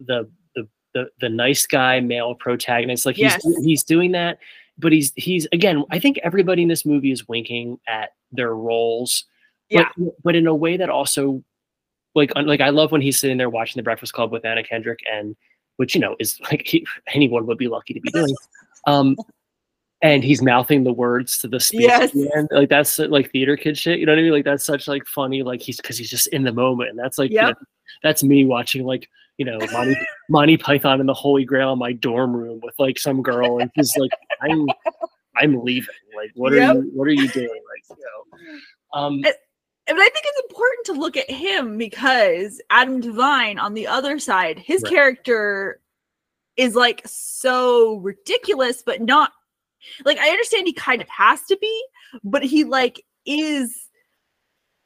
the 0.00 0.30
the 0.54 0.68
the, 0.92 1.08
the 1.18 1.28
nice 1.30 1.66
guy 1.66 1.98
male 1.98 2.34
protagonist. 2.34 3.06
Like 3.06 3.16
he's 3.16 3.32
Yes. 3.42 3.42
he's 3.64 3.82
doing 3.82 4.12
that, 4.12 4.36
but 4.76 4.92
he's 4.92 5.14
he's 5.16 5.48
again. 5.50 5.82
I 5.90 5.98
think 5.98 6.18
everybody 6.22 6.60
in 6.60 6.68
this 6.68 6.84
movie 6.84 7.10
is 7.10 7.26
winking 7.26 7.80
at 7.88 8.10
their 8.32 8.54
roles, 8.54 9.24
Yeah. 9.70 9.88
but, 9.96 10.22
but 10.22 10.36
in 10.36 10.46
a 10.46 10.54
way 10.54 10.76
that 10.76 10.90
also 10.90 11.42
like 12.14 12.32
like 12.36 12.60
I 12.60 12.68
love 12.68 12.92
when 12.92 13.00
he's 13.00 13.18
sitting 13.18 13.38
there 13.38 13.48
watching 13.48 13.80
The 13.80 13.82
Breakfast 13.82 14.12
Club 14.12 14.30
with 14.30 14.44
Anna 14.44 14.62
Kendrick 14.62 14.98
and 15.10 15.34
which 15.78 15.94
you 15.94 16.02
know 16.02 16.16
is 16.18 16.38
like 16.50 16.66
he, 16.66 16.86
anyone 17.14 17.46
would 17.46 17.56
be 17.56 17.68
lucky 17.68 17.94
to 17.94 18.00
be 18.02 18.10
doing. 18.10 18.36
Um, 18.86 19.16
and 20.02 20.24
he's 20.24 20.42
mouthing 20.42 20.82
the 20.84 20.92
words 20.92 21.38
to 21.38 21.48
the 21.48 21.60
speech. 21.60 21.88
at 21.88 22.12
the 22.12 22.28
Yes. 22.34 22.46
Like 22.50 22.68
that's 22.68 22.98
like 22.98 23.30
theater 23.30 23.56
kid 23.56 23.78
shit. 23.78 23.98
You 24.00 24.06
know 24.06 24.12
what 24.12 24.18
I 24.18 24.22
mean? 24.22 24.32
Like 24.32 24.44
that's 24.44 24.64
such 24.64 24.88
like 24.88 25.06
funny. 25.06 25.42
Like 25.42 25.62
he's 25.62 25.76
because 25.76 25.96
he's 25.96 26.10
just 26.10 26.26
in 26.28 26.42
the 26.42 26.52
moment. 26.52 26.90
And 26.90 26.98
that's 26.98 27.18
like 27.18 27.30
you 27.30 27.40
know, 27.40 27.54
that's 28.02 28.22
me 28.22 28.44
watching 28.44 28.84
like 28.84 29.08
you 29.38 29.44
know 29.46 29.58
Monty 29.72 29.96
Monty 30.28 30.56
Python 30.56 31.00
and 31.00 31.08
the 31.08 31.14
Holy 31.14 31.44
Grail 31.44 31.72
in 31.72 31.78
my 31.78 31.92
dorm 31.92 32.34
room 32.36 32.60
with 32.62 32.74
like 32.78 32.98
some 32.98 33.22
girl 33.22 33.58
and 33.60 33.70
he's 33.74 33.96
like 33.96 34.10
I'm 34.42 34.66
I'm 35.36 35.62
leaving. 35.64 35.94
Like 36.16 36.32
what 36.34 36.52
Yep. 36.52 36.76
are 36.76 36.78
you 36.78 36.90
what 36.94 37.08
are 37.08 37.12
you 37.12 37.28
doing? 37.28 37.48
Like 37.48 37.98
you 37.98 38.04
know. 38.04 38.98
Um, 39.00 39.22
And 39.88 39.98
I 39.98 40.08
think 40.08 40.24
it's 40.24 40.42
important 40.50 40.86
to 40.86 40.92
look 40.92 41.16
at 41.16 41.28
him 41.30 41.76
because 41.78 42.60
Adam 42.70 43.00
DeVine 43.02 43.58
on 43.60 43.74
the 43.74 43.86
other 43.88 44.18
side, 44.18 44.58
his 44.58 44.82
Right. 44.82 44.92
character 44.92 45.80
is 46.56 46.74
like 46.76 47.02
so 47.06 47.96
ridiculous, 47.96 48.82
but 48.84 49.00
not 49.00 49.32
like 50.04 50.18
I 50.18 50.28
understand 50.30 50.66
he 50.66 50.72
kind 50.72 51.02
of 51.02 51.08
has 51.08 51.42
to 51.42 51.56
be, 51.56 51.84
but 52.24 52.42
he 52.42 52.64
like 52.64 53.04
is 53.24 53.88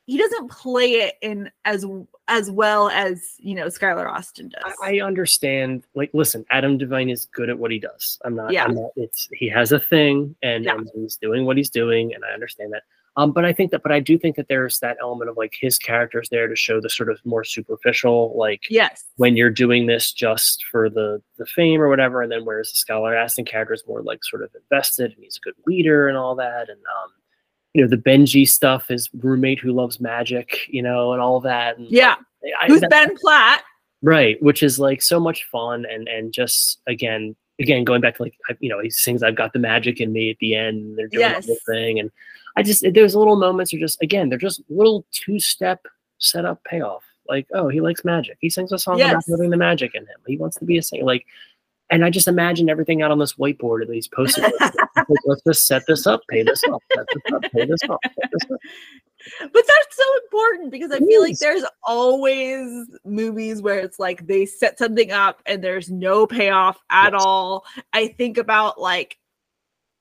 he 0.07 0.19
doesn't 0.19 0.51
play 0.51 0.93
it 0.93 1.15
in 1.21 1.51
as 1.65 1.85
as 2.29 2.51
well 2.51 2.89
as 2.91 3.35
you 3.39 3.55
know 3.55 3.67
Skylar 3.67 4.11
Astin 4.11 4.49
does. 4.51 4.73
I, 4.83 4.99
I 4.99 5.01
understand. 5.01 5.85
Like, 5.95 6.11
listen, 6.13 6.45
Adam 6.51 6.79
DeVine 6.79 7.11
is 7.11 7.27
good 7.27 7.51
at 7.51 7.59
what 7.59 7.71
he 7.71 7.79
does. 7.79 8.19
I'm 8.25 8.37
not. 8.37 8.53
Yeah. 8.53 8.65
I'm 8.65 8.75
not 8.75 8.91
it's 8.97 9.29
he 9.33 9.49
has 9.49 9.73
a 9.73 9.81
thing, 9.81 10.37
and, 10.43 10.65
Yeah. 10.65 10.77
and 10.77 10.89
he's 10.95 11.17
doing 11.17 11.45
what 11.45 11.57
he's 11.57 11.71
doing, 11.71 12.15
and 12.15 12.25
I 12.25 12.33
understand 12.33 12.73
that. 12.73 12.85
Um, 13.19 13.33
but 13.33 13.45
I 13.45 13.53
think 13.53 13.71
that, 13.71 13.83
but 13.83 13.93
I 13.93 14.01
do 14.01 14.19
think 14.19 14.37
that 14.37 14.49
there's 14.49 14.79
that 14.81 14.99
element 15.01 15.31
of 15.31 15.37
like 15.37 15.55
his 15.59 15.79
character's 15.79 16.29
there 16.29 16.49
to 16.49 16.57
show 16.57 16.81
the 16.81 16.91
sort 16.91 17.11
of 17.11 17.19
more 17.25 17.45
superficial, 17.45 18.35
like 18.37 18.65
yes. 18.69 19.05
when 19.17 19.37
you're 19.37 19.51
doing 19.51 19.87
this 19.87 20.13
just 20.13 20.65
for 20.71 20.91
the 20.91 21.23
the 21.39 21.47
fame 21.47 21.81
or 21.81 21.89
whatever, 21.89 22.21
and 22.21 22.31
then 22.31 22.45
whereas 22.45 22.71
the 22.73 22.93
Skylar 22.93 23.17
Astin 23.17 23.47
character 23.47 23.75
is 23.75 23.85
more 23.87 24.03
like 24.03 24.23
sort 24.23 24.43
of 24.43 24.51
invested, 24.55 25.13
and 25.13 25.25
he's 25.25 25.39
a 25.39 25.41
good 25.41 25.55
leader 25.67 26.09
and 26.09 26.19
all 26.19 26.35
that, 26.35 26.69
and 26.69 26.79
um, 26.79 27.11
you 27.73 27.83
know, 27.83 27.89
the 27.89 27.97
Benji 27.97 28.49
stuff, 28.49 28.89
his 28.89 29.09
roommate 29.21 29.61
who 29.61 29.73
loves 29.73 30.01
magic, 30.01 30.61
you 30.69 30.83
know, 30.83 31.13
and 31.13 31.21
all 31.21 31.41
that. 31.41 31.79
And 31.79 31.91
Yeah. 31.91 32.17
I, 32.61 32.67
Who's 32.69 32.83
Ben 32.89 33.17
Platt? 33.17 33.63
right 34.03 34.41
which 34.43 34.63
is 34.63 34.79
like 34.79 35.01
so 35.01 35.19
much 35.19 35.45
fun 35.51 35.87
and 35.91 36.07
and 36.07 36.33
just 36.33 36.81
again 36.87 37.35
again 37.59 37.85
going 37.85 38.01
back 38.01 38.17
to 38.17 38.23
like 38.23 38.35
I- 38.51 38.57
you 38.61 38.69
know 38.69 38.81
he 38.81 38.91
sings 38.91 39.23
i've 39.23 39.35
got 39.37 39.53
the 39.53 39.59
magic 39.59 40.01
in 40.01 40.13
me 40.13 40.31
at 40.31 40.39
the 40.41 40.55
end 40.55 40.79
and 40.79 40.99
they're 40.99 41.09
doing 41.09 41.21
Yes. 41.21 41.47
the 41.47 41.53
whole 41.53 41.75
thing 41.75 41.99
and 42.01 42.11
i 42.57 42.63
just 42.63 42.85
there's 42.93 43.15
little 43.17 43.37
moments 43.37 43.73
are 43.73 43.79
just 43.79 44.01
again 44.03 44.29
they're 44.29 44.39
just 44.39 44.63
little 44.69 45.05
two 45.13 45.39
step 45.41 45.85
setup 46.19 46.63
payoff 46.65 47.03
like 47.29 47.47
oh 47.55 47.69
he 47.69 47.81
likes 47.81 48.05
magic 48.05 48.37
he 48.41 48.49
sings 48.51 48.73
a 48.73 48.79
song 48.79 49.01
about 49.01 49.13
Yes. 49.13 49.31
having 49.31 49.51
the 49.51 49.57
magic 49.57 49.95
in 49.95 50.03
him 50.03 50.17
he 50.27 50.37
wants 50.37 50.57
to 50.59 50.65
be 50.65 50.79
a 50.79 50.83
singer 50.83 51.05
like 51.05 51.25
and 51.91 52.05
i 52.05 52.11
just 52.11 52.29
imagine 52.29 52.69
everything 52.69 53.03
out 53.03 53.11
on 53.11 53.19
this 53.19 53.35
whiteboard 53.35 53.83
and 53.83 53.91
these 53.91 54.09
post 54.09 54.39
like, 54.39 54.53
let's 55.25 55.43
just 55.47 55.67
set 55.67 55.83
this 55.87 56.07
up 56.07 56.21
pay 56.29 56.43
this 56.43 56.63
off, 56.65 56.83
set 56.95 57.07
this 57.13 57.33
up 57.33 57.43
pay 57.53 57.65
this 57.65 57.81
off, 57.89 58.01
set 58.05 58.31
this 58.33 58.51
up. 58.51 58.61
But 59.41 59.65
that's 59.67 59.97
so 59.97 60.05
important 60.25 60.71
because 60.71 60.93
I 60.93 60.97
It 60.97 61.07
feel 61.07 61.21
like 61.21 61.39
there's 61.39 61.65
always 61.83 62.87
movies 63.05 63.61
where 63.61 63.79
it's 63.79 63.99
like 63.99 64.27
they 64.27 64.47
set 64.47 64.79
something 64.79 65.11
up 65.11 65.43
and 65.47 65.63
there's 65.63 65.91
no 65.91 66.27
payoff 66.27 66.79
at 66.91 67.13
Yes. 67.13 67.23
all. 67.25 67.65
I 67.93 68.09
think 68.09 68.39
about 68.39 68.81
like, 68.81 69.19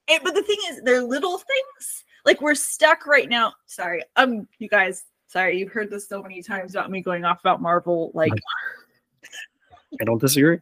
it, 0.08 0.22
but 0.24 0.36
the 0.36 0.44
thing 0.44 0.58
is, 0.70 0.82
they're 0.84 1.02
little 1.02 1.40
things. 1.40 2.04
Like 2.24 2.42
we're 2.42 2.56
stuck 2.56 3.08
right 3.08 3.28
now. 3.28 3.54
Sorry, 3.66 4.04
um, 4.16 4.48
you 4.60 4.70
guys. 4.70 5.06
Sorry, 5.28 5.58
you've 5.58 5.72
heard 5.72 5.90
this 5.90 6.08
so 6.08 6.22
many 6.22 6.42
times 6.42 6.76
about 6.76 6.92
me 6.92 7.02
going 7.02 7.26
off 7.26 7.40
about 7.40 7.62
Marvel. 7.62 8.12
Like, 8.14 8.32
i 10.00 10.06
don't 10.06 10.22
disagree 10.22 10.60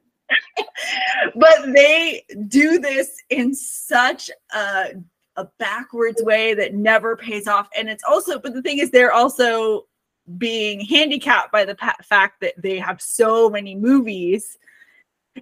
but 1.35 1.73
they 1.73 2.23
do 2.47 2.79
this 2.79 3.11
in 3.29 3.53
such 3.53 4.29
a 4.53 4.93
a 5.35 5.47
backwards 5.57 6.21
way 6.21 6.53
that 6.53 6.75
never 6.75 7.17
pays 7.17 7.47
off. 7.47 7.67
And 7.75 7.89
it's 7.89 8.03
also 8.07 8.39
but 8.39 8.53
the 8.53 8.61
thing 8.61 8.79
is 8.79 8.91
they're 8.91 9.13
also 9.13 9.87
being 10.37 10.81
handicapped 10.81 11.51
by 11.51 11.65
the 11.65 11.75
pa- 11.75 11.95
fact 12.03 12.41
that 12.41 12.53
they 12.57 12.77
have 12.79 13.01
so 13.01 13.49
many 13.49 13.75
movies 13.75 14.57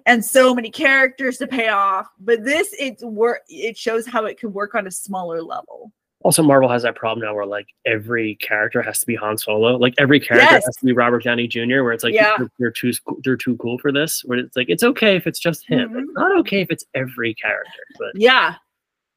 and 0.06 0.24
so 0.24 0.54
many 0.54 0.70
characters 0.70 1.38
to 1.38 1.46
pay 1.46 1.68
off. 1.68 2.08
But 2.18 2.44
this 2.44 2.74
it's 2.78 3.02
work 3.02 3.42
it 3.48 3.76
shows 3.76 4.06
how 4.06 4.24
it 4.24 4.38
can 4.38 4.52
work 4.52 4.74
on 4.74 4.86
a 4.86 4.90
smaller 4.90 5.42
level 5.42 5.92
Also, 6.24 6.42
Marvel 6.42 6.68
has 6.68 6.82
that 6.82 6.94
problem 6.94 7.24
now 7.26 7.34
where 7.34 7.46
like 7.46 7.66
every 7.86 8.36
character 8.36 8.80
has 8.82 9.00
to 9.00 9.06
be 9.06 9.14
Han 9.16 9.36
Solo. 9.38 9.76
Like 9.76 9.94
every 9.98 10.20
character 10.20 10.50
Yes. 10.54 10.64
has 10.64 10.76
to 10.76 10.86
be 10.86 10.92
Robert 10.92 11.24
Downey 11.24 11.46
Jr. 11.48 11.82
Where 11.82 11.92
it's 11.92 12.04
like 12.04 12.14
Yeah. 12.14 12.36
they're, 12.58 12.70
too 12.70 12.92
they're 13.24 13.36
too 13.36 13.56
cool 13.56 13.78
for 13.78 13.92
this. 13.92 14.22
Where 14.24 14.38
it's 14.38 14.56
like 14.56 14.68
it's 14.70 14.82
okay 14.82 15.16
if 15.16 15.26
it's 15.26 15.38
just 15.40 15.66
him. 15.66 15.90
Mhm. 15.90 16.02
It's 16.04 16.12
not 16.14 16.38
okay 16.40 16.60
if 16.60 16.70
it's 16.70 16.84
every 16.94 17.34
character. 17.34 17.80
But 17.98 18.12
yeah 18.14 18.54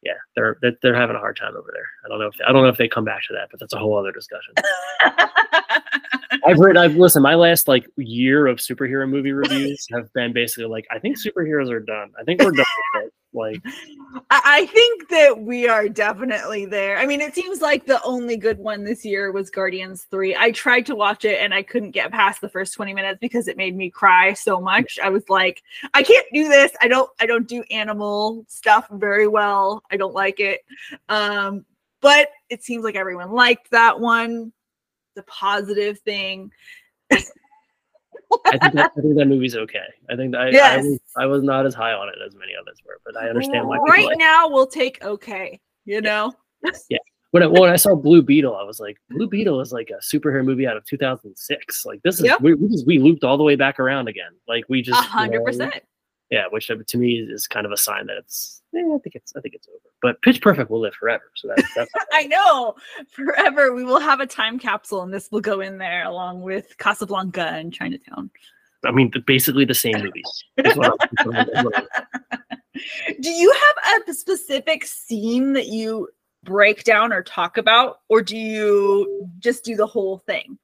yeah, 0.03 0.13
they're 0.35 0.57
they're, 0.61 0.77
they're 0.83 0.95
having 0.95 1.15
a 1.15 1.19
hard 1.19 1.35
time 1.35 1.55
over 1.57 1.69
there. 1.73 1.87
I 2.05 2.09
don't 2.09 2.19
know 2.19 2.27
if 2.27 2.35
I 2.47 2.51
don't 2.51 2.61
know 2.61 2.69
if 2.69 2.77
they 2.77 2.87
come 2.87 3.05
back 3.05 3.23
to 3.27 3.33
that, 3.33 3.47
but 3.49 3.59
that's 3.59 3.73
a 3.73 3.79
whole 3.79 3.97
other 3.97 4.11
discussion. 4.11 4.53
I've 6.45 6.59
read 6.59 6.77
I've 6.77 6.95
listened. 6.95 7.23
My 7.23 7.33
last 7.33 7.67
like 7.67 7.87
year 7.97 8.45
of 8.45 8.57
superhero 8.59 9.09
movie 9.09 9.31
reviews 9.31 9.87
have 9.91 10.11
been 10.13 10.31
basically 10.31 10.65
like 10.65 10.85
I 10.91 10.99
think 10.99 11.17
superheroes 11.17 11.71
are 11.71 11.79
done. 11.79 12.11
I 12.19 12.23
think 12.23 12.39
we're 12.41 12.51
done 12.51 12.65
with 12.93 13.05
it. 13.05 13.13
Like 13.35 13.61
I 14.29 14.65
think 14.67 15.09
that 15.09 15.39
we 15.39 15.67
are 15.67 15.89
definitely 15.89 16.65
there. 16.65 16.97
I 16.97 17.05
mean, 17.05 17.21
it 17.21 17.35
seems 17.35 17.61
like 17.61 17.85
the 17.85 18.01
only 18.03 18.37
good 18.37 18.57
one 18.57 18.83
this 18.83 19.03
year 19.03 19.31
was 19.31 19.49
Guardians 19.49 20.03
3. 20.09 20.35
I 20.35 20.51
tried 20.51 20.85
to 20.87 20.95
watch 20.95 21.25
it 21.25 21.41
and 21.41 21.53
I 21.53 21.61
couldn't 21.61 21.91
get 21.91 22.11
past 22.11 22.41
the 22.41 22.49
first 22.49 22.73
20 22.73 22.93
minutes 22.93 23.19
because 23.19 23.47
it 23.47 23.57
made 23.57 23.75
me 23.75 23.89
cry 23.89 24.33
so 24.33 24.61
much. 24.61 24.97
I 25.03 25.09
was 25.09 25.29
like, 25.29 25.61
I 25.93 26.01
can't 26.01 26.25
do 26.33 26.47
this. 26.47 26.71
I 26.81 26.87
don't 26.87 27.09
I 27.19 27.25
don't 27.25 27.47
do 27.47 27.63
animal 27.69 28.45
stuff 28.47 28.87
very 28.91 29.27
well. 29.27 29.83
I 29.91 29.97
don't 29.97 30.13
like 30.13 30.39
it. 30.39 30.61
Um, 31.09 31.65
but 32.01 32.29
it 32.49 32.63
seems 32.63 32.83
like 32.83 32.95
everyone 32.95 33.31
liked 33.31 33.71
that 33.71 33.99
one. 33.99 34.53
The 35.15 35.23
positive 35.23 35.99
thing. 35.99 36.51
I 38.45 38.57
think 38.57 38.73
that, 38.75 38.91
I 38.97 39.01
think 39.01 39.15
that 39.17 39.27
movie's 39.27 39.55
okay. 39.55 39.85
I 40.09 40.15
think 40.15 40.35
I, 40.35 40.49
I, 40.49 40.77
was, 40.77 40.99
I 41.17 41.25
was 41.25 41.43
not 41.43 41.65
as 41.65 41.73
high 41.73 41.93
on 41.93 42.09
it 42.09 42.15
as 42.25 42.35
many 42.35 42.53
others 42.59 42.79
were, 42.85 42.99
but 43.05 43.17
I 43.17 43.29
understand 43.29 43.67
why. 43.67 43.77
Right 43.77 44.05
like 44.05 44.15
it. 44.15 44.19
now 44.19 44.47
we'll 44.47 44.67
take 44.67 45.03
okay, 45.03 45.59
you 45.85 46.01
know? 46.01 46.33
Yeah. 46.89 46.97
When 47.31 47.43
I, 47.43 47.47
when 47.47 47.69
I 47.69 47.75
saw 47.75 47.95
Blue 47.95 48.21
Beetle, 48.21 48.55
I 48.55 48.63
was 48.63 48.79
like, 48.79 48.97
Blue 49.09 49.27
Beetle 49.27 49.59
is 49.59 49.73
like 49.73 49.91
a 49.91 50.01
superhero 50.01 50.43
movie 50.43 50.65
out 50.65 50.77
of 50.77 50.85
2006. 50.85 51.85
Like 51.85 52.01
this 52.01 52.15
is 52.15 52.25
Yep. 52.25 52.41
we, 52.41 52.53
we 52.53 52.69
just 52.69 52.87
we 52.87 52.97
looped 52.97 53.23
all 53.25 53.37
the 53.37 53.43
way 53.43 53.55
back 53.55 53.79
around 53.79 54.07
again. 54.07 54.31
Like 54.47 54.63
we 54.69 54.81
just 54.81 54.99
you 54.99 55.09
hundred 55.09 55.39
know, 55.39 55.45
percent. 55.45 55.83
Yeah, 56.31 56.45
which 56.49 56.71
uh, 56.71 56.75
to 56.87 56.97
me 56.97 57.15
is, 57.15 57.47
kind 57.47 57.65
of 57.65 57.71
a 57.71 57.77
sign 57.77 58.07
that 58.07 58.17
it's. 58.17 58.61
eh, 58.75 58.79
I 58.79 58.97
think 58.99 59.15
it's 59.15 59.33
I 59.35 59.41
think 59.41 59.53
it's 59.53 59.67
over. 59.67 59.77
But 60.01 60.21
Pitch 60.21 60.41
Perfect 60.41 60.71
will 60.71 60.81
live 60.81 60.95
forever. 60.95 61.31
So 61.35 61.49
that's 61.55 61.73
that's. 61.75 61.91
I 62.11 62.25
know. 62.27 62.75
Forever, 63.11 63.73
we 63.73 63.83
will 63.83 63.99
have 63.99 64.19
a 64.19 64.25
time 64.25 64.57
capsule, 64.57 65.03
and 65.03 65.13
this 65.13 65.31
will 65.31 65.41
go 65.41 65.61
in 65.61 65.77
there 65.77 66.05
along 66.05 66.41
with 66.41 66.75
Casablanca 66.77 67.47
and 67.47 67.71
Chinatown. 67.71 68.31
I 68.83 68.91
mean, 68.91 69.11
basically 69.25 69.65
the 69.65 69.73
same 69.73 69.95
movies. 69.97 70.45
Do 73.21 73.29
you 73.29 73.51
have 73.51 74.03
a 74.07 74.13
specific 74.13 74.85
scene 74.85 75.53
that 75.53 75.67
you 75.67 76.09
break 76.43 76.83
down 76.83 77.11
or 77.11 77.23
talk 77.23 77.57
about, 77.57 77.99
or 78.09 78.21
do 78.21 78.37
you 78.37 79.27
just 79.39 79.63
do 79.63 79.75
the 79.75 79.87
whole 79.87 80.19
thing? 80.19 80.57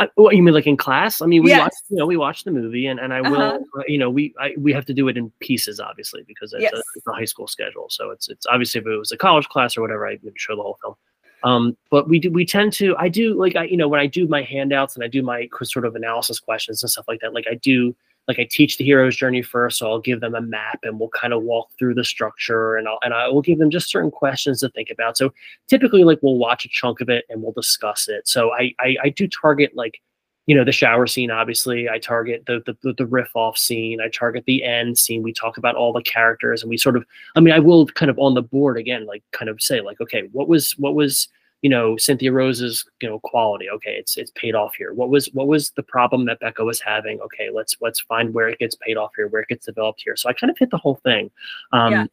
I, 0.00 0.08
what 0.14 0.34
you 0.34 0.42
mean, 0.42 0.54
like 0.54 0.66
in 0.66 0.76
class? 0.76 1.20
I 1.20 1.26
mean, 1.26 1.42
we 1.42 1.50
Yes. 1.50 1.58
watch, 1.60 1.72
you 1.90 1.96
know, 1.98 2.06
we 2.06 2.16
watch 2.16 2.44
the 2.44 2.50
movie, 2.50 2.86
and, 2.86 2.98
and 2.98 3.12
I 3.12 3.20
will, 3.20 3.42
Uh-huh. 3.42 3.80
uh, 3.80 3.82
you 3.86 3.98
know, 3.98 4.08
we 4.10 4.34
I, 4.40 4.54
we 4.58 4.72
have 4.72 4.86
to 4.86 4.94
do 4.94 5.08
it 5.08 5.16
in 5.16 5.30
pieces, 5.40 5.78
obviously, 5.78 6.22
because 6.26 6.52
it's, 6.54 6.62
Yes. 6.62 6.72
a, 6.72 6.82
it's 6.96 7.06
a 7.06 7.12
high 7.12 7.26
school 7.26 7.46
schedule. 7.46 7.86
So 7.90 8.10
it's 8.10 8.28
it's 8.28 8.46
obviously 8.46 8.80
if 8.80 8.86
it 8.86 8.96
was 8.96 9.12
a 9.12 9.16
college 9.16 9.48
class 9.48 9.76
or 9.76 9.82
whatever, 9.82 10.08
I 10.08 10.18
would 10.22 10.40
show 10.40 10.56
the 10.56 10.62
whole 10.62 10.78
film. 10.82 10.94
Um, 11.42 11.76
but 11.90 12.08
we 12.08 12.18
do 12.18 12.30
we 12.30 12.44
tend 12.44 12.72
to 12.74 12.96
I 12.98 13.08
do 13.08 13.34
like 13.34 13.56
I 13.56 13.64
you 13.64 13.76
know 13.76 13.88
when 13.88 14.00
I 14.00 14.06
do 14.06 14.26
my 14.26 14.42
handouts 14.42 14.94
and 14.94 15.04
I 15.04 15.08
do 15.08 15.22
my 15.22 15.48
sort 15.62 15.86
of 15.86 15.94
analysis 15.94 16.40
questions 16.40 16.82
and 16.82 16.90
stuff 16.90 17.06
like 17.08 17.20
that. 17.20 17.32
Like 17.34 17.46
I 17.50 17.54
do 17.54 17.94
like 18.30 18.38
I 18.38 18.46
teach 18.48 18.76
the 18.76 18.84
hero's 18.84 19.16
journey 19.16 19.42
first, 19.42 19.78
so 19.78 19.90
I'll 19.90 20.00
give 20.00 20.20
them 20.20 20.36
a 20.36 20.40
map 20.40 20.78
and 20.84 21.00
we'll 21.00 21.08
kind 21.08 21.32
of 21.32 21.42
walk 21.42 21.68
through 21.76 21.94
the 21.94 22.04
structure 22.04 22.76
and 22.76 22.86
I'll 22.86 23.00
and 23.02 23.12
I 23.12 23.26
will 23.26 23.42
give 23.42 23.58
them 23.58 23.70
just 23.70 23.90
certain 23.90 24.12
questions 24.12 24.60
to 24.60 24.68
think 24.68 24.88
about. 24.88 25.16
So 25.16 25.32
typically 25.68 26.04
like 26.04 26.20
we'll 26.22 26.38
watch 26.38 26.64
a 26.64 26.68
chunk 26.68 27.00
of 27.00 27.08
it 27.08 27.24
and 27.28 27.42
we'll 27.42 27.52
discuss 27.52 28.08
it. 28.08 28.28
So 28.28 28.52
I 28.52 28.72
I, 28.78 28.96
I 29.02 29.08
do 29.08 29.26
target 29.26 29.72
like 29.74 30.00
you 30.46 30.54
know 30.54 30.64
the 30.64 30.72
shower 30.72 31.06
scene 31.06 31.30
obviously 31.30 31.88
i 31.88 31.98
target 31.98 32.42
the, 32.46 32.62
the 32.64 32.94
the 32.94 33.06
riff 33.06 33.30
off 33.36 33.58
scene 33.58 34.00
i 34.00 34.08
target 34.08 34.42
the 34.46 34.64
end 34.64 34.98
scene 34.98 35.22
we 35.22 35.34
talk 35.34 35.58
about 35.58 35.76
all 35.76 35.92
the 35.92 36.02
characters 36.02 36.62
and 36.62 36.70
we 36.70 36.78
sort 36.78 36.96
of 36.96 37.04
i 37.36 37.40
mean 37.40 37.52
i 37.52 37.58
will 37.58 37.86
kind 37.86 38.10
of 38.10 38.18
on 38.18 38.32
the 38.34 38.42
board 38.42 38.78
again 38.78 39.06
like 39.06 39.22
kind 39.32 39.50
of 39.50 39.60
say 39.60 39.82
like 39.82 40.00
okay 40.00 40.28
what 40.32 40.48
was 40.48 40.72
what 40.78 40.94
was 40.94 41.28
you 41.62 41.70
know 41.70 41.96
cynthia 41.96 42.32
rose's 42.32 42.84
you 43.00 43.08
know 43.08 43.18
quality. 43.20 43.68
Okay 43.70 43.92
it's 43.92 44.16
it's 44.16 44.32
paid 44.34 44.54
off 44.54 44.74
here. 44.74 44.92
What 44.94 45.10
was 45.10 45.26
what 45.32 45.46
was 45.46 45.70
the 45.70 45.82
problem 45.82 46.26
that 46.26 46.40
becca 46.40 46.64
was 46.64 46.80
having? 46.80 47.20
Okay 47.20 47.50
let's 47.52 47.76
let's 47.80 48.00
find 48.00 48.32
where 48.34 48.48
it 48.48 48.58
gets 48.58 48.74
paid 48.76 48.96
off 48.96 49.12
here 49.16 49.28
where 49.28 49.42
it 49.42 49.48
gets 49.48 49.66
developed 49.66 50.02
here. 50.04 50.16
So 50.16 50.28
i 50.28 50.32
kind 50.32 50.50
of 50.50 50.58
hit 50.58 50.70
the 50.70 50.78
whole 50.78 50.96
thing. 51.04 51.30
Um 51.72 51.92
Yeah. 51.92 52.06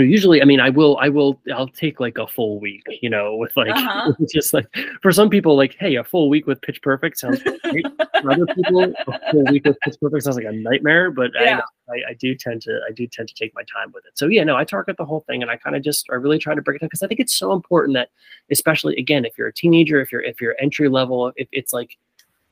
Usually 0.00 0.42
i 0.42 0.44
mean 0.44 0.60
i 0.60 0.68
will 0.70 0.96
i 0.98 1.08
will 1.08 1.40
i'll 1.54 1.68
take 1.68 2.00
like 2.00 2.18
a 2.18 2.26
full 2.26 2.58
week 2.60 2.82
you 3.02 3.08
know 3.10 3.36
with 3.36 3.56
like 3.56 3.70
Uh-huh. 3.70 4.12
just 4.32 4.52
like 4.52 4.66
for 5.02 5.12
some 5.12 5.30
people 5.30 5.56
like 5.56 5.76
hey 5.78 5.94
a 5.96 6.04
full 6.04 6.28
week 6.28 6.46
with 6.46 6.60
pitch 6.62 6.80
perfect 6.82 7.18
sounds 7.18 7.42
great 7.62 7.86
for 8.20 8.32
other 8.32 8.46
people 8.46 8.82
a 9.06 9.30
full 9.30 9.44
week 9.50 9.64
with 9.64 9.78
pitch 9.80 9.94
perfect 10.00 10.24
sounds 10.24 10.36
like 10.36 10.46
a 10.46 10.52
nightmare 10.52 11.10
but 11.10 11.30
Yeah. 11.34 11.60
I, 11.88 11.92
I 11.94 12.10
i 12.10 12.14
do 12.14 12.34
tend 12.34 12.62
to 12.62 12.80
i 12.88 12.92
do 12.92 13.06
tend 13.06 13.28
to 13.28 13.34
take 13.34 13.52
my 13.54 13.62
time 13.62 13.92
with 13.94 14.04
it 14.06 14.16
so 14.18 14.26
yeah 14.26 14.44
no 14.44 14.56
i 14.56 14.64
target 14.64 14.96
the 14.96 15.04
whole 15.04 15.24
thing 15.28 15.42
and 15.42 15.50
i 15.50 15.56
kind 15.56 15.76
of 15.76 15.82
just 15.82 16.06
i 16.10 16.14
really 16.14 16.38
try 16.38 16.54
to 16.54 16.62
break 16.62 16.76
it 16.76 16.80
down 16.80 16.88
because 16.88 17.02
i 17.02 17.06
think 17.06 17.20
it's 17.20 17.34
so 17.34 17.52
important 17.52 17.94
that 17.94 18.08
especially 18.50 18.96
again 18.96 19.24
if 19.24 19.38
you're 19.38 19.48
a 19.48 19.52
teenager 19.52 20.00
if 20.00 20.10
you're 20.10 20.22
if 20.22 20.40
you're 20.40 20.56
entry 20.60 20.88
level 20.88 21.32
if 21.36 21.48
it's 21.52 21.72
like 21.72 21.96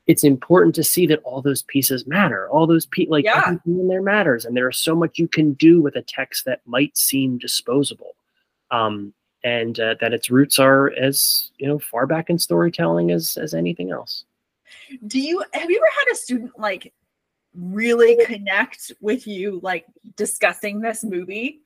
it's 0.07 0.23
important 0.23 0.75
to 0.75 0.83
see 0.83 1.07
that 1.07 1.21
all 1.23 1.41
those 1.41 1.63
pieces 1.63 2.05
matter. 2.05 2.47
All 2.49 2.67
those 2.67 2.85
pe 2.85 3.07
like 3.09 3.25
Yeah. 3.25 3.43
everything 3.47 3.79
in 3.79 3.87
there 3.87 4.01
matters, 4.01 4.45
and 4.45 4.55
there 4.55 4.69
is 4.69 4.77
so 4.77 4.95
much 4.95 5.17
you 5.17 5.27
can 5.27 5.53
do 5.53 5.81
with 5.81 5.95
a 5.95 6.01
text 6.01 6.45
that 6.45 6.61
might 6.65 6.97
seem 6.97 7.37
disposable, 7.37 8.15
um, 8.71 9.13
and 9.43 9.79
uh, 9.79 9.95
that 10.01 10.13
its 10.13 10.29
roots 10.29 10.59
are 10.59 10.91
as 10.93 11.51
you 11.57 11.67
know 11.67 11.79
far 11.79 12.05
back 12.05 12.29
in 12.29 12.37
storytelling 12.37 13.11
as 13.11 13.37
as 13.37 13.53
anything 13.53 13.91
else. 13.91 14.25
Do 15.07 15.19
you 15.19 15.43
have 15.53 15.69
you 15.69 15.77
ever 15.77 15.91
had 15.99 16.13
a 16.13 16.15
student 16.15 16.57
like 16.59 16.93
really 17.55 18.23
connect 18.25 18.91
with 19.01 19.25
you 19.25 19.59
like 19.63 19.85
discussing 20.15 20.81
this 20.81 21.03
movie? 21.03 21.61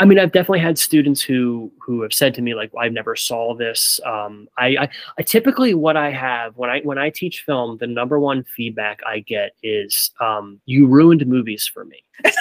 I 0.00 0.04
mean, 0.04 0.18
I've 0.18 0.32
definitely 0.32 0.58
had 0.60 0.78
students 0.78 1.20
who 1.20 1.70
who 1.80 2.02
have 2.02 2.12
said 2.12 2.34
to 2.34 2.42
me 2.42 2.54
like, 2.54 2.72
"I've 2.78 2.92
never 2.92 3.14
saw 3.14 3.54
this." 3.54 4.00
Um, 4.04 4.48
I, 4.58 4.76
I, 4.76 4.88
I 5.18 5.22
typically 5.22 5.74
what 5.74 5.96
I 5.96 6.10
have 6.10 6.56
when 6.56 6.68
I 6.68 6.80
when 6.80 6.98
I 6.98 7.10
teach 7.10 7.42
film, 7.46 7.78
the 7.78 7.86
number 7.86 8.18
one 8.18 8.44
feedback 8.56 9.00
I 9.06 9.20
get 9.20 9.52
is, 9.62 10.10
um, 10.20 10.60
"You 10.66 10.86
ruined 10.88 11.24
movies 11.26 11.70
for 11.72 11.84
me." 11.84 12.02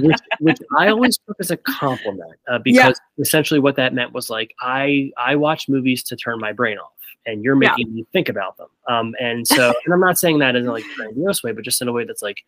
which, 0.00 0.18
which 0.40 0.58
I 0.76 0.88
always 0.88 1.18
took 1.26 1.36
as 1.40 1.50
a 1.50 1.56
compliment 1.56 2.34
uh, 2.50 2.58
because 2.58 3.00
essentially 3.18 3.60
what 3.60 3.76
that 3.76 3.94
meant 3.94 4.12
was 4.12 4.28
like 4.28 4.54
I 4.60 5.10
I 5.16 5.36
watch 5.36 5.68
movies 5.68 6.02
to 6.04 6.16
turn 6.16 6.38
my 6.38 6.52
brain 6.52 6.78
off, 6.78 6.92
and 7.24 7.42
you're 7.42 7.60
Yeah. 7.60 7.70
making 7.70 7.94
me 7.94 8.04
think 8.12 8.28
about 8.28 8.56
them. 8.58 8.68
Um, 8.88 9.14
and 9.20 9.46
so, 9.46 9.72
and 9.84 9.94
I'm 9.94 10.00
not 10.00 10.18
saying 10.18 10.38
that 10.40 10.56
in 10.56 10.66
like 10.66 10.84
a 10.84 10.96
grandiose 10.96 11.42
way, 11.42 11.52
but 11.52 11.64
just 11.64 11.80
in 11.80 11.88
a 11.88 11.92
way 11.92 12.04
that's 12.04 12.22
like 12.22 12.44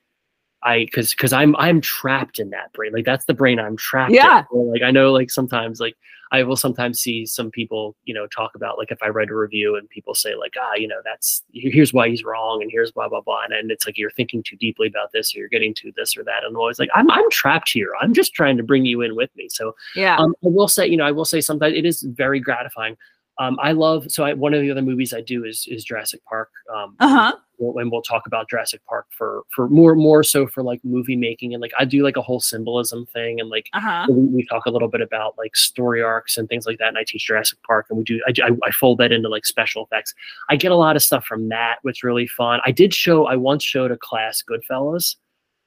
I 0.62 0.80
because 0.80 1.10
because 1.12 1.32
I'm 1.32 1.54
I'm 1.56 1.80
trapped 1.80 2.38
in 2.38 2.50
that 2.50 2.72
brain. 2.72 2.92
Like 2.92 3.04
that's 3.04 3.26
the 3.26 3.34
brain 3.34 3.58
I'm 3.58 3.76
trapped. 3.76 4.12
Yeah. 4.12 4.40
In. 4.40 4.44
Or, 4.50 4.72
like 4.72 4.82
I 4.82 4.90
know 4.90 5.12
like 5.12 5.30
sometimes 5.30 5.78
like 5.78 5.96
I 6.32 6.42
will 6.42 6.56
sometimes 6.56 7.00
see 7.00 7.26
some 7.26 7.50
people 7.50 7.94
you 8.04 8.12
know 8.12 8.26
talk 8.26 8.54
about 8.54 8.76
like 8.76 8.90
if 8.90 8.98
I 9.02 9.08
write 9.08 9.30
a 9.30 9.36
review 9.36 9.76
and 9.76 9.88
people 9.88 10.14
say 10.14 10.34
like 10.34 10.54
ah 10.60 10.74
you 10.74 10.88
know 10.88 11.00
that's 11.04 11.44
here's 11.52 11.92
why 11.92 12.08
he's 12.08 12.24
wrong 12.24 12.60
and 12.60 12.70
here's 12.72 12.90
blah 12.90 13.08
blah 13.08 13.20
blah 13.20 13.44
and, 13.44 13.52
and 13.54 13.70
it's 13.70 13.86
like 13.86 13.96
you're 13.96 14.10
thinking 14.10 14.42
too 14.42 14.56
deeply 14.56 14.88
about 14.88 15.12
this 15.12 15.34
or 15.34 15.38
you're 15.38 15.48
getting 15.48 15.74
to 15.74 15.92
this 15.96 16.16
or 16.16 16.24
that 16.24 16.44
and 16.44 16.54
I'm 16.54 16.56
always 16.56 16.80
like 16.80 16.90
I'm 16.94 17.08
I'm 17.10 17.30
trapped 17.30 17.70
here. 17.70 17.92
I'm 18.00 18.12
just 18.12 18.34
trying 18.34 18.56
to 18.56 18.64
bring 18.64 18.84
you 18.84 19.00
in 19.02 19.14
with 19.14 19.30
me. 19.36 19.48
So 19.48 19.76
Yeah. 19.94 20.16
um, 20.16 20.34
I 20.44 20.48
will 20.48 20.68
say, 20.68 20.86
you 20.88 20.96
know, 20.96 21.06
I 21.06 21.12
will 21.12 21.24
say 21.24 21.40
sometimes 21.40 21.76
it 21.76 21.86
is 21.86 22.02
very 22.02 22.40
gratifying. 22.40 22.96
Um, 23.38 23.56
I 23.62 23.72
love 23.72 24.10
so 24.10 24.24
I, 24.24 24.32
one 24.34 24.52
of 24.54 24.60
the 24.62 24.70
other 24.70 24.82
movies 24.82 25.14
I 25.14 25.20
do 25.20 25.44
is 25.44 25.66
is 25.70 25.84
Jurassic 25.84 26.20
Park. 26.24 26.50
Um, 26.74 26.96
Uh-huh. 27.00 27.32
we'll- 27.58 27.78
and 27.78 27.90
we'll 27.92 28.02
talk 28.02 28.26
about 28.26 28.48
Jurassic 28.50 28.80
Park 28.88 29.06
for 29.10 29.42
for 29.54 29.68
more 29.68 29.94
more 29.94 30.22
so 30.24 30.46
for 30.46 30.62
like 30.62 30.80
movie 30.84 31.14
making 31.16 31.54
and 31.54 31.60
like 31.60 31.72
I 31.78 31.84
do 31.84 32.02
like 32.02 32.16
a 32.16 32.22
whole 32.22 32.40
symbolism 32.40 33.06
thing 33.06 33.38
and 33.40 33.48
like 33.48 33.68
Uh-huh. 33.74 34.06
we, 34.10 34.22
we 34.26 34.46
talk 34.46 34.66
a 34.66 34.70
little 34.70 34.88
bit 34.88 35.00
about 35.00 35.36
like 35.38 35.54
story 35.56 36.02
arcs 36.02 36.36
and 36.36 36.48
things 36.48 36.66
like 36.66 36.78
that. 36.78 36.88
And 36.88 36.98
I 36.98 37.04
teach 37.06 37.26
Jurassic 37.26 37.58
Park 37.66 37.86
and 37.90 37.98
we 37.98 38.04
do 38.04 38.20
I, 38.26 38.32
I, 38.42 38.50
I 38.64 38.70
fold 38.72 38.98
that 38.98 39.12
into 39.12 39.28
like 39.28 39.46
special 39.46 39.84
effects. 39.84 40.14
I 40.50 40.56
get 40.56 40.72
a 40.72 40.76
lot 40.76 40.96
of 40.96 41.02
stuff 41.02 41.24
from 41.24 41.48
that, 41.50 41.76
which 41.82 41.98
is 41.98 42.02
really 42.04 42.26
fun. 42.26 42.60
I 42.66 42.72
did 42.72 42.92
show 42.92 43.26
I 43.26 43.36
once 43.36 43.62
showed 43.64 43.90
a 43.92 43.96
class 43.96 44.42
Goodfellas. 44.48 45.16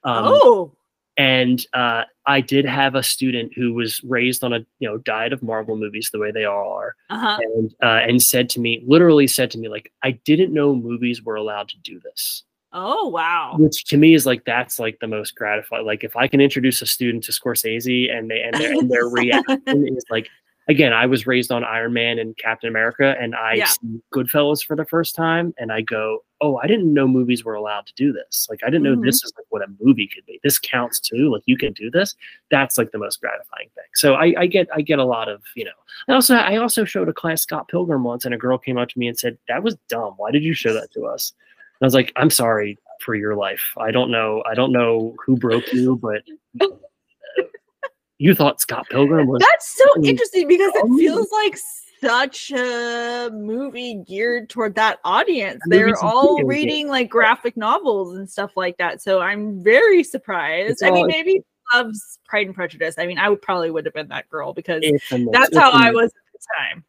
Um, 0.03 0.25
oh. 0.27 0.73
And 1.21 1.65
uh, 1.73 2.03
I 2.25 2.41
did 2.41 2.65
have 2.65 2.95
a 2.95 3.03
student 3.03 3.51
who 3.55 3.73
was 3.73 4.01
raised 4.03 4.43
on 4.43 4.53
a 4.53 4.59
you 4.79 4.87
know 4.89 4.97
diet 4.97 5.33
of 5.33 5.41
Marvel 5.43 5.75
movies 5.75 6.09
the 6.11 6.19
way 6.19 6.31
they 6.31 6.45
all 6.45 6.71
are, 6.81 6.95
Uh-huh. 7.09 7.37
and 7.41 7.73
uh, 7.83 8.01
and 8.07 8.21
said 8.21 8.49
to 8.51 8.59
me, 8.59 8.81
literally 8.85 9.27
said 9.27 9.49
to 9.51 9.57
me, 9.59 9.67
like 9.69 9.91
I 10.03 10.11
didn't 10.29 10.53
know 10.53 10.75
movies 10.75 11.21
were 11.23 11.35
allowed 11.35 11.69
to 11.69 11.77
do 11.79 11.99
this, 11.99 12.43
Oh 12.73 13.07
wow. 13.09 13.55
which 13.59 13.85
to 13.91 13.97
me 13.97 14.13
is 14.13 14.25
like 14.25 14.43
that's 14.45 14.79
like 14.79 14.97
the 14.99 15.07
most 15.07 15.35
gratifying. 15.35 15.85
Like 15.85 16.03
if 16.03 16.15
I 16.15 16.27
can 16.27 16.41
introduce 16.41 16.81
a 16.81 16.85
student 16.85 17.23
to 17.25 17.31
Scorsese 17.31 18.11
and 18.15 18.29
they 18.31 18.41
and 18.41 18.53
their, 18.59 18.71
and 18.79 18.89
their 18.89 19.07
reaction 19.19 19.61
is 19.97 20.05
like. 20.09 20.27
Again, 20.67 20.93
I 20.93 21.07
was 21.07 21.25
raised 21.25 21.51
on 21.51 21.63
Iron 21.63 21.91
Man 21.93 22.19
and 22.19 22.37
Captain 22.37 22.69
America, 22.69 23.15
and 23.19 23.35
I 23.35 23.53
Yeah. 23.55 23.65
see 23.65 23.99
Goodfellas 24.13 24.63
for 24.63 24.75
the 24.75 24.85
first 24.85 25.15
time, 25.15 25.53
and 25.57 25.71
I 25.71 25.81
go, 25.81 26.23
"Oh, 26.39 26.57
I 26.57 26.67
didn't 26.67 26.93
know 26.93 27.07
movies 27.07 27.43
were 27.43 27.55
allowed 27.55 27.87
to 27.87 27.93
do 27.95 28.13
this. 28.13 28.47
Like, 28.49 28.59
I 28.63 28.67
didn't 28.67 28.83
know 28.83 28.95
Mhm. 28.95 29.03
this 29.03 29.23
is 29.23 29.33
like 29.35 29.47
what 29.49 29.63
a 29.63 29.67
movie 29.79 30.07
could 30.07 30.25
be. 30.27 30.39
This 30.43 30.59
counts 30.59 30.99
too. 30.99 31.31
Like, 31.31 31.41
you 31.45 31.57
can 31.57 31.73
do 31.73 31.89
this." 31.89 32.15
that's 32.51 32.77
like 32.77 32.91
the 32.91 32.97
most 32.99 33.19
gratifying 33.21 33.69
thing. 33.75 33.85
So 33.95 34.15
I, 34.15 34.33
I 34.37 34.45
get 34.45 34.67
I 34.75 34.81
get 34.81 34.99
a 34.99 35.05
lot 35.05 35.29
of 35.29 35.41
you 35.55 35.65
know. 35.65 35.71
I 36.07 36.13
also 36.13 36.35
I 36.35 36.57
also 36.57 36.85
showed 36.85 37.09
a 37.09 37.13
class 37.13 37.41
Scott 37.41 37.67
Pilgrim 37.67 38.03
once, 38.03 38.23
and 38.25 38.33
a 38.33 38.37
girl 38.37 38.57
came 38.57 38.77
up 38.77 38.89
to 38.89 38.99
me 38.99 39.07
and 39.07 39.17
said, 39.17 39.37
"That 39.47 39.63
was 39.63 39.75
dumb. 39.89 40.13
Why 40.17 40.31
did 40.31 40.43
you 40.43 40.53
show 40.53 40.73
that 40.73 40.91
to 40.91 41.05
us?" 41.05 41.33
And 41.79 41.85
I 41.85 41.87
was 41.87 41.95
like, 41.95 42.11
"I'm 42.17 42.29
sorry 42.29 42.77
for 43.01 43.15
your 43.15 43.35
life. 43.35 43.73
I 43.77 43.89
don't 43.89 44.11
know. 44.11 44.43
I 44.49 44.53
don't 44.53 44.71
know 44.71 45.15
who 45.25 45.35
broke 45.37 45.73
you, 45.73 45.95
but 45.97 46.21
you 48.21 48.35
thought 48.35 48.61
Scott 48.61 48.87
Pilgrim 48.89 49.27
was." 49.27 49.39
That's 49.41 49.67
so 49.67 49.85
interesting 50.03 50.47
because 50.47 50.71
it 50.75 50.97
feels 50.97 51.31
like 51.31 51.57
such 52.01 52.51
a 52.51 53.29
movie 53.31 54.03
geared 54.07 54.49
toward 54.49 54.75
that 54.75 54.99
audience. 55.03 55.61
They're 55.67 55.95
all 56.03 56.43
reading 56.43 56.87
like 56.87 57.09
graphic 57.09 57.55
novels 57.55 58.15
and 58.15 58.29
stuff 58.29 58.51
like 58.55 58.77
that. 58.77 59.01
So 59.01 59.21
I'm 59.21 59.63
very 59.63 60.03
surprised. 60.03 60.71
It's 60.71 60.83
I 60.83 60.91
mean, 60.91 61.07
maybe 61.07 61.41
loves 61.73 62.19
Pride 62.25 62.47
and 62.47 62.55
Prejudice. 62.55 62.95
I 62.97 63.05
mean, 63.05 63.17
I 63.17 63.29
would 63.29 63.41
probably 63.41 63.71
would 63.71 63.85
have 63.85 63.93
been 63.93 64.07
that 64.09 64.29
girl 64.29 64.53
because 64.53 64.81
It's 64.83 65.11
a 65.11 65.17
mix. 65.19 65.29
that's 65.31 65.57
how 65.57 65.71
I 65.71 65.91
was 65.91 66.05
at 66.05 66.11
the 66.33 66.39
time. 66.57 66.83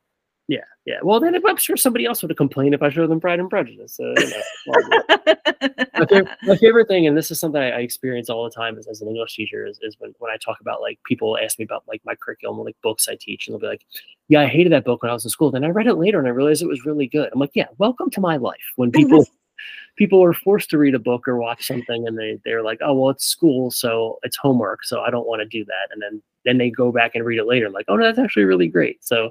Yeah, 0.53 0.65
yeah. 0.85 0.99
Well, 1.03 1.19
then 1.19 1.35
I'm 1.35 1.57
sure 1.57 1.79
somebody 1.79 2.05
else 2.05 2.21
would 2.21 2.31
have 2.31 2.37
complained 2.37 2.75
if 2.75 2.83
I 2.83 2.91
showed 2.91 3.09
them 3.09 3.21
Pride 3.21 3.41
and 3.41 3.49
Prejudice. 3.49 3.95
So, 3.95 4.13
you 4.19 4.29
know, 4.29 4.43
my, 5.99 6.05
favorite, 6.05 6.29
my 6.43 6.57
favorite 6.57 6.89
thing, 6.89 7.07
and 7.07 7.17
this 7.17 7.31
is 7.31 7.41
something 7.41 7.63
I, 7.63 7.71
I 7.71 7.79
experience 7.79 8.29
all 8.29 8.45
the 8.45 8.51
time 8.51 8.77
as, 8.77 8.87
as 8.87 9.01
an 9.01 9.09
English 9.09 9.35
teacher, 9.35 9.65
is, 9.65 9.79
is 9.81 9.97
when, 9.99 10.15
when 10.19 10.31
I 10.31 10.37
talk 10.37 10.61
about 10.61 10.83
like 10.83 10.99
people 11.07 11.39
ask 11.43 11.59
me 11.59 11.65
about 11.65 11.85
like 11.89 12.03
my 12.05 12.15
curriculum 12.15 12.59
like 12.59 12.77
books 12.83 13.09
I 13.09 13.17
teach, 13.19 13.47
and 13.47 13.55
they'll 13.55 13.61
be 13.61 13.67
like, 13.67 13.87
"Yeah, 14.29 14.43
I 14.43 14.47
hated 14.47 14.73
that 14.73 14.85
book 14.85 15.03
when 15.03 15.09
I 15.09 15.15
was 15.15 15.25
in 15.25 15.31
school." 15.31 15.51
Then 15.51 15.65
I 15.65 15.69
read 15.69 15.87
it 15.87 15.95
later 15.95 16.19
and 16.19 16.29
I 16.29 16.33
realized 16.33 16.61
it 16.61 16.69
was 16.69 16.85
really 16.85 17.07
good. 17.07 17.31
I'm 17.33 17.41
like, 17.41 17.53
"Yeah, 17.55 17.69
welcome 17.79 18.11
to 18.11 18.21
my 18.21 18.37
life." 18.37 18.61
When 18.77 18.93
people 18.93 19.25
people 19.97 20.23
are 20.23 20.35
forced 20.35 20.69
to 20.71 20.79
read 20.79 20.95
a 20.95 20.99
book 20.99 21.27
or 21.27 21.39
watch 21.39 21.67
something, 21.67 22.07
and 22.07 22.19
they 22.19 22.41
they're 22.45 22.63
like, 22.63 22.81
"Oh, 22.83 22.93
well, 22.93 23.11
it's 23.11 23.25
school, 23.25 23.71
so 23.71 24.19
it's 24.23 24.37
homework, 24.37 24.85
so 24.85 25.01
I 25.01 25.11
don't 25.11 25.27
want 25.27 25.41
to 25.41 25.47
do 25.47 25.65
that," 25.65 25.89
and 25.93 26.03
then 26.03 26.21
then 26.45 26.59
they 26.59 26.69
go 26.69 26.93
back 26.93 27.15
and 27.15 27.25
read 27.25 27.39
it 27.39 27.47
later, 27.47 27.65
and 27.65 27.75
like, 27.75 27.87
"Oh, 27.89 27.97
no, 27.97 28.05
that's 28.05 28.19
actually 28.19 28.45
really 28.45 28.69
great." 28.69 29.03
So 29.03 29.31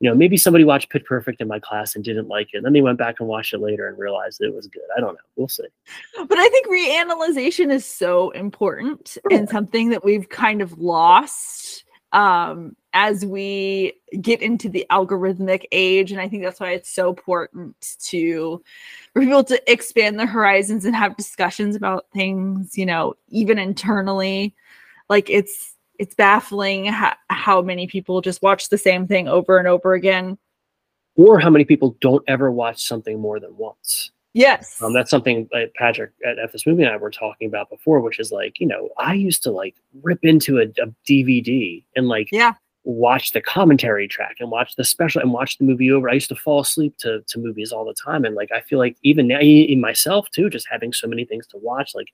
you 0.00 0.08
know, 0.08 0.14
maybe 0.14 0.36
somebody 0.36 0.64
watched 0.64 0.90
Pitch 0.90 1.04
Perfect 1.04 1.40
in 1.40 1.48
my 1.48 1.58
class 1.58 1.96
and 1.96 2.04
didn't 2.04 2.28
like 2.28 2.48
it. 2.52 2.58
And 2.58 2.66
then 2.66 2.72
they 2.72 2.80
went 2.80 2.98
back 2.98 3.16
and 3.18 3.28
watched 3.28 3.52
it 3.52 3.58
later 3.58 3.88
and 3.88 3.98
realized 3.98 4.40
it 4.40 4.54
was 4.54 4.68
good. 4.68 4.82
I 4.96 5.00
don't 5.00 5.14
know. 5.14 5.20
We'll 5.36 5.48
see. 5.48 5.64
but 6.16 6.38
I 6.38 6.48
think 6.48 6.68
reanalyzation 6.68 7.72
is 7.72 7.84
so 7.84 8.30
important 8.30 9.18
and 9.30 9.48
something 9.48 9.90
that 9.90 10.04
we've 10.04 10.28
kind 10.28 10.62
of 10.62 10.78
lost 10.78 11.84
um, 12.12 12.76
as 12.94 13.26
we 13.26 13.94
get 14.20 14.40
into 14.40 14.68
the 14.68 14.86
algorithmic 14.90 15.64
age. 15.72 16.12
And 16.12 16.20
I 16.20 16.28
think 16.28 16.44
that's 16.44 16.60
why 16.60 16.70
it's 16.70 16.90
so 16.90 17.10
important 17.10 17.96
to 18.04 18.62
for 19.12 19.20
people 19.20 19.44
to 19.44 19.70
expand 19.70 20.18
their 20.18 20.26
horizons 20.26 20.84
and 20.84 20.94
have 20.94 21.16
discussions 21.16 21.74
about 21.74 22.06
things, 22.14 22.78
you 22.78 22.86
know, 22.86 23.14
even 23.28 23.58
internally. 23.58 24.54
Like 25.08 25.28
it's 25.28 25.74
it's 25.98 26.14
baffling 26.14 26.86
how, 26.86 27.14
how 27.28 27.60
many 27.60 27.86
people 27.86 28.20
just 28.20 28.40
watch 28.42 28.68
the 28.68 28.78
same 28.78 29.06
thing 29.06 29.28
over 29.28 29.58
and 29.58 29.68
over 29.68 29.94
again. 29.94 30.38
Or 31.16 31.40
how 31.40 31.50
many 31.50 31.64
people 31.64 31.96
don't 32.00 32.22
ever 32.28 32.50
watch 32.52 32.86
something 32.86 33.18
more 33.20 33.40
than 33.40 33.56
once. 33.56 34.12
Yes. 34.34 34.80
Um, 34.80 34.92
that's 34.92 35.10
something 35.10 35.48
that 35.52 35.74
Patrick 35.74 36.12
at 36.24 36.38
F 36.38 36.52
this 36.52 36.66
movie 36.66 36.84
and 36.84 36.92
I 36.92 36.96
were 36.96 37.10
talking 37.10 37.48
about 37.48 37.70
before, 37.70 38.00
which 38.00 38.20
is 38.20 38.30
like, 38.30 38.60
you 38.60 38.66
know, 38.66 38.90
I 38.98 39.14
used 39.14 39.42
to 39.44 39.50
like 39.50 39.74
rip 40.02 40.20
into 40.22 40.58
a, 40.58 40.66
a 40.80 40.86
DVD 41.08 41.82
and 41.96 42.06
like 42.06 42.28
Yeah. 42.30 42.52
watch 42.84 43.32
the 43.32 43.40
commentary 43.40 44.06
track 44.06 44.36
and 44.38 44.50
watch 44.50 44.76
the 44.76 44.84
special 44.84 45.20
and 45.20 45.32
watch 45.32 45.58
the 45.58 45.64
movie 45.64 45.90
over. 45.90 46.08
I 46.08 46.12
used 46.14 46.28
to 46.28 46.36
fall 46.36 46.60
asleep 46.60 46.96
to 46.98 47.22
to 47.26 47.38
movies 47.40 47.72
all 47.72 47.84
the 47.84 47.94
time, 47.94 48.24
and 48.24 48.36
like 48.36 48.52
I 48.52 48.60
feel 48.60 48.78
like 48.78 48.96
even 49.02 49.26
now, 49.26 49.40
in 49.40 49.80
myself 49.80 50.30
too, 50.30 50.48
just 50.48 50.68
having 50.70 50.92
so 50.92 51.08
many 51.08 51.24
things 51.24 51.48
to 51.48 51.56
watch, 51.56 51.94
like. 51.94 52.08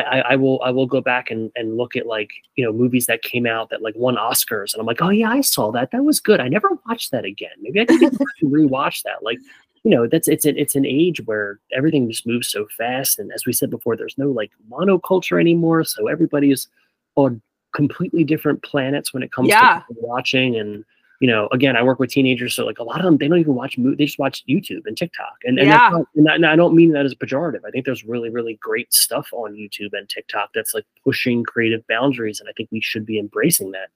I, 0.00 0.18
I 0.30 0.36
will 0.36 0.60
I 0.62 0.70
will 0.70 0.86
go 0.86 1.00
back 1.00 1.30
and, 1.30 1.50
and 1.54 1.76
look 1.76 1.96
at 1.96 2.06
like 2.06 2.30
you 2.56 2.64
know 2.64 2.72
movies 2.72 3.06
that 3.06 3.22
came 3.22 3.46
out 3.46 3.70
that 3.70 3.82
like 3.82 3.94
won 3.96 4.16
Oscars 4.16 4.72
and 4.72 4.80
I'm 4.80 4.86
like 4.86 5.02
oh 5.02 5.10
yeah 5.10 5.30
I 5.30 5.40
saw 5.40 5.70
that. 5.72 5.90
That 5.90 6.04
was 6.04 6.20
good. 6.20 6.40
I 6.40 6.48
never 6.48 6.70
watched 6.88 7.10
that 7.12 7.24
again. 7.24 7.52
Maybe 7.60 7.80
I 7.80 7.84
can 7.84 7.98
rewatch 8.42 9.02
that. 9.04 9.22
Like 9.22 9.38
you 9.84 9.90
know 9.90 10.06
that's 10.06 10.28
it's 10.28 10.44
an 10.44 10.56
it's 10.58 10.74
an 10.74 10.86
age 10.86 11.20
where 11.26 11.60
everything 11.72 12.10
just 12.10 12.26
moves 12.26 12.48
so 12.48 12.66
fast 12.76 13.18
and 13.18 13.30
as 13.32 13.46
we 13.46 13.52
said 13.52 13.70
before 13.70 13.96
there's 13.96 14.18
no 14.18 14.30
like 14.30 14.50
monoculture 14.70 15.38
anymore 15.38 15.84
so 15.84 16.08
everybody 16.08 16.50
is 16.50 16.68
on 17.16 17.40
completely 17.74 18.24
different 18.24 18.62
planets 18.62 19.12
when 19.12 19.22
it 19.22 19.30
comes 19.30 19.48
yeah. 19.48 19.82
to 19.86 19.94
watching 20.00 20.56
and 20.56 20.84
you 21.24 21.30
know 21.30 21.48
again 21.52 21.74
i 21.74 21.82
work 21.82 21.98
with 21.98 22.10
teenagers 22.10 22.54
so 22.54 22.66
like 22.66 22.78
a 22.78 22.82
lot 22.82 22.98
of 22.98 23.04
them 23.04 23.16
they 23.16 23.26
don't 23.26 23.38
even 23.38 23.54
watch 23.54 23.78
movies 23.78 23.96
they 23.96 24.04
just 24.04 24.18
watch 24.18 24.44
youtube 24.46 24.82
and 24.84 24.98
tiktok 24.98 25.36
and, 25.44 25.58
and, 25.58 25.68
yeah. 25.68 25.88
not, 25.90 26.06
and, 26.14 26.28
and 26.28 26.44
i 26.44 26.54
don't 26.54 26.74
mean 26.74 26.92
that 26.92 27.06
as 27.06 27.12
a 27.12 27.16
pejorative 27.16 27.60
i 27.66 27.70
think 27.70 27.86
there's 27.86 28.04
really 28.04 28.28
really 28.28 28.58
great 28.60 28.92
stuff 28.92 29.30
on 29.32 29.54
youtube 29.54 29.88
and 29.94 30.06
tiktok 30.10 30.50
that's 30.54 30.74
like 30.74 30.84
pushing 31.02 31.42
creative 31.42 31.82
boundaries 31.86 32.40
and 32.40 32.48
i 32.50 32.52
think 32.52 32.68
we 32.70 32.78
should 32.78 33.06
be 33.06 33.18
embracing 33.18 33.70
that 33.70 33.88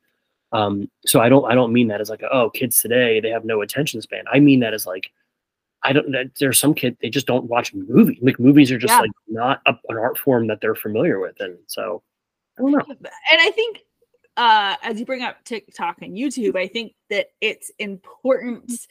um 0.52 0.90
so 1.04 1.20
i 1.20 1.28
don't 1.28 1.44
i 1.44 1.54
don't 1.54 1.70
mean 1.70 1.88
that 1.88 2.00
as 2.00 2.08
like 2.08 2.22
oh 2.32 2.48
kids 2.48 2.80
today 2.80 3.20
they 3.20 3.28
have 3.28 3.44
no 3.44 3.60
attention 3.60 4.00
span 4.00 4.24
i 4.32 4.40
mean 4.40 4.60
that 4.60 4.72
as 4.72 4.86
like 4.86 5.10
I 5.84 5.92
don't. 5.92 6.12
There's 6.40 6.58
some 6.58 6.74
kids 6.74 6.96
they 7.00 7.08
just 7.08 7.28
don't 7.28 7.44
watch 7.44 7.72
movies. 7.72 8.18
Like 8.20 8.40
movies 8.40 8.72
are 8.72 8.78
just 8.78 8.90
yeah. 8.90 8.98
like 8.98 9.10
not 9.28 9.60
a, 9.64 9.74
an 9.88 9.96
art 9.96 10.18
form 10.18 10.48
that 10.48 10.60
they're 10.60 10.74
familiar 10.74 11.20
with, 11.20 11.36
and 11.38 11.56
so 11.68 12.02
I 12.58 12.62
don't 12.62 12.72
know. 12.72 12.84
And 12.88 13.40
I 13.40 13.52
think 13.52 13.78
uh, 14.38 14.76
as 14.82 14.98
you 15.00 15.04
bring 15.04 15.22
up 15.22 15.44
TikTok 15.44 16.00
and 16.00 16.16
YouTube, 16.16 16.56
I 16.56 16.68
think 16.68 16.94
that 17.10 17.32
it's 17.40 17.72
important 17.78 18.86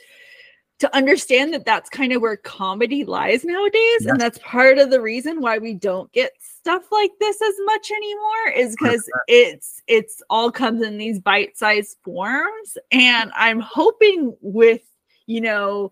to 0.79 0.95
understand 0.95 1.53
that 1.53 1.65
that's 1.65 1.89
kind 1.89 2.11
of 2.11 2.21
where 2.21 2.37
comedy 2.37 3.03
lies 3.03 3.43
nowadays, 3.43 4.05
and 4.05 4.19
that's 4.19 4.37
part 4.39 4.77
of 4.77 4.91
the 4.91 5.01
reason 5.01 5.41
why 5.41 5.57
we 5.57 5.73
don't 5.73 6.11
get 6.11 6.33
stuff 6.39 6.91
like 6.91 7.11
this 7.19 7.41
as 7.41 7.55
much 7.65 7.89
anymore 7.89 8.51
is 8.55 8.75
because 8.79 9.09
it's 9.27 9.81
it's 9.87 10.21
all 10.29 10.51
comes 10.51 10.83
in 10.83 10.97
these 10.97 11.19
bite-sized 11.19 11.97
forms, 12.03 12.77
and 12.91 13.31
I'm 13.35 13.61
hoping 13.61 14.35
with 14.41 14.83
you 15.25 15.41
know 15.41 15.91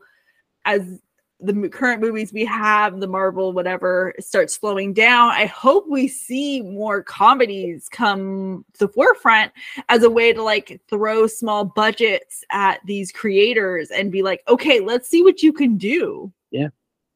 as 0.66 1.00
the 1.40 1.70
current 1.70 2.02
movies 2.02 2.32
we 2.32 2.46
have, 2.46 3.00
the 3.00 3.08
Marvel, 3.08 3.52
whatever, 3.52 4.14
starts 4.20 4.56
slowing 4.56 4.94
down, 4.94 5.32
I 5.32 5.46
hope 5.46 5.86
we 5.90 6.08
see 6.08 6.62
more 6.62 7.04
comedies 7.04 7.90
come 7.90 8.64
to 8.74 8.88
the 8.88 8.94
forefront 8.94 9.52
as 9.90 10.04
a 10.04 10.10
way 10.10 10.32
to 10.32 10.42
like 10.42 10.82
throw 10.90 11.28
small 11.28 11.66
budgets 11.66 12.44
at 12.52 12.80
these 12.86 13.12
creators 13.12 13.92
and 13.92 14.12
be 14.12 14.22
like, 14.24 14.44
okay, 14.48 14.80
let's 14.80 15.10
see 15.10 15.24
what 15.24 15.44
you 15.44 15.52
can 15.52 15.78
do. 15.78 16.32
Yeah. 16.52 16.70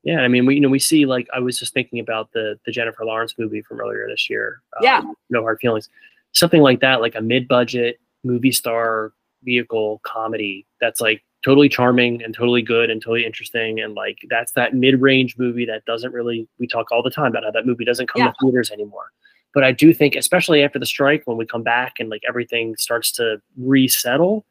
Yeah. 0.03 0.19
I 0.19 0.27
mean, 0.27 0.45
we, 0.45 0.55
you 0.55 0.61
know, 0.61 0.69
we 0.69 0.79
see 0.79 1.05
like, 1.05 1.27
I 1.33 1.39
was 1.39 1.57
just 1.57 1.73
thinking 1.73 1.99
about 1.99 2.31
the, 2.33 2.59
the 2.65 2.71
Jennifer 2.71 3.05
Lawrence 3.05 3.35
movie 3.37 3.61
from 3.61 3.79
earlier 3.79 4.07
this 4.09 4.29
year. 4.29 4.61
Um, 4.77 4.83
yeah. 4.83 5.01
No 5.29 5.41
Hard 5.41 5.59
Feelings. 5.61 5.89
Something 6.33 6.61
like 6.61 6.81
that, 6.81 7.01
like 7.01 7.15
a 7.15 7.21
mid 7.21 7.47
budget 7.47 7.99
movie 8.23 8.51
star 8.51 9.13
vehicle 9.43 10.01
comedy 10.03 10.65
that's 10.81 10.99
like 10.99 11.23
totally 11.43 11.69
charming 11.69 12.21
and 12.23 12.33
totally 12.33 12.61
good 12.61 12.89
and 12.89 13.01
totally 13.01 13.25
interesting 13.25 13.79
and 13.79 13.95
like 13.95 14.17
that's 14.29 14.51
that 14.53 14.73
mid-range 14.73 15.37
movie 15.37 15.65
that 15.65 15.85
doesn't 15.85 16.13
really 16.13 16.47
we 16.59 16.67
talk 16.67 16.91
all 16.91 17.01
the 17.01 17.09
time 17.09 17.27
about 17.27 17.43
how 17.43 17.51
that 17.51 17.65
movie 17.65 17.85
doesn't 17.85 18.09
come 18.09 18.21
yeah. 18.21 18.29
to 18.29 18.33
theaters 18.41 18.71
anymore 18.71 19.11
but 19.53 19.63
i 19.63 19.71
do 19.71 19.93
think 19.93 20.15
especially 20.15 20.63
after 20.63 20.79
the 20.79 20.85
strike 20.85 21.23
when 21.25 21.37
we 21.37 21.45
come 21.45 21.63
back 21.63 21.95
and 21.99 22.09
like 22.09 22.21
everything 22.27 22.75
starts 22.75 23.11
to 23.11 23.41
resettle 23.57 24.45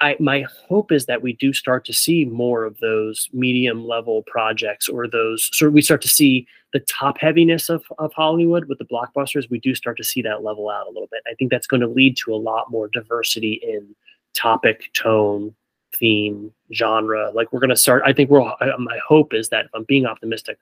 i 0.00 0.16
my 0.18 0.44
hope 0.68 0.90
is 0.90 1.06
that 1.06 1.22
we 1.22 1.34
do 1.34 1.52
start 1.52 1.84
to 1.84 1.92
see 1.92 2.24
more 2.24 2.64
of 2.64 2.78
those 2.80 3.28
medium 3.32 3.86
level 3.86 4.22
projects 4.26 4.88
or 4.88 5.06
those 5.06 5.48
so 5.52 5.68
we 5.68 5.82
start 5.82 6.02
to 6.02 6.08
see 6.08 6.46
the 6.72 6.80
top 6.80 7.16
heaviness 7.18 7.68
of, 7.68 7.84
of 7.98 8.12
hollywood 8.12 8.64
with 8.64 8.78
the 8.78 8.86
blockbusters 8.86 9.48
we 9.50 9.60
do 9.60 9.72
start 9.72 9.96
to 9.96 10.04
see 10.04 10.20
that 10.20 10.42
level 10.42 10.68
out 10.68 10.86
a 10.88 10.90
little 10.90 11.08
bit 11.12 11.22
i 11.30 11.34
think 11.34 11.50
that's 11.50 11.68
going 11.68 11.80
to 11.80 11.86
lead 11.86 12.16
to 12.16 12.34
a 12.34 12.36
lot 12.36 12.72
more 12.72 12.88
diversity 12.88 13.60
in 13.62 13.94
topic 14.34 14.92
tone 14.94 15.54
theme, 15.94 16.52
genre. 16.72 17.30
Like 17.32 17.52
we're 17.52 17.60
going 17.60 17.70
to 17.70 17.76
start. 17.76 18.02
I 18.04 18.12
think 18.12 18.30
we're. 18.30 18.40
My 18.78 18.98
hope 19.06 19.34
is 19.34 19.48
that 19.50 19.66
if 19.66 19.70
I'm 19.74 19.84
being 19.84 20.06
optimistic, 20.06 20.58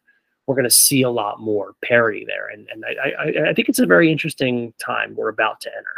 we're 0.46 0.54
going 0.54 0.68
to 0.68 0.70
see 0.70 1.02
a 1.02 1.10
lot 1.10 1.40
more 1.40 1.74
parody 1.84 2.24
there, 2.24 2.48
and 2.48 2.68
and 2.70 2.84
I, 2.84 3.10
I 3.10 3.50
I 3.50 3.54
think 3.54 3.68
it's 3.68 3.78
a 3.78 3.86
very 3.86 4.10
interesting 4.10 4.72
time 4.78 5.14
we're 5.14 5.28
about 5.28 5.60
to 5.62 5.70
enter. 5.70 5.94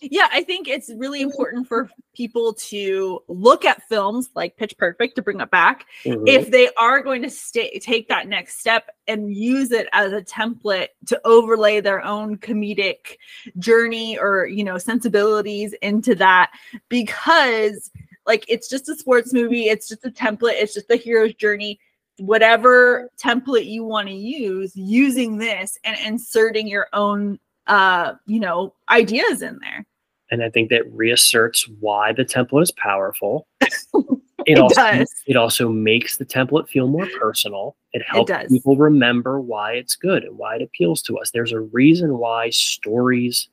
Yeah, 0.00 0.28
I 0.30 0.42
think 0.42 0.68
it's 0.68 0.90
really 0.96 1.20
important 1.20 1.66
for 1.66 1.90
people 2.14 2.54
to 2.54 3.22
look 3.28 3.64
at 3.64 3.86
films 3.88 4.30
like 4.34 4.56
Pitch 4.56 4.76
Perfect 4.78 5.16
to 5.16 5.22
bring 5.22 5.40
it 5.40 5.50
back 5.50 5.86
mm-hmm. 6.04 6.26
if 6.26 6.50
they 6.50 6.70
are 6.78 7.02
going 7.02 7.22
to 7.22 7.30
stay 7.30 7.78
take 7.78 8.08
that 8.08 8.28
next 8.28 8.58
step 8.58 8.90
and 9.06 9.34
use 9.34 9.70
it 9.72 9.88
as 9.92 10.12
a 10.12 10.22
template 10.22 10.88
to 11.06 11.20
overlay 11.24 11.80
their 11.80 12.02
own 12.04 12.36
comedic 12.38 13.16
journey 13.58 14.18
or 14.18 14.46
you 14.46 14.64
know 14.64 14.78
sensibilities 14.78 15.74
into 15.82 16.14
that 16.14 16.52
because 16.88 17.90
like 18.26 18.44
it's 18.48 18.68
just 18.68 18.88
a 18.88 18.96
sports 18.96 19.32
movie, 19.32 19.68
it's 19.68 19.88
just 19.88 20.04
a 20.04 20.10
template, 20.10 20.54
it's 20.54 20.74
just 20.74 20.88
the 20.88 20.96
hero's 20.96 21.34
journey. 21.34 21.78
Whatever 22.18 23.10
template 23.18 23.66
you 23.66 23.84
want 23.84 24.08
to 24.08 24.14
use, 24.14 24.76
using 24.76 25.38
this 25.38 25.78
and 25.82 25.98
inserting 25.98 26.68
your 26.68 26.86
own 26.92 27.38
uh, 27.66 28.14
you 28.26 28.40
know, 28.40 28.74
ideas 28.90 29.42
in 29.42 29.58
there. 29.60 29.86
And 30.30 30.42
I 30.42 30.50
think 30.50 30.70
that 30.70 30.90
reasserts 30.92 31.68
why 31.80 32.12
the 32.12 32.24
template 32.24 32.62
is 32.62 32.72
powerful. 32.72 33.46
It, 34.44 34.58
it 34.58 34.60
also 34.60 34.74
does. 34.74 35.14
it 35.28 35.36
also 35.36 35.68
makes 35.68 36.16
the 36.16 36.24
template 36.24 36.68
feel 36.68 36.88
more 36.88 37.06
personal. 37.20 37.76
It 37.92 38.02
helps 38.04 38.28
it 38.28 38.48
people 38.48 38.76
remember 38.76 39.40
why 39.40 39.74
it's 39.74 39.94
good 39.94 40.24
and 40.24 40.36
why 40.36 40.56
it 40.56 40.62
appeals 40.62 41.00
to 41.02 41.16
us. 41.18 41.30
There's 41.30 41.52
a 41.52 41.60
reason 41.60 42.18
why 42.18 42.50
stories 42.50 43.48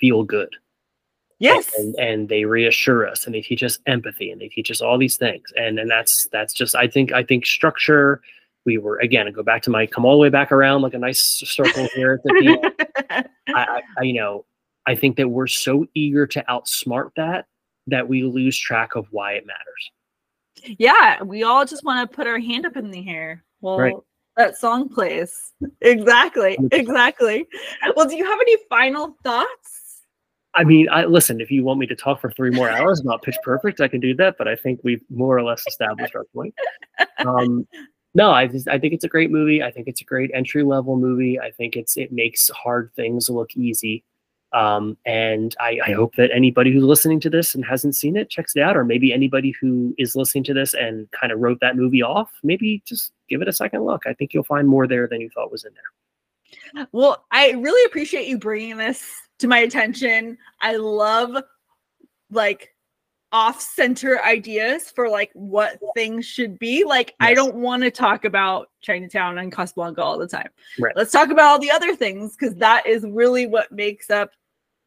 feel 0.00 0.24
good. 0.24 0.48
Yes. 1.38 1.70
And, 1.78 1.94
and 1.96 2.28
they 2.28 2.44
reassure 2.44 3.06
us 3.06 3.24
and 3.24 3.34
they 3.34 3.40
teach 3.40 3.62
us 3.62 3.78
empathy 3.86 4.30
and 4.30 4.40
they 4.40 4.48
teach 4.48 4.70
us 4.70 4.80
all 4.80 4.98
these 4.98 5.16
things. 5.16 5.52
And 5.56 5.78
and 5.78 5.90
that's 5.90 6.26
that's 6.32 6.52
just 6.52 6.74
I 6.74 6.88
think 6.88 7.12
I 7.12 7.22
think 7.22 7.46
structure 7.46 8.20
we 8.64 8.78
were 8.78 8.98
again 8.98 9.30
go 9.32 9.42
back 9.42 9.62
to 9.62 9.70
my 9.70 9.86
come 9.86 10.04
all 10.04 10.16
the 10.16 10.22
way 10.22 10.30
back 10.30 10.50
around 10.50 10.82
like 10.82 10.94
a 10.94 10.98
nice 10.98 11.20
circle 11.20 11.88
here 11.94 12.14
at 12.14 12.22
the 12.24 12.58
end. 13.10 13.28
I, 13.54 13.82
I 13.98 14.02
you 14.02 14.14
know 14.14 14.44
I 14.86 14.96
think 14.96 15.16
that 15.16 15.28
we're 15.28 15.46
so 15.46 15.86
eager 15.94 16.26
to 16.26 16.44
outsmart 16.48 17.10
that 17.16 17.46
that 17.86 18.08
we 18.08 18.22
lose 18.22 18.58
track 18.58 18.96
of 18.96 19.06
why 19.10 19.32
it 19.32 19.46
matters. 19.46 20.78
Yeah, 20.78 21.22
we 21.22 21.44
all 21.44 21.64
just 21.64 21.84
want 21.84 22.10
to 22.10 22.14
put 22.14 22.26
our 22.26 22.38
hand 22.38 22.66
up 22.66 22.76
in 22.76 22.90
the 22.90 23.08
air. 23.08 23.44
Well, 23.60 23.78
right. 23.78 23.94
that 24.36 24.56
song 24.56 24.88
plays. 24.88 25.52
Exactly. 25.80 26.58
Exactly. 26.72 27.46
Well, 27.96 28.08
do 28.08 28.16
you 28.16 28.24
have 28.24 28.40
any 28.40 28.56
final 28.68 29.16
thoughts? 29.22 29.87
I 30.58 30.64
mean, 30.64 30.88
I 30.90 31.04
listen. 31.04 31.40
If 31.40 31.52
you 31.52 31.62
want 31.62 31.78
me 31.78 31.86
to 31.86 31.94
talk 31.94 32.20
for 32.20 32.32
three 32.32 32.50
more 32.50 32.68
hours 32.68 33.00
about 33.00 33.22
Pitch 33.22 33.36
Perfect, 33.44 33.80
I 33.80 33.86
can 33.86 34.00
do 34.00 34.12
that. 34.16 34.36
But 34.36 34.48
I 34.48 34.56
think 34.56 34.80
we've 34.82 35.02
more 35.08 35.38
or 35.38 35.44
less 35.44 35.64
established 35.68 36.16
our 36.16 36.24
point. 36.34 36.52
Um, 37.24 37.66
no, 38.14 38.32
I 38.32 38.48
just, 38.48 38.66
I 38.66 38.76
think 38.76 38.92
it's 38.92 39.04
a 39.04 39.08
great 39.08 39.30
movie. 39.30 39.62
I 39.62 39.70
think 39.70 39.86
it's 39.86 40.00
a 40.00 40.04
great 40.04 40.32
entry 40.34 40.64
level 40.64 40.96
movie. 40.96 41.38
I 41.38 41.52
think 41.52 41.76
it's 41.76 41.96
it 41.96 42.10
makes 42.10 42.50
hard 42.50 42.90
things 42.96 43.30
look 43.30 43.56
easy. 43.56 44.02
Um, 44.52 44.96
and 45.06 45.54
I, 45.60 45.78
I 45.86 45.92
hope 45.92 46.16
that 46.16 46.30
anybody 46.34 46.72
who's 46.72 46.82
listening 46.82 47.20
to 47.20 47.30
this 47.30 47.54
and 47.54 47.64
hasn't 47.64 47.94
seen 47.94 48.16
it 48.16 48.30
checks 48.30 48.56
it 48.56 48.62
out, 48.62 48.76
or 48.76 48.84
maybe 48.84 49.12
anybody 49.12 49.54
who 49.60 49.94
is 49.96 50.16
listening 50.16 50.42
to 50.44 50.54
this 50.54 50.74
and 50.74 51.08
kind 51.12 51.32
of 51.32 51.38
wrote 51.38 51.60
that 51.60 51.76
movie 51.76 52.02
off, 52.02 52.30
maybe 52.42 52.82
just 52.84 53.12
give 53.28 53.42
it 53.42 53.48
a 53.48 53.52
second 53.52 53.84
look. 53.84 54.02
I 54.06 54.14
think 54.14 54.34
you'll 54.34 54.42
find 54.42 54.66
more 54.66 54.88
there 54.88 55.06
than 55.06 55.20
you 55.20 55.30
thought 55.30 55.52
was 55.52 55.64
in 55.64 55.72
there. 55.74 56.88
Well, 56.92 57.26
I 57.30 57.50
really 57.50 57.84
appreciate 57.84 58.26
you 58.26 58.38
bringing 58.38 58.78
this 58.78 59.04
to 59.38 59.48
my 59.48 59.58
attention. 59.58 60.38
I 60.60 60.76
love 60.76 61.42
like 62.30 62.74
off 63.32 63.60
center 63.60 64.22
ideas 64.24 64.90
for 64.90 65.08
like 65.08 65.30
what 65.34 65.78
things 65.94 66.24
should 66.24 66.58
be. 66.58 66.84
Like, 66.84 67.14
yes. 67.20 67.30
I 67.30 67.34
don't 67.34 67.56
want 67.56 67.82
to 67.82 67.90
talk 67.90 68.24
about 68.24 68.70
Chinatown 68.80 69.38
and 69.38 69.52
Casablanca 69.52 70.02
all 70.02 70.18
the 70.18 70.28
time. 70.28 70.48
Right. 70.78 70.96
Let's 70.96 71.12
talk 71.12 71.30
about 71.30 71.46
all 71.46 71.58
the 71.58 71.70
other 71.70 71.94
things 71.94 72.36
because 72.36 72.54
that 72.56 72.86
is 72.86 73.04
really 73.06 73.46
what 73.46 73.70
makes 73.70 74.10
up, 74.10 74.30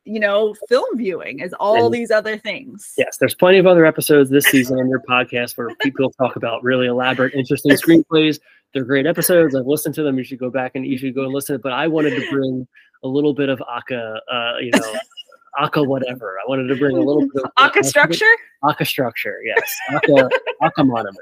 you 0.06 0.20
know, 0.20 0.56
film 0.68 0.98
viewing 0.98 1.40
is 1.40 1.54
all 1.60 1.86
and, 1.86 1.94
these 1.94 2.10
other 2.10 2.38
things. 2.38 2.94
Yes, 2.98 3.18
there's 3.18 3.36
plenty 3.36 3.60
of 3.60 3.68
other 3.68 3.86
episodes 3.86 4.30
this 4.32 4.46
season 4.46 4.80
on 4.80 4.90
your 4.90 5.02
podcast 5.08 5.58
where 5.58 5.76
people 5.82 6.12
talk 6.12 6.36
about 6.36 6.64
really 6.64 6.88
elaborate, 6.88 7.36
interesting 7.36 7.72
screenplays. 7.76 8.40
They're 8.74 8.86
great 8.86 9.06
episodes. 9.06 9.54
I've 9.54 9.68
listened 9.68 9.96
to 9.96 10.04
them. 10.04 10.18
You 10.18 10.24
should 10.24 10.40
go 10.40 10.50
back 10.50 10.72
and 10.76 10.86
you 10.86 10.98
should 10.98 11.14
go 11.14 11.24
and 11.24 11.34
listen. 11.34 11.60
But 11.62 11.74
I 11.74 11.88
wanted 11.88 12.16
to 12.16 12.30
bring 12.32 12.68
a 13.04 13.08
little 13.08 13.34
bit 13.34 13.50
of 13.50 13.62
aca, 13.70 14.22
uh, 14.32 14.58
you 14.60 14.72
know, 14.72 14.94
aca 15.60 15.84
whatever. 15.84 16.38
I 16.40 16.50
wanted 16.50 16.68
to 16.68 16.76
bring 16.76 16.98
a 16.98 17.02
little 17.02 17.28
bit 17.34 17.44
of 17.44 17.52
aca 17.58 17.84
structure. 17.84 18.26
Aca 18.64 18.86
structure, 18.86 19.40
yes. 19.44 19.78
Aca 19.92 20.30
aca 20.62 20.82
monomyth. 20.82 21.16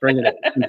Bring 0.00 0.18
it 0.18 0.34
in. 0.54 0.64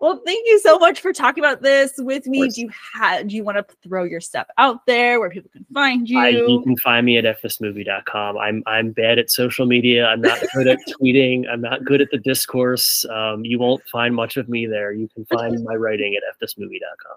well, 0.00 0.22
thank 0.24 0.46
you 0.46 0.58
so 0.60 0.78
much 0.78 1.00
for 1.00 1.12
talking 1.12 1.42
about 1.42 1.62
this 1.62 1.92
with 1.98 2.26
me. 2.26 2.48
Do 2.48 2.60
you 2.62 2.70
have 2.94 3.28
do 3.28 3.36
you 3.36 3.44
want 3.44 3.58
to 3.58 3.76
throw 3.82 4.04
your 4.04 4.20
stuff 4.20 4.46
out 4.56 4.86
there 4.86 5.20
where 5.20 5.30
people 5.30 5.50
can 5.52 5.66
find 5.72 6.08
you? 6.08 6.18
I, 6.18 6.28
you 6.28 6.62
can 6.62 6.76
find 6.78 7.04
me 7.04 7.18
at 7.18 7.24
fthismovie.com. 7.24 8.38
I'm 8.38 8.62
I'm 8.66 8.92
bad 8.92 9.18
at 9.18 9.30
social 9.30 9.66
media. 9.66 10.06
I'm 10.06 10.20
not 10.20 10.38
good 10.54 10.68
at 10.68 10.78
tweeting. 11.00 11.44
I'm 11.50 11.60
not 11.60 11.84
good 11.84 12.00
at 12.00 12.10
the 12.10 12.18
discourse. 12.18 13.04
Um, 13.06 13.44
you 13.44 13.58
won't 13.58 13.82
find 13.88 14.14
much 14.14 14.36
of 14.36 14.48
me 14.48 14.66
there. 14.66 14.92
You 14.92 15.08
can 15.14 15.24
find 15.26 15.62
my 15.64 15.74
writing 15.74 16.16
at 16.16 16.22
fthismovie.com. 16.40 17.16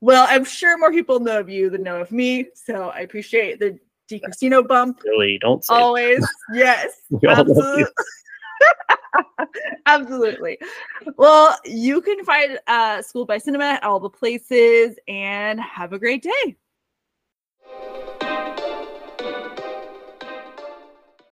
Well, 0.00 0.26
I'm 0.28 0.44
sure 0.44 0.76
more 0.78 0.90
people 0.90 1.20
know 1.20 1.40
of 1.40 1.48
you 1.48 1.70
than 1.70 1.82
know 1.82 2.00
of 2.00 2.10
me, 2.10 2.46
so 2.54 2.90
I 2.90 3.00
appreciate 3.00 3.58
the 3.58 3.78
DiCristino 4.10 4.66
bump. 4.66 5.00
Really, 5.04 5.38
don't 5.40 5.64
say 5.64 5.74
always. 5.74 6.20
That. 6.20 6.28
Yes, 6.54 6.92
absolutely. 7.26 7.84
Absolutely. 9.86 10.58
Well, 11.16 11.56
you 11.64 12.00
can 12.00 12.24
find 12.24 12.58
uh, 12.66 13.02
Schooled 13.02 13.28
by 13.28 13.38
Cinema 13.38 13.64
at 13.64 13.84
all 13.84 14.00
the 14.00 14.10
places 14.10 14.98
and 15.08 15.60
have 15.60 15.92
a 15.92 15.98
great 15.98 16.22
day. 16.22 16.56